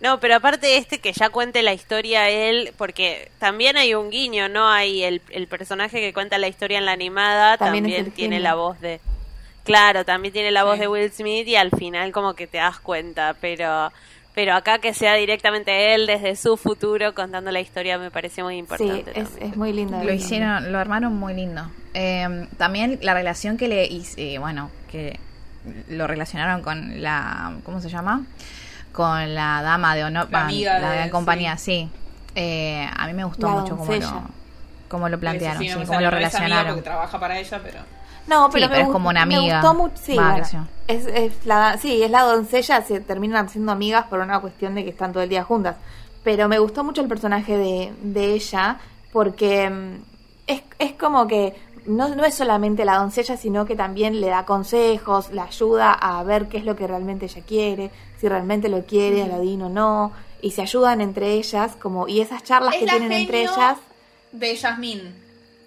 No, 0.00 0.18
pero 0.18 0.36
aparte 0.36 0.66
de 0.66 0.76
este 0.78 0.98
que 0.98 1.12
ya 1.12 1.28
cuente 1.28 1.62
la 1.62 1.74
historia 1.74 2.28
él, 2.30 2.72
porque 2.78 3.30
también 3.38 3.76
hay 3.76 3.94
un 3.94 4.10
guiño, 4.10 4.48
¿no? 4.48 4.68
Hay 4.68 5.02
el, 5.02 5.20
el 5.30 5.46
personaje 5.46 6.00
que 6.00 6.12
cuenta 6.14 6.38
la 6.38 6.48
historia 6.48 6.78
en 6.78 6.86
la 6.86 6.92
animada, 6.92 7.58
También 7.58 7.86
es 7.86 8.14
tiene 8.14 8.40
la 8.40 8.54
voz 8.54 8.80
de... 8.80 9.00
Claro, 9.64 10.04
también 10.06 10.32
tiene 10.32 10.50
la 10.50 10.64
voz 10.64 10.76
Sí. 10.76 10.80
de 10.80 10.88
Will 10.88 11.12
Smith 11.12 11.46
y 11.46 11.56
al 11.56 11.70
final 11.70 12.12
como 12.12 12.32
que 12.34 12.46
te 12.46 12.58
das 12.58 12.78
cuenta, 12.80 13.36
pero 13.40 13.92
pero 14.32 14.54
acá 14.54 14.78
que 14.78 14.94
sea 14.94 15.14
directamente 15.14 15.92
él 15.92 16.06
desde 16.06 16.36
su 16.36 16.56
futuro 16.56 17.14
contando 17.14 17.50
la 17.50 17.60
historia 17.60 17.98
me 17.98 18.10
parece 18.12 18.42
muy 18.44 18.54
Sí, 18.54 18.58
importante. 18.60 19.10
es, 19.14 19.28
también. 19.28 19.50
es 19.50 19.56
muy 19.56 19.72
lindo. 19.72 20.02
Lo 20.02 20.12
hicieron, 20.14 20.72
lo 20.72 20.78
armaron 20.78 21.14
muy 21.14 21.34
lindo. 21.34 21.68
Eh, 21.94 22.46
también 22.56 23.00
la 23.02 23.12
relación 23.12 23.58
que 23.58 23.66
le 23.68 23.84
hice, 23.86 24.38
bueno, 24.38 24.70
que 24.90 25.18
lo 25.88 26.06
relacionaron 26.06 26.62
con 26.62 27.02
la, 27.02 27.58
¿cómo 27.64 27.80
se 27.80 27.90
llama? 27.90 28.24
Con 28.92 29.34
la 29.34 29.62
dama 29.62 29.94
de 29.94 30.04
honor, 30.04 30.28
La 30.30 30.44
amiga 30.46 30.78
la 30.78 30.90
de- 30.90 30.96
gran 30.96 31.10
compañía, 31.10 31.56
sí. 31.56 31.88
Eh, 32.34 32.88
a 32.96 33.06
mí 33.06 33.12
me 33.12 33.24
gustó 33.24 33.46
La 33.48 33.54
mucho 33.54 33.76
cómo 33.76 33.92
lo, 33.94 34.22
cómo 34.88 35.08
lo 35.08 35.18
plantearon, 35.18 35.62
sí, 35.62 35.68
me 35.68 35.86
cómo 35.86 36.00
lo 36.00 36.10
relacionaron. 36.10 36.66
porque 36.74 36.82
trabaja 36.82 37.18
para 37.20 37.38
ella, 37.38 37.60
pero... 37.62 37.78
No, 38.26 38.46
Sí, 38.46 38.52
pero, 38.54 38.68
pero 38.68 38.80
me 38.82 38.86
es 38.86 38.92
como 38.92 39.08
una 39.08 39.26
me 39.26 39.36
amiga. 39.36 39.60
gustó 39.60 39.74
mucho, 39.74 39.96
sí, 39.96 40.14
bueno, 40.14 40.68
es, 40.86 41.06
es 41.06 41.46
la, 41.46 41.78
sí, 41.78 42.02
es 42.02 42.10
la 42.10 42.22
doncella, 42.22 42.82
se 42.82 43.00
terminan 43.00 43.48
siendo 43.48 43.72
amigas 43.72 44.06
por 44.06 44.20
una 44.20 44.40
cuestión 44.40 44.74
de 44.74 44.84
que 44.84 44.90
están 44.90 45.12
todo 45.12 45.22
el 45.22 45.28
día 45.28 45.42
juntas. 45.42 45.76
Pero 46.22 46.48
me 46.48 46.58
gustó 46.58 46.84
mucho 46.84 47.00
el 47.00 47.08
personaje 47.08 47.56
de, 47.56 47.92
de 48.02 48.34
ella 48.34 48.78
porque 49.12 49.70
mm, 49.70 49.94
es, 50.46 50.62
es 50.78 50.92
como 50.92 51.26
que 51.26 51.54
no, 51.90 52.08
no 52.14 52.24
es 52.24 52.34
solamente 52.34 52.84
la 52.84 52.96
doncella, 52.96 53.36
sino 53.36 53.66
que 53.66 53.76
también 53.76 54.20
le 54.20 54.28
da 54.28 54.44
consejos, 54.46 55.30
la 55.32 55.44
ayuda 55.44 55.92
a 55.92 56.22
ver 56.24 56.48
qué 56.48 56.58
es 56.58 56.64
lo 56.64 56.76
que 56.76 56.86
realmente 56.86 57.26
ella 57.26 57.42
quiere, 57.46 57.90
si 58.18 58.28
realmente 58.28 58.68
lo 58.68 58.84
quiere 58.86 59.22
Aladín 59.22 59.62
o 59.62 59.68
no, 59.68 60.12
y 60.42 60.52
se 60.52 60.62
ayudan 60.62 61.00
entre 61.00 61.34
ellas, 61.34 61.76
como 61.80 62.08
y 62.08 62.20
esas 62.20 62.42
charlas 62.42 62.74
Es 62.74 62.80
que 62.80 62.86
la 62.86 62.92
tienen 62.92 63.12
entre 63.12 63.42
ellas 63.42 63.76
de 64.32 64.56
Jasmine. 64.56 65.12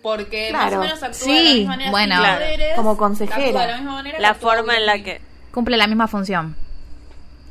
Porque 0.01 0.47
Claro. 0.49 0.65
más 0.65 0.73
o 0.77 0.79
menos 0.81 1.03
actúa 1.03 1.13
Sí, 1.19 1.31
de 1.31 1.43
la 1.43 1.53
misma 1.53 1.69
manera. 1.71 1.91
bueno. 1.91 2.15
Claro. 2.17 2.35
poderes, 2.45 2.75
Como 2.75 2.97
consejera. 2.97 3.37
actúa 3.45 3.61
de 3.61 3.67
la 3.67 3.77
misma 3.77 3.91
manera 3.93 4.19
La 4.19 4.33
forma 4.33 4.75
en 4.75 4.85
la 4.85 5.01
que... 5.03 5.21
Cumple 5.53 5.77
la 5.77 5.87
misma 5.87 6.07
función. 6.09 6.55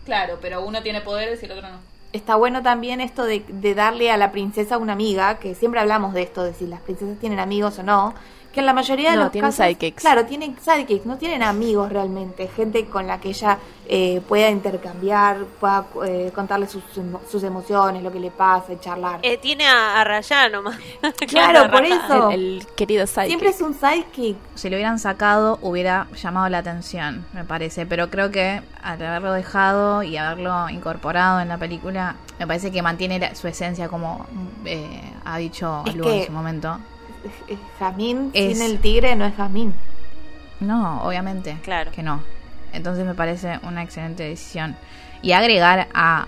Claro, 0.05 0.39
pero 0.43 0.63
uno 0.65 0.83
tiene 0.83 1.01
poderes 1.01 1.43
y 1.43 1.47
el 1.47 1.53
otro 1.53 1.69
no. 1.69 1.79
Está 2.13 2.35
bueno 2.37 2.63
también 2.63 3.01
esto 3.01 3.25
de, 3.25 3.43
de 3.49 3.75
darle 3.75 4.11
a 4.11 4.17
la 4.19 4.33
princesa 4.33 4.77
una 4.77 4.93
amiga, 4.93 5.39
que 5.39 5.55
siempre 5.55 5.81
hablamos 5.81 6.13
de 6.13 6.23
esto, 6.23 6.43
de 6.45 6.53
si 6.53 6.67
las 6.67 6.81
princesas 6.83 7.19
tienen 7.19 7.39
amigos 7.39 7.79
o 7.79 7.83
no, 7.83 8.13
que 8.53 8.61
en 8.61 8.67
la 8.67 8.73
mayoría 8.73 9.11
de 9.11 9.17
No, 9.17 9.23
los 9.25 9.33
tienen 9.33 9.51
casos... 9.51 9.65
sidekicks. 9.67 10.01
Claro, 10.03 10.27
tienen 10.27 10.57
sidekicks, 10.61 11.07
no 11.07 11.17
tienen 11.17 11.43
amigos 11.43 11.91
realmente, 11.91 12.49
gente 12.49 12.85
con 12.87 13.07
la 13.07 13.19
que 13.19 13.31
ella 13.31 13.59
eh, 13.89 14.21
pueda 14.29 14.49
intercambiar, 14.51 15.39
pueda 15.61 15.87
eh, 16.07 16.31
contarle 16.35 16.67
sus, 16.69 16.83
sus 17.31 17.43
emociones, 17.43 18.03
lo 18.03 18.13
que 18.13 18.21
le 18.21 18.31
pasa, 18.31 18.73
y 18.73 18.79
charlar. 18.79 19.19
Eh, 19.23 19.39
tiene 19.39 19.67
a, 19.67 20.01
a 20.01 20.05
Rayán 20.05 20.53
nomás. 20.53 20.77
Claro, 21.29 21.71
por 21.71 21.85
eso. 21.85 22.31
El, 22.31 22.59
el 22.61 22.67
querido 22.77 23.07
Sidekick. 23.07 23.27
Siempre 23.29 23.49
es 23.51 23.61
un 23.61 23.75
sidekick. 23.75 24.37
Si 24.55 24.69
lo 24.71 24.77
hubieran 24.77 24.99
sacado, 24.99 25.59
hubiera 25.63 26.07
llamado 26.15 26.49
la 26.49 26.59
atención, 26.59 27.25
me 27.33 27.45
parece. 27.45 27.87
Pero 27.87 28.11
creo 28.11 28.31
que 28.31 28.63
al 28.83 29.03
haberlo 29.03 29.33
dejado 29.33 30.03
y 30.03 30.17
haberlo 30.17 30.69
incorporado 30.69 31.41
en 31.41 31.49
la 31.49 31.59
película, 31.59 32.17
me 32.39 32.47
parece 32.47 32.71
que 32.71 32.83
mantiene 32.83 33.19
la- 33.19 33.35
su 33.35 33.49
esencia, 33.49 33.89
como 33.89 34.27
eh, 34.65 35.01
ha 35.25 35.39
dicho 35.39 35.83
Es 35.87 35.95
Lu 35.95 36.05
que- 36.05 36.21
en 36.21 36.27
su 36.27 36.33
momento. 36.33 36.79
Jazmín 37.79 38.31
Es- 38.35 38.59
sin 38.59 38.67
el 38.71 38.79
tigre 38.81 39.15
no 39.17 39.25
es 39.25 39.35
Jazmín. 39.37 39.75
No, 40.61 41.03
obviamente. 41.03 41.59
Claro. 41.63 41.91
Que 41.93 42.03
no. 42.03 42.23
Entonces 42.73 43.05
me 43.05 43.15
parece 43.15 43.59
una 43.65 43.83
excelente 43.83 44.23
decisión. 44.23 44.77
Y 45.23 45.33
agregar 45.33 45.89
a, 45.95 46.27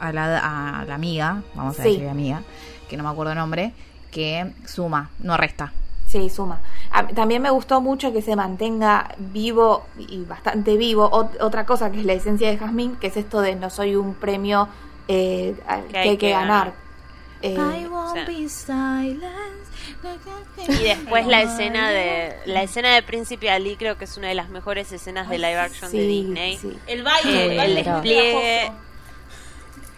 a, 0.00 0.12
la, 0.12 0.80
a 0.80 0.84
la 0.84 0.94
amiga, 0.94 1.42
vamos 1.54 1.78
a 1.78 1.82
Sí. 1.82 1.90
decir 1.92 2.08
amiga, 2.08 2.42
que 2.88 2.96
no 2.96 3.04
me 3.04 3.10
acuerdo 3.10 3.32
el 3.32 3.38
nombre, 3.38 3.72
que 4.10 4.52
suma, 4.66 5.10
no 5.20 5.36
resta. 5.36 5.72
Sí, 6.06 6.28
suma. 6.28 6.60
A- 6.90 7.06
También 7.06 7.40
me 7.40 7.48
gustó 7.50 7.80
mucho 7.80 8.12
que 8.12 8.20
se 8.20 8.36
mantenga 8.36 9.14
vivo 9.18 9.86
y 9.96 10.24
bastante 10.24 10.76
vivo 10.76 11.10
ot- 11.10 11.38
otra 11.40 11.64
cosa 11.64 11.90
que 11.90 12.00
es 12.00 12.04
la 12.04 12.12
esencia 12.12 12.48
de 12.50 12.58
Jazmín, 12.58 12.96
que 12.96 13.06
es 13.06 13.16
esto 13.16 13.40
de 13.40 13.54
no 13.54 13.70
soy 13.70 13.96
un 13.96 14.14
premio 14.14 14.68
eh, 15.08 15.54
que 15.90 15.98
hay 15.98 16.16
que, 16.18 16.30
ganar. 16.30 16.74
Eh, 17.42 17.86
won't 17.88 18.14
sea. 18.14 18.24
be 18.26 18.48
silent. 18.48 19.62
Y 20.68 20.84
después 20.84 21.26
la 21.26 21.42
escena 21.42 21.90
de 21.90 22.36
la 22.46 22.62
escena 22.62 22.94
de 22.94 23.02
Príncipe 23.02 23.50
Ali 23.50 23.76
creo 23.76 23.98
que 23.98 24.04
es 24.04 24.16
una 24.16 24.28
de 24.28 24.34
las 24.34 24.48
mejores 24.48 24.92
escenas 24.92 25.28
de 25.28 25.38
live 25.38 25.58
action 25.58 25.90
de 25.90 25.98
Disney. 25.98 26.56
sí. 26.58 26.78
El 26.86 27.02
baile, 27.02 27.44
el 27.46 27.52
Eh, 27.52 27.56
baile 27.56 27.80
el 27.80 27.86
despliegue- 27.86 28.60
pegajoso. 28.60 28.78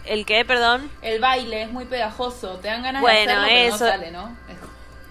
¿El 0.05 0.25
qué, 0.25 0.45
perdón? 0.45 0.91
El 1.01 1.19
baile 1.19 1.63
es 1.63 1.71
muy 1.71 1.85
pegajoso. 1.85 2.57
Te 2.59 2.67
dan 2.67 2.83
ganas 2.83 3.01
Bueno, 3.01 3.19
de 3.19 3.23
hacerlo, 3.31 3.47
pero 3.47 3.75
eso- 3.75 3.85
no 3.85 3.91
sale, 3.91 4.11
¿no? 4.11 4.37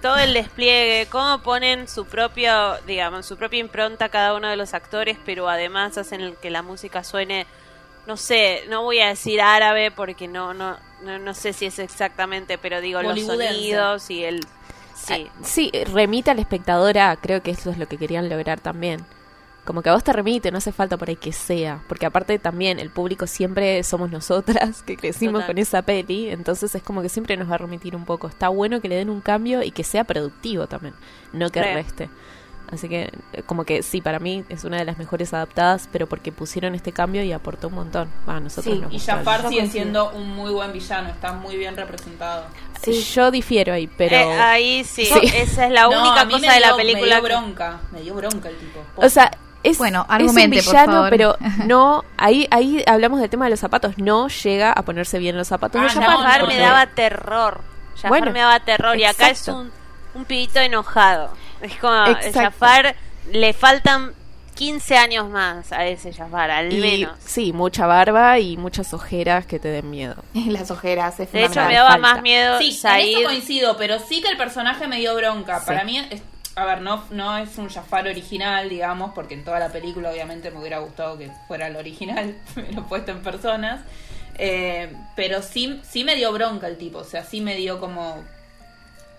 Todo 0.03 0.19
el 0.19 0.35
despliegue, 0.35 1.07
cómo 1.11 1.39
ponen 1.43 1.89
su 1.89 2.05
propio, 2.05 2.77
digamos, 2.87 3.25
su 3.27 3.37
propia 3.37 3.59
impronta 3.61 4.09
cada 4.11 4.35
uno 4.35 4.49
de 4.49 4.57
los 4.57 4.75
actores, 4.75 5.17
pero 5.25 5.49
además 5.49 5.97
hacen 5.99 6.37
que 6.43 6.51
la 6.51 6.63
música 6.63 7.03
suene, 7.03 7.47
no 8.07 8.17
sé, 8.17 8.65
no 8.69 8.83
voy 8.83 9.01
a 9.01 9.09
decir 9.09 9.41
árabe 9.41 9.91
porque 9.91 10.29
no 10.29 10.55
no 10.55 10.77
no, 11.03 11.19
no 11.19 11.35
sé 11.35 11.53
si 11.53 11.67
es 11.67 11.79
exactamente, 11.79 12.59
pero 12.59 12.81
digo 12.81 13.03
los 13.03 13.21
sonidos 13.21 14.11
y 14.11 14.25
el 14.25 14.41
sí. 14.95 15.29
Sí, 15.43 15.71
remite 15.93 16.31
al 16.31 16.39
espectador 16.39 16.99
a, 16.99 17.17
creo 17.17 17.43
que 17.43 17.51
eso 17.51 17.71
es 17.71 17.79
lo 17.79 17.87
que 17.87 17.99
querían 17.99 18.29
lograr 18.29 18.61
también. 18.61 19.05
Como 19.65 19.81
que 19.81 19.89
a 19.89 19.95
vos 19.95 20.05
te 20.05 20.13
remite, 20.13 20.51
no 20.51 20.59
hace 20.59 20.73
falta 20.73 20.99
por 20.99 21.09
ahí 21.09 21.17
que 21.17 21.33
sea. 21.33 21.81
Porque 21.89 22.05
aparte 22.05 22.39
también 22.39 22.79
el 22.79 22.91
público 22.91 23.27
siempre 23.27 23.83
somos 23.83 24.11
nosotras 24.11 24.83
que 24.83 24.97
crecimos 24.97 25.41
Total. 25.41 25.47
con 25.47 25.59
esa 25.59 25.83
peli. 25.83 26.29
Entonces 26.29 26.75
es 26.75 26.83
como 26.83 27.01
que 27.01 27.09
siempre 27.09 27.37
nos 27.39 27.51
va 27.51 27.55
a 27.55 27.59
remitir 27.59 27.97
un 27.97 28.05
poco. 28.05 28.29
Está 28.29 28.51
bueno 28.51 28.83
que 28.83 28.89
le 28.89 28.97
den 28.97 29.09
un 29.09 29.23
cambio 29.23 29.63
y 29.63 29.71
que 29.71 29.83
sea 29.83 30.05
productivo 30.05 30.67
también. 30.67 30.95
No 31.33 31.49
que 31.49 31.63
Re. 31.63 31.75
reste. 31.75 32.11
Así 32.73 32.89
que 32.89 33.11
eh, 33.33 33.43
como 33.47 33.65
que 33.65 33.83
sí, 33.83 34.01
para 34.01 34.19
mí 34.19 34.45
es 34.49 34.65
una 34.65 34.79
de 34.79 34.85
las 34.85 34.99
mejores 34.99 35.33
adaptadas, 35.35 35.89
pero 35.93 36.07
porque 36.09 36.33
pusieron 36.33 36.75
este 36.75 36.93
cambio 36.93 37.23
y 37.23 37.33
aportó 37.33 37.69
un 37.69 37.75
montón. 37.75 38.09
Va, 38.29 38.41
nosotros 38.41 38.75
Sí, 38.75 38.81
nos 38.81 38.93
Y. 38.93 38.99
Jafar 38.99 39.49
sigue 39.49 39.67
siendo 39.69 40.11
un 40.11 40.31
muy 40.35 40.51
buen 40.51 40.73
villano, 40.73 41.09
está 41.11 41.33
muy 41.33 41.57
bien 41.57 41.77
representado. 41.77 42.47
Sí. 42.83 43.03
Yo 43.03 43.31
difiero 43.31 43.73
ahí, 43.75 43.87
pero... 43.87 44.17
Eh, 44.17 44.41
ahí 44.41 44.85
sí, 44.85 45.05
Sí. 45.07 45.21
esa 45.37 45.67
es 45.67 45.73
la 45.73 45.83
No, 45.89 46.01
única 46.03 46.29
cosa 46.29 46.53
de 46.53 46.61
la 46.61 46.77
película 46.77 47.21
Me 47.21 47.29
dio 47.29 47.39
bronca, 47.41 47.81
me 47.93 48.01
dio 48.01 48.15
bronca 48.15 48.49
el 48.49 48.57
tipo. 48.57 48.81
O 48.97 49.09
sea, 49.09 49.31
es, 49.63 49.79
Bueno, 49.79 50.07
es 50.19 50.29
un 50.29 50.35
por 50.35 50.49
villano, 50.49 50.93
favor. 50.93 51.11
pero 51.11 51.37
no, 51.67 52.05
ahí, 52.17 52.47
ahí 52.51 52.83
hablamos 52.87 53.21
del 53.21 53.31
tema 53.31 53.45
de 53.47 53.51
los 53.53 53.61
zapatos, 53.61 53.97
no 53.99 54.29
llega 54.29 54.73
a 54.73 54.83
ponerse 54.83 55.19
bien 55.19 55.37
los 55.37 55.49
zapatos 55.49 55.81
Ah, 55.81 55.85
de 55.85 55.91
Jafar. 55.91 56.17
Jafar 56.19 56.41
no, 56.43 56.47
me 56.49 56.59
daba 56.59 56.87
terror. 56.89 57.61
Jafar 57.97 58.09
Bueno, 58.11 58.33
me 58.33 58.41
daba 58.41 58.61
terror 58.61 58.99
y 58.99 59.05
acá 59.05 59.31
es 59.31 59.47
un, 59.49 59.71
un 60.15 60.25
pibito 60.25 60.59
enojado. 60.61 61.31
Es 61.65 61.77
como 61.77 62.07
Exacto. 62.07 62.41
Jafar 62.41 62.95
le 63.33 63.53
faltan 63.53 64.13
15 64.55 64.97
años 64.97 65.29
más 65.31 65.73
a 65.73 65.85
ese 65.87 66.13
Jafar, 66.13 66.51
al 66.51 66.73
y, 66.73 66.79
menos. 66.81 67.19
Sí, 67.25 67.53
mucha 67.53 67.87
barba 67.87 68.39
y 68.39 68.57
muchas 68.57 68.93
ojeras 68.95 69.47
que 69.47 69.59
te 69.59 69.69
den 69.69 69.91
miedo. 69.91 70.17
Las 70.47 70.71
ojeras, 70.71 71.19
es 71.21 71.33
De 71.33 71.45
hecho 71.45 71.61
me 71.67 71.75
daba 71.75 71.91
falta. 71.93 71.99
más 72.15 72.23
miedo 72.23 72.59
Sí, 72.59 72.69
en 72.69 72.75
Said. 72.75 73.17
eso 73.19 73.25
coincido, 73.25 73.77
pero 73.77 73.99
sí 73.99 74.21
que 74.23 74.29
el 74.29 74.37
personaje 74.37 74.87
me 74.87 74.99
dio 74.99 75.15
bronca. 75.17 75.61
Sí. 75.61 75.67
Para 75.67 75.85
mí, 75.85 75.99
es- 75.99 76.23
a 76.57 76.65
ver, 76.67 76.83
no, 76.83 77.03
no 77.11 77.37
es 77.39 77.59
un 77.59 77.69
Jafar 77.69 78.07
original, 78.07 78.69
digamos, 78.69 79.11
porque 79.13 79.35
en 79.35 79.43
toda 79.45 79.59
la 79.59 79.71
película 79.71 80.11
obviamente 80.11 80.53
me 80.53 80.61
hubiera 80.61 80.79
gustado 80.79 81.19
que 81.19 81.29
fuera 81.49 81.67
el 81.67 81.75
original, 81.75 82.37
pero 82.55 82.85
puesto 82.87 83.11
en 83.11 83.23
personas. 83.23 83.81
Eh, 84.39 84.93
pero 85.17 85.43
sí, 85.43 85.81
sí 85.89 86.05
me 86.05 86.15
dio 86.15 86.33
bronca 86.33 86.69
el 86.69 86.77
tipo, 86.77 86.99
o 86.99 87.05
sea, 87.05 87.25
sí 87.25 87.41
me 87.41 87.57
dio 87.57 87.81
como... 87.81 88.23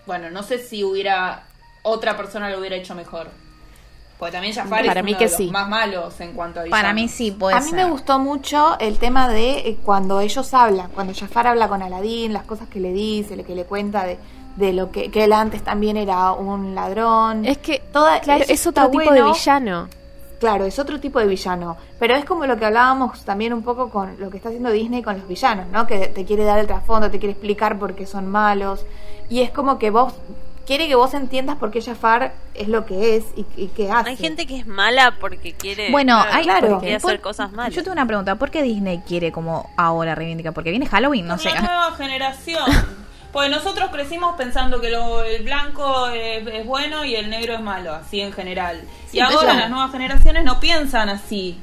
Bueno, 0.06 0.30
no 0.30 0.42
sé 0.42 0.58
si 0.58 0.82
hubiera... 0.84 1.42
Otra 1.88 2.16
persona 2.16 2.50
lo 2.50 2.58
hubiera 2.58 2.74
hecho 2.76 2.94
mejor. 2.94 3.28
Porque 4.18 4.32
también 4.32 4.54
Jafar 4.54 4.84
Para 4.86 5.00
es 5.00 5.04
mí 5.04 5.10
uno 5.12 5.18
que 5.18 5.24
de 5.26 5.30
los 5.30 5.36
sí. 5.36 5.50
más 5.50 5.68
malos 5.68 6.20
en 6.20 6.32
cuanto 6.32 6.60
a 6.60 6.64
Para 6.64 6.92
villanos. 6.92 6.94
mí 6.94 7.08
sí 7.08 7.30
puede 7.32 7.54
a 7.54 7.60
mí 7.60 7.66
ser. 7.68 7.74
me 7.74 7.84
gustó 7.84 8.18
mucho 8.18 8.76
el 8.80 8.98
tema 8.98 9.28
de 9.28 9.58
eh, 9.58 9.78
cuando 9.84 10.20
ellos 10.20 10.52
hablan, 10.54 10.90
cuando 10.92 11.12
Jafar 11.14 11.46
habla 11.48 11.68
con 11.68 11.82
Aladín, 11.82 12.32
las 12.32 12.44
cosas 12.44 12.66
que 12.68 12.80
le 12.80 12.92
dice, 12.92 13.36
lo 13.36 13.44
que 13.44 13.54
le 13.54 13.64
cuenta 13.66 14.04
de, 14.04 14.18
de 14.56 14.72
lo 14.72 14.90
que, 14.90 15.10
que 15.10 15.24
él 15.24 15.32
antes 15.34 15.62
también 15.62 15.96
era 15.98 16.32
un 16.32 16.74
ladrón. 16.74 17.44
Es 17.44 17.58
que, 17.58 17.80
Toda- 17.92 18.16
es 18.16 18.66
otro 18.66 18.90
tipo 18.90 19.04
bueno. 19.04 19.26
de 19.26 19.32
villano. 19.32 19.88
Claro, 20.40 20.64
es 20.64 20.78
otro 20.78 20.98
tipo 20.98 21.18
de 21.18 21.26
villano. 21.26 21.76
Pero 21.98 22.14
es 22.14 22.24
como 22.24 22.46
lo 22.46 22.58
que 22.58 22.64
hablábamos 22.64 23.22
también 23.24 23.52
un 23.52 23.62
poco 23.62 23.90
con 23.90 24.18
lo 24.18 24.28
que 24.30 24.38
está 24.38 24.48
haciendo 24.48 24.70
Disney 24.70 25.02
con 25.02 25.18
los 25.18 25.28
villanos, 25.28 25.66
¿no? 25.68 25.86
Que 25.86 26.08
te 26.08 26.24
quiere 26.24 26.44
dar 26.44 26.58
el 26.58 26.66
trasfondo, 26.66 27.10
te 27.10 27.18
quiere 27.18 27.32
explicar 27.32 27.78
por 27.78 27.94
qué 27.94 28.06
son 28.06 28.26
malos. 28.30 28.84
Y 29.28 29.40
es 29.42 29.50
como 29.50 29.78
que 29.78 29.90
vos 29.90 30.12
quiere 30.66 30.88
que 30.88 30.94
vos 30.94 31.14
entiendas 31.14 31.56
por 31.56 31.70
qué 31.70 31.80
Jafar 31.80 32.34
es 32.54 32.68
lo 32.68 32.84
que 32.84 33.16
es 33.16 33.24
y, 33.36 33.46
y 33.56 33.68
qué 33.68 33.90
hace. 33.90 34.10
Hay 34.10 34.16
gente 34.16 34.46
que 34.46 34.56
es 34.58 34.66
mala 34.66 35.16
porque 35.20 35.52
quiere, 35.52 35.90
Bueno, 35.90 36.14
claro, 36.20 36.36
hay 36.36 36.44
claro. 36.44 36.68
porque 36.68 36.86
quiere 36.86 37.00
por- 37.00 37.10
hacer 37.10 37.20
cosas 37.20 37.52
malas. 37.52 37.74
Yo 37.74 37.82
tengo 37.82 37.92
una 37.92 38.06
pregunta, 38.06 38.34
¿por 38.34 38.50
qué 38.50 38.62
Disney 38.62 39.02
quiere 39.06 39.32
como 39.32 39.70
ahora 39.76 40.14
reivindicar? 40.14 40.52
Porque 40.52 40.70
viene 40.70 40.86
Halloween, 40.86 41.26
no 41.26 41.38
sé. 41.38 41.50
la 41.52 41.60
nueva 41.62 41.92
generación. 41.96 42.64
Pues 43.32 43.50
nosotros 43.50 43.90
crecimos 43.92 44.34
pensando 44.36 44.80
que 44.80 44.90
lo- 44.90 45.22
el 45.22 45.42
blanco 45.44 46.08
es, 46.08 46.46
es 46.46 46.64
bueno 46.66 47.04
y 47.04 47.16
el 47.16 47.28
negro 47.28 47.54
es 47.54 47.60
malo, 47.60 47.94
así 47.94 48.20
en 48.20 48.32
general. 48.32 48.80
Sí, 49.10 49.18
y 49.18 49.20
ahora 49.20 49.52
ya- 49.52 49.60
las 49.60 49.70
nuevas 49.70 49.92
generaciones 49.92 50.42
no 50.44 50.58
piensan 50.58 51.08
así. 51.10 51.58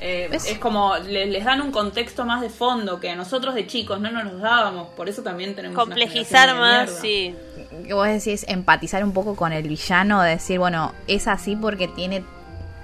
Eh, 0.00 0.28
es 0.32 0.58
como 0.58 0.96
le- 0.98 1.26
les 1.26 1.44
dan 1.44 1.60
un 1.60 1.72
contexto 1.72 2.24
más 2.24 2.40
de 2.40 2.50
fondo 2.50 3.00
que 3.00 3.10
a 3.10 3.16
nosotros 3.16 3.54
de 3.54 3.66
chicos 3.66 4.00
no 4.00 4.10
nos 4.12 4.24
los 4.24 4.40
dábamos. 4.40 4.88
Por 4.90 5.08
eso 5.08 5.22
también 5.22 5.54
tenemos 5.56 5.74
una 5.74 5.84
Complejizar 5.84 6.48
de 6.48 6.54
más, 6.54 6.84
mierda. 6.86 7.00
sí. 7.00 7.34
que 7.86 7.94
vos 7.94 8.06
decís 8.06 8.44
empatizar 8.48 9.02
un 9.04 9.12
poco 9.12 9.34
con 9.34 9.52
el 9.52 9.66
villano, 9.66 10.22
de 10.22 10.30
decir, 10.30 10.58
bueno, 10.58 10.94
es 11.08 11.26
así 11.26 11.56
porque 11.56 11.88
tiene 11.88 12.22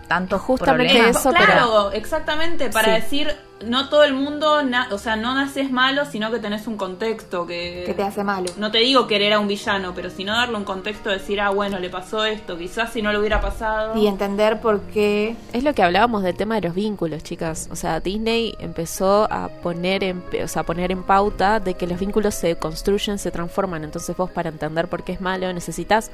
tantos 0.08 0.40
Justamente 0.42 0.92
problemas. 0.94 1.16
eso, 1.20 1.30
pero- 1.32 1.44
claro, 1.44 1.92
exactamente, 1.92 2.70
para 2.70 2.94
Sí. 2.96 3.00
decir, 3.02 3.36
no 3.64 3.88
todo 3.88 4.04
el 4.04 4.12
mundo, 4.12 4.62
na- 4.62 4.88
o 4.90 4.98
sea, 4.98 5.16
no 5.16 5.34
naces 5.34 5.70
malo, 5.70 6.04
sino 6.04 6.30
que 6.30 6.38
tenés 6.38 6.66
un 6.66 6.76
contexto 6.76 7.46
que... 7.46 7.84
que 7.86 7.94
te 7.94 8.02
hace 8.02 8.22
malo. 8.22 8.46
No 8.58 8.70
te 8.70 8.78
digo 8.78 9.06
querer 9.06 9.32
a 9.32 9.38
un 9.40 9.48
villano, 9.48 9.92
pero 9.94 10.10
sino 10.10 10.32
darle 10.36 10.56
un 10.56 10.64
contexto, 10.64 11.08
decir, 11.08 11.40
ah, 11.40 11.50
bueno, 11.50 11.78
le 11.78 11.88
pasó 11.88 12.24
esto, 12.26 12.58
quizás 12.58 12.92
si 12.92 13.00
no 13.00 13.10
le 13.12 13.18
hubiera 13.18 13.40
pasado... 13.40 13.96
Y 13.96 14.06
entender 14.06 14.60
por 14.60 14.80
qué. 14.82 15.36
Es 15.54 15.62
lo 15.64 15.72
que 15.72 15.82
hablábamos 15.82 16.22
del 16.22 16.36
tema 16.36 16.56
de 16.56 16.62
los 16.68 16.74
vínculos, 16.74 17.22
chicas. 17.22 17.68
O 17.72 17.76
sea, 17.76 18.00
Disney 18.00 18.54
empezó 18.58 19.26
a 19.32 19.48
poner 19.48 20.04
en, 20.04 20.22
o 20.42 20.48
sea, 20.48 20.62
a 20.62 20.66
poner 20.66 20.92
en 20.92 21.02
pauta 21.02 21.58
de 21.60 21.74
que 21.74 21.86
los 21.86 21.98
vínculos 21.98 22.34
se 22.34 22.56
construyen, 22.56 23.18
se 23.18 23.30
transforman. 23.30 23.82
Entonces 23.84 24.14
vos 24.16 24.30
para 24.30 24.50
entender 24.50 24.88
por 24.88 25.04
qué 25.04 25.12
es 25.12 25.20
malo 25.22 25.50
necesitas 25.52 26.10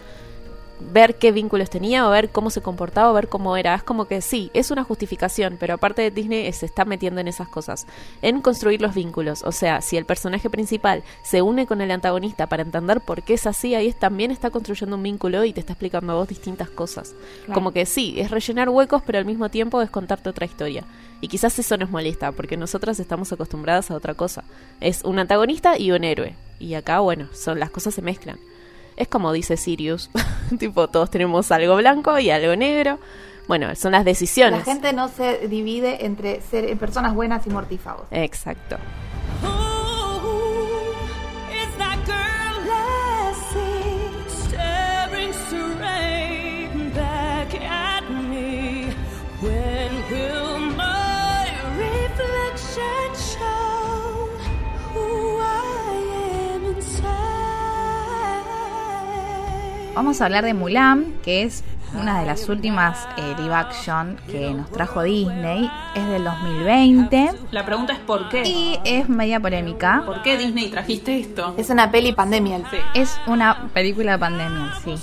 ver 0.80 1.16
qué 1.16 1.32
vínculos 1.32 1.70
tenía 1.70 2.06
o 2.06 2.10
ver 2.10 2.30
cómo 2.30 2.50
se 2.50 2.60
comportaba 2.60 3.10
o 3.10 3.14
ver 3.14 3.28
cómo 3.28 3.56
era. 3.56 3.74
Es 3.74 3.82
como 3.82 4.06
que 4.06 4.20
sí, 4.22 4.50
es 4.54 4.70
una 4.70 4.84
justificación, 4.84 5.56
pero 5.60 5.74
aparte 5.74 6.02
de 6.02 6.10
Disney 6.10 6.52
se 6.52 6.66
está 6.66 6.84
metiendo 6.84 7.20
en 7.20 7.28
esas 7.28 7.48
cosas, 7.48 7.86
en 8.22 8.40
construir 8.40 8.80
los 8.80 8.94
vínculos. 8.94 9.42
O 9.44 9.52
sea, 9.52 9.80
si 9.80 9.96
el 9.96 10.04
personaje 10.04 10.50
principal 10.50 11.02
se 11.22 11.42
une 11.42 11.66
con 11.66 11.80
el 11.80 11.90
antagonista 11.90 12.46
para 12.48 12.62
entender 12.62 13.00
por 13.00 13.22
qué 13.22 13.34
es 13.34 13.46
así, 13.46 13.74
ahí 13.74 13.88
es- 13.88 13.98
también 13.98 14.30
está 14.30 14.50
construyendo 14.50 14.96
un 14.96 15.02
vínculo 15.02 15.44
y 15.44 15.52
te 15.52 15.60
está 15.60 15.72
explicando 15.74 16.12
a 16.12 16.16
vos 16.16 16.28
distintas 16.28 16.70
cosas. 16.70 17.14
Claro. 17.44 17.54
Como 17.54 17.72
que 17.72 17.86
sí, 17.86 18.14
es 18.18 18.30
rellenar 18.30 18.68
huecos, 18.68 19.02
pero 19.04 19.18
al 19.18 19.24
mismo 19.24 19.48
tiempo 19.50 19.80
es 19.82 19.90
contarte 19.90 20.28
otra 20.30 20.46
historia. 20.46 20.84
Y 21.20 21.28
quizás 21.28 21.58
eso 21.58 21.76
nos 21.76 21.90
molesta, 21.90 22.32
porque 22.32 22.56
nosotras 22.56 22.98
estamos 22.98 23.30
acostumbradas 23.32 23.90
a 23.90 23.94
otra 23.94 24.14
cosa. 24.14 24.42
Es 24.80 25.04
un 25.04 25.18
antagonista 25.18 25.78
y 25.78 25.92
un 25.92 26.02
héroe. 26.04 26.34
Y 26.58 26.74
acá, 26.74 27.00
bueno, 27.00 27.28
son 27.34 27.58
las 27.60 27.70
cosas 27.70 27.94
se 27.94 28.00
mezclan. 28.02 28.38
Es 29.00 29.08
como 29.08 29.32
dice 29.32 29.56
Sirius, 29.56 30.10
tipo, 30.58 30.86
todos 30.88 31.08
tenemos 31.08 31.50
algo 31.52 31.74
blanco 31.76 32.18
y 32.18 32.28
algo 32.28 32.54
negro. 32.54 32.98
Bueno, 33.48 33.74
son 33.74 33.92
las 33.92 34.04
decisiones. 34.04 34.66
La 34.66 34.74
gente 34.74 34.92
no 34.92 35.08
se 35.08 35.48
divide 35.48 36.04
entre 36.04 36.42
ser 36.42 36.76
personas 36.76 37.14
buenas 37.14 37.46
y 37.46 37.50
mortífagos. 37.50 38.04
Exacto. 38.10 38.76
Vamos 59.94 60.20
a 60.20 60.26
hablar 60.26 60.44
de 60.44 60.54
Mulan, 60.54 61.14
que 61.22 61.42
es 61.42 61.64
una 62.00 62.20
de 62.20 62.26
las 62.26 62.48
últimas 62.48 63.08
eh, 63.16 63.34
live 63.38 63.54
action 63.54 64.16
que 64.30 64.50
nos 64.54 64.70
trajo 64.70 65.02
Disney. 65.02 65.68
Es 65.94 66.06
del 66.08 66.24
2020 66.24 67.32
La 67.50 67.66
pregunta 67.66 67.92
es 67.94 67.98
¿por 67.98 68.28
qué? 68.28 68.42
y 68.46 68.78
es 68.84 69.08
media 69.08 69.40
polémica. 69.40 70.02
¿Por 70.06 70.22
qué 70.22 70.38
Disney 70.38 70.68
trajiste 70.70 71.18
esto? 71.18 71.54
Es 71.58 71.70
una 71.70 71.90
peli 71.90 72.12
pandemia. 72.12 72.58
Sí. 72.70 72.76
Es 72.94 73.20
una 73.26 73.68
película 73.74 74.12
de 74.12 74.18
pandemia, 74.18 74.72
sí. 74.84 74.94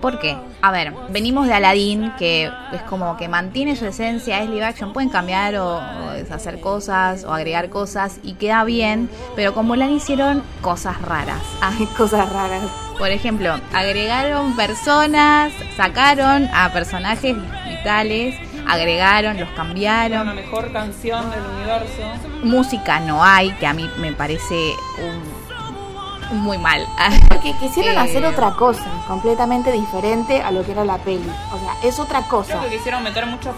¿Por 0.00 0.18
qué? 0.18 0.36
A 0.62 0.72
ver, 0.72 0.94
venimos 1.10 1.46
de 1.46 1.52
Aladdin, 1.52 2.12
que 2.18 2.50
es 2.72 2.82
como 2.88 3.18
que 3.18 3.28
mantiene 3.28 3.76
su 3.76 3.84
esencia, 3.84 4.42
es 4.42 4.48
live 4.48 4.64
action, 4.64 4.94
pueden 4.94 5.10
cambiar 5.10 5.54
o, 5.56 5.76
o 5.76 6.10
deshacer 6.12 6.58
cosas 6.60 7.22
o 7.24 7.34
agregar 7.34 7.68
cosas 7.68 8.18
y 8.22 8.32
queda 8.32 8.64
bien, 8.64 9.10
pero 9.36 9.52
con 9.52 9.66
Mulan 9.66 9.92
hicieron 9.92 10.42
cosas 10.62 11.00
raras. 11.02 11.42
Hay 11.60 11.84
cosas 11.98 12.32
raras. 12.32 12.62
Por 13.00 13.10
ejemplo, 13.10 13.58
agregaron 13.72 14.54
personas, 14.54 15.52
sacaron 15.76 16.48
a 16.54 16.70
personajes 16.70 17.34
vitales, 17.66 18.36
agregaron, 18.68 19.40
los 19.40 19.48
cambiaron. 19.50 20.26
la 20.26 20.34
mejor 20.34 20.70
canción 20.70 21.28
del 21.30 21.40
universo. 21.56 22.02
Música 22.44 23.00
no 23.00 23.24
hay, 23.24 23.52
que 23.52 23.66
a 23.66 23.72
mí 23.72 23.88
me 23.96 24.12
parece 24.12 24.54
un, 24.98 26.36
un 26.36 26.42
muy 26.42 26.58
mal. 26.58 26.86
Porque 27.30 27.54
quisieron 27.58 27.94
Eh, 27.94 27.98
hacer 27.98 28.22
otra 28.26 28.50
cosa, 28.50 28.84
completamente 29.08 29.72
diferente 29.72 30.42
a 30.42 30.50
lo 30.50 30.62
que 30.64 30.72
era 30.72 30.84
la 30.84 30.98
peli. 30.98 31.24
O 31.52 31.58
sea, 31.58 31.88
es 31.88 31.98
otra 31.98 32.20
cosa. 32.28 32.58
Creo 32.58 32.68
que 32.70 32.76
quisieron 32.76 33.02
meter 33.02 33.24
mucho, 33.24 33.54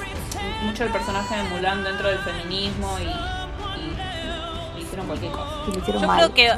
mucho 0.64 0.84
el 0.84 0.90
personaje 0.92 1.34
de 1.36 1.42
Mulan 1.50 1.82
dentro 1.82 2.08
del 2.08 2.18
feminismo 2.20 2.96
y, 3.00 3.02
y- 3.08 4.78
y 4.78 4.82
hicieron 4.84 5.06
cualquier 5.08 5.32
cosa. 5.32 5.50
Y 5.66 5.72
lo 5.72 5.78
hicieron 5.80 6.02
Yo 6.02 6.06
mal. 6.08 6.16
creo 6.18 6.34
que 6.34 6.52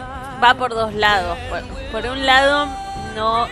va 0.44 0.54
por 0.54 0.74
dos 0.74 0.92
lados. 0.94 1.38
Por, 1.48 1.62
por 1.90 2.10
un 2.10 2.26
lado, 2.26 2.66
no 3.14 3.48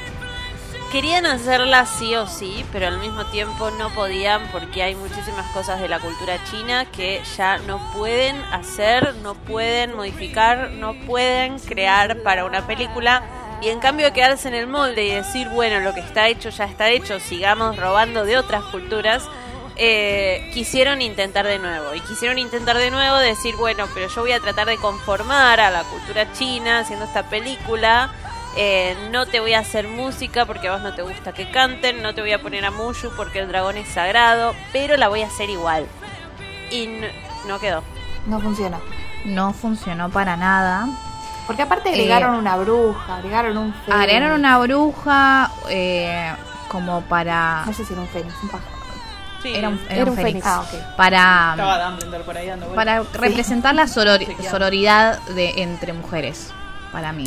querían 0.93 1.25
hacerla 1.25 1.87
sí 1.87 2.15
o 2.17 2.27
sí, 2.27 2.67
pero 2.71 2.87
al 2.87 2.99
mismo 2.99 3.25
tiempo 3.27 3.71
no 3.71 3.89
podían 3.95 4.47
porque 4.53 4.83
hay 4.83 4.95
muchísimas 4.95 5.51
cosas 5.53 5.81
de 5.81 5.89
la 5.89 5.99
cultura 5.99 6.37
china 6.51 6.85
que 6.85 7.23
ya 7.39 7.57
no 7.59 7.81
pueden 7.95 8.37
hacer, 8.53 9.15
no 9.23 9.35
pueden 9.35 9.97
modificar, 9.97 10.71
no 10.73 10.95
pueden 11.07 11.59
crear 11.61 12.23
para 12.23 12.45
una 12.45 12.67
película. 12.67 13.23
Y 13.63 13.69
en 13.69 13.79
cambio 13.79 14.13
quedarse 14.13 14.49
en 14.49 14.55
el 14.55 14.67
molde 14.67 15.05
y 15.05 15.15
decir, 15.15 15.49
bueno, 15.49 15.81
lo 15.81 15.95
que 15.95 16.01
está 16.01 16.29
hecho 16.29 16.51
ya 16.51 16.65
está 16.65 16.91
hecho, 16.91 17.21
sigamos 17.21 17.77
robando 17.77 18.25
de 18.25 18.37
otras 18.37 18.65
culturas, 18.65 19.27
eh, 19.77 20.51
quisieron 20.53 21.03
intentar 21.03 21.47
de 21.47 21.59
nuevo. 21.59 21.95
Y 21.95 22.01
quisieron 22.01 22.39
intentar 22.39 22.77
de 22.77 22.91
nuevo 22.91 23.17
decir, 23.19 23.57
bueno, 23.57 23.87
pero 23.95 24.09
yo 24.09 24.21
voy 24.23 24.33
a 24.33 24.41
tratar 24.41 24.67
de 24.67 24.77
conformar 24.77 25.61
a 25.61 25.71
la 25.71 25.85
cultura 25.85 26.33
china 26.33 26.81
haciendo 26.81 27.05
esta 27.05 27.25
película. 27.25 28.11
Eh, 28.57 28.95
no 29.11 29.27
te 29.27 29.41
voy 29.41 29.55
a 29.55 29.61
hacer 29.61 29.89
música 29.89 30.45
porque 30.45 30.69
a 30.69 30.73
vos 30.73 30.83
no 30.83 30.95
te 30.95 31.03
gusta 31.03 31.33
que 31.33 31.51
canten. 31.51 32.03
No 32.03 32.15
te 32.15 32.21
voy 32.21 32.33
a 32.33 32.43
poner 32.43 32.65
a 32.65 32.71
Mushu 32.71 33.11
porque 33.17 33.41
el 33.41 33.49
dragón 33.49 33.77
es 33.77 33.89
sagrado. 33.89 34.55
Pero 34.73 34.97
la 34.97 35.09
voy 35.09 35.23
a 35.23 35.27
hacer 35.27 35.49
igual. 35.51 35.87
Y 36.71 36.87
no, 36.87 37.07
no 37.49 37.59
quedó. 37.59 37.83
No 38.27 38.41
funciona. 38.41 38.79
No 39.25 39.53
funcionó 39.53 40.11
para 40.11 40.37
nada. 40.37 40.87
Porque 41.47 41.63
aparte 41.63 41.89
agregaron 41.89 42.37
una 42.37 42.57
bruja, 42.57 43.17
agregaron 43.17 43.57
un 43.57 43.75
fénix. 43.75 44.01
Agregaron 44.01 44.33
una 44.33 44.59
bruja 44.59 45.51
eh, 45.69 46.33
como 46.69 47.03
para... 47.03 47.65
No 47.67 47.73
sé 47.73 47.85
si 47.85 47.93
era 47.93 48.03
un 48.03 48.09
fénix, 48.09 48.35
un 48.43 48.49
pájaro. 48.49 48.82
Sí, 49.43 49.55
Era 49.55 49.69
un, 49.71 49.81
era 49.87 49.95
Era 49.97 50.05
un 50.05 50.11
un 50.11 50.17
fénix. 50.17 50.45
fénix. 50.45 50.47
Ah. 50.47 50.95
Para, 50.97 51.51
estaba 51.53 51.91
Dumbledore 51.91 52.25
por 52.25 52.37
ahí 52.37 52.47
dando 52.47 52.67
vueltas. 52.67 52.85
para 52.85 53.03
representar 53.27 53.75
la 53.75 53.85
soror- 53.87 54.25
sororidad 54.51 55.21
de 55.35 55.63
entre 55.63 55.93
mujeres. 55.93 56.51
Para 56.93 57.13
mí. 57.13 57.25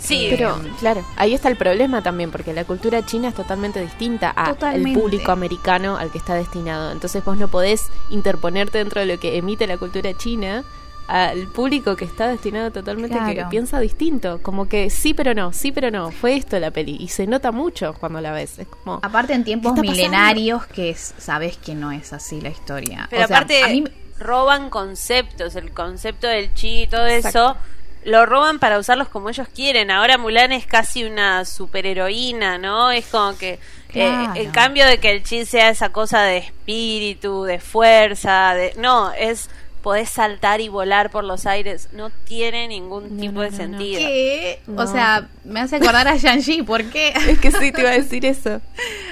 Sí, 0.00 0.26
Pero, 0.28 0.60
claro, 0.80 1.02
ahí 1.16 1.32
está 1.32 1.48
el 1.48 1.56
problema 1.56 2.02
también, 2.02 2.30
porque 2.30 2.52
la 2.52 2.64
cultura 2.64 3.06
china 3.06 3.28
es 3.28 3.34
totalmente 3.34 3.80
distinta 3.80 4.28
al 4.28 4.54
público 4.92 5.32
americano 5.32 5.96
al 5.96 6.10
que 6.10 6.18
está 6.18 6.34
destinado. 6.34 6.92
Entonces 6.92 7.24
vos 7.24 7.38
no 7.38 7.48
podés 7.48 7.88
interponerte 8.10 8.76
dentro 8.76 9.00
de 9.00 9.06
lo 9.06 9.18
que 9.18 9.38
emite 9.38 9.66
la 9.66 9.78
cultura 9.78 10.12
china 10.12 10.62
al 11.06 11.46
público 11.48 11.96
que 11.96 12.04
está 12.06 12.28
destinado 12.28 12.70
totalmente 12.70 13.18
que 13.18 13.34
Claro. 13.34 13.50
piensa 13.50 13.78
distinto. 13.80 14.40
Como 14.42 14.68
que 14.68 14.88
sí, 14.90 15.12
pero 15.14 15.34
no, 15.34 15.52
sí, 15.52 15.70
pero 15.72 15.90
no. 15.90 16.10
Fue 16.10 16.34
esto 16.36 16.58
la 16.58 16.70
peli. 16.70 16.96
Y 16.98 17.08
se 17.08 17.26
nota 17.26 17.52
mucho 17.52 17.94
cuando 18.00 18.20
la 18.20 18.32
ves. 18.32 18.58
Es 18.58 18.66
como... 18.68 19.00
Aparte 19.02 19.34
en 19.34 19.44
tiempos 19.44 19.74
milenarios 19.78 20.66
que 20.66 20.90
es- 20.90 21.14
sabes 21.18 21.56
que 21.58 21.74
no 21.74 21.92
es 21.92 22.12
así 22.12 22.40
la 22.40 22.48
historia. 22.48 23.06
Pero 23.10 23.24
O 23.24 23.28
sea, 23.28 23.36
aparte 23.36 23.62
a 23.62 23.68
mí 23.68 23.84
roban 24.18 24.70
conceptos, 24.70 25.56
el 25.56 25.72
concepto 25.72 26.26
del 26.26 26.54
chi 26.54 26.82
y 26.82 26.86
todo 26.86 27.06
Exacto. 27.06 27.28
eso, 27.28 27.56
lo 28.04 28.24
roban 28.26 28.58
para 28.58 28.78
usarlos 28.78 29.08
como 29.08 29.28
ellos 29.30 29.48
quieren. 29.54 29.90
Ahora 29.90 30.18
Mulan 30.18 30.52
es 30.52 30.66
casi 30.66 31.04
una 31.04 31.44
superheroína, 31.44 32.58
¿no? 32.58 32.90
Es 32.90 33.06
como 33.06 33.36
que 33.36 33.58
Claro. 33.88 34.34
eh, 34.34 34.42
en 34.44 34.50
cambio 34.50 34.86
de 34.86 34.98
que 34.98 35.10
el 35.10 35.22
chi 35.22 35.44
sea 35.44 35.68
esa 35.70 35.90
cosa 35.90 36.22
de 36.22 36.38
espíritu, 36.38 37.44
de 37.44 37.60
fuerza, 37.60 38.54
de 38.54 38.72
no, 38.78 39.12
es 39.12 39.48
podés 39.84 40.08
saltar 40.08 40.60
y 40.60 40.68
volar 40.68 41.10
por 41.10 41.22
los 41.22 41.46
aires, 41.46 41.88
no 41.92 42.10
tiene 42.10 42.66
ningún 42.66 43.16
No, 43.16 43.20
tipo 43.20 43.32
no, 43.34 43.40
de 43.42 43.50
no, 43.52 43.56
sentido. 43.56 44.00
¿Qué? 44.00 44.60
O 44.76 44.86
sea, 44.88 45.28
me 45.44 45.60
hace 45.60 45.76
acordar 45.76 46.08
a 46.08 46.16
Shang-Chi, 46.16 46.62
¿por 46.62 46.82
qué? 46.90 47.12
Es 47.28 47.38
que 47.38 47.52
sí, 47.52 47.70
te 47.70 47.82
iba 47.82 47.90
a 47.90 47.94
decir 47.94 48.24
eso. 48.26 48.60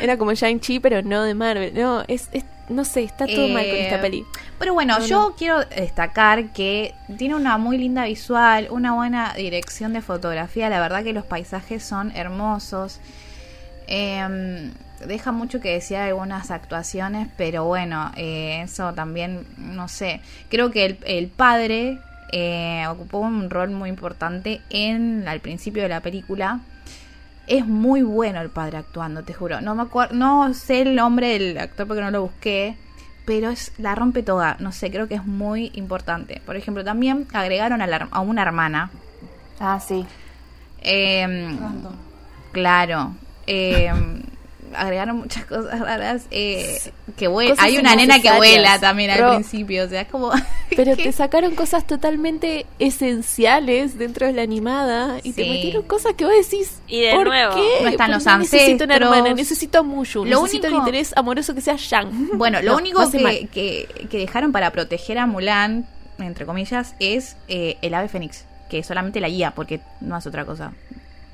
Era 0.00 0.16
como 0.16 0.32
Shang-Chi, 0.32 0.80
pero 0.80 1.02
no 1.02 1.22
de 1.22 1.34
Marvel. 1.34 1.72
No, 1.74 2.02
es, 2.08 2.28
es- 2.32 2.44
no 2.68 2.84
sé, 2.86 3.02
está 3.02 3.26
todo 3.26 3.48
mal 3.48 3.66
con 3.66 3.74
Eh, 3.76 3.84
esta 3.84 4.00
peli. 4.00 4.24
Pero 4.58 4.72
bueno, 4.72 4.98
No, 4.98 5.04
yo 5.06 5.20
no. 5.28 5.34
quiero 5.36 5.62
destacar 5.64 6.52
que 6.54 6.94
tiene 7.18 7.34
una 7.34 7.58
muy 7.58 7.76
linda 7.76 8.04
visual, 8.06 8.68
una 8.70 8.94
buena 8.94 9.34
dirección 9.34 9.92
de 9.92 10.00
fotografía. 10.00 10.70
La 10.70 10.80
verdad 10.80 11.04
que 11.04 11.12
los 11.12 11.26
paisajes 11.26 11.84
son 11.84 12.12
hermosos. 12.16 12.98
Eh, 13.88 14.70
deja 15.06 15.32
mucho 15.32 15.60
que 15.60 15.72
decir 15.72 15.96
algunas 15.98 16.50
actuaciones, 16.50 17.28
pero 17.36 17.64
bueno, 17.64 18.10
eh, 18.16 18.62
eso 18.62 18.92
también, 18.94 19.46
no 19.58 19.88
sé. 19.88 20.20
Creo 20.50 20.70
que 20.70 20.84
el, 20.86 20.98
el 21.04 21.28
padre 21.28 21.98
eh, 22.32 22.84
ocupó 22.88 23.18
un 23.18 23.50
rol 23.50 23.70
muy 23.70 23.88
importante 23.90 24.60
en 24.70 25.26
al 25.28 25.40
principio 25.40 25.82
de 25.82 25.88
la 25.88 26.00
película. 26.00 26.60
Es 27.46 27.66
muy 27.66 28.02
bueno 28.02 28.40
el 28.40 28.50
padre 28.50 28.78
actuando, 28.78 29.22
te 29.24 29.34
juro. 29.34 29.60
No 29.60 29.74
me 29.74 29.82
acuerdo, 29.82 30.14
no 30.14 30.54
sé 30.54 30.82
el 30.82 30.94
nombre 30.94 31.38
del 31.38 31.58
actor 31.58 31.86
porque 31.88 32.00
no 32.02 32.10
lo 32.10 32.22
busqué, 32.22 32.76
pero 33.26 33.50
es 33.50 33.72
la 33.78 33.94
rompe 33.94 34.22
toda. 34.22 34.56
No 34.60 34.70
sé, 34.72 34.90
creo 34.90 35.08
que 35.08 35.16
es 35.16 35.26
muy 35.26 35.70
importante. 35.74 36.40
Por 36.46 36.56
ejemplo, 36.56 36.84
también 36.84 37.26
agregaron 37.32 37.82
a, 37.82 37.86
la- 37.86 38.08
a 38.10 38.20
una 38.20 38.42
hermana. 38.42 38.90
Ah, 39.60 39.80
sí. 39.80 40.06
Eh, 40.82 41.48
claro. 42.52 43.14
eh, 43.46 43.92
agregaron 44.74 45.16
muchas 45.18 45.44
cosas 45.46 45.78
raras. 45.80 46.24
Eh, 46.30 46.78
que. 47.16 47.26
Cosas 47.26 47.58
Hay 47.60 47.78
una 47.78 47.94
nena 47.96 48.20
que 48.20 48.30
vuela 48.32 48.78
también 48.78 49.10
al 49.10 49.34
principio. 49.36 49.84
O 49.84 49.88
sea, 49.88 50.02
es 50.02 50.08
como. 50.08 50.30
Pero 50.76 50.96
te 50.96 51.10
sacaron 51.12 51.54
cosas 51.54 51.86
totalmente 51.86 52.66
esenciales 52.78 53.98
dentro 53.98 54.26
de 54.26 54.32
la 54.32 54.42
animada 54.42 55.18
y 55.22 55.32
te 55.32 55.48
metieron 55.48 55.82
cosas 55.82 56.14
que 56.14 56.24
vos 56.24 56.34
decís. 56.34 56.80
Y 56.88 57.02
de 57.02 57.12
¿por 57.14 57.26
nuevo, 57.26 57.54
qué? 57.54 57.82
no 57.84 57.88
están 57.90 58.06
¿Por 58.10 58.14
los 58.16 58.24
qué 58.24 58.38
Necesito 58.38 58.84
una 58.84 58.94
ancestros? 58.94 59.16
hermana, 59.18 59.34
necesito 59.34 59.78
a 59.78 59.82
Mushu, 59.82 60.24
Lo 60.24 60.40
necesito 60.42 60.66
el 60.68 60.72
único- 60.74 60.88
interés 60.88 61.12
amoroso 61.16 61.54
que 61.54 61.60
sea 61.60 61.76
Yang. 61.76 62.30
Bueno, 62.34 62.60
lo 62.62 62.72
No, 62.72 62.76
único 62.78 63.10
que, 63.10 63.48
que, 63.52 64.06
que 64.10 64.18
dejaron 64.18 64.52
para 64.52 64.70
proteger 64.70 65.18
a 65.18 65.26
Mulan, 65.26 65.86
entre 66.18 66.46
comillas, 66.46 66.94
es 67.00 67.36
eh, 67.48 67.76
el 67.82 67.94
ave 67.94 68.08
fénix, 68.08 68.44
que 68.70 68.82
solamente 68.82 69.20
la 69.20 69.28
guía, 69.28 69.52
porque 69.54 69.80
no 70.00 70.16
hace 70.16 70.28
otra 70.28 70.44
cosa. 70.44 70.72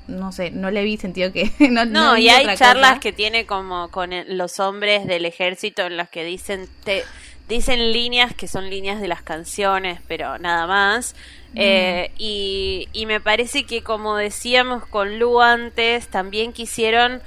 No 0.09 0.31
sé, 0.31 0.51
no 0.51 0.71
le 0.71 0.83
vi 0.83 0.97
sentido 0.97 1.31
que... 1.31 1.51
no, 1.69 1.85
No, 1.85 2.15
vi 2.15 2.23
y 2.25 2.29
hay 2.29 2.57
charlas 2.57 2.91
cosa. 2.91 2.99
que 2.99 3.13
tiene 3.13 3.45
como 3.45 3.89
con 3.91 4.11
los 4.27 4.59
hombres 4.59 5.05
del 5.05 5.25
ejército 5.25 5.83
en 5.83 5.97
las 5.97 6.09
que 6.09 6.23
dicen 6.23 6.67
te, 6.83 7.03
dicen 7.47 7.91
líneas 7.91 8.33
que 8.33 8.47
son 8.47 8.69
líneas 8.69 9.01
de 9.01 9.07
las 9.07 9.21
canciones, 9.23 9.99
pero 10.07 10.37
nada 10.37 10.67
más. 10.67 11.15
Mm. 11.53 11.57
Eh, 11.57 12.11
y, 12.17 12.87
y 12.93 13.05
me 13.05 13.19
parece 13.19 13.65
que 13.65 13.81
como 13.81 14.15
decíamos 14.15 14.85
con 14.85 15.19
Lu 15.19 15.41
antes, 15.41 16.07
también 16.07 16.53
quisieron 16.53 17.21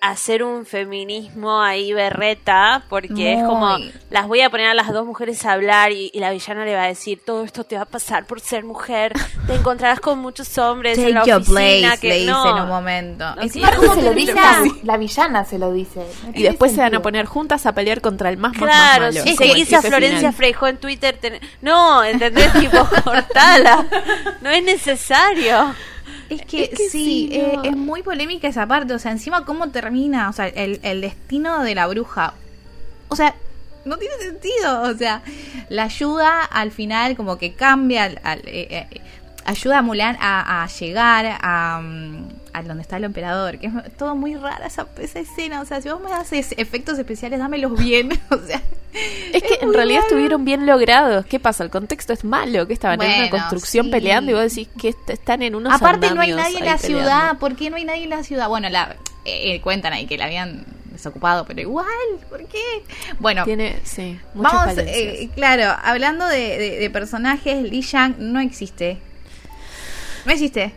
hacer 0.00 0.42
un 0.44 0.64
feminismo 0.64 1.60
ahí 1.60 1.92
berreta, 1.92 2.84
porque 2.88 3.34
es 3.34 3.42
como, 3.44 3.76
las 4.10 4.28
voy 4.28 4.40
a 4.42 4.50
poner 4.50 4.68
a 4.68 4.74
las 4.74 4.92
dos 4.92 5.04
mujeres 5.04 5.44
a 5.44 5.52
hablar 5.52 5.90
y, 5.92 6.10
y 6.14 6.20
la 6.20 6.30
villana 6.30 6.64
le 6.64 6.74
va 6.74 6.84
a 6.84 6.86
decir, 6.86 7.20
todo 7.24 7.42
esto 7.44 7.64
te 7.64 7.74
va 7.76 7.82
a 7.82 7.86
pasar 7.86 8.24
por 8.26 8.40
ser 8.40 8.64
mujer, 8.64 9.12
te 9.46 9.54
encontrarás 9.54 9.98
con 10.00 10.18
muchos 10.20 10.56
hombres 10.58 10.98
en 10.98 11.14
la 11.14 11.22
oficina 11.22 11.44
place, 11.44 12.00
que 12.00 12.08
le 12.08 12.14
dice 12.20 12.30
no. 12.30 12.56
en 12.56 12.62
un 12.62 12.68
momento. 12.68 13.34
No 13.34 13.48
tiene 13.48 13.70
¿cómo 13.76 13.94
se 13.94 14.02
lo 14.02 14.12
dice 14.14 14.34
la, 14.34 14.62
la 14.84 14.96
villana, 14.96 15.44
se 15.44 15.58
lo 15.58 15.72
dice. 15.72 16.00
No 16.26 16.32
Y 16.34 16.42
después 16.44 16.72
se 16.72 16.80
van 16.80 16.94
a 16.94 17.02
poner 17.02 17.26
juntas 17.26 17.66
a 17.66 17.72
pelear 17.72 18.00
contra 18.00 18.28
el 18.30 18.36
más 18.36 18.52
Claro, 18.56 19.06
más 19.06 19.14
malo. 19.14 19.26
si 19.26 19.34
como 19.36 19.50
seguís 19.50 19.72
a 19.72 19.82
Florencia. 19.82 20.32
Freijo 20.32 20.66
en 20.68 20.76
Twitter, 20.78 21.16
ten- 21.20 21.40
no, 21.60 22.04
¿entendés? 22.04 22.52
tipo, 22.60 22.86
cortala. 23.02 23.84
No 24.42 24.50
es 24.50 24.62
necesario. 24.62 25.74
Es 26.30 26.42
que, 26.42 26.64
Es 26.64 26.70
que 26.70 26.76
sí, 26.76 26.90
sí, 26.90 27.28
eh, 27.32 27.56
es 27.64 27.76
muy 27.76 28.02
polémica 28.02 28.48
esa 28.48 28.66
parte. 28.66 28.92
O 28.94 28.98
sea, 28.98 29.12
encima 29.12 29.44
cómo 29.44 29.70
termina, 29.70 30.28
o 30.28 30.32
sea, 30.32 30.48
el, 30.48 30.78
el 30.82 31.00
destino 31.00 31.62
de 31.62 31.74
la 31.74 31.86
bruja. 31.86 32.34
O 33.08 33.16
sea, 33.16 33.34
no 33.84 33.96
tiene 33.96 34.14
sentido. 34.18 34.82
O 34.82 34.94
sea, 34.94 35.22
la 35.70 35.84
ayuda 35.84 36.42
al 36.44 36.70
final 36.70 37.16
como 37.16 37.38
que 37.38 37.54
cambia, 37.54 38.04
al- 38.04 38.20
al- 38.22 38.42
eh, 38.46 38.86
eh, 38.90 39.00
ayuda 39.46 39.78
a 39.78 39.82
Mulan 39.82 40.16
a, 40.20 40.62
a 40.64 40.66
llegar 40.68 41.38
a, 41.40 41.80
mm, 41.82 42.28
a 42.52 42.62
donde 42.62 42.82
está 42.82 42.98
el 42.98 43.04
emperador. 43.04 43.58
Que 43.58 43.68
es 43.68 43.72
todo 43.96 44.14
muy 44.14 44.34
rara 44.36 44.66
esa, 44.66 44.86
esa 44.98 45.20
escena. 45.20 45.62
O 45.62 45.64
sea, 45.64 45.80
si 45.80 45.88
vos 45.88 46.00
me 46.02 46.12
haces 46.12 46.54
efectos 46.58 46.98
especiales, 46.98 47.38
dámelos 47.38 47.78
bien. 47.78 48.10
O 48.30 48.36
sea, 48.38 48.60
Es 49.32 49.42
que 49.42 49.58
en 49.60 49.72
realidad 49.74 50.02
estuvieron 50.02 50.44
bien 50.44 50.66
logrados. 50.66 51.26
¿Qué 51.26 51.38
pasa? 51.38 51.62
El 51.64 51.70
contexto 51.70 52.12
es 52.12 52.24
malo, 52.24 52.66
que 52.66 52.72
estaban 52.72 53.00
en 53.02 53.20
una 53.20 53.30
construcción 53.30 53.86
sí. 53.86 53.92
peleando 53.92 54.30
y 54.30 54.34
vos 54.34 54.42
decís 54.42 54.68
que 54.80 54.88
est- 54.88 55.10
están 55.10 55.42
en 55.42 55.54
unos 55.54 55.72
Aparte 55.72 56.10
no 56.12 56.20
hay 56.20 56.32
nadie 56.32 56.58
en 56.58 56.64
la 56.64 56.76
peleando. 56.78 56.86
ciudad. 57.04 57.38
¿Por 57.38 57.54
qué 57.56 57.70
no 57.70 57.76
hay 57.76 57.84
nadie 57.84 58.04
en 58.04 58.10
la 58.10 58.22
ciudad? 58.24 58.48
Bueno, 58.48 58.68
la 58.70 58.96
eh, 59.24 59.60
cuentan 59.60 59.92
ahí 59.92 60.06
que 60.06 60.16
la 60.16 60.24
habían 60.24 60.64
desocupado, 60.86 61.44
pero 61.46 61.60
igual, 61.60 61.86
¿por 62.30 62.44
qué? 62.46 62.62
Bueno, 63.20 63.44
Tiene, 63.44 63.78
sí, 63.84 64.18
vamos, 64.34 64.76
eh, 64.78 65.28
claro, 65.36 65.76
hablando 65.84 66.26
de, 66.26 66.58
de- 66.58 66.78
de 66.80 66.90
personajes, 66.90 67.62
Li 67.70 67.82
Yang 67.82 68.16
no 68.18 68.40
existe. 68.40 68.98
No 70.24 70.32
existe. 70.32 70.74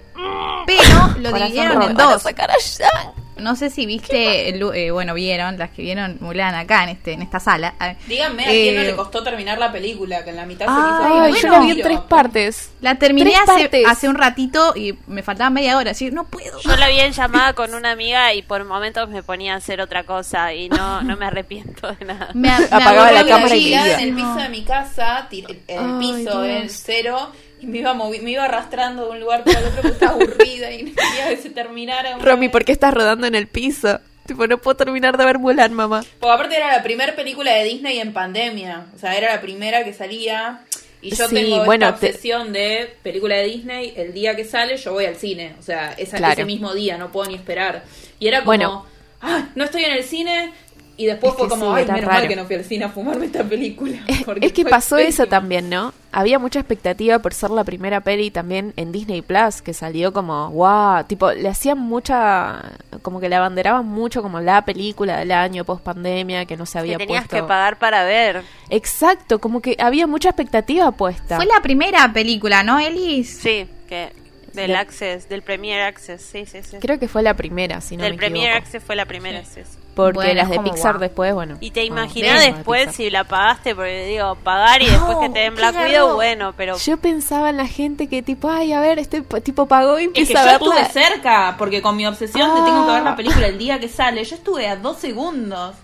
Pero 0.68 1.16
lo 1.20 1.32
dividieron 1.32 1.82
en 1.82 1.95
dos. 1.97 2.22
sacar 2.22 2.51
a 2.51 2.55
Yang. 2.57 3.20
No 3.41 3.55
sé 3.55 3.69
si 3.69 3.85
viste, 3.85 4.53
Lu- 4.57 4.71
eh, 4.73 4.91
bueno, 4.91 5.13
vieron, 5.13 5.57
las 5.57 5.71
que 5.71 5.81
vieron 5.81 6.17
Mulan 6.19 6.55
acá 6.55 6.83
en 6.83 6.89
este 6.89 7.13
en 7.13 7.21
esta 7.21 7.39
sala. 7.39 7.73
Díganme 8.07 8.43
a 8.43 8.47
quién 8.47 8.75
no 8.75 8.81
eh, 8.81 8.85
le 8.85 8.95
costó 8.95 9.23
terminar 9.23 9.57
la 9.57 9.71
película, 9.71 10.23
que 10.23 10.29
en 10.29 10.35
la 10.37 10.45
mitad 10.45 10.65
se 10.65 10.71
Ay, 10.71 11.11
bueno. 11.19 11.27
ir. 11.29 11.41
yo 11.41 11.47
la 11.49 11.59
vi 11.59 11.71
en 11.71 11.81
tres 11.81 11.99
partes. 12.01 12.71
La 12.81 12.95
terminé 12.95 13.35
hace, 13.35 13.45
partes. 13.45 13.85
hace 13.87 14.07
un 14.09 14.15
ratito 14.15 14.73
y 14.75 14.97
me 15.07 15.23
faltaba 15.23 15.49
media 15.49 15.77
hora. 15.77 15.91
Así, 15.91 16.11
no 16.11 16.25
puedo. 16.25 16.59
Yo 16.61 16.75
la 16.77 16.87
vi 16.87 16.99
en 16.99 17.11
llamada 17.11 17.53
con 17.53 17.73
una 17.73 17.91
amiga 17.91 18.33
y 18.33 18.41
por 18.43 18.63
momentos 18.65 19.09
me 19.09 19.23
ponía 19.23 19.53
a 19.53 19.57
hacer 19.57 19.81
otra 19.81 20.03
cosa 20.03 20.53
y 20.53 20.69
no, 20.69 21.01
no 21.01 21.17
me 21.17 21.25
arrepiento 21.25 21.91
de 21.93 22.05
nada. 22.05 22.29
Me, 22.33 22.49
me 22.49 22.65
Apagaba 22.65 23.11
la 23.11 23.25
cámara 23.25 23.55
y 23.55 23.73
en 23.73 23.99
el 23.99 24.13
piso 24.15 24.35
de 24.35 24.49
mi 24.49 24.63
casa, 24.63 25.27
el 25.31 25.45
Ay, 25.67 25.99
piso 25.99 26.45
en 26.45 26.69
cero, 26.69 27.31
y 27.62 27.68
me 27.68 27.78
iba, 27.80 27.93
movi- 27.93 28.22
me 28.22 28.32
iba 28.32 28.43
arrastrando 28.45 29.05
de 29.05 29.12
un 29.12 29.20
lugar 29.20 29.43
para 29.43 29.59
el 29.59 29.66
otro 29.66 29.82
porque 29.82 29.93
estaba 29.93 30.14
aburrida 30.14 30.72
y 30.72 30.78
quería 30.95 31.30
que 31.30 31.38
se 31.38 31.49
terminara. 31.51 32.18
Romy, 32.18 32.47
vez. 32.47 32.51
¿por 32.51 32.66
qué 32.66 32.72
estás 32.72 32.93
rodando 32.93 33.28
en 33.28 33.36
el 33.36 33.47
piso? 33.47 33.99
Tipo, 34.26 34.47
no 34.47 34.57
puedo 34.59 34.76
terminar 34.78 35.18
de 35.18 35.26
ver 35.26 35.39
Mulan, 35.39 35.74
mamá. 35.74 36.03
Porque 36.20 36.34
aparte 36.34 36.55
era 36.55 36.72
la 36.76 36.84
primera 36.84 37.16
película 37.16 37.51
de 37.53 37.64
Disney 37.66 37.99
en 37.99 38.14
pandemia. 38.14 38.86
O 38.95 38.99
sea, 38.99 39.16
era 39.18 39.34
la 39.36 39.41
primera 39.41 39.84
que 39.84 39.93
salía. 39.93 40.62
Y 41.01 41.16
yo 41.16 41.28
Sí, 41.28 41.36
tengo 41.36 41.66
bueno, 41.66 41.88
esta 41.88 41.99
te- 41.99 42.07
obsesión 42.07 42.53
de 42.53 42.93
película 43.01 43.36
de 43.38 43.45
Disney. 43.45 43.93
El 43.97 44.14
día 44.14 44.36
que 44.36 44.45
sale, 44.45 44.78
yo 44.78 44.93
voy 44.93 45.05
al 45.05 45.16
cine. 45.16 45.55
O 45.59 45.64
sea, 45.64 45.93
esa- 45.97 46.18
Claro. 46.18 46.34
ese 46.34 46.45
mismo 46.45 46.74
día, 46.76 46.97
no 46.97 47.12
puedo 47.12 47.30
ni 47.30 47.36
esperar. 47.36 47.84
Y 48.20 48.28
era 48.28 48.39
como, 48.39 48.45
Bueno. 48.47 48.86
"Ah, 49.22 49.49
no 49.55 49.64
estoy 49.64 49.84
en 49.86 49.93
el 49.93 50.03
cine. 50.03 50.53
Y 50.97 51.05
después 51.07 51.31
Es 51.33 51.37
fue 51.39 51.47
que 51.47 51.49
como, 51.49 51.65
sí, 51.75 51.79
ay, 51.81 51.85
menos 51.87 52.01
raro. 52.01 52.19
mal 52.19 52.27
que 52.27 52.35
no 52.35 52.45
fui 52.45 52.55
al 52.57 52.63
cine 52.63 52.85
a 52.85 52.89
fumarme 52.89 53.25
esta 53.25 53.43
película. 53.43 53.97
Es, 54.07 54.23
porque 54.23 54.45
es 54.45 54.53
que 54.53 54.65
pasó 54.65 54.97
eso 54.99 55.25
también, 55.25 55.67
¿no? 55.69 55.93
Había 56.11 56.37
mucha 56.37 56.59
expectativa 56.59 57.17
por 57.19 57.33
ser 57.33 57.49
la 57.49 57.63
primera 57.63 58.01
peli 58.01 58.29
también 58.29 58.73
en 58.75 58.91
Disney 58.91 59.21
Plus, 59.23 59.61
que 59.63 59.73
salió 59.73 60.13
como, 60.13 60.51
wow, 60.51 61.03
tipo, 61.05 61.31
le 61.31 61.49
hacían 61.49 61.79
mucha, 61.79 62.61
como 63.01 63.19
que 63.19 63.29
le 63.29 63.35
abanderaban 63.35 63.87
mucho 63.87 64.21
como 64.21 64.41
la 64.41 64.63
película 64.63 65.17
del 65.17 65.31
año 65.31 65.63
post 65.65 65.81
pandemia, 65.83 66.45
que 66.45 66.55
no 66.57 66.65
se 66.67 66.73
Que 66.73 66.79
había 66.79 66.97
tenías 66.97 67.21
puesto. 67.27 67.35
que 67.37 67.43
pagar 67.49 67.79
para 67.79 68.03
ver. 68.03 68.43
Exacto, 68.69 69.39
como 69.39 69.61
que 69.61 69.77
había 69.79 70.05
mucha 70.05 70.29
expectativa 70.29 70.91
puesta. 70.91 71.37
Fue 71.37 71.45
la 71.45 71.61
primera 71.61 72.11
película, 72.13 72.61
¿no, 72.63 72.77
Elis? 72.77 73.39
Sí, 73.41 73.67
que 73.87 74.11
del 74.53 74.73
La- 74.73 74.81
Access, 74.81 75.29
del 75.29 75.41
Premier 75.41 75.81
Access, 75.81 76.21
sí, 76.21 76.45
sí, 76.45 76.59
sí. 76.61 76.77
Creo 76.79 76.99
que 76.99 77.07
fue 77.07 77.23
la 77.23 77.35
primera, 77.35 77.79
si 77.81 77.95
no 77.97 78.03
del 78.03 78.13
me 78.13 78.17
Premier 78.17 78.49
equivoco. 78.49 78.65
Access 78.65 78.83
fue 78.83 78.95
la 78.95 79.05
primera, 79.05 79.43
sí, 79.45 79.61
sí. 79.63 79.77
Porque 79.93 80.15
Bueno, 80.19 80.33
las 80.35 80.49
de 80.49 80.59
Pixar 80.61 80.93
wow. 80.93 81.01
después, 81.01 81.33
bueno. 81.33 81.57
Y 81.59 81.71
te 81.71 81.81
ah, 81.81 81.83
imaginas 81.83 82.39
de 82.39 82.53
después 82.53 82.95
si 82.95 83.09
la 83.09 83.25
pagaste, 83.25 83.75
porque 83.75 84.05
digo, 84.05 84.35
pagar 84.35 84.81
y 84.81 84.85
después 84.89 85.17
que 85.19 85.29
te 85.29 85.39
den 85.39 85.55
Black. 85.55 85.75
Widow, 85.75 86.15
bueno, 86.15 86.53
pero 86.55 86.77
Yo 86.77 86.97
pensaba 86.97 87.49
en 87.49 87.57
la 87.57 87.67
gente 87.67 88.07
que 88.07 88.21
tipo, 88.21 88.49
ay, 88.49 88.71
a 88.73 88.79
ver, 88.79 88.99
este 88.99 89.21
tipo 89.43 89.65
pagó 89.67 89.99
y 89.99 90.05
Es 90.05 90.11
que 90.13 90.21
empieza 90.21 90.43
yo 90.43 90.49
a 90.49 90.53
estuve 90.53 90.85
cerca, 90.85 91.55
porque 91.57 91.81
con 91.81 91.97
mi 91.97 92.05
obsesión 92.07 92.49
de 92.55 92.61
tengo 92.61 92.85
que 92.85 92.91
ver 92.93 93.01
Ah. 93.01 93.05
la 93.11 93.15
película 93.15 93.47
el 93.47 93.57
día 93.57 93.79
que 93.79 93.89
sale, 93.89 94.23
yo 94.23 94.35
estuve 94.35 94.67
a 94.67 94.75
dos 94.77 94.97
segundos. 94.97 95.75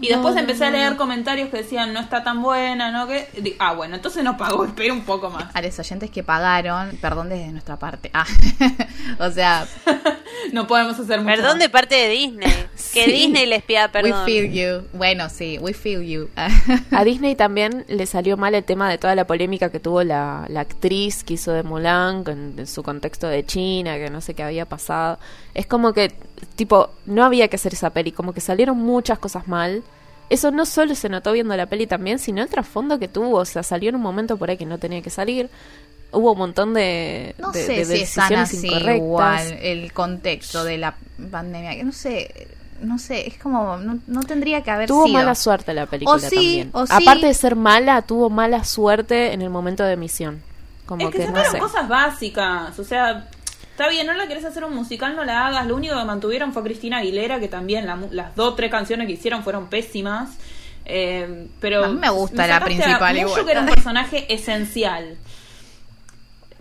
y 0.00 0.08
después 0.08 0.34
no, 0.34 0.40
empecé 0.40 0.64
a 0.64 0.70
leer 0.70 0.96
comentarios 0.96 1.48
que 1.48 1.58
decían, 1.58 1.92
no 1.92 2.00
está 2.00 2.24
tan 2.24 2.42
buena, 2.42 2.90
¿no? 2.90 3.06
que 3.06 3.28
Di- 3.40 3.54
Ah, 3.60 3.72
bueno, 3.74 3.94
entonces 3.94 4.24
no 4.24 4.36
pago, 4.36 4.64
espera 4.66 4.92
un 4.92 5.02
poco 5.02 5.30
más. 5.30 5.54
A 5.54 5.62
los 5.62 5.78
oyentes 5.78 6.10
que 6.10 6.24
pagaron, 6.24 6.98
perdón 7.00 7.28
desde 7.28 7.46
nuestra 7.52 7.76
parte. 7.78 8.10
Ah, 8.12 8.26
o 9.20 9.30
sea, 9.30 9.66
No 10.52 10.66
podemos 10.66 10.98
hacer 10.98 11.20
mucho 11.20 11.34
perdón 11.36 11.50
más. 11.52 11.58
de 11.60 11.68
parte 11.68 11.94
de 11.94 12.08
Disney. 12.08 12.50
Que 12.92 13.04
Sí. 13.04 13.12
Disney 13.12 13.46
perdón. 13.60 14.12
we 14.12 14.24
feel 14.24 14.50
you. 14.52 14.86
Bueno, 14.92 15.28
sí, 15.28 15.58
we 15.60 15.72
feel 15.72 16.02
you. 16.02 16.28
A 16.90 17.04
Disney 17.04 17.34
también 17.34 17.84
le 17.88 18.06
salió 18.06 18.36
mal 18.36 18.54
el 18.54 18.64
tema 18.64 18.88
de 18.90 18.98
toda 18.98 19.14
la 19.14 19.26
polémica 19.26 19.70
que 19.70 19.80
tuvo 19.80 20.02
la, 20.04 20.46
la 20.48 20.60
actriz 20.60 21.24
que 21.24 21.34
hizo 21.34 21.52
de 21.52 21.62
Mulan, 21.62 22.24
con 22.24 22.54
en 22.58 22.66
su 22.66 22.82
contexto 22.82 23.28
de 23.28 23.44
China, 23.44 23.96
que 23.96 24.10
no 24.10 24.20
sé 24.20 24.34
qué 24.34 24.42
había 24.42 24.64
pasado. 24.66 25.18
Es 25.54 25.66
como 25.66 25.92
que, 25.92 26.12
tipo, 26.56 26.90
no 27.06 27.24
había 27.24 27.48
que 27.48 27.56
hacer 27.56 27.72
esa 27.74 27.90
peli, 27.90 28.12
como 28.12 28.32
que 28.32 28.40
salieron 28.40 28.78
muchas 28.78 29.18
cosas 29.18 29.46
mal. 29.48 29.82
Eso 30.30 30.50
no 30.50 30.64
solo 30.64 30.94
se 30.94 31.08
notó 31.10 31.32
viendo 31.32 31.54
la 31.56 31.66
peli 31.66 31.86
también, 31.86 32.18
sino 32.18 32.42
el 32.42 32.48
trasfondo 32.48 32.98
que 32.98 33.08
tuvo. 33.08 33.38
O 33.38 33.44
sea, 33.44 33.62
salió 33.62 33.90
en 33.90 33.96
un 33.96 34.02
momento 34.02 34.36
por 34.38 34.48
ahí 34.48 34.56
que 34.56 34.64
no 34.64 34.78
tenía 34.78 35.02
que 35.02 35.10
salir. 35.10 35.50
Hubo 36.10 36.32
un 36.32 36.38
montón 36.38 36.72
de, 36.74 37.34
No 37.38 37.52
de- 37.52 37.62
sé 37.66 37.72
de 37.72 37.84
si 37.84 38.02
es 38.02 38.14
tan 38.14 38.28
decisiones 38.30 38.48
así 38.50 38.66
incorrectas. 38.66 38.96
igual 38.96 39.52
el 39.62 39.92
contexto 39.92 40.64
de 40.64 40.78
la 40.78 40.94
pandemia. 41.30 41.74
Que 41.74 41.84
no 41.84 41.92
sé, 41.92 42.48
no 42.82 42.98
sé, 42.98 43.26
es 43.28 43.38
como, 43.38 43.76
no, 43.78 43.98
no 44.06 44.20
tendría 44.22 44.62
que 44.62 44.70
haber 44.70 44.88
Tuvo 44.88 45.04
sido. 45.06 45.14
mala 45.18 45.34
suerte 45.34 45.72
la 45.74 45.86
película 45.86 46.16
O 46.16 46.18
sí, 46.18 46.28
también. 46.34 46.70
o 46.72 46.86
sí. 46.86 46.92
Aparte 46.94 47.26
de 47.26 47.34
ser 47.34 47.56
mala, 47.56 48.02
tuvo 48.02 48.28
mala 48.30 48.64
suerte 48.64 49.32
en 49.32 49.42
el 49.42 49.50
momento 49.50 49.82
de 49.84 49.92
emisión. 49.94 50.42
Como 50.86 51.08
es 51.08 51.14
que, 51.14 51.24
que, 51.26 51.28
no 51.30 51.44
sé. 51.44 51.58
cosas 51.58 51.88
básicas. 51.88 52.78
O 52.78 52.84
sea, 52.84 53.28
está 53.70 53.88
bien, 53.88 54.06
no 54.06 54.12
la 54.14 54.26
querés 54.26 54.44
hacer 54.44 54.64
un 54.64 54.74
musical, 54.74 55.16
no 55.16 55.24
la 55.24 55.46
hagas. 55.46 55.66
Lo 55.66 55.76
único 55.76 55.96
que 55.96 56.04
mantuvieron 56.04 56.52
fue 56.52 56.62
Cristina 56.62 56.98
Aguilera, 56.98 57.40
que 57.40 57.48
también 57.48 57.86
la 57.86 57.96
mu- 57.96 58.08
las 58.10 58.34
dos 58.36 58.52
o 58.52 58.54
tres 58.54 58.70
canciones 58.70 59.06
que 59.06 59.14
hicieron 59.14 59.42
fueron 59.42 59.68
pésimas. 59.68 60.30
Eh, 60.84 61.46
pero 61.60 61.84
A 61.84 61.88
mí 61.88 61.98
me 62.00 62.10
gusta 62.10 62.46
la 62.46 62.54
sacaste 62.54 62.74
a 62.74 62.84
principal 62.84 63.14
Mushu, 63.14 63.26
igual. 63.28 63.44
que 63.46 63.50
era 63.52 63.60
un 63.60 63.66
personaje 63.68 64.34
esencial. 64.34 65.16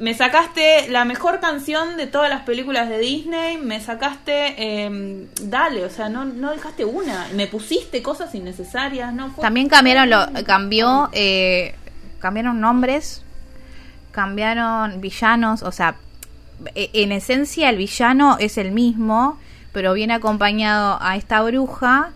Me 0.01 0.15
sacaste 0.15 0.89
la 0.89 1.05
mejor 1.05 1.39
canción 1.39 1.95
de 1.95 2.07
todas 2.07 2.27
las 2.27 2.41
películas 2.41 2.89
de 2.89 2.97
Disney, 2.97 3.59
me 3.59 3.79
sacaste, 3.79 4.55
eh, 4.57 5.27
dale, 5.43 5.85
o 5.85 5.91
sea, 5.91 6.09
no, 6.09 6.25
no 6.25 6.49
dejaste 6.49 6.85
una, 6.85 7.27
me 7.35 7.45
pusiste 7.45 8.01
cosas 8.01 8.33
innecesarias, 8.33 9.13
no 9.13 9.29
fue- 9.29 9.43
También 9.43 9.69
cambiaron, 9.69 10.09
lo, 10.09 10.25
cambió, 10.43 11.09
eh, 11.13 11.75
cambiaron 12.17 12.59
nombres, 12.59 13.21
cambiaron 14.09 15.01
villanos, 15.01 15.61
o 15.61 15.71
sea, 15.71 15.93
e- 16.73 16.89
en 16.93 17.11
esencia 17.11 17.69
el 17.69 17.77
villano 17.77 18.37
es 18.39 18.57
el 18.57 18.71
mismo, 18.71 19.37
pero 19.71 19.93
viene 19.93 20.15
acompañado 20.15 20.97
a 20.99 21.15
esta 21.15 21.43
bruja 21.43 22.09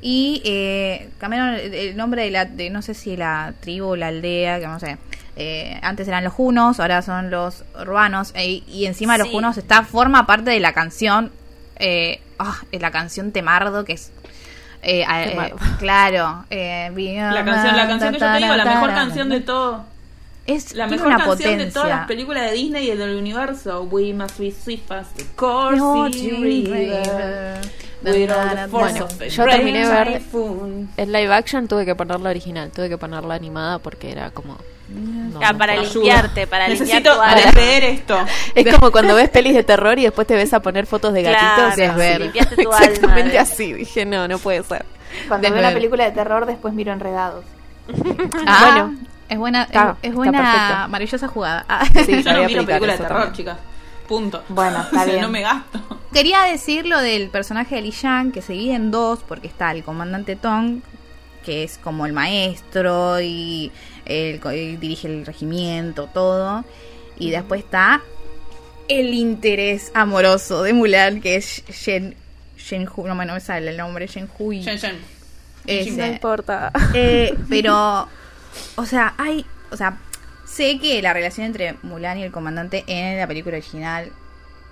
y 0.00 0.42
eh, 0.44 1.08
cambiaron 1.18 1.54
el, 1.54 1.96
nombre 1.96 2.24
de 2.24 2.32
la, 2.32 2.46
de 2.46 2.68
no 2.70 2.82
sé 2.82 2.94
si 2.94 3.16
la 3.16 3.54
tribu 3.60 3.90
o 3.90 3.96
la 3.96 4.08
aldea, 4.08 4.58
que 4.58 4.66
no 4.66 4.80
sé. 4.80 4.98
Eh, 5.36 5.78
antes 5.82 6.06
eran 6.08 6.24
los 6.24 6.32
junos, 6.32 6.78
ahora 6.80 7.02
son 7.02 7.30
los 7.30 7.64
urbanos 7.80 8.32
e- 8.34 8.62
y 8.66 8.86
encima 8.86 9.16
los 9.18 9.28
Sí. 9.28 9.32
junos 9.34 9.56
está 9.58 9.82
forma 9.82 10.26
parte 10.26 10.50
de 10.50 10.60
la 10.60 10.72
canción, 10.72 11.30
eh, 11.76 12.20
ah, 12.38 12.60
es 12.70 12.80
la 12.80 12.90
canción 12.90 13.32
Temardo 13.32 13.84
que 13.84 13.94
es 13.94 14.12
eh, 14.82 15.04
eh, 15.08 15.54
claro, 15.78 16.44
eh, 16.50 16.90
La 16.94 17.44
canción, 17.44 17.76
la 17.76 17.86
canción 17.88 18.12
que 18.12 18.18
yo 18.20 18.32
te 18.32 18.38
digo, 18.38 18.54
la 18.56 18.64
mejor 18.64 18.90
canción 18.94 19.28
de 19.28 19.40
todo. 19.40 19.84
Es 20.44 20.74
La 20.74 20.88
mejor 20.88 21.06
una 21.06 21.18
canción 21.18 21.36
potencia. 21.38 21.64
de 21.66 21.70
todas 21.70 21.88
las 21.88 22.06
películas 22.08 22.50
de 22.50 22.56
Disney 22.56 22.90
y 22.90 22.96
del 22.96 23.14
universo. 23.14 23.84
We 23.84 24.12
must 24.12 24.40
be 24.40 24.50
swift 24.50 24.90
as 24.90 25.06
the 25.14 25.22
No, 25.22 25.30
Coursey 25.36 26.12
Jim 26.20 26.42
River. 26.42 26.78
River. 26.78 27.60
With 28.04 28.30
all 28.32 28.48
the 28.56 28.66
force 28.68 28.98
Bueno, 28.98 29.04
of 29.04 29.22
yo 29.28 29.44
terminé 29.44 29.86
de 29.86 29.88
ver-. 29.88 30.20
En 30.96 31.12
live 31.12 31.32
action 31.32 31.68
tuve 31.68 31.84
que 31.84 31.94
poner 31.94 32.18
la 32.18 32.30
original, 32.30 32.72
tuve 32.72 32.88
que 32.88 32.98
poner 32.98 33.22
la 33.22 33.34
animada 33.34 33.78
porque 33.78 34.10
era 34.10 34.32
como... 34.32 34.58
no, 34.92 35.40
Ah, 35.42 35.52
no 35.52 35.58
para. 35.58 35.72
Ayuda. 35.72 35.92
limpiarte, 35.94 36.46
para 36.46 36.68
limpiar 36.68 36.86
Necesito 36.88 37.14
tu 37.14 37.20
alma. 37.20 37.50
leer 37.54 37.84
esto. 37.84 38.18
Es 38.54 38.74
como 38.76 38.90
cuando 38.92 39.14
ves 39.14 39.28
pelis 39.30 39.54
de 39.54 39.62
terror 39.62 39.98
y 39.98 40.02
después 40.02 40.26
te 40.26 40.34
ves 40.34 40.52
a 40.52 40.60
poner 40.60 40.86
fotos 40.86 41.12
de 41.12 41.22
gatitos. 41.22 41.74
Claro, 41.74 41.82
y 41.82 41.84
es 41.84 41.94
ver. 41.96 42.20
limpiaste 42.20 42.56
tu 42.56 42.72
alma 42.72 42.86
Exactamente 42.86 43.32
de- 43.32 43.38
así. 43.38 43.72
Dije, 43.72 44.04
no, 44.04 44.28
no 44.28 44.38
puede 44.38 44.62
ser. 44.62 44.84
Cuando 45.28 45.50
veo 45.50 45.58
una 45.58 45.72
película 45.72 46.04
de 46.04 46.10
terror, 46.12 46.46
después 46.46 46.72
miro 46.74 46.92
enredados. 46.92 47.44
Ah, 48.46 48.70
Bueno. 48.72 48.96
es 49.28 49.38
buena, 49.38 49.62
es- 49.62 49.68
Está- 49.68 49.96
es, 50.02 50.08
está 50.10 50.16
buena, 50.16 50.86
maravillosa 50.88 51.28
jugada. 51.28 51.64
Ah. 51.68 51.84
Sí, 52.04 52.22
Yo 52.22 52.32
no 52.32 52.44
miro 52.44 52.64
películas 52.64 52.98
de 52.98 53.04
terror, 53.04 53.32
chicas. 53.32 53.58
Punto. 54.08 54.42
Bueno, 54.48 54.82
está 54.82 54.88
O 54.90 55.04
sea, 55.04 55.04
bien. 55.06 55.20
No 55.22 55.28
me 55.30 55.40
gasto. 55.40 55.80
Quería 56.12 56.42
decir 56.42 56.86
lo 56.86 56.98
del 57.00 57.30
personaje 57.30 57.76
de 57.76 57.82
Li 57.82 57.90
Yang, 57.92 58.32
que 58.32 58.42
se 58.42 58.52
divide 58.52 58.74
en 58.74 58.90
dos, 58.90 59.20
porque 59.26 59.46
está 59.46 59.70
el 59.70 59.82
comandante 59.84 60.36
Tong, 60.36 60.80
que 61.44 61.62
es 61.64 61.78
como 61.78 62.04
el 62.04 62.12
maestro 62.12 63.20
y 63.22 63.72
él 64.06 64.40
dirige 64.80 65.08
el 65.08 65.24
regimiento, 65.26 66.08
todo. 66.12 66.64
Y 67.18 67.30
después 67.30 67.62
está 67.64 68.02
el 68.88 69.14
interés 69.14 69.90
amoroso 69.94 70.62
de 70.62 70.72
Mulan, 70.72 71.20
que 71.20 71.36
es 71.36 71.62
Shen, 71.68 72.14
Shen 72.58 72.88
Hu, 72.94 73.06
no, 73.06 73.14
me- 73.14 73.24
no 73.26 73.34
me 73.34 73.40
sale 73.40 73.70
el 73.70 73.76
nombre, 73.76 74.06
Shen 74.06 74.28
Hui. 74.38 74.60
Shen 74.62 74.76
Shen. 74.76 74.96
Ese. 75.66 75.92
No 75.92 76.06
importa. 76.06 76.72
Eh, 76.94 77.34
pero, 77.48 78.08
o 78.76 78.86
sea, 78.86 79.14
hay, 79.18 79.46
o 79.70 79.76
sea, 79.76 79.98
sé 80.46 80.78
que 80.80 81.00
la 81.00 81.12
relación 81.12 81.46
entre 81.46 81.76
Mulan 81.82 82.18
y 82.18 82.24
el 82.24 82.32
comandante 82.32 82.84
en 82.88 83.16
la 83.18 83.26
película 83.26 83.56
original 83.56 84.10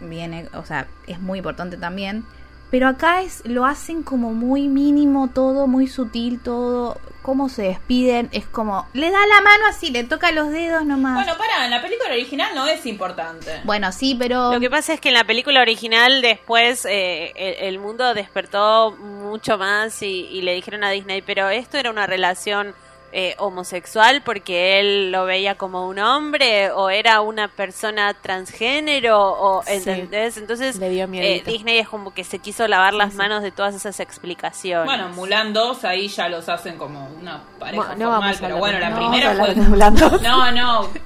viene, 0.00 0.46
o 0.54 0.64
sea, 0.64 0.88
es 1.06 1.20
muy 1.20 1.38
importante 1.38 1.76
también. 1.76 2.24
Pero 2.70 2.88
acá 2.88 3.22
es, 3.22 3.42
lo 3.44 3.66
hacen 3.66 4.02
como 4.02 4.32
muy 4.32 4.68
mínimo 4.68 5.28
todo, 5.28 5.66
muy 5.66 5.88
sutil 5.88 6.40
todo. 6.40 7.00
Cómo 7.22 7.50
se 7.50 7.62
despiden, 7.62 8.30
es 8.32 8.46
como, 8.46 8.88
le 8.94 9.10
da 9.10 9.18
la 9.26 9.40
mano 9.42 9.66
así, 9.68 9.90
le 9.90 10.04
toca 10.04 10.32
los 10.32 10.50
dedos 10.50 10.86
nomás. 10.86 11.14
Bueno, 11.14 11.36
para, 11.36 11.66
en 11.66 11.70
la 11.70 11.82
película 11.82 12.10
original 12.12 12.54
no 12.54 12.66
es 12.66 12.86
importante. 12.86 13.60
Bueno, 13.64 13.92
sí, 13.92 14.16
pero... 14.18 14.54
Lo 14.54 14.58
que 14.58 14.70
pasa 14.70 14.94
es 14.94 15.00
que 15.02 15.08
en 15.10 15.14
la 15.14 15.24
película 15.24 15.60
original 15.60 16.22
después 16.22 16.86
eh, 16.86 17.32
el, 17.36 17.74
el 17.74 17.78
mundo 17.78 18.14
despertó 18.14 18.92
mucho 18.92 19.58
más 19.58 20.02
y, 20.02 20.28
y 20.30 20.40
le 20.40 20.54
dijeron 20.54 20.82
a 20.82 20.90
Disney, 20.90 21.20
pero 21.20 21.50
esto 21.50 21.76
era 21.76 21.90
una 21.90 22.06
relación 22.06 22.74
eh, 23.12 23.34
homosexual 23.38 24.22
porque 24.24 24.78
él 24.80 25.10
lo 25.12 25.24
veía 25.24 25.56
como 25.56 25.88
un 25.88 25.98
hombre 25.98 26.70
o 26.70 26.90
era 26.90 27.20
una 27.20 27.48
persona 27.48 28.14
transgénero 28.14 29.18
o 29.20 29.62
Sí. 29.64 29.72
¿entendés? 29.74 30.36
Entonces 30.36 30.76
Le 30.78 30.90
dio 30.90 31.08
eh. 31.12 31.42
Disney 31.44 31.78
es 31.78 31.88
como 31.88 32.14
que 32.14 32.24
se 32.24 32.38
quiso 32.38 32.66
lavar 32.68 32.94
las 32.94 33.14
manos 33.14 33.42
de 33.42 33.50
todas 33.50 33.74
esas 33.74 33.98
explicaciones. 34.00 34.84
Bueno, 34.86 35.08
Mulan 35.10 35.52
2 35.52 35.84
ahí 35.84 36.08
ya 36.08 36.28
los 36.28 36.48
hacen 36.48 36.78
como 36.78 37.08
una 37.20 37.42
pareja 37.58 37.76
Bueno, 37.94 37.96
no 37.96 38.10
formal, 38.12 38.36
pero 38.40 38.56
bueno, 38.58 38.78
la 38.78 38.90
no 38.90 38.96
primera 38.96 39.32
fue... 39.32 39.40
hablar 39.40 39.54
de 39.56 39.62
Mulan 39.62 39.94
2. 39.96 40.22
No, 40.22 40.50
no. 40.52 40.88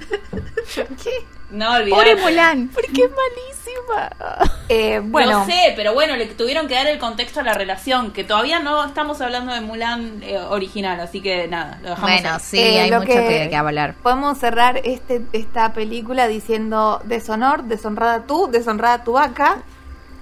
No 1.54 1.72
olvidar. 1.72 1.98
Pobre 1.98 2.16
Mulan. 2.16 2.68
Porque 2.68 3.02
es 3.04 3.10
malísima. 3.10 4.48
Eh, 4.68 5.00
bueno, 5.04 5.40
Lo 5.40 5.46
sé, 5.46 5.72
pero 5.76 5.94
bueno, 5.94 6.16
le 6.16 6.26
tuvieron 6.26 6.66
que 6.68 6.74
dar 6.74 6.86
el 6.86 6.98
contexto 6.98 7.40
a 7.40 7.42
la 7.42 7.54
relación, 7.54 8.12
que 8.12 8.24
todavía 8.24 8.60
no 8.60 8.84
estamos 8.84 9.20
hablando 9.20 9.52
de 9.52 9.60
Mulan 9.60 10.20
eh, 10.22 10.38
original, 10.38 10.98
así 11.00 11.20
que 11.20 11.46
nada, 11.48 11.78
lo 11.82 11.90
dejamos 11.90 12.10
Bueno, 12.10 12.30
ahí. 12.34 12.40
sí, 12.42 12.58
Eh, 12.58 12.80
hay 12.80 12.90
mucho 12.90 13.06
que, 13.06 13.46
que 13.50 13.56
hablar. 13.56 13.94
podemos 14.02 14.38
cerrar 14.38 14.80
este, 14.84 15.22
esta 15.32 15.72
película 15.72 16.26
diciendo 16.28 17.00
deshonor, 17.04 17.64
deshonrada 17.64 18.26
tú, 18.26 18.48
deshonrada 18.50 19.04
tu 19.04 19.12
vaca 19.12 19.58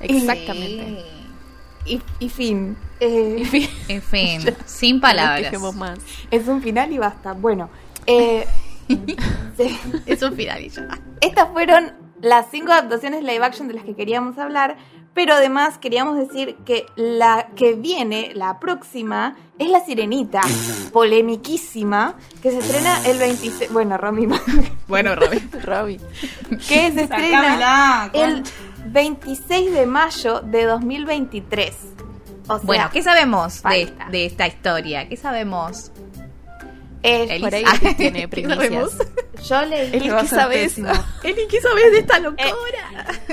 Exactamente. 0.00 1.04
y, 1.86 2.00
y 2.18 2.28
fin. 2.28 2.76
Eh, 3.00 3.68
En 3.88 4.02
fin, 4.02 4.40
sin 4.66 4.96
No 4.96 5.02
palabras. 5.02 5.52
más. 5.74 5.98
es 6.30 6.46
un 6.48 6.62
final 6.62 6.92
y 6.92 6.98
basta. 6.98 7.32
Bueno, 7.32 7.70
eh, 8.06 8.46
sí. 8.88 9.78
Es 10.06 10.22
un 10.22 10.34
final 10.34 10.62
y 10.62 10.68
ya. 10.68 10.88
Estas 11.20 11.48
fueron 11.50 11.92
las 12.20 12.46
cinco 12.50 12.72
adaptaciones 12.72 13.22
live 13.22 13.44
action 13.44 13.68
de 13.68 13.74
las 13.74 13.84
que 13.84 13.94
queríamos 13.94 14.38
hablar, 14.38 14.76
pero 15.14 15.34
además 15.34 15.78
queríamos 15.78 16.16
decir 16.16 16.56
que 16.64 16.86
la 16.96 17.48
que 17.56 17.74
viene, 17.74 18.32
la 18.34 18.58
próxima, 18.60 19.36
es 19.58 19.68
La 19.68 19.80
Sirenita, 19.84 20.40
polemiquísima, 20.92 22.14
que 22.42 22.50
se 22.50 22.58
estrena 22.58 22.96
el 23.06 23.18
26... 23.18 23.72
Bueno, 23.72 23.96
Romy, 23.98 24.26
Bueno, 24.88 25.14
Robin. 25.14 25.50
Robbie. 25.64 26.00
que 26.68 26.92
se 26.92 27.02
estrena 27.02 28.10
el 28.12 28.42
26 28.86 29.72
de 29.72 29.86
mayo 29.86 30.40
de 30.40 30.64
2023. 30.64 31.76
O 32.48 32.56
sea, 32.56 32.66
Bueno, 32.66 32.90
¿qué 32.92 33.02
sabemos 33.02 33.62
de, 33.62 33.92
de 34.10 34.26
esta 34.26 34.46
historia? 34.46 35.08
¿Qué 35.08 35.16
sabemos? 35.16 35.92
Eh, 37.02 37.26
Eli- 37.30 37.40
Por 37.42 37.54
ahí 37.54 37.64
Ah, 37.66 37.78
tiene 37.96 38.20
¿qué 38.22 38.28
primicias. 38.28 38.90
yo 39.48 39.62
leí 39.64 39.90
Eli, 39.92 40.10
¿qué 40.20 40.26
sabes? 40.28 40.78
Eli, 40.78 41.46
¿qué 41.48 41.60
sabes 41.60 41.92
de 41.92 41.98
esta 41.98 42.18
locura? 42.18 42.48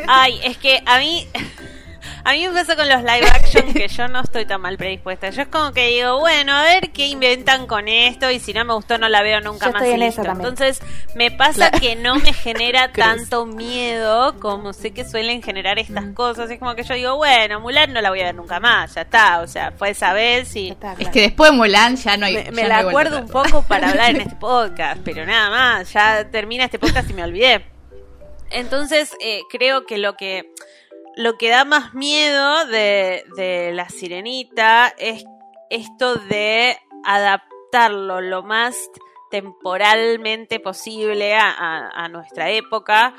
Ay, 0.08 0.40
es 0.44 0.58
que 0.58 0.82
a 0.86 0.98
mí 1.00 1.28
a 2.24 2.32
mí 2.34 2.48
me 2.48 2.54
pasa 2.54 2.76
con 2.76 2.88
los 2.90 3.00
live 3.02 3.28
action 3.28 3.69
que 3.80 3.88
yo 3.88 4.10
no 4.10 4.20
estoy 4.20 4.46
tan 4.46 4.60
mal 4.60 4.76
predispuesta. 4.78 5.30
Yo 5.30 5.44
es 5.44 5.48
como 5.48 5.72
que 5.72 5.88
digo, 5.88 6.20
bueno, 6.20 6.54
a 6.54 6.64
ver 6.64 6.92
qué 6.92 7.08
inventan 7.08 7.66
con 7.66 7.88
esto 7.88 8.30
y 8.30 8.40
si 8.40 8.52
no 8.52 8.66
me 8.66 8.74
gustó 8.74 8.98
no 8.98 9.08
la 9.08 9.22
veo 9.22 9.40
nunca 9.40 9.68
Yo 9.68 9.72
más. 9.72 9.82
estoy 9.84 9.94
en 9.94 10.00
listo. 10.02 10.22
Entonces 10.24 10.82
me 11.16 11.32
pasa 11.32 11.72
que 11.72 11.96
no 11.96 12.16
me 12.16 12.34
genera 12.34 12.92
tanto 12.94 13.46
miedo 13.46 14.38
como 14.42 14.74
sé 14.74 14.92
que 14.92 15.06
suelen 15.06 15.42
generar 15.42 15.80
estas 15.80 16.08
Mm. 16.08 16.14
cosas. 16.14 16.52
Es 16.52 16.60
como 16.60 16.76
que 16.76 16.84
yo 16.84 16.94
digo, 16.94 17.16
bueno, 17.16 17.62
Mulan 17.62 17.94
no 17.94 18.02
la 18.02 18.10
voy 18.10 18.20
a 18.20 18.26
ver 18.26 18.36
nunca 18.36 18.60
más, 18.60 18.96
ya 18.96 19.02
está. 19.04 19.40
O 19.40 19.48
sea, 19.48 19.72
fue 19.72 19.92
esa 19.92 20.12
vez 20.12 20.54
y 20.58 20.76
Es 20.98 21.08
que 21.08 21.22
después 21.22 21.52
de 21.52 21.56
Mulan 21.58 21.96
ya 21.96 22.18
no 22.18 22.26
hay. 22.26 22.36
me, 22.36 22.52
me 22.52 22.64
no 22.64 22.68
la 22.68 22.80
acuerdo 22.80 23.20
un 23.20 23.30
poco 23.30 23.64
para 23.64 23.90
hablar 23.92 24.10
en 24.10 24.22
este 24.22 24.36
podcast, 24.36 25.00
pero 25.06 25.26
nada 25.26 25.50
más, 25.50 25.94
ya 25.94 26.30
termina 26.30 26.66
este 26.66 26.80
podcast 26.80 27.10
y 27.10 27.14
me 27.14 27.24
olvidé. 27.24 27.66
Entonces, 28.52 29.14
eh, 29.22 29.42
creo 29.50 29.86
que 29.86 29.98
lo 29.98 30.18
que 30.18 30.52
lo 31.16 31.38
que 31.38 31.50
da 31.50 31.66
más 31.66 31.94
miedo 31.94 32.66
de, 32.68 33.24
de 33.36 33.72
la 33.74 33.90
sirenita 33.90 34.94
es 34.98 35.24
esto 35.70 36.16
de 36.16 36.78
adaptarlo 37.04 38.22
lo 38.22 38.44
más 38.44 38.76
temporalmente 39.32 40.60
posible 40.60 41.36
a, 41.36 41.50
a- 41.52 41.90
a 42.06 42.08
nuestra 42.10 42.50
época 42.50 43.14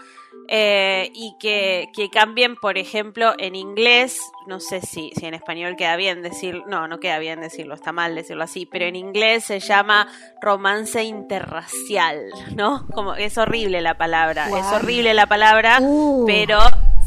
eh, 0.49 1.11
y 1.14 1.36
que, 1.38 1.88
que 1.95 2.11
cambien, 2.11 2.57
por 2.57 2.76
ejemplo, 2.78 3.34
en 3.38 3.55
inglés, 3.55 4.20
no 4.47 4.59
sé 4.59 4.80
si, 4.80 5.12
si 5.14 5.26
en 5.26 5.34
español 5.34 5.76
queda 5.76 5.95
bien 5.97 6.22
decir, 6.22 6.62
no, 6.66 6.88
no 6.88 6.99
queda 6.99 7.18
bien 7.20 7.41
decirlo, 7.41 7.74
está 7.74 7.93
mal 7.93 8.14
decirlo 8.16 8.43
así, 8.43 8.66
pero 8.66 8.84
en 8.86 8.97
inglés 8.97 9.45
se 9.45 9.61
llama 9.61 10.09
romance 10.41 11.05
interracial, 11.05 12.24
¿no? 12.57 12.86
Como 12.93 13.14
es 13.14 13.38
horrible 13.38 13.80
la 13.80 13.97
palabra, 13.97 14.47
es 14.49 14.66
horrible 14.72 15.14
la 15.14 15.26
palabra, 15.26 15.78
Uh. 15.80 16.24
pero 16.26 16.59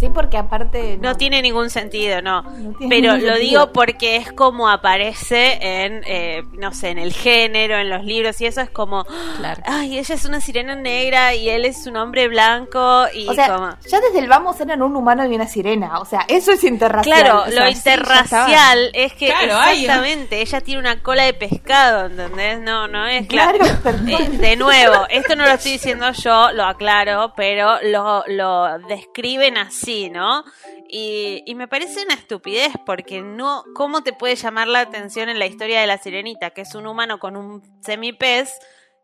Sí, 0.04 0.10
porque 0.14 0.38
aparte. 0.38 0.98
No 1.02 1.16
tiene 1.16 1.42
ningún 1.42 1.70
sentido, 1.70 2.22
no. 2.22 2.44
Pero 2.90 3.14
lo 3.14 3.20
sentido. 3.20 3.36
digo 3.38 3.72
porque 3.74 4.18
es 4.18 4.32
como 4.34 4.70
aparece 4.70 5.58
en, 5.62 6.04
eh, 6.06 6.44
no 6.54 6.74
sé, 6.74 6.90
en 6.90 6.98
el 6.98 7.14
género, 7.14 7.78
en 7.78 7.90
los 7.90 8.04
libros 8.04 8.40
y 8.42 8.46
eso 8.46 8.62
es 8.62 8.70
como, 8.70 9.06
Claro. 9.38 9.62
ay, 9.66 9.98
ella 9.98 10.16
es 10.16 10.26
una 10.26 10.42
sirena 10.42 10.76
negra 10.76 11.34
y 11.36 11.50
él 11.50 11.66
es 11.66 11.88
un 11.88 11.96
hombre 11.98 12.28
blanco 12.28 13.06
y 13.14 13.28
O 13.30 13.34
sea, 13.34 13.56
como... 13.56 13.70
ya 13.90 14.02
desde 14.02 14.20
el 14.20 14.28
vamos 14.28 14.60
eran 14.60 14.82
un 14.82 14.96
humano 14.96 15.26
y 15.26 15.36
una 15.36 15.48
sirena. 15.48 16.00
O 16.00 16.06
sea, 16.06 16.26
eso 16.28 16.52
es 16.52 16.64
interracial. 16.64 17.22
Claro, 17.22 17.44
O 17.44 17.52
sea, 17.52 17.66
lo 17.66 17.72
sí, 17.72 17.78
interracial 17.78 18.90
es 18.94 19.14
que 19.14 19.28
Claro, 19.28 19.72
exactamente, 19.72 20.42
ella 20.42 20.62
tiene 20.62 20.80
una 20.82 21.02
cola 21.02 21.24
de 21.24 21.34
pescado, 21.34 22.08
¿entendés? 22.08 22.60
No, 22.60 22.88
no 22.88 23.06
es 23.08 23.28
Claro. 23.28 23.60
Eh, 24.06 24.30
de 24.30 24.56
nuevo, 24.58 25.06
esto 25.10 25.36
no 25.36 25.46
lo 25.46 25.52
estoy 25.52 25.74
diciendo 25.74 26.12
yo, 26.12 26.52
lo 26.52 26.66
aclaro, 26.66 27.34
pero 27.36 27.78
lo, 27.84 28.24
lo 28.28 28.80
describen 28.88 29.58
así, 29.58 29.93
¿no? 30.10 30.44
Y, 30.90 31.44
y 31.46 31.56
me 31.56 31.68
parece 31.68 32.04
una 32.04 32.14
estupidez 32.16 32.72
porque 32.86 33.22
no, 33.22 33.64
¿cómo 33.76 34.02
te 34.04 34.14
puede 34.14 34.36
llamar 34.36 34.68
la 34.68 34.82
atención 34.82 35.30
en 35.30 35.40
la 35.40 35.46
historia 35.46 35.82
de 35.82 35.88
la 35.88 35.98
sirenita, 35.98 36.52
que 36.52 36.62
es 36.62 36.76
un 36.76 36.88
humano 36.88 37.20
con 37.20 37.36
un 37.36 37.62
semipez, 37.82 38.54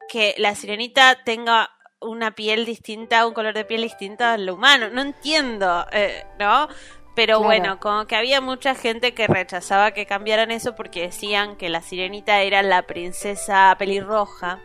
que 0.10 0.36
la 0.38 0.56
sirenita 0.56 1.24
tenga 1.24 1.70
una 2.02 2.32
piel 2.36 2.66
distinta, 2.66 3.26
un 3.28 3.34
color 3.34 3.54
de 3.54 3.66
piel 3.66 3.82
distinto 3.82 4.24
al 4.26 4.50
humano? 4.50 4.90
No 4.92 5.02
entiendo, 5.02 5.86
eh, 5.92 6.26
¿no? 6.40 6.68
Pero 7.16 7.40
Claro. 7.40 7.44
bueno, 7.44 7.80
como 7.80 8.06
que 8.08 8.16
había 8.16 8.40
mucha 8.40 8.76
gente 8.76 9.14
que 9.14 9.28
rechazaba 9.28 9.92
que 9.92 10.06
cambiaran 10.06 10.52
eso 10.52 10.76
porque 10.76 11.02
decían 11.02 11.58
que 11.58 11.68
la 11.70 11.82
sirenita 11.82 12.42
era 12.44 12.62
la 12.64 12.84
princesa 12.84 13.76
pelirroja 13.78 14.60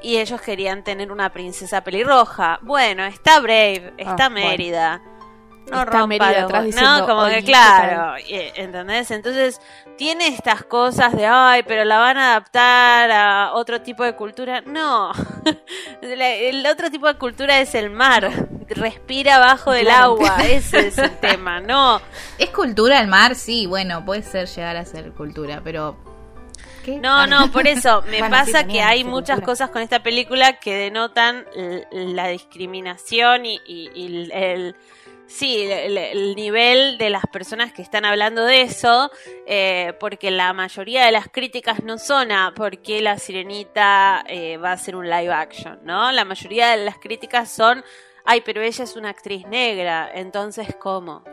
y 0.00 0.16
ellos 0.18 0.40
querían 0.40 0.82
tener 0.84 1.12
una 1.12 1.30
princesa 1.32 1.82
pelirroja. 1.84 2.58
Bueno, 2.62 3.04
está 3.04 3.38
Brave, 3.40 3.92
está 3.98 4.26
Ah, 4.26 4.28
bueno. 4.30 4.50
No 5.70 5.78
Está 5.78 5.84
rompa 5.84 6.06
Mérida 6.06 6.32
los 6.32 6.42
atrás 6.44 6.64
diciendo, 6.64 6.98
No, 6.98 7.06
como 7.06 7.20
"Oye, 7.22 7.34
que 7.36 7.40
¿qué 7.40 7.46
claro, 7.46 8.14
¿entendés? 8.28 9.10
Entonces 9.10 9.60
tiene 9.96 10.26
estas 10.28 10.62
cosas 10.64 11.16
de, 11.16 11.26
ay, 11.26 11.62
pero 11.66 11.84
la 11.84 11.98
van 11.98 12.18
a 12.18 12.30
adaptar 12.32 13.10
a 13.10 13.52
otro 13.54 13.80
tipo 13.80 14.04
de 14.04 14.14
cultura. 14.14 14.60
No, 14.60 15.10
el 16.02 16.66
otro 16.66 16.90
tipo 16.90 17.06
de 17.06 17.14
cultura 17.14 17.60
es 17.60 17.74
el 17.74 17.90
mar, 17.90 18.30
respira 18.68 19.36
abajo 19.36 19.72
del 19.72 19.86
Claro. 19.86 20.04
agua, 20.14 20.36
ese 20.44 20.88
es 20.88 20.98
el 20.98 21.16
tema, 21.18 21.60
no. 21.60 22.00
Es 22.38 22.50
cultura 22.50 23.00
el 23.00 23.08
mar, 23.08 23.34
sí, 23.34 23.66
bueno, 23.66 24.04
puede 24.04 24.22
ser 24.22 24.46
llegar 24.48 24.76
a 24.76 24.84
ser 24.84 25.12
cultura, 25.12 25.60
pero. 25.64 25.96
¿Qué? 26.84 26.98
No, 26.98 27.26
no, 27.26 27.50
por 27.50 27.66
eso 27.66 28.02
me 28.10 28.18
Bueno, 28.18 28.44
sí, 28.44 28.52
pasa 28.52 28.66
que 28.66 28.82
hay 28.82 29.04
muchas 29.04 29.36
cultura. 29.36 29.46
cosas 29.46 29.70
con 29.70 29.80
esta 29.80 30.02
película 30.02 30.58
que 30.58 30.74
denotan 30.74 31.46
la 31.90 32.28
discriminación 32.28 33.46
y, 33.46 33.58
y- 33.64 33.90
y 33.94 34.28
el 34.32 34.76
sí 35.26 35.62
el, 35.62 35.96
el 35.96 36.34
nivel 36.34 36.98
de 36.98 37.10
las 37.10 37.24
personas 37.26 37.72
que 37.72 37.82
están 37.82 38.04
hablando 38.04 38.44
de 38.44 38.62
eso, 38.62 39.10
eh, 39.46 39.94
porque 39.98 40.30
la 40.30 40.52
mayoría 40.52 41.04
de 41.06 41.12
las 41.12 41.28
críticas 41.28 41.82
no 41.82 41.98
son 41.98 42.32
a 42.32 42.52
por 42.54 42.78
qué 42.78 43.00
la 43.00 43.18
sirenita 43.18 44.24
eh, 44.28 44.56
va 44.56 44.72
a 44.72 44.76
ser 44.76 44.96
un 44.96 45.08
live 45.08 45.32
action, 45.32 45.80
¿no? 45.84 46.12
La 46.12 46.24
mayoría 46.24 46.70
de 46.70 46.84
las 46.84 46.98
críticas 46.98 47.50
son, 47.50 47.84
ay, 48.24 48.42
pero 48.44 48.62
ella 48.62 48.84
es 48.84 48.96
una 48.96 49.10
actriz 49.10 49.46
negra, 49.46 50.10
entonces 50.12 50.74
¿cómo? 50.78 51.24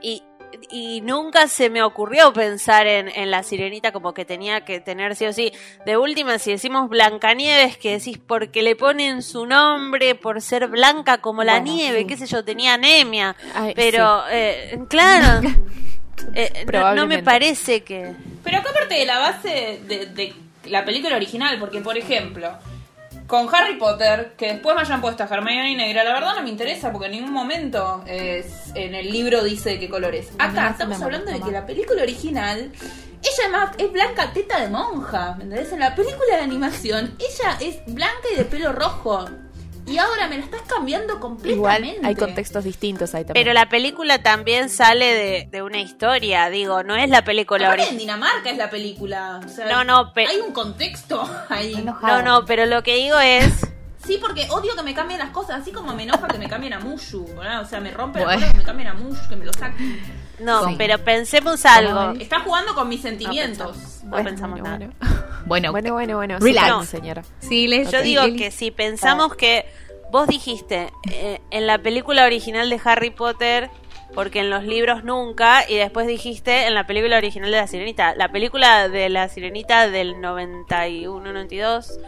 Y, 0.00 0.22
y 0.70 1.00
nunca 1.02 1.48
se 1.48 1.70
me 1.70 1.82
ocurrió 1.82 2.32
pensar 2.32 2.86
en, 2.86 3.08
en 3.08 3.30
la 3.30 3.42
sirenita 3.42 3.92
como 3.92 4.14
que 4.14 4.24
tenía 4.24 4.64
que 4.64 4.80
tener 4.80 5.14
sí 5.16 5.26
o 5.26 5.32
sí. 5.32 5.52
De 5.86 5.96
última, 5.96 6.38
si 6.38 6.50
decimos 6.50 6.88
Blancanieves, 6.88 7.76
que 7.78 7.92
decís 7.92 8.18
porque 8.18 8.62
le 8.62 8.76
ponen 8.76 9.22
su 9.22 9.46
nombre 9.46 10.14
por 10.14 10.40
ser 10.42 10.66
blanca 10.68 11.18
como 11.18 11.44
la 11.44 11.60
Bueno, 11.60 11.74
nieve, 11.74 12.00
sí. 12.00 12.06
qué 12.06 12.16
sé 12.16 12.26
yo, 12.26 12.44
tenía 12.44 12.74
anemia. 12.74 13.36
Ay, 13.54 13.72
pero, 13.74 14.22
eh, 14.30 14.78
claro, 14.88 15.48
eh, 16.34 16.66
no- 16.72 16.94
no, 16.94 17.06
me 17.06 17.22
parece 17.22 17.82
que... 17.84 18.12
Pero 18.44 18.58
acá 18.58 18.72
parte 18.72 18.94
de 18.94 19.06
la 19.06 19.18
base 19.18 19.80
de, 19.86 20.06
de 20.06 20.34
la 20.66 20.84
película 20.84 21.16
original, 21.16 21.58
porque 21.60 21.80
por 21.80 21.96
ejemplo, 21.96 22.50
con 23.26 23.52
Harry 23.54 23.76
Potter, 23.78 24.32
que 24.36 24.54
después 24.54 24.74
me 24.74 24.82
hayan 24.82 25.00
puesto 25.00 25.22
a 25.22 25.26
Hermione 25.26 25.76
negra, 25.76 26.02
la 26.04 26.14
verdad 26.14 26.34
no 26.36 26.42
me 26.42 26.48
interesa, 26.50 26.90
porque 26.92 27.06
en 27.06 27.12
ningún 27.12 27.32
momento 27.32 28.02
es- 28.06 28.70
en 28.74 28.94
el 28.94 29.10
libro 29.10 29.42
dice 29.44 29.70
de 29.70 29.78
qué 29.80 29.88
color 29.90 30.14
es. 30.14 30.28
Acá 30.38 30.50
estamos 30.72 30.96
hablando 31.02 31.26
de 31.32 31.38
que 31.40 31.52
la 31.52 31.66
película 31.66 32.02
original, 32.02 32.70
ella 32.72 33.44
es, 33.44 33.50
más- 33.50 33.70
es 33.78 33.92
blanca 33.92 34.32
teta 34.32 34.60
de 34.60 34.68
monja, 34.68 35.34
¿me 35.36 35.44
entendés? 35.44 35.72
En 35.72 35.80
la 35.80 35.94
película 35.94 36.36
de 36.36 36.42
animación, 36.42 37.16
ella 37.18 37.58
es 37.60 37.78
blanca 37.86 38.28
y 38.32 38.36
de 38.36 38.44
pelo 38.44 38.72
rojo. 38.72 39.28
Y 39.88 39.98
ahora 39.98 40.28
me 40.28 40.38
la 40.38 40.44
estás 40.44 40.62
cambiando 40.62 41.14
Igual 41.14 41.20
completamente. 41.20 42.06
hay 42.06 42.14
contextos 42.14 42.64
distintos 42.64 43.14
ahí 43.14 43.24
también. 43.24 43.44
Pero 43.44 43.54
la 43.54 43.68
película 43.68 44.22
también 44.22 44.68
sale 44.68 45.06
de, 45.14 45.48
de 45.50 45.62
una 45.62 45.80
historia, 45.80 46.50
digo, 46.50 46.82
no 46.82 46.94
es 46.96 47.08
la 47.08 47.24
película 47.24 47.66
Aparte, 47.68 47.88
en. 47.88 47.98
Dinamarca 47.98 48.50
es 48.50 48.58
la 48.58 48.68
película. 48.70 49.40
o 49.44 49.48
sea, 49.48 49.66
No, 49.70 49.84
no, 49.84 50.12
Hay 50.16 50.38
un 50.40 50.52
contexto 50.52 51.28
ahí. 51.48 51.74
No, 52.02 52.22
no, 52.22 52.44
pero 52.44 52.66
lo 52.66 52.82
que 52.82 52.96
digo 52.96 53.18
es... 53.18 53.66
Sí, 54.06 54.18
porque 54.20 54.46
odio 54.50 54.74
que 54.76 54.82
me 54.82 54.94
cambien 54.94 55.18
las 55.18 55.30
cosas, 55.30 55.60
así 55.60 55.72
como 55.72 55.94
me 55.94 56.04
enoja 56.04 56.28
que 56.28 56.38
me 56.38 56.48
cambien 56.48 56.72
a 56.72 56.78
Mushu, 56.80 57.26
¿verdad? 57.36 57.60
O 57.62 57.64
sea, 57.66 57.80
me 57.80 57.90
rompe 57.90 58.20
Bueno. 58.20 58.32
la 58.32 58.36
cola 58.46 58.52
que 58.52 58.58
me 58.58 58.64
cambien 58.64 58.88
a 58.88 58.94
Mushu, 58.94 59.28
que 59.28 59.36
me 59.36 59.44
lo 59.44 59.52
saquen. 59.52 60.27
No, 60.40 60.66
Sí. 60.68 60.74
pero 60.78 60.98
pensemos 60.98 61.64
algo. 61.66 62.12
Está 62.20 62.40
jugando 62.40 62.74
con 62.74 62.88
mis 62.88 63.02
sentimientos. 63.02 64.00
No 64.04 64.16
pensamos 64.22 64.60
bueno, 64.60 64.78
nada. 64.78 64.92
bueno. 65.46 65.72
Bueno, 65.72 65.72
Bueno, 65.72 65.92
bueno, 65.94 66.16
bueno. 66.16 66.38
Relax. 66.38 66.86
Sí, 66.88 66.96
señora. 66.98 67.22
sí, 67.40 67.66
les 67.68 67.90
Yo 67.90 68.02
digo 68.02 68.22
que 68.36 68.50
si 68.50 68.70
pensamos 68.70 69.34
que 69.34 69.66
vos 70.10 70.26
dijiste 70.28 70.92
eh, 71.10 71.40
en 71.50 71.66
la 71.66 71.78
película 71.78 72.24
original 72.26 72.68
de 72.70 72.80
Harry 72.84 73.10
Potter, 73.10 73.70
porque 74.14 74.40
en 74.40 74.50
los 74.50 74.64
libros 74.64 75.04
nunca, 75.04 75.68
y 75.68 75.76
después 75.76 76.06
dijiste 76.06 76.66
en 76.66 76.74
la 76.74 76.86
película 76.86 77.16
original 77.18 77.50
de 77.50 77.56
La 77.58 77.66
Sirenita. 77.66 78.14
La 78.14 78.30
película 78.30 78.88
de 78.88 79.08
La 79.10 79.28
Sirenita 79.28 79.88
del 79.88 80.20
91, 80.20 81.20
92. 81.32 81.98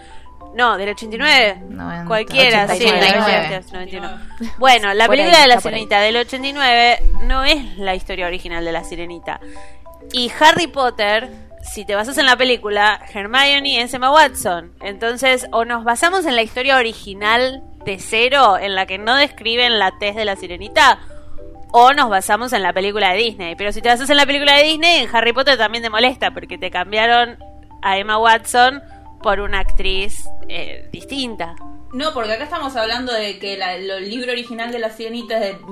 No, 0.54 0.76
del 0.76 0.88
89. 0.90 1.62
Noventa- 1.68 2.04
Cualquiera, 2.06 2.66
sí, 2.68 2.84
89. 2.84 3.48
del 3.48 3.64
91. 3.72 4.10
Bueno, 4.58 4.92
la 4.94 5.06
Por 5.06 5.14
ahí, 5.14 5.20
película 5.22 5.42
de 5.42 5.46
La. 5.48 5.60
Sirenita 5.60 6.00
del 6.00 6.16
89 6.16 6.98
no 7.22 7.44
es 7.44 7.78
la 7.78 7.94
historia 7.94 8.26
original 8.26 8.64
de 8.64 8.72
La 8.72 8.82
Sirenita. 8.84 9.40
Y 10.12 10.30
Harry 10.40 10.66
Potter, 10.66 11.28
si 11.62 11.84
te 11.84 11.94
basas 11.94 12.18
en 12.18 12.26
la 12.26 12.36
película, 12.36 13.00
Hermione 13.14 13.80
es 13.82 13.94
Emma 13.94 14.10
Watson. 14.12 14.72
Entonces, 14.80 15.46
o 15.52 15.64
nos 15.64 15.84
basamos 15.84 16.26
en 16.26 16.34
la 16.34 16.42
historia 16.42 16.76
original 16.78 17.62
de 17.84 17.98
cero, 18.00 18.58
en 18.58 18.74
la 18.74 18.86
que 18.86 18.98
no 18.98 19.14
describen 19.14 19.78
la 19.78 19.92
tez 20.00 20.16
de 20.16 20.24
la 20.24 20.34
sirenita, 20.36 20.98
o 21.72 21.92
nos 21.92 22.10
basamos 22.10 22.52
en 22.52 22.62
la 22.64 22.72
película 22.72 23.12
de 23.12 23.18
Disney. 23.18 23.54
Pero 23.54 23.72
si 23.72 23.80
te 23.80 23.88
basas 23.88 24.10
en 24.10 24.16
la 24.16 24.26
película 24.26 24.56
de 24.56 24.64
Disney, 24.64 24.98
en 25.04 25.08
Harry 25.14 25.32
Potter 25.32 25.56
también 25.56 25.84
te 25.84 25.90
molesta, 25.90 26.32
porque 26.32 26.58
te 26.58 26.70
cambiaron 26.72 27.38
a 27.82 27.96
Emma 27.98 28.18
Watson 28.18 28.82
por 29.22 29.40
una 29.40 29.60
actriz 29.60 30.24
eh, 30.48 30.88
distinta. 30.92 31.54
No, 31.92 32.12
porque 32.14 32.32
acá 32.32 32.44
estamos 32.44 32.76
hablando 32.76 33.12
de 33.12 33.38
que 33.38 33.56
la- 33.58 33.74
el 33.74 34.08
libro 34.08 34.32
original 34.32 34.70
de 34.72 34.78
la 34.78 34.90
sirenita 34.90 35.36
es 35.44 35.58
de 35.58 35.66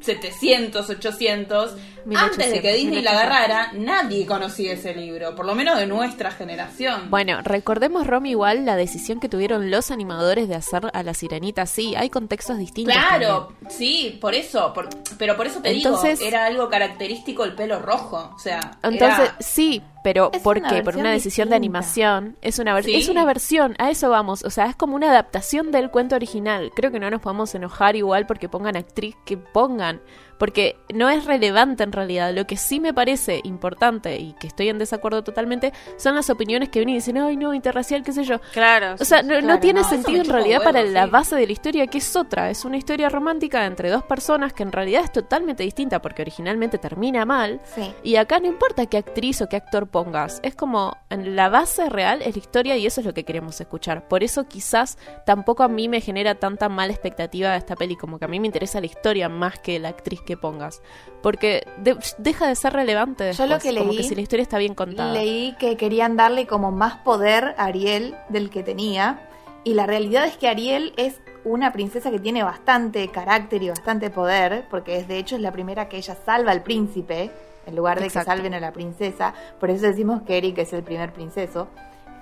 1700, 0.00 0.88
800. 0.90 1.76
Antes 2.14 2.52
de 2.52 2.60
que 2.60 2.68
1800, 2.68 2.72
Disney 2.76 3.02
la 3.02 3.10
1800. 3.10 3.12
agarrara, 3.12 3.72
nadie 3.74 4.26
conocía 4.26 4.72
ese 4.74 4.94
libro, 4.94 5.34
por 5.34 5.44
lo 5.44 5.54
menos 5.56 5.76
de 5.78 5.86
nuestra 5.88 6.30
generación. 6.30 7.10
Bueno, 7.10 7.40
recordemos, 7.42 8.06
Romy, 8.06 8.30
igual 8.30 8.64
la 8.64 8.76
decisión 8.76 9.18
que 9.18 9.28
tuvieron 9.28 9.70
los 9.72 9.90
animadores 9.90 10.48
de 10.48 10.54
hacer 10.54 10.88
a 10.92 11.02
la 11.02 11.14
sirenita. 11.14 11.66
Sí, 11.66 11.94
hay 11.96 12.08
contextos 12.08 12.58
distintos. 12.58 12.94
Claro, 12.94 13.48
también. 13.48 13.70
sí, 13.76 14.18
por 14.20 14.34
eso, 14.34 14.72
por- 14.72 14.88
pero 15.18 15.36
por 15.36 15.48
eso 15.48 15.60
te 15.60 15.70
Entonces- 15.72 16.20
digo, 16.20 16.28
era 16.28 16.46
algo 16.46 16.68
característico 16.68 17.42
el 17.44 17.54
pelo 17.54 17.80
rojo, 17.80 18.32
o 18.34 18.38
sea, 18.38 18.78
Entonces, 18.84 19.18
era- 19.18 19.36
sí, 19.40 19.82
pero 20.06 20.30
Es 20.32 20.40
¿por 20.40 20.58
una 20.58 20.68
qué? 20.68 20.84
Por 20.84 20.96
una 20.96 21.10
decisión 21.10 21.48
de 21.48 21.56
animación. 21.56 22.36
Es 22.40 22.60
una, 22.60 22.80
Sí. 22.80 22.94
es 22.94 23.08
una 23.08 23.24
versión, 23.24 23.74
a 23.78 23.90
eso 23.90 24.08
vamos. 24.08 24.44
O 24.44 24.50
sea, 24.50 24.66
es 24.66 24.76
como 24.76 24.94
una 24.94 25.10
adaptación 25.10 25.72
del 25.72 25.90
cuento 25.90 26.14
original. 26.14 26.70
Creo 26.76 26.92
que 26.92 27.00
no 27.00 27.10
nos 27.10 27.20
podemos 27.20 27.52
enojar 27.56 27.96
igual 27.96 28.24
porque 28.24 28.48
pongan 28.48 28.76
actriz 28.76 29.16
que 29.24 29.36
pongan. 29.36 30.00
Porque 30.38 30.76
no 30.92 31.08
es 31.08 31.24
relevante 31.24 31.82
en 31.82 31.92
realidad. 31.92 32.32
Lo 32.34 32.46
que 32.46 32.56
sí 32.56 32.80
me 32.80 32.92
parece 32.92 33.40
importante 33.44 34.18
y 34.18 34.34
que 34.34 34.46
estoy 34.46 34.68
en 34.68 34.78
desacuerdo 34.78 35.24
totalmente 35.24 35.72
son 35.96 36.14
las 36.14 36.30
opiniones 36.30 36.68
que 36.68 36.80
vienen 36.80 36.94
y 36.94 36.98
dicen, 36.98 37.18
ay, 37.18 37.36
no, 37.36 37.54
interracial, 37.54 38.02
qué 38.02 38.12
sé 38.12 38.24
yo. 38.24 38.40
Claro. 38.52 38.94
O 38.98 39.04
sea, 39.04 39.22
no, 39.22 39.34
no 39.34 39.40
claro, 39.40 39.60
tiene 39.60 39.80
no, 39.80 39.88
sentido 39.88 40.22
en 40.22 40.30
realidad 40.30 40.62
para 40.62 40.82
la 40.82 41.06
base 41.06 41.36
de 41.36 41.46
la 41.46 41.52
historia, 41.52 41.86
que 41.86 41.98
es 41.98 42.16
otra. 42.16 42.50
Es 42.50 42.64
una 42.64 42.76
historia 42.76 43.08
romántica 43.08 43.64
entre 43.66 43.90
dos 43.90 44.04
personas 44.04 44.52
que 44.52 44.62
en 44.62 44.72
realidad 44.72 45.04
es 45.04 45.12
totalmente 45.12 45.62
distinta 45.62 46.00
porque 46.00 46.22
originalmente 46.22 46.78
termina 46.78 47.24
mal. 47.24 47.60
Sí. 47.74 47.92
Y 48.02 48.16
acá 48.16 48.40
no 48.40 48.46
importa 48.46 48.86
qué 48.86 48.98
actriz 48.98 49.40
o 49.40 49.48
qué 49.48 49.56
actor 49.56 49.86
pongas, 49.88 50.40
es 50.42 50.54
como 50.54 50.96
en 51.10 51.36
la 51.36 51.48
base 51.48 51.88
real 51.88 52.22
es 52.22 52.34
la 52.34 52.40
historia 52.40 52.76
y 52.76 52.86
eso 52.86 53.00
es 53.00 53.06
lo 53.06 53.14
que 53.14 53.24
queremos 53.24 53.60
escuchar. 53.60 54.08
Por 54.08 54.22
eso 54.22 54.46
quizás 54.46 54.98
tampoco 55.24 55.62
a 55.62 55.68
mí 55.68 55.88
me 55.88 56.00
genera 56.00 56.34
tanta 56.34 56.68
mala 56.68 56.92
expectativa 56.92 57.52
de 57.52 57.58
esta 57.58 57.76
peli, 57.76 57.96
como 57.96 58.18
que 58.18 58.24
a 58.24 58.28
mí 58.28 58.40
me 58.40 58.46
interesa 58.46 58.80
la 58.80 58.86
historia 58.86 59.28
más 59.28 59.58
que 59.58 59.78
la 59.78 59.88
actriz 59.88 60.20
que 60.26 60.36
pongas. 60.36 60.82
Porque 61.22 61.66
de- 61.78 61.96
deja 62.18 62.46
de 62.46 62.54
ser 62.54 62.74
relevante 62.74 63.32
Yo 63.32 63.46
lo 63.46 63.54
después, 63.54 63.72
que 63.74 63.78
como 63.78 63.92
leí- 63.92 63.96
que 63.96 64.02
si 64.02 64.14
la 64.14 64.20
historia 64.20 64.42
está 64.42 64.58
bien 64.58 64.74
contada. 64.74 65.12
Leí 65.14 65.56
que 65.58 65.78
querían 65.78 66.16
darle 66.16 66.46
como 66.46 66.70
más 66.70 66.96
poder 66.98 67.54
a 67.56 67.64
Ariel 67.64 68.14
del 68.28 68.50
que 68.50 68.62
tenía. 68.62 69.20
Y 69.64 69.72
la 69.72 69.86
realidad 69.86 70.26
es 70.26 70.36
que 70.36 70.46
Ariel 70.48 70.92
es 70.98 71.18
una 71.44 71.72
princesa 71.72 72.10
que 72.10 72.18
tiene 72.18 72.42
bastante 72.42 73.08
carácter 73.08 73.62
y 73.62 73.68
bastante 73.70 74.10
poder, 74.10 74.66
porque 74.70 74.96
es 74.98 75.08
de 75.08 75.16
hecho 75.18 75.36
es 75.36 75.40
la 75.40 75.52
primera 75.52 75.88
que 75.88 75.96
ella 75.96 76.16
salva 76.24 76.52
al 76.52 76.62
príncipe, 76.62 77.30
en 77.66 77.74
lugar 77.76 77.98
de 77.98 78.06
Exacto. 78.06 78.30
que 78.30 78.36
salven 78.36 78.54
a 78.54 78.60
la 78.60 78.72
princesa. 78.72 79.32
Por 79.58 79.70
eso 79.70 79.86
decimos 79.86 80.22
que 80.22 80.36
Eric 80.38 80.58
es 80.58 80.72
el 80.72 80.82
primer 80.84 81.12
princeso. 81.12 81.68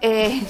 Eh, 0.01 0.41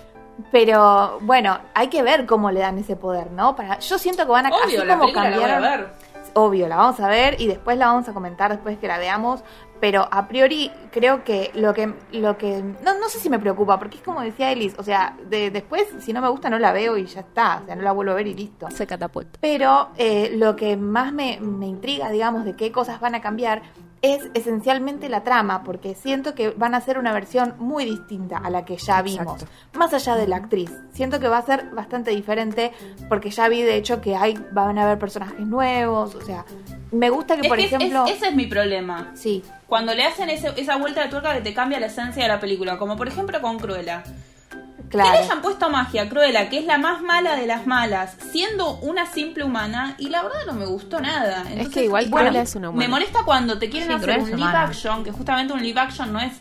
pero 0.52 1.18
bueno, 1.22 1.58
hay 1.74 1.88
que 1.88 2.02
ver 2.02 2.26
cómo 2.26 2.50
le 2.50 2.60
dan 2.60 2.78
ese 2.78 2.96
poder, 2.96 3.30
¿no? 3.30 3.54
Para, 3.56 3.78
yo 3.78 3.98
siento 3.98 4.24
que 4.24 4.30
van 4.32 4.46
a 4.46 4.48
Obvio, 4.50 4.64
así 4.64 4.76
la 4.76 4.94
como 4.98 5.00
película 5.12 5.30
la 5.30 5.36
voy 5.36 5.44
a 5.44 5.48
cambiaron. 5.48 5.86
Obvio, 6.34 6.68
la 6.68 6.76
vamos 6.76 6.98
a 7.00 7.08
ver 7.08 7.40
y 7.40 7.46
después 7.46 7.78
la 7.78 7.86
vamos 7.86 8.08
a 8.08 8.12
comentar 8.12 8.50
después 8.50 8.78
que 8.78 8.88
la 8.88 8.98
veamos. 8.98 9.42
Pero 9.80 10.08
a 10.10 10.28
priori 10.28 10.70
creo 10.90 11.24
que 11.24 11.50
lo 11.54 11.74
que 11.74 11.92
lo 12.12 12.38
que 12.38 12.62
no, 12.62 12.98
no 12.98 13.08
sé 13.08 13.18
si 13.18 13.28
me 13.28 13.38
preocupa, 13.38 13.78
porque 13.78 13.98
es 13.98 14.02
como 14.02 14.22
decía 14.22 14.50
Elis, 14.50 14.74
o 14.78 14.82
sea, 14.82 15.16
de, 15.28 15.50
después 15.50 15.86
si 15.98 16.12
no 16.12 16.22
me 16.22 16.28
gusta 16.28 16.48
no 16.48 16.58
la 16.58 16.72
veo 16.72 16.96
y 16.96 17.06
ya 17.06 17.20
está, 17.20 17.60
o 17.62 17.66
sea, 17.66 17.76
no 17.76 17.82
la 17.82 17.92
vuelvo 17.92 18.12
a 18.12 18.14
ver 18.14 18.26
y 18.26 18.34
listo. 18.34 18.70
Se 18.70 18.86
catapulta. 18.86 19.38
Pero 19.40 19.90
eh, 19.96 20.32
lo 20.36 20.56
que 20.56 20.76
más 20.76 21.12
me, 21.12 21.38
me 21.40 21.66
intriga, 21.66 22.10
digamos, 22.10 22.44
de 22.44 22.54
qué 22.54 22.72
cosas 22.72 23.00
van 23.00 23.14
a 23.14 23.20
cambiar 23.20 23.62
es 24.04 24.28
esencialmente 24.34 25.08
la 25.08 25.22
trama, 25.24 25.62
porque 25.64 25.94
siento 25.94 26.34
que 26.34 26.50
van 26.50 26.74
a 26.74 26.80
ser 26.80 26.98
una 26.98 27.12
versión 27.12 27.54
muy 27.58 27.84
distinta 27.86 28.36
a 28.38 28.50
la 28.50 28.64
que 28.64 28.76
ya 28.76 29.00
vimos, 29.00 29.42
Exacto. 29.42 29.46
más 29.78 29.94
allá 29.94 30.14
de 30.16 30.26
la 30.28 30.36
actriz. 30.36 30.70
Siento 30.92 31.20
que 31.20 31.28
va 31.28 31.38
a 31.38 31.42
ser 31.46 31.70
bastante 31.70 32.10
diferente, 32.10 32.72
porque 33.08 33.30
ya 33.30 33.48
vi 33.48 33.62
de 33.62 33.76
hecho 33.76 34.00
que 34.00 34.14
hay 34.16 34.38
van 34.52 34.78
a 34.78 34.84
haber 34.84 34.98
personajes 34.98 35.40
nuevos, 35.46 36.14
o 36.14 36.20
sea, 36.20 36.44
me 36.92 37.08
gusta 37.10 37.36
que 37.36 37.42
Es 37.42 37.48
por 37.48 37.56
que 37.56 37.64
ejemplo, 37.64 38.04
es- 38.06 38.16
ese 38.16 38.28
es 38.28 38.34
mi 38.34 38.46
problema. 38.46 39.10
sí, 39.14 39.42
Cuando 39.66 39.94
le 39.94 40.04
hacen 40.04 40.28
ese- 40.30 40.52
esa 40.60 40.76
vuelta 40.76 41.02
de 41.02 41.08
tuerca 41.08 41.32
que 41.34 41.40
te 41.40 41.54
cambia 41.54 41.80
la 41.80 41.86
esencia 41.86 42.22
de 42.22 42.28
la 42.28 42.38
película, 42.38 42.76
como 42.78 42.96
por 42.96 43.08
ejemplo 43.08 43.40
con 43.40 43.58
Cruella. 43.58 44.04
Que 44.94 44.98
le 44.98 45.10
claro. 45.10 45.24
hayan 45.24 45.42
puesto 45.42 45.70
magia 45.70 46.02
a 46.02 46.08
Cruella, 46.08 46.48
que 46.48 46.58
es 46.58 46.64
la 46.66 46.78
más 46.78 47.02
mala 47.02 47.36
de 47.36 47.46
las 47.46 47.66
malas, 47.66 48.16
siendo 48.30 48.76
una 48.78 49.06
simple 49.06 49.44
humana, 49.44 49.94
y 49.98 50.08
la 50.08 50.22
verdad 50.22 50.40
no 50.46 50.52
me 50.54 50.66
gustó 50.66 51.00
nada. 51.00 51.42
Entonces, 51.48 51.68
que 51.74 51.84
igual 51.84 52.06
bueno, 52.08 52.26
Cruella 52.28 52.42
es 52.42 52.54
una 52.54 52.70
humana. 52.70 52.84
Me 52.84 52.88
molesta 52.90 53.24
cuando 53.24 53.58
te 53.58 53.68
quieren 53.70 53.88
Sí, 53.88 53.94
hacer 53.94 54.10
un 54.10 54.16
es 54.16 54.24
live 54.26 54.36
humana. 54.36 54.62
action, 54.64 55.02
que 55.04 55.10
justamente 55.10 55.52
un 55.52 55.62
live 55.62 55.80
action 55.80 56.12
no 56.12 56.20
es 56.20 56.32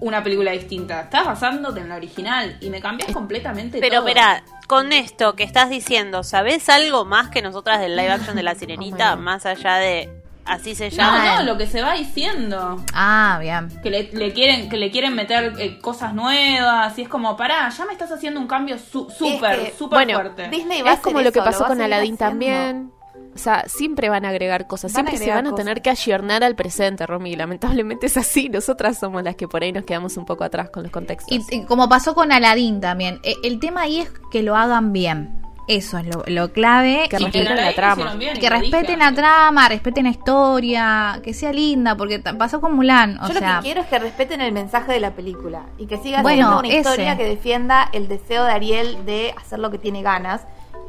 una 0.00 0.22
película 0.22 0.50
distinta. 0.52 1.02
Estás 1.02 1.24
basándote 1.26 1.80
en 1.80 1.88
la 1.88 1.96
original 1.96 2.56
y 2.60 2.70
me 2.70 2.80
cambias 2.80 3.10
completamente 3.12 3.78
Pero 3.80 3.96
todo. 3.96 4.04
mira, 4.06 4.42
con 4.68 4.92
esto 4.92 5.34
que 5.36 5.44
estás 5.44 5.70
diciendo, 5.70 6.22
¿sabés 6.24 6.68
algo 6.68 7.04
más 7.04 7.28
que 7.30 7.42
nosotras 7.42 7.80
del 7.80 7.96
live 7.96 8.10
action 8.10 8.34
de 8.36 8.42
La 8.42 8.54
Sirenita? 8.56 9.14
Oh 9.14 9.16
más 9.16 9.44
allá 9.46 9.74
de 9.76 10.21
así 10.44 10.74
se 10.74 10.90
No, 10.90 10.96
llama. 10.96 11.36
no, 11.38 11.42
lo 11.44 11.58
que 11.58 11.66
se 11.66 11.82
va 11.82 11.94
diciendo. 11.94 12.82
Ah, 12.94 13.38
bien. 13.40 13.68
que 13.82 13.90
le, 13.90 14.10
le 14.12 14.32
quieren 14.32 14.68
que 14.68 14.76
le 14.76 14.90
quieren 14.90 15.14
meter 15.14 15.54
eh, 15.58 15.78
cosas 15.80 16.14
nuevas 16.14 16.98
y 16.98 17.02
es 17.02 17.08
como 17.08 17.36
pará 17.36 17.68
ya 17.70 17.84
me 17.84 17.92
estás 17.92 18.10
haciendo 18.12 18.40
un 18.40 18.46
cambio 18.46 18.78
su- 18.78 19.08
súper 19.10 19.58
Es 19.58 19.70
que, 19.70 19.76
súper 19.78 19.98
bueno, 20.06 20.14
fuerte 20.20 20.48
Disney 20.48 20.82
va 20.82 20.90
a 20.90 20.92
Es 20.94 20.98
hacer 21.00 21.12
como 21.12 21.22
lo 21.22 21.32
que 21.32 21.38
eso, 21.38 21.44
pasó 21.44 21.64
a 21.64 21.68
con 21.68 21.80
Aladdin 21.80 22.14
haciendo. 22.14 22.24
también. 22.30 22.92
O 23.34 23.38
sea, 23.38 23.64
siempre 23.66 24.10
van 24.10 24.26
a 24.26 24.28
agregar 24.28 24.66
cosas, 24.66 24.92
Van 24.92 25.06
a 25.06 25.10
siempre 25.10 25.24
se 25.26 25.30
van 25.34 25.46
a 25.46 25.50
cosas. 25.50 25.64
tener 25.64 25.80
que 25.80 25.88
ayornar 25.88 26.44
al 26.44 26.54
presente, 26.54 27.06
Romy. 27.06 27.34
Lamentablemente 27.34 28.04
es 28.06 28.18
así. 28.18 28.50
Nosotras 28.50 28.98
somos 28.98 29.22
las 29.22 29.36
que 29.36 29.48
por 29.48 29.62
ahí 29.62 29.72
nos 29.72 29.84
quedamos 29.84 30.18
un 30.18 30.26
poco 30.26 30.44
atrás 30.44 30.68
con 30.68 30.82
los 30.82 30.92
contextos. 30.92 31.32
Y, 31.50 31.56
y 31.56 31.64
como 31.64 31.88
pasó 31.88 32.14
con 32.14 32.30
Aladdin 32.30 32.80
también, 32.82 33.20
eh, 33.22 33.36
el 33.42 33.58
tema 33.58 33.82
ahí 33.82 34.00
es 34.00 34.12
que 34.30 34.42
lo 34.42 34.54
hagan 34.54 34.92
bien. 34.92 35.41
Eso 35.68 35.98
es 35.98 36.06
lo, 36.06 36.24
lo 36.26 36.52
clave. 36.52 37.06
Que 37.08 37.16
y 37.16 37.18
respeten 37.20 37.46
En 37.46 37.56
la 37.56 37.72
trama. 37.72 38.14
bien, 38.14 38.34
que 38.38 38.50
lo 38.50 38.56
dije 38.56 38.70
respeten 38.76 38.98
la 38.98 39.12
trama, 39.12 39.68
respeten 39.68 40.04
la 40.04 40.10
historia, 40.10 41.20
que 41.22 41.32
sea 41.34 41.52
linda, 41.52 41.96
porque 41.96 42.18
pasó 42.18 42.60
con 42.60 42.74
Mulan. 42.74 43.18
O 43.18 43.28
Yo 43.28 43.34
lo 43.34 43.38
sea, 43.40 43.56
que 43.58 43.62
quiero 43.66 43.80
es 43.82 43.86
que 43.86 43.98
respeten 43.98 44.40
el 44.40 44.52
mensaje 44.52 44.92
de 44.92 45.00
la 45.00 45.12
película 45.12 45.66
y 45.78 45.86
que 45.86 45.98
siga 45.98 46.20
Bueno, 46.22 46.36
siendo 46.48 46.58
una 46.58 46.68
ese. 46.68 46.78
historia 46.78 47.16
que 47.16 47.24
defienda 47.24 47.88
el 47.92 48.08
deseo 48.08 48.44
de 48.44 48.52
Ariel 48.52 49.06
de 49.06 49.34
hacer 49.40 49.58
lo 49.60 49.70
que 49.70 49.78
tiene 49.78 50.02
ganas 50.02 50.42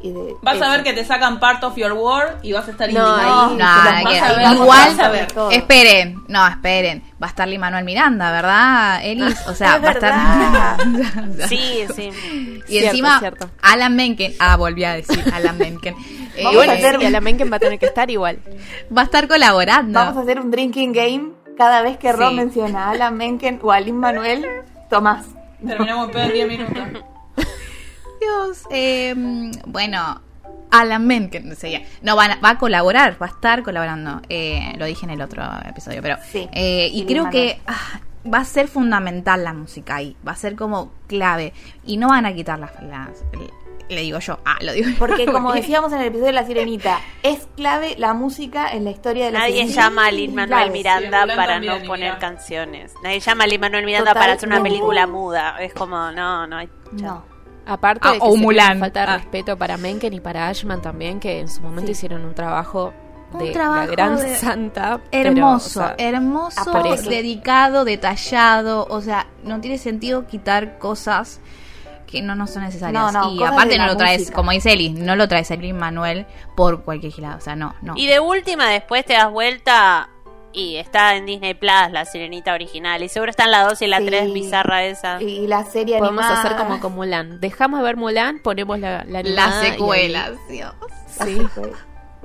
y 0.04 0.12
de 0.12 0.36
vas 0.42 0.60
a 0.60 0.68
ver 0.68 0.82
que 0.82 0.92
te 0.92 1.02
sacan 1.02 1.40
part 1.40 1.64
of 1.64 1.74
your 1.76 1.92
world 1.92 2.36
y 2.42 2.52
vas 2.52 2.68
a 2.68 2.72
estar 2.72 2.92
No, 2.92 3.00
indignado 3.16 3.50
ahí- 3.50 3.56
No, 3.56 4.04
Vas 4.04 4.12
que- 4.12 4.20
a 4.20 4.32
ver, 4.34 4.52
igual, 4.52 4.68
vas 4.68 4.98
a 4.98 5.08
ver. 5.08 5.32
todo. 5.32 5.50
esperen, 5.50 6.22
no, 6.28 6.46
esperen. 6.46 7.02
Va 7.22 7.26
a 7.26 7.30
estar 7.30 7.48
Lin 7.48 7.58
Manuel 7.60 7.84
Miranda, 7.84 8.30
¿verdad, 8.30 9.02
Elis? 9.02 9.34
O 9.48 9.54
sea, 9.54 9.76
Es 9.76 9.82
va 9.82 9.88
a 9.88 9.92
estar. 9.92 10.76
Sí, 11.48 11.86
sí. 11.94 12.10
Y 12.12 12.62
Cierto, 12.66 12.88
encima, 12.90 13.18
cierto. 13.18 13.50
Alan 13.62 13.96
Menken. 13.96 14.34
Ah, 14.38 14.56
volví 14.56 14.84
a 14.84 14.92
decir 14.94 15.24
Alan 15.32 15.56
Menken. 15.56 15.94
Eh, 16.36 16.42
Vamos 16.42 16.52
y 16.52 16.56
bueno, 16.56 16.72
a 16.72 16.74
hacer- 16.74 16.98
sí, 16.98 17.06
a 17.06 17.10
la 17.10 17.20
Menken 17.20 17.52
va 17.52 17.56
a 17.56 17.60
tener 17.60 17.78
que 17.78 17.86
estar 17.86 18.10
igual. 18.10 18.40
va 18.96 19.02
a 19.02 19.04
estar 19.04 19.28
colaborando. 19.28 20.00
Vamos 20.00 20.16
a 20.16 20.20
hacer 20.22 20.40
un 20.40 20.50
drinking 20.50 20.92
game 20.92 21.28
cada 21.56 21.80
vez 21.82 21.96
que 21.96 22.12
Ron 22.12 22.30
Sí. 22.30 22.34
menciona 22.34 22.86
a 22.86 22.90
Alan 22.90 23.16
Menken 23.16 23.60
o 23.62 23.70
a 23.70 23.78
Lin 23.78 23.96
Manuel, 23.98 24.44
Tomás. 24.90 25.26
terminamos 25.64 26.10
en 26.16 26.32
10 26.32 26.48
minutos 26.48 26.76
Dios. 28.24 28.62
eh, 28.70 29.14
bueno, 29.66 30.20
Alan 30.70 31.06
Menken 31.06 31.54
sería. 31.56 31.82
No, 32.02 32.16
van 32.16 32.32
a- 32.32 32.36
va 32.36 32.50
a 32.50 32.58
colaborar, 32.58 33.16
va 33.22 33.26
a 33.26 33.30
estar 33.30 33.62
colaborando. 33.62 34.20
Eh, 34.28 34.72
lo 34.76 34.86
dije 34.86 35.04
en 35.06 35.10
el 35.10 35.22
otro 35.22 35.42
episodio, 35.68 36.02
pero. 36.02 36.16
Sí. 36.30 36.48
eh, 36.52 36.88
y 36.92 37.04
creo 37.06 37.30
que 37.30 37.60
ah, 37.66 38.00
va 38.32 38.38
a 38.38 38.44
ser 38.44 38.68
fundamental 38.68 39.44
la 39.44 39.52
música 39.52 39.96
ahí. 39.96 40.16
Va 40.26 40.32
a 40.32 40.36
ser 40.36 40.56
como 40.56 40.92
clave. 41.06 41.52
Y 41.84 41.96
no 41.96 42.08
van 42.08 42.26
a 42.26 42.34
quitar 42.34 42.58
las. 42.58 42.72
las- 42.82 43.22
le 43.86 44.00
digo 44.00 44.18
yo. 44.18 44.38
Ah, 44.46 44.56
lo 44.62 44.72
digo 44.72 44.88
yo. 44.88 44.96
Porque 44.98 45.26
como 45.32 45.52
decíamos 45.52 45.92
en 45.92 45.98
el 46.00 46.06
episodio 46.06 46.28
de 46.28 46.32
La 46.32 46.46
Sirenita, 46.46 47.00
es 47.22 47.46
clave 47.54 47.94
la 47.98 48.14
música 48.14 48.72
en 48.72 48.84
la 48.84 48.90
historia 48.90 49.26
de 49.26 49.32
la 49.32 49.40
Nadie 49.40 49.56
Sirenita. 49.56 49.80
llama 49.82 50.06
a 50.06 50.10
Lin 50.10 50.34
Manuel. 50.34 50.70
Miranda 50.70 51.22
Sí, 51.24 51.28
para 51.36 51.60
no 51.60 51.78
poner 51.86 52.18
canciones. 52.18 52.94
Nadie 53.02 53.20
llama 53.20 53.44
a 53.44 53.46
Lin 53.46 53.60
Manuel 53.60 53.84
Miranda 53.84 54.14
para 54.14 54.32
hacer 54.32 54.48
una 54.48 54.62
película 54.62 55.06
muda. 55.06 55.58
Es 55.60 55.74
como, 55.74 56.10
no, 56.12 56.46
no 56.46 56.56
hay. 56.56 56.68
No. 56.92 57.33
Aparte 57.66 58.08
Ah, 58.08 58.12
de 58.12 58.18
que 58.18 58.24
o 58.24 58.30
sería 58.32 58.42
Mulan. 58.42 58.70
una 58.76 58.80
falta 58.80 59.00
de 59.00 59.06
Ah. 59.12 59.16
respeto 59.16 59.56
para 59.56 59.76
Menken 59.76 60.12
y 60.12 60.20
para 60.20 60.48
Ashman 60.48 60.82
también, 60.82 61.20
que 61.20 61.40
en 61.40 61.48
su 61.48 61.62
momento 61.62 61.86
Sí. 61.86 61.92
hicieron 61.92 62.24
un 62.24 62.34
trabajo 62.34 62.92
Un 63.32 63.38
de 63.38 63.50
trabajo 63.52 63.86
la 63.86 63.86
gran 63.86 64.16
de- 64.16 64.34
santa. 64.36 65.00
pero, 65.10 65.30
Hermoso, 65.30 65.80
o 65.80 65.82
sea, 65.86 65.94
hermoso, 65.98 66.84
eso. 66.94 67.10
dedicado, 67.10 67.84
detallado. 67.84 68.86
O 68.90 69.00
sea, 69.00 69.26
no 69.42 69.60
tiene 69.60 69.78
sentido 69.78 70.26
quitar 70.26 70.78
cosas 70.78 71.40
que 72.06 72.22
no 72.22 72.36
nos 72.36 72.50
son 72.50 72.62
necesarias. 72.62 73.12
No, 73.12 73.12
no, 73.12 73.32
y 73.32 73.42
aparte 73.42 73.76
no 73.76 73.86
lo 73.86 73.96
traes, 73.96 74.20
música. 74.20 74.36
como 74.36 74.50
dice 74.52 74.72
Eli, 74.72 74.90
no 74.90 75.16
lo 75.16 75.26
traes 75.26 75.50
a 75.50 75.56
Manuel 75.56 76.26
por 76.54 76.82
cualquier 76.84 77.12
gilado. 77.12 77.38
O 77.38 77.40
sea, 77.40 77.56
no, 77.56 77.74
no. 77.82 77.94
Y 77.96 78.06
de 78.06 78.20
última, 78.20 78.68
después 78.68 79.04
te 79.04 79.14
das 79.14 79.30
vuelta 79.32 80.10
y 80.54 80.76
está 80.76 81.16
en 81.16 81.26
Disney 81.26 81.54
Plus 81.54 81.90
la 81.90 82.04
sirenita 82.04 82.54
original. 82.54 83.02
Y 83.02 83.08
seguro 83.08 83.30
están 83.30 83.50
la 83.50 83.64
2 83.64 83.82
y 83.82 83.86
la 83.88 83.98
Sí. 83.98 84.06
3 84.06 84.32
bizarra 84.32 84.84
esa. 84.84 85.20
Y 85.22 85.46
la 85.46 85.64
serie 85.64 85.98
podemos 85.98 86.24
animada. 86.24 86.42
hacer 86.46 86.56
como 86.56 86.80
con 86.80 86.94
Mulan. 86.94 87.40
Dejamos 87.40 87.80
de 87.80 87.84
ver 87.84 87.96
Mulan, 87.96 88.38
ponemos 88.40 88.78
la, 88.78 89.04
la 89.04 89.22
Las 89.22 89.54
ahí- 89.56 89.76
Dios. 90.48 90.72
Sí. 91.08 91.38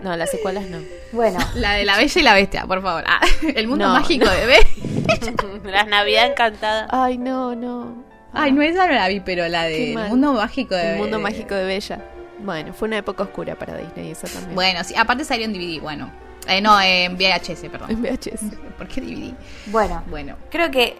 No, 0.01 0.15
las 0.15 0.31
secuelas 0.31 0.65
no. 0.67 0.77
Bueno, 1.11 1.39
La 1.55 1.73
de 1.73 1.83
la 1.83 1.97
Bella 1.97 2.19
y 2.21 2.23
la 2.23 2.33
Bestia, 2.33 2.65
por 2.65 2.81
favor. 2.81 3.03
Ah, 3.05 3.19
el 3.55 3.67
mundo 3.67 3.85
No, 3.87 3.93
mágico 3.93 4.25
no. 4.25 4.31
de 4.31 4.45
B. 4.45 5.71
Las 5.71 5.87
Navidad 5.87 6.27
encantadas. 6.27 6.87
Ay, 6.91 7.17
no, 7.17 7.53
no. 7.55 8.03
Ay, 8.31 8.51
no 8.51 8.61
esa 8.61 8.85
no 8.87 8.93
la 8.93 9.07
vi, 9.07 9.19
pero 9.21 9.47
la 9.47 9.63
de 9.63 9.91
mal. 9.93 10.09
mundo 10.09 10.33
mágico 10.33 10.75
de 10.75 10.91
El 10.93 10.97
mundo 10.99 11.17
de- 11.17 11.23
mágico 11.23 11.55
de 11.55 11.65
Bella. 11.65 11.99
Bueno, 12.39 12.73
fue 12.73 12.87
una 12.87 12.97
época 12.99 13.23
oscura 13.23 13.55
para 13.55 13.75
Disney 13.75 14.11
eso 14.11 14.27
también. 14.27 14.55
Bueno, 14.55 14.83
sí, 14.85 14.93
aparte 14.95 15.25
salió 15.25 15.43
en 15.45 15.51
DVD, 15.53 15.81
bueno. 15.81 16.09
Eh, 16.49 16.61
no, 16.61 16.79
en 16.81 17.15
VHS, 17.15 17.69
perdón. 17.69 17.91
En 17.91 18.01
VHS. 18.01 18.55
¿Por 18.77 18.87
qué 18.87 19.01
DVD? 19.01 19.33
bueno. 19.67 20.03
Bueno. 20.07 20.35
Creo 20.49 20.71
que 20.71 20.99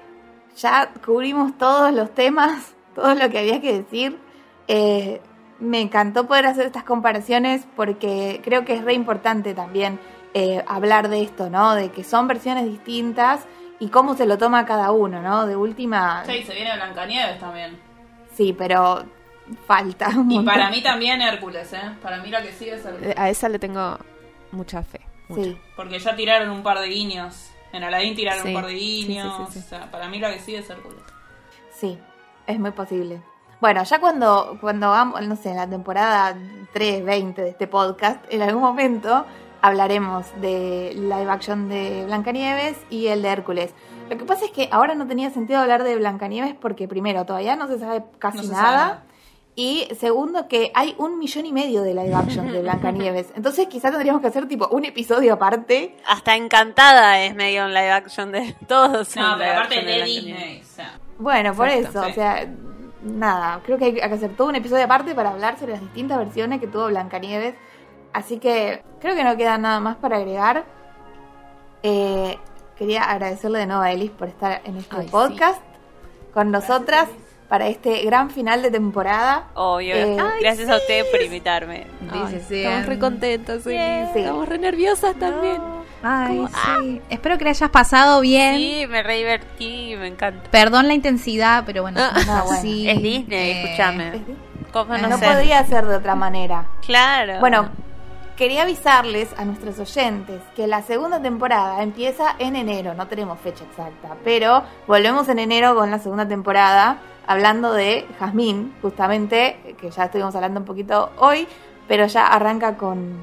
ya 0.58 0.92
cubrimos 1.06 1.58
todos 1.58 1.92
los 1.94 2.14
temas, 2.14 2.76
todo 2.96 3.16
lo 3.16 3.30
que 3.30 3.40
había 3.40 3.60
que 3.62 3.74
decir. 3.82 4.18
Eh, 4.68 5.22
me 5.60 5.82
encantó 5.82 6.28
poder 6.28 6.46
hacer 6.46 6.66
estas 6.66 6.84
comparaciones 6.84 7.68
porque 7.76 8.40
creo 8.44 8.64
que 8.64 8.76
es 8.76 8.84
re 8.84 8.94
importante 8.94 9.54
también 9.54 10.00
eh, 10.34 10.64
hablar 10.68 11.10
de 11.10 11.22
esto, 11.22 11.50
¿no? 11.50 11.76
De 11.76 11.90
que 11.92 12.04
son 12.04 12.28
versiones 12.28 12.66
distintas 12.66 13.46
y 13.80 13.88
cómo 13.90 14.16
se 14.16 14.26
lo 14.26 14.38
toma 14.38 14.66
cada 14.66 14.92
uno, 14.92 15.22
¿no? 15.22 15.48
De 15.48 15.56
última, 15.56 16.24
Sí, 16.26 16.44
se 16.44 16.54
viene 16.54 16.74
Blancanieves 16.76 17.40
también. 17.40 17.78
sí, 18.34 18.54
pero 18.54 19.04
falta. 19.68 20.10
un 20.16 20.32
Y 20.32 20.40
para 20.44 20.70
mí 20.70 20.82
también 20.84 21.22
Hércules, 21.22 21.74
¿eh? 21.74 21.82
Para 22.02 22.18
mí 22.22 22.30
la 22.30 22.42
que 22.42 22.52
sigue 22.54 22.76
es 22.76 22.86
Hércules. 22.86 23.18
A 23.18 23.30
esa 23.30 23.50
le 23.50 23.60
tengo 23.60 23.98
mucha 24.52 24.84
fe. 24.84 25.02
Mucha. 25.30 25.44
Sí, 25.44 25.58
Porque 25.76 26.00
ya 26.00 26.16
tiraron 26.16 26.50
un 26.50 26.64
par 26.64 26.80
de 26.80 26.88
guiños. 26.88 27.52
En 27.72 27.84
Aladdin 27.84 28.16
tiraron 28.16 28.42
Sí. 28.44 28.48
un 28.50 28.54
par 28.56 28.66
de 28.66 28.72
Sí, 28.74 28.80
sí, 28.80 29.08
guiños. 29.08 29.48
sí, 29.50 29.54
sí. 29.54 29.66
O 29.66 29.70
sea, 29.70 29.92
para 29.92 30.08
mí 30.10 30.20
la 30.20 30.34
que 30.34 30.40
sigue 30.40 30.58
es 30.60 30.70
Hércules. 30.70 31.00
sí, 31.72 31.98
es 32.48 32.60
muy 32.60 32.72
posible. 32.72 33.22
Bueno, 33.62 33.84
ya 33.84 34.00
cuando, 34.00 34.58
cuando 34.62 34.90
vamos, 34.90 35.22
no 35.28 35.36
sé, 35.36 35.50
en 35.50 35.58
la 35.58 35.70
temporada 35.70 36.36
3, 36.74 37.04
20 37.04 37.42
de 37.42 37.50
este 37.50 37.68
podcast, 37.68 38.20
en 38.30 38.42
algún 38.42 38.62
momento 38.64 39.26
hablaremos 39.62 40.26
de 40.40 40.94
live 40.96 41.30
action 41.30 41.68
de 41.68 42.06
Blancanieves 42.06 42.78
y 42.90 43.08
el 43.08 43.22
de 43.22 43.28
Hércules. 43.30 43.74
Lo 44.10 44.18
que 44.18 44.24
pasa 44.26 44.46
es 44.46 44.52
que 44.52 44.70
ahora 44.72 44.96
no 44.96 45.06
tenía 45.08 45.30
sentido 45.30 45.60
hablar 45.60 45.84
de 45.84 45.96
Blancanieves 45.98 46.56
porque 46.56 46.88
primero 46.88 47.26
todavía 47.26 47.56
no 47.58 47.68
se 47.68 47.78
sabe 47.78 48.04
casi 48.18 48.38
No 48.38 48.44
se 48.44 48.50
sabe 48.50 48.62
nada. 48.62 48.78
nada. 48.88 49.04
Y 49.62 49.90
segundo, 50.00 50.48
que 50.48 50.72
hay 50.74 50.96
un 51.00 51.20
millón 51.20 51.46
y 51.46 51.52
medio 51.52 51.82
de 51.82 51.94
live 51.94 52.16
action 52.16 52.50
de 52.50 52.62
Blancanieves. 52.62 53.28
Entonces 53.36 53.68
quizás 53.68 53.92
tendríamos 53.92 54.22
que 54.22 54.28
hacer 54.30 54.48
tipo 54.48 54.70
un 54.70 54.86
episodio 54.86 55.34
aparte. 55.34 55.98
Hasta 56.08 56.38
encantada 56.38 57.20
es 57.20 57.36
medio 57.36 57.66
un 57.66 57.74
live 57.74 57.92
action 57.92 58.32
de 58.32 58.56
todos. 58.70 59.14
No, 59.18 59.36
pero 59.38 59.52
aparte 59.52 59.76
de 59.76 59.82
Blancanieves. 59.82 60.24
Disney. 60.26 60.62
O 60.62 60.66
sea, 60.66 60.98
Bueno, 61.18 61.54
por 61.54 61.68
Exacto, 61.68 62.00
eso, 62.00 62.06
sí. 62.06 62.12
o 62.12 62.14
sea, 62.14 62.48
nada, 63.04 63.60
creo 63.66 63.78
que 63.78 63.84
hay 63.86 63.94
que 63.96 64.02
hacer 64.02 64.34
todo 64.38 64.48
un 64.48 64.56
episodio 64.56 64.86
aparte 64.86 65.14
para 65.14 65.32
hablar 65.32 65.60
sobre 65.60 65.74
las 65.74 65.82
distintas 65.82 66.18
versiones 66.20 66.62
que 66.62 66.68
tuvo 66.68 66.88
Blancanieves. 66.88 67.56
Así 68.14 68.40
que 68.40 68.82
creo 69.02 69.14
que 69.14 69.26
no 69.26 69.36
queda 69.36 69.58
nada 69.58 69.82
más 69.82 69.98
para 69.98 70.16
agregar. 70.18 70.64
Eh, 71.84 72.38
quería 72.78 73.04
agradecerle 73.04 73.60
de 73.60 73.66
nuevo 73.68 73.82
a 73.82 73.92
Elis 73.92 74.12
por 74.12 74.30
estar 74.30 74.62
en 74.64 74.78
este 74.78 74.96
Ay, 74.96 75.04
sí. 75.06 75.12
podcast 75.12 75.62
con 76.34 76.50
nosotras 76.50 77.10
para 77.50 77.68
este 77.68 78.04
gran 78.04 78.30
final 78.30 78.62
de 78.62 78.72
temporada. 78.72 79.48
Obvio. 79.56 79.96
Eh, 79.96 80.18
Gracias 80.40 80.70
a 80.70 80.78
ustedes 80.78 81.06
por 81.12 81.22
invitarme. 81.22 81.88
Dice, 82.14 82.42
sí. 82.48 82.64
Estamos 82.64 82.86
re 82.86 83.00
contentas, 83.00 83.66
Elis. 83.66 84.10
Sí. 84.14 84.20
Estamos 84.20 84.48
re 84.48 84.58
nerviosas 84.60 85.16
también. 85.16 85.62
Ay, 86.02 86.46
sí. 86.80 87.02
Espero 87.10 87.38
que 87.38 87.44
le 87.44 87.50
hayas 87.50 87.70
pasado 87.72 88.22
bien. 88.22 88.56
Sí, 88.56 88.86
me 88.88 89.04
re 89.04 89.18
divertí, 89.18 89.96
me 89.98 90.08
encanta. 90.08 90.50
Perdón 90.50 90.88
la 90.88 90.94
intensidad, 90.94 91.64
pero 91.66 91.82
bueno, 91.82 92.00
Ah, 92.02 92.12
ah, 92.16 92.44
bueno. 92.46 92.60
Es 92.62 92.64
Disney, 93.02 93.26
Eh, 93.30 93.64
escúchame. 93.64 94.22
¿Cómo 94.72 94.96
no, 94.98 95.08
no 95.10 95.18
sé? 95.18 95.26
podría 95.26 95.66
ser 95.66 95.86
de 95.88 95.96
otra 95.96 96.14
manera. 96.16 96.68
Claro. 96.86 97.40
Bueno, 97.40 97.70
quería 98.38 98.62
avisarles 98.62 99.28
a 99.38 99.44
nuestros 99.44 99.80
oyentes 99.80 100.42
que 100.56 100.68
la 100.68 100.84
segunda 100.84 101.20
temporada 101.22 101.82
empieza 101.82 102.36
en 102.38 102.56
enero, 102.56 102.94
no 102.94 103.08
tenemos 103.08 103.40
fecha 103.40 103.64
exacta, 103.66 104.16
pero 104.24 104.64
volvemos 104.88 105.28
en 105.28 105.40
enero 105.40 105.76
con 105.76 105.90
la 105.92 105.98
segunda 106.00 106.28
temporada 106.28 106.98
hablando 107.30 107.74
de 107.74 108.08
Jazmín, 108.18 108.74
justamente, 108.82 109.76
que 109.80 109.92
ya 109.92 110.06
estuvimos 110.06 110.36
hablando 110.36 110.62
un 110.62 110.66
poquito 110.66 111.12
hoy, 111.20 111.48
pero 111.88 112.08
ya 112.08 112.26
arranca 112.26 112.76
con, 112.76 113.14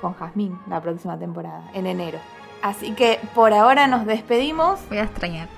con 0.00 0.14
Jazmín 0.14 0.56
la 0.68 0.80
próxima 0.80 1.18
temporada, 1.18 1.68
en 1.74 1.88
enero. 1.88 2.20
Así 2.62 2.92
que 2.92 3.18
por 3.34 3.52
ahora 3.52 3.88
nos 3.88 4.06
despedimos, 4.06 4.78
Voy 4.88 4.98
a 4.98 5.02
extrañar. 5.02 5.48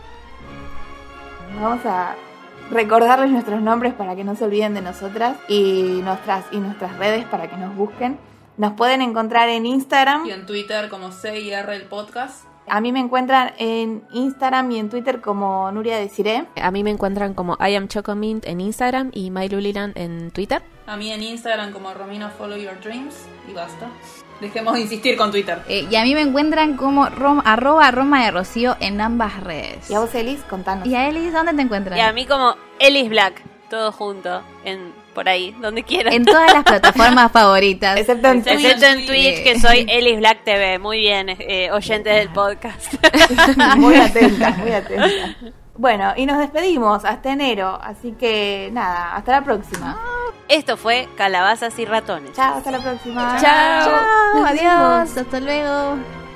vamos 1.61 1.85
a 1.85 2.15
recordarles 2.71 3.31
nuestros 3.31 3.61
nombres 3.61 3.93
para 3.93 4.17
que 4.17 4.25
no 4.25 4.35
se 4.37 4.45
olviden 4.45 4.73
de 4.73 4.81
nosotras 4.81 5.37
y 5.47 6.01
nuestras, 6.03 6.47
y 6.51 6.57
nuestras 6.57 6.97
redes 6.97 7.27
para 7.27 7.51
que 7.51 7.59
nos 7.59 7.77
busquen. 7.77 8.19
Nos 8.57 8.73
pueden 8.73 9.03
encontrar 9.03 9.51
en 9.51 9.67
Instagram. 9.67 10.25
Y 10.25 10.31
en 10.31 10.47
Twitter 10.47 10.89
como 10.89 11.13
CIR 11.13 11.69
el 11.69 11.83
podcast. 11.83 12.48
A 12.71 12.81
mí 12.81 12.93
me 12.93 13.01
encuentran 13.01 13.53
en 13.59 14.03
Instagram 14.13 14.71
y 14.73 14.79
en 14.79 14.89
Twitter 14.91 15.21
como 15.21 15.71
Nuria 15.73 15.97
Desiré. 15.99 16.47
A 16.61 16.71
mí 16.71 16.83
me 16.85 16.91
encuentran 16.91 17.35
como 17.35 17.57
I 17.61 17.75
am 17.77 17.89
Chocomint 17.89 18.47
en 18.47 18.61
Instagram 18.61 19.11
y 19.13 19.31
Mylulilan 19.31 19.93
en 19.95 20.31
Twitter. 20.31 20.63
A 20.87 20.97
mí 20.97 21.13
en 21.13 21.23
Instagram 21.23 21.73
como 21.73 21.93
Romina 21.95 22.31
Follow 22.31 22.57
Your 22.59 22.81
Dreams. 22.81 23.15
Y 23.49 23.53
basta. 23.53 23.89
Dejemos 24.41 24.75
de 24.75 24.81
insistir 24.83 25.17
con 25.17 25.31
Twitter. 25.33 25.61
Eh, 25.69 25.89
y 25.91 25.97
a 25.97 26.05
mí 26.05 26.15
me 26.15 26.21
encuentran 26.21 26.77
como 26.77 27.07
rom- 27.07 27.43
arroba 27.45 27.91
Roma 27.91 28.25
de 28.25 28.31
Rocío 28.31 28.77
en 28.81 29.01
ambas 29.01 29.43
redes. 29.43 29.91
Y 29.91 29.95
a 29.95 30.01
vos, 30.01 30.15
Elis, 30.15 30.41
contanos. 30.49 30.87
¿Y 30.87 30.95
a 30.95 31.09
Elis 31.09 31.33
dónde 31.33 31.55
te 31.55 31.63
encuentran? 31.63 31.99
Y 31.99 32.01
a 32.01 32.13
mí 32.13 32.25
como 32.25 32.55
Ellis 32.79 33.09
Black, 33.09 33.43
todo 33.69 33.91
junto, 33.91 34.43
en 34.65 34.93
por 35.19 35.29
ahí, 35.29 35.51
donde 35.61 35.83
quieran. 35.83 36.13
En 36.13 36.25
todas 36.25 36.53
las 36.53 36.63
plataformas 36.73 37.33
favoritas. 37.33 37.99
Excepto 37.99 38.29
en 38.29 38.45
Twitch. 38.45 38.55
Excepto 38.55 38.87
en 38.87 39.05
Twitch, 39.05 39.43
que 39.43 39.59
soy 39.59 39.85
Ellis 39.89 40.19
Black 40.19 40.45
TV. 40.45 40.79
Muy 40.79 41.01
bien, 41.01 41.29
eh, 41.29 41.73
oyentes 41.73 42.15
del 42.15 42.29
podcast. 42.29 42.95
muy 43.79 43.97
atenta, 43.97 44.51
muy 44.51 44.71
atenta. 44.75 45.09
Bueno, 45.75 46.13
y 46.17 46.25
nos 46.25 46.39
despedimos 46.39 47.05
hasta 47.05 47.33
enero. 47.33 47.81
Así 47.83 48.13
que 48.13 48.71
nada, 48.73 49.17
hasta 49.17 49.33
la 49.33 49.43
próxima. 49.43 50.01
Esto 50.47 50.77
fue 50.77 51.09
Calabazas 51.17 51.77
y 51.81 51.85
Ratones. 51.85 52.35
Chao, 52.35 52.55
hasta 52.59 52.71
la 52.71 52.79
próxima. 52.79 53.39
Chao. 53.41 53.91
Chao, 53.91 54.45
adiós, 54.47 55.17
hasta 55.17 55.41
luego. 55.41 56.28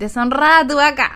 Deshonrada 0.00 0.64
tu 0.68 0.76
vaca. 0.80 1.08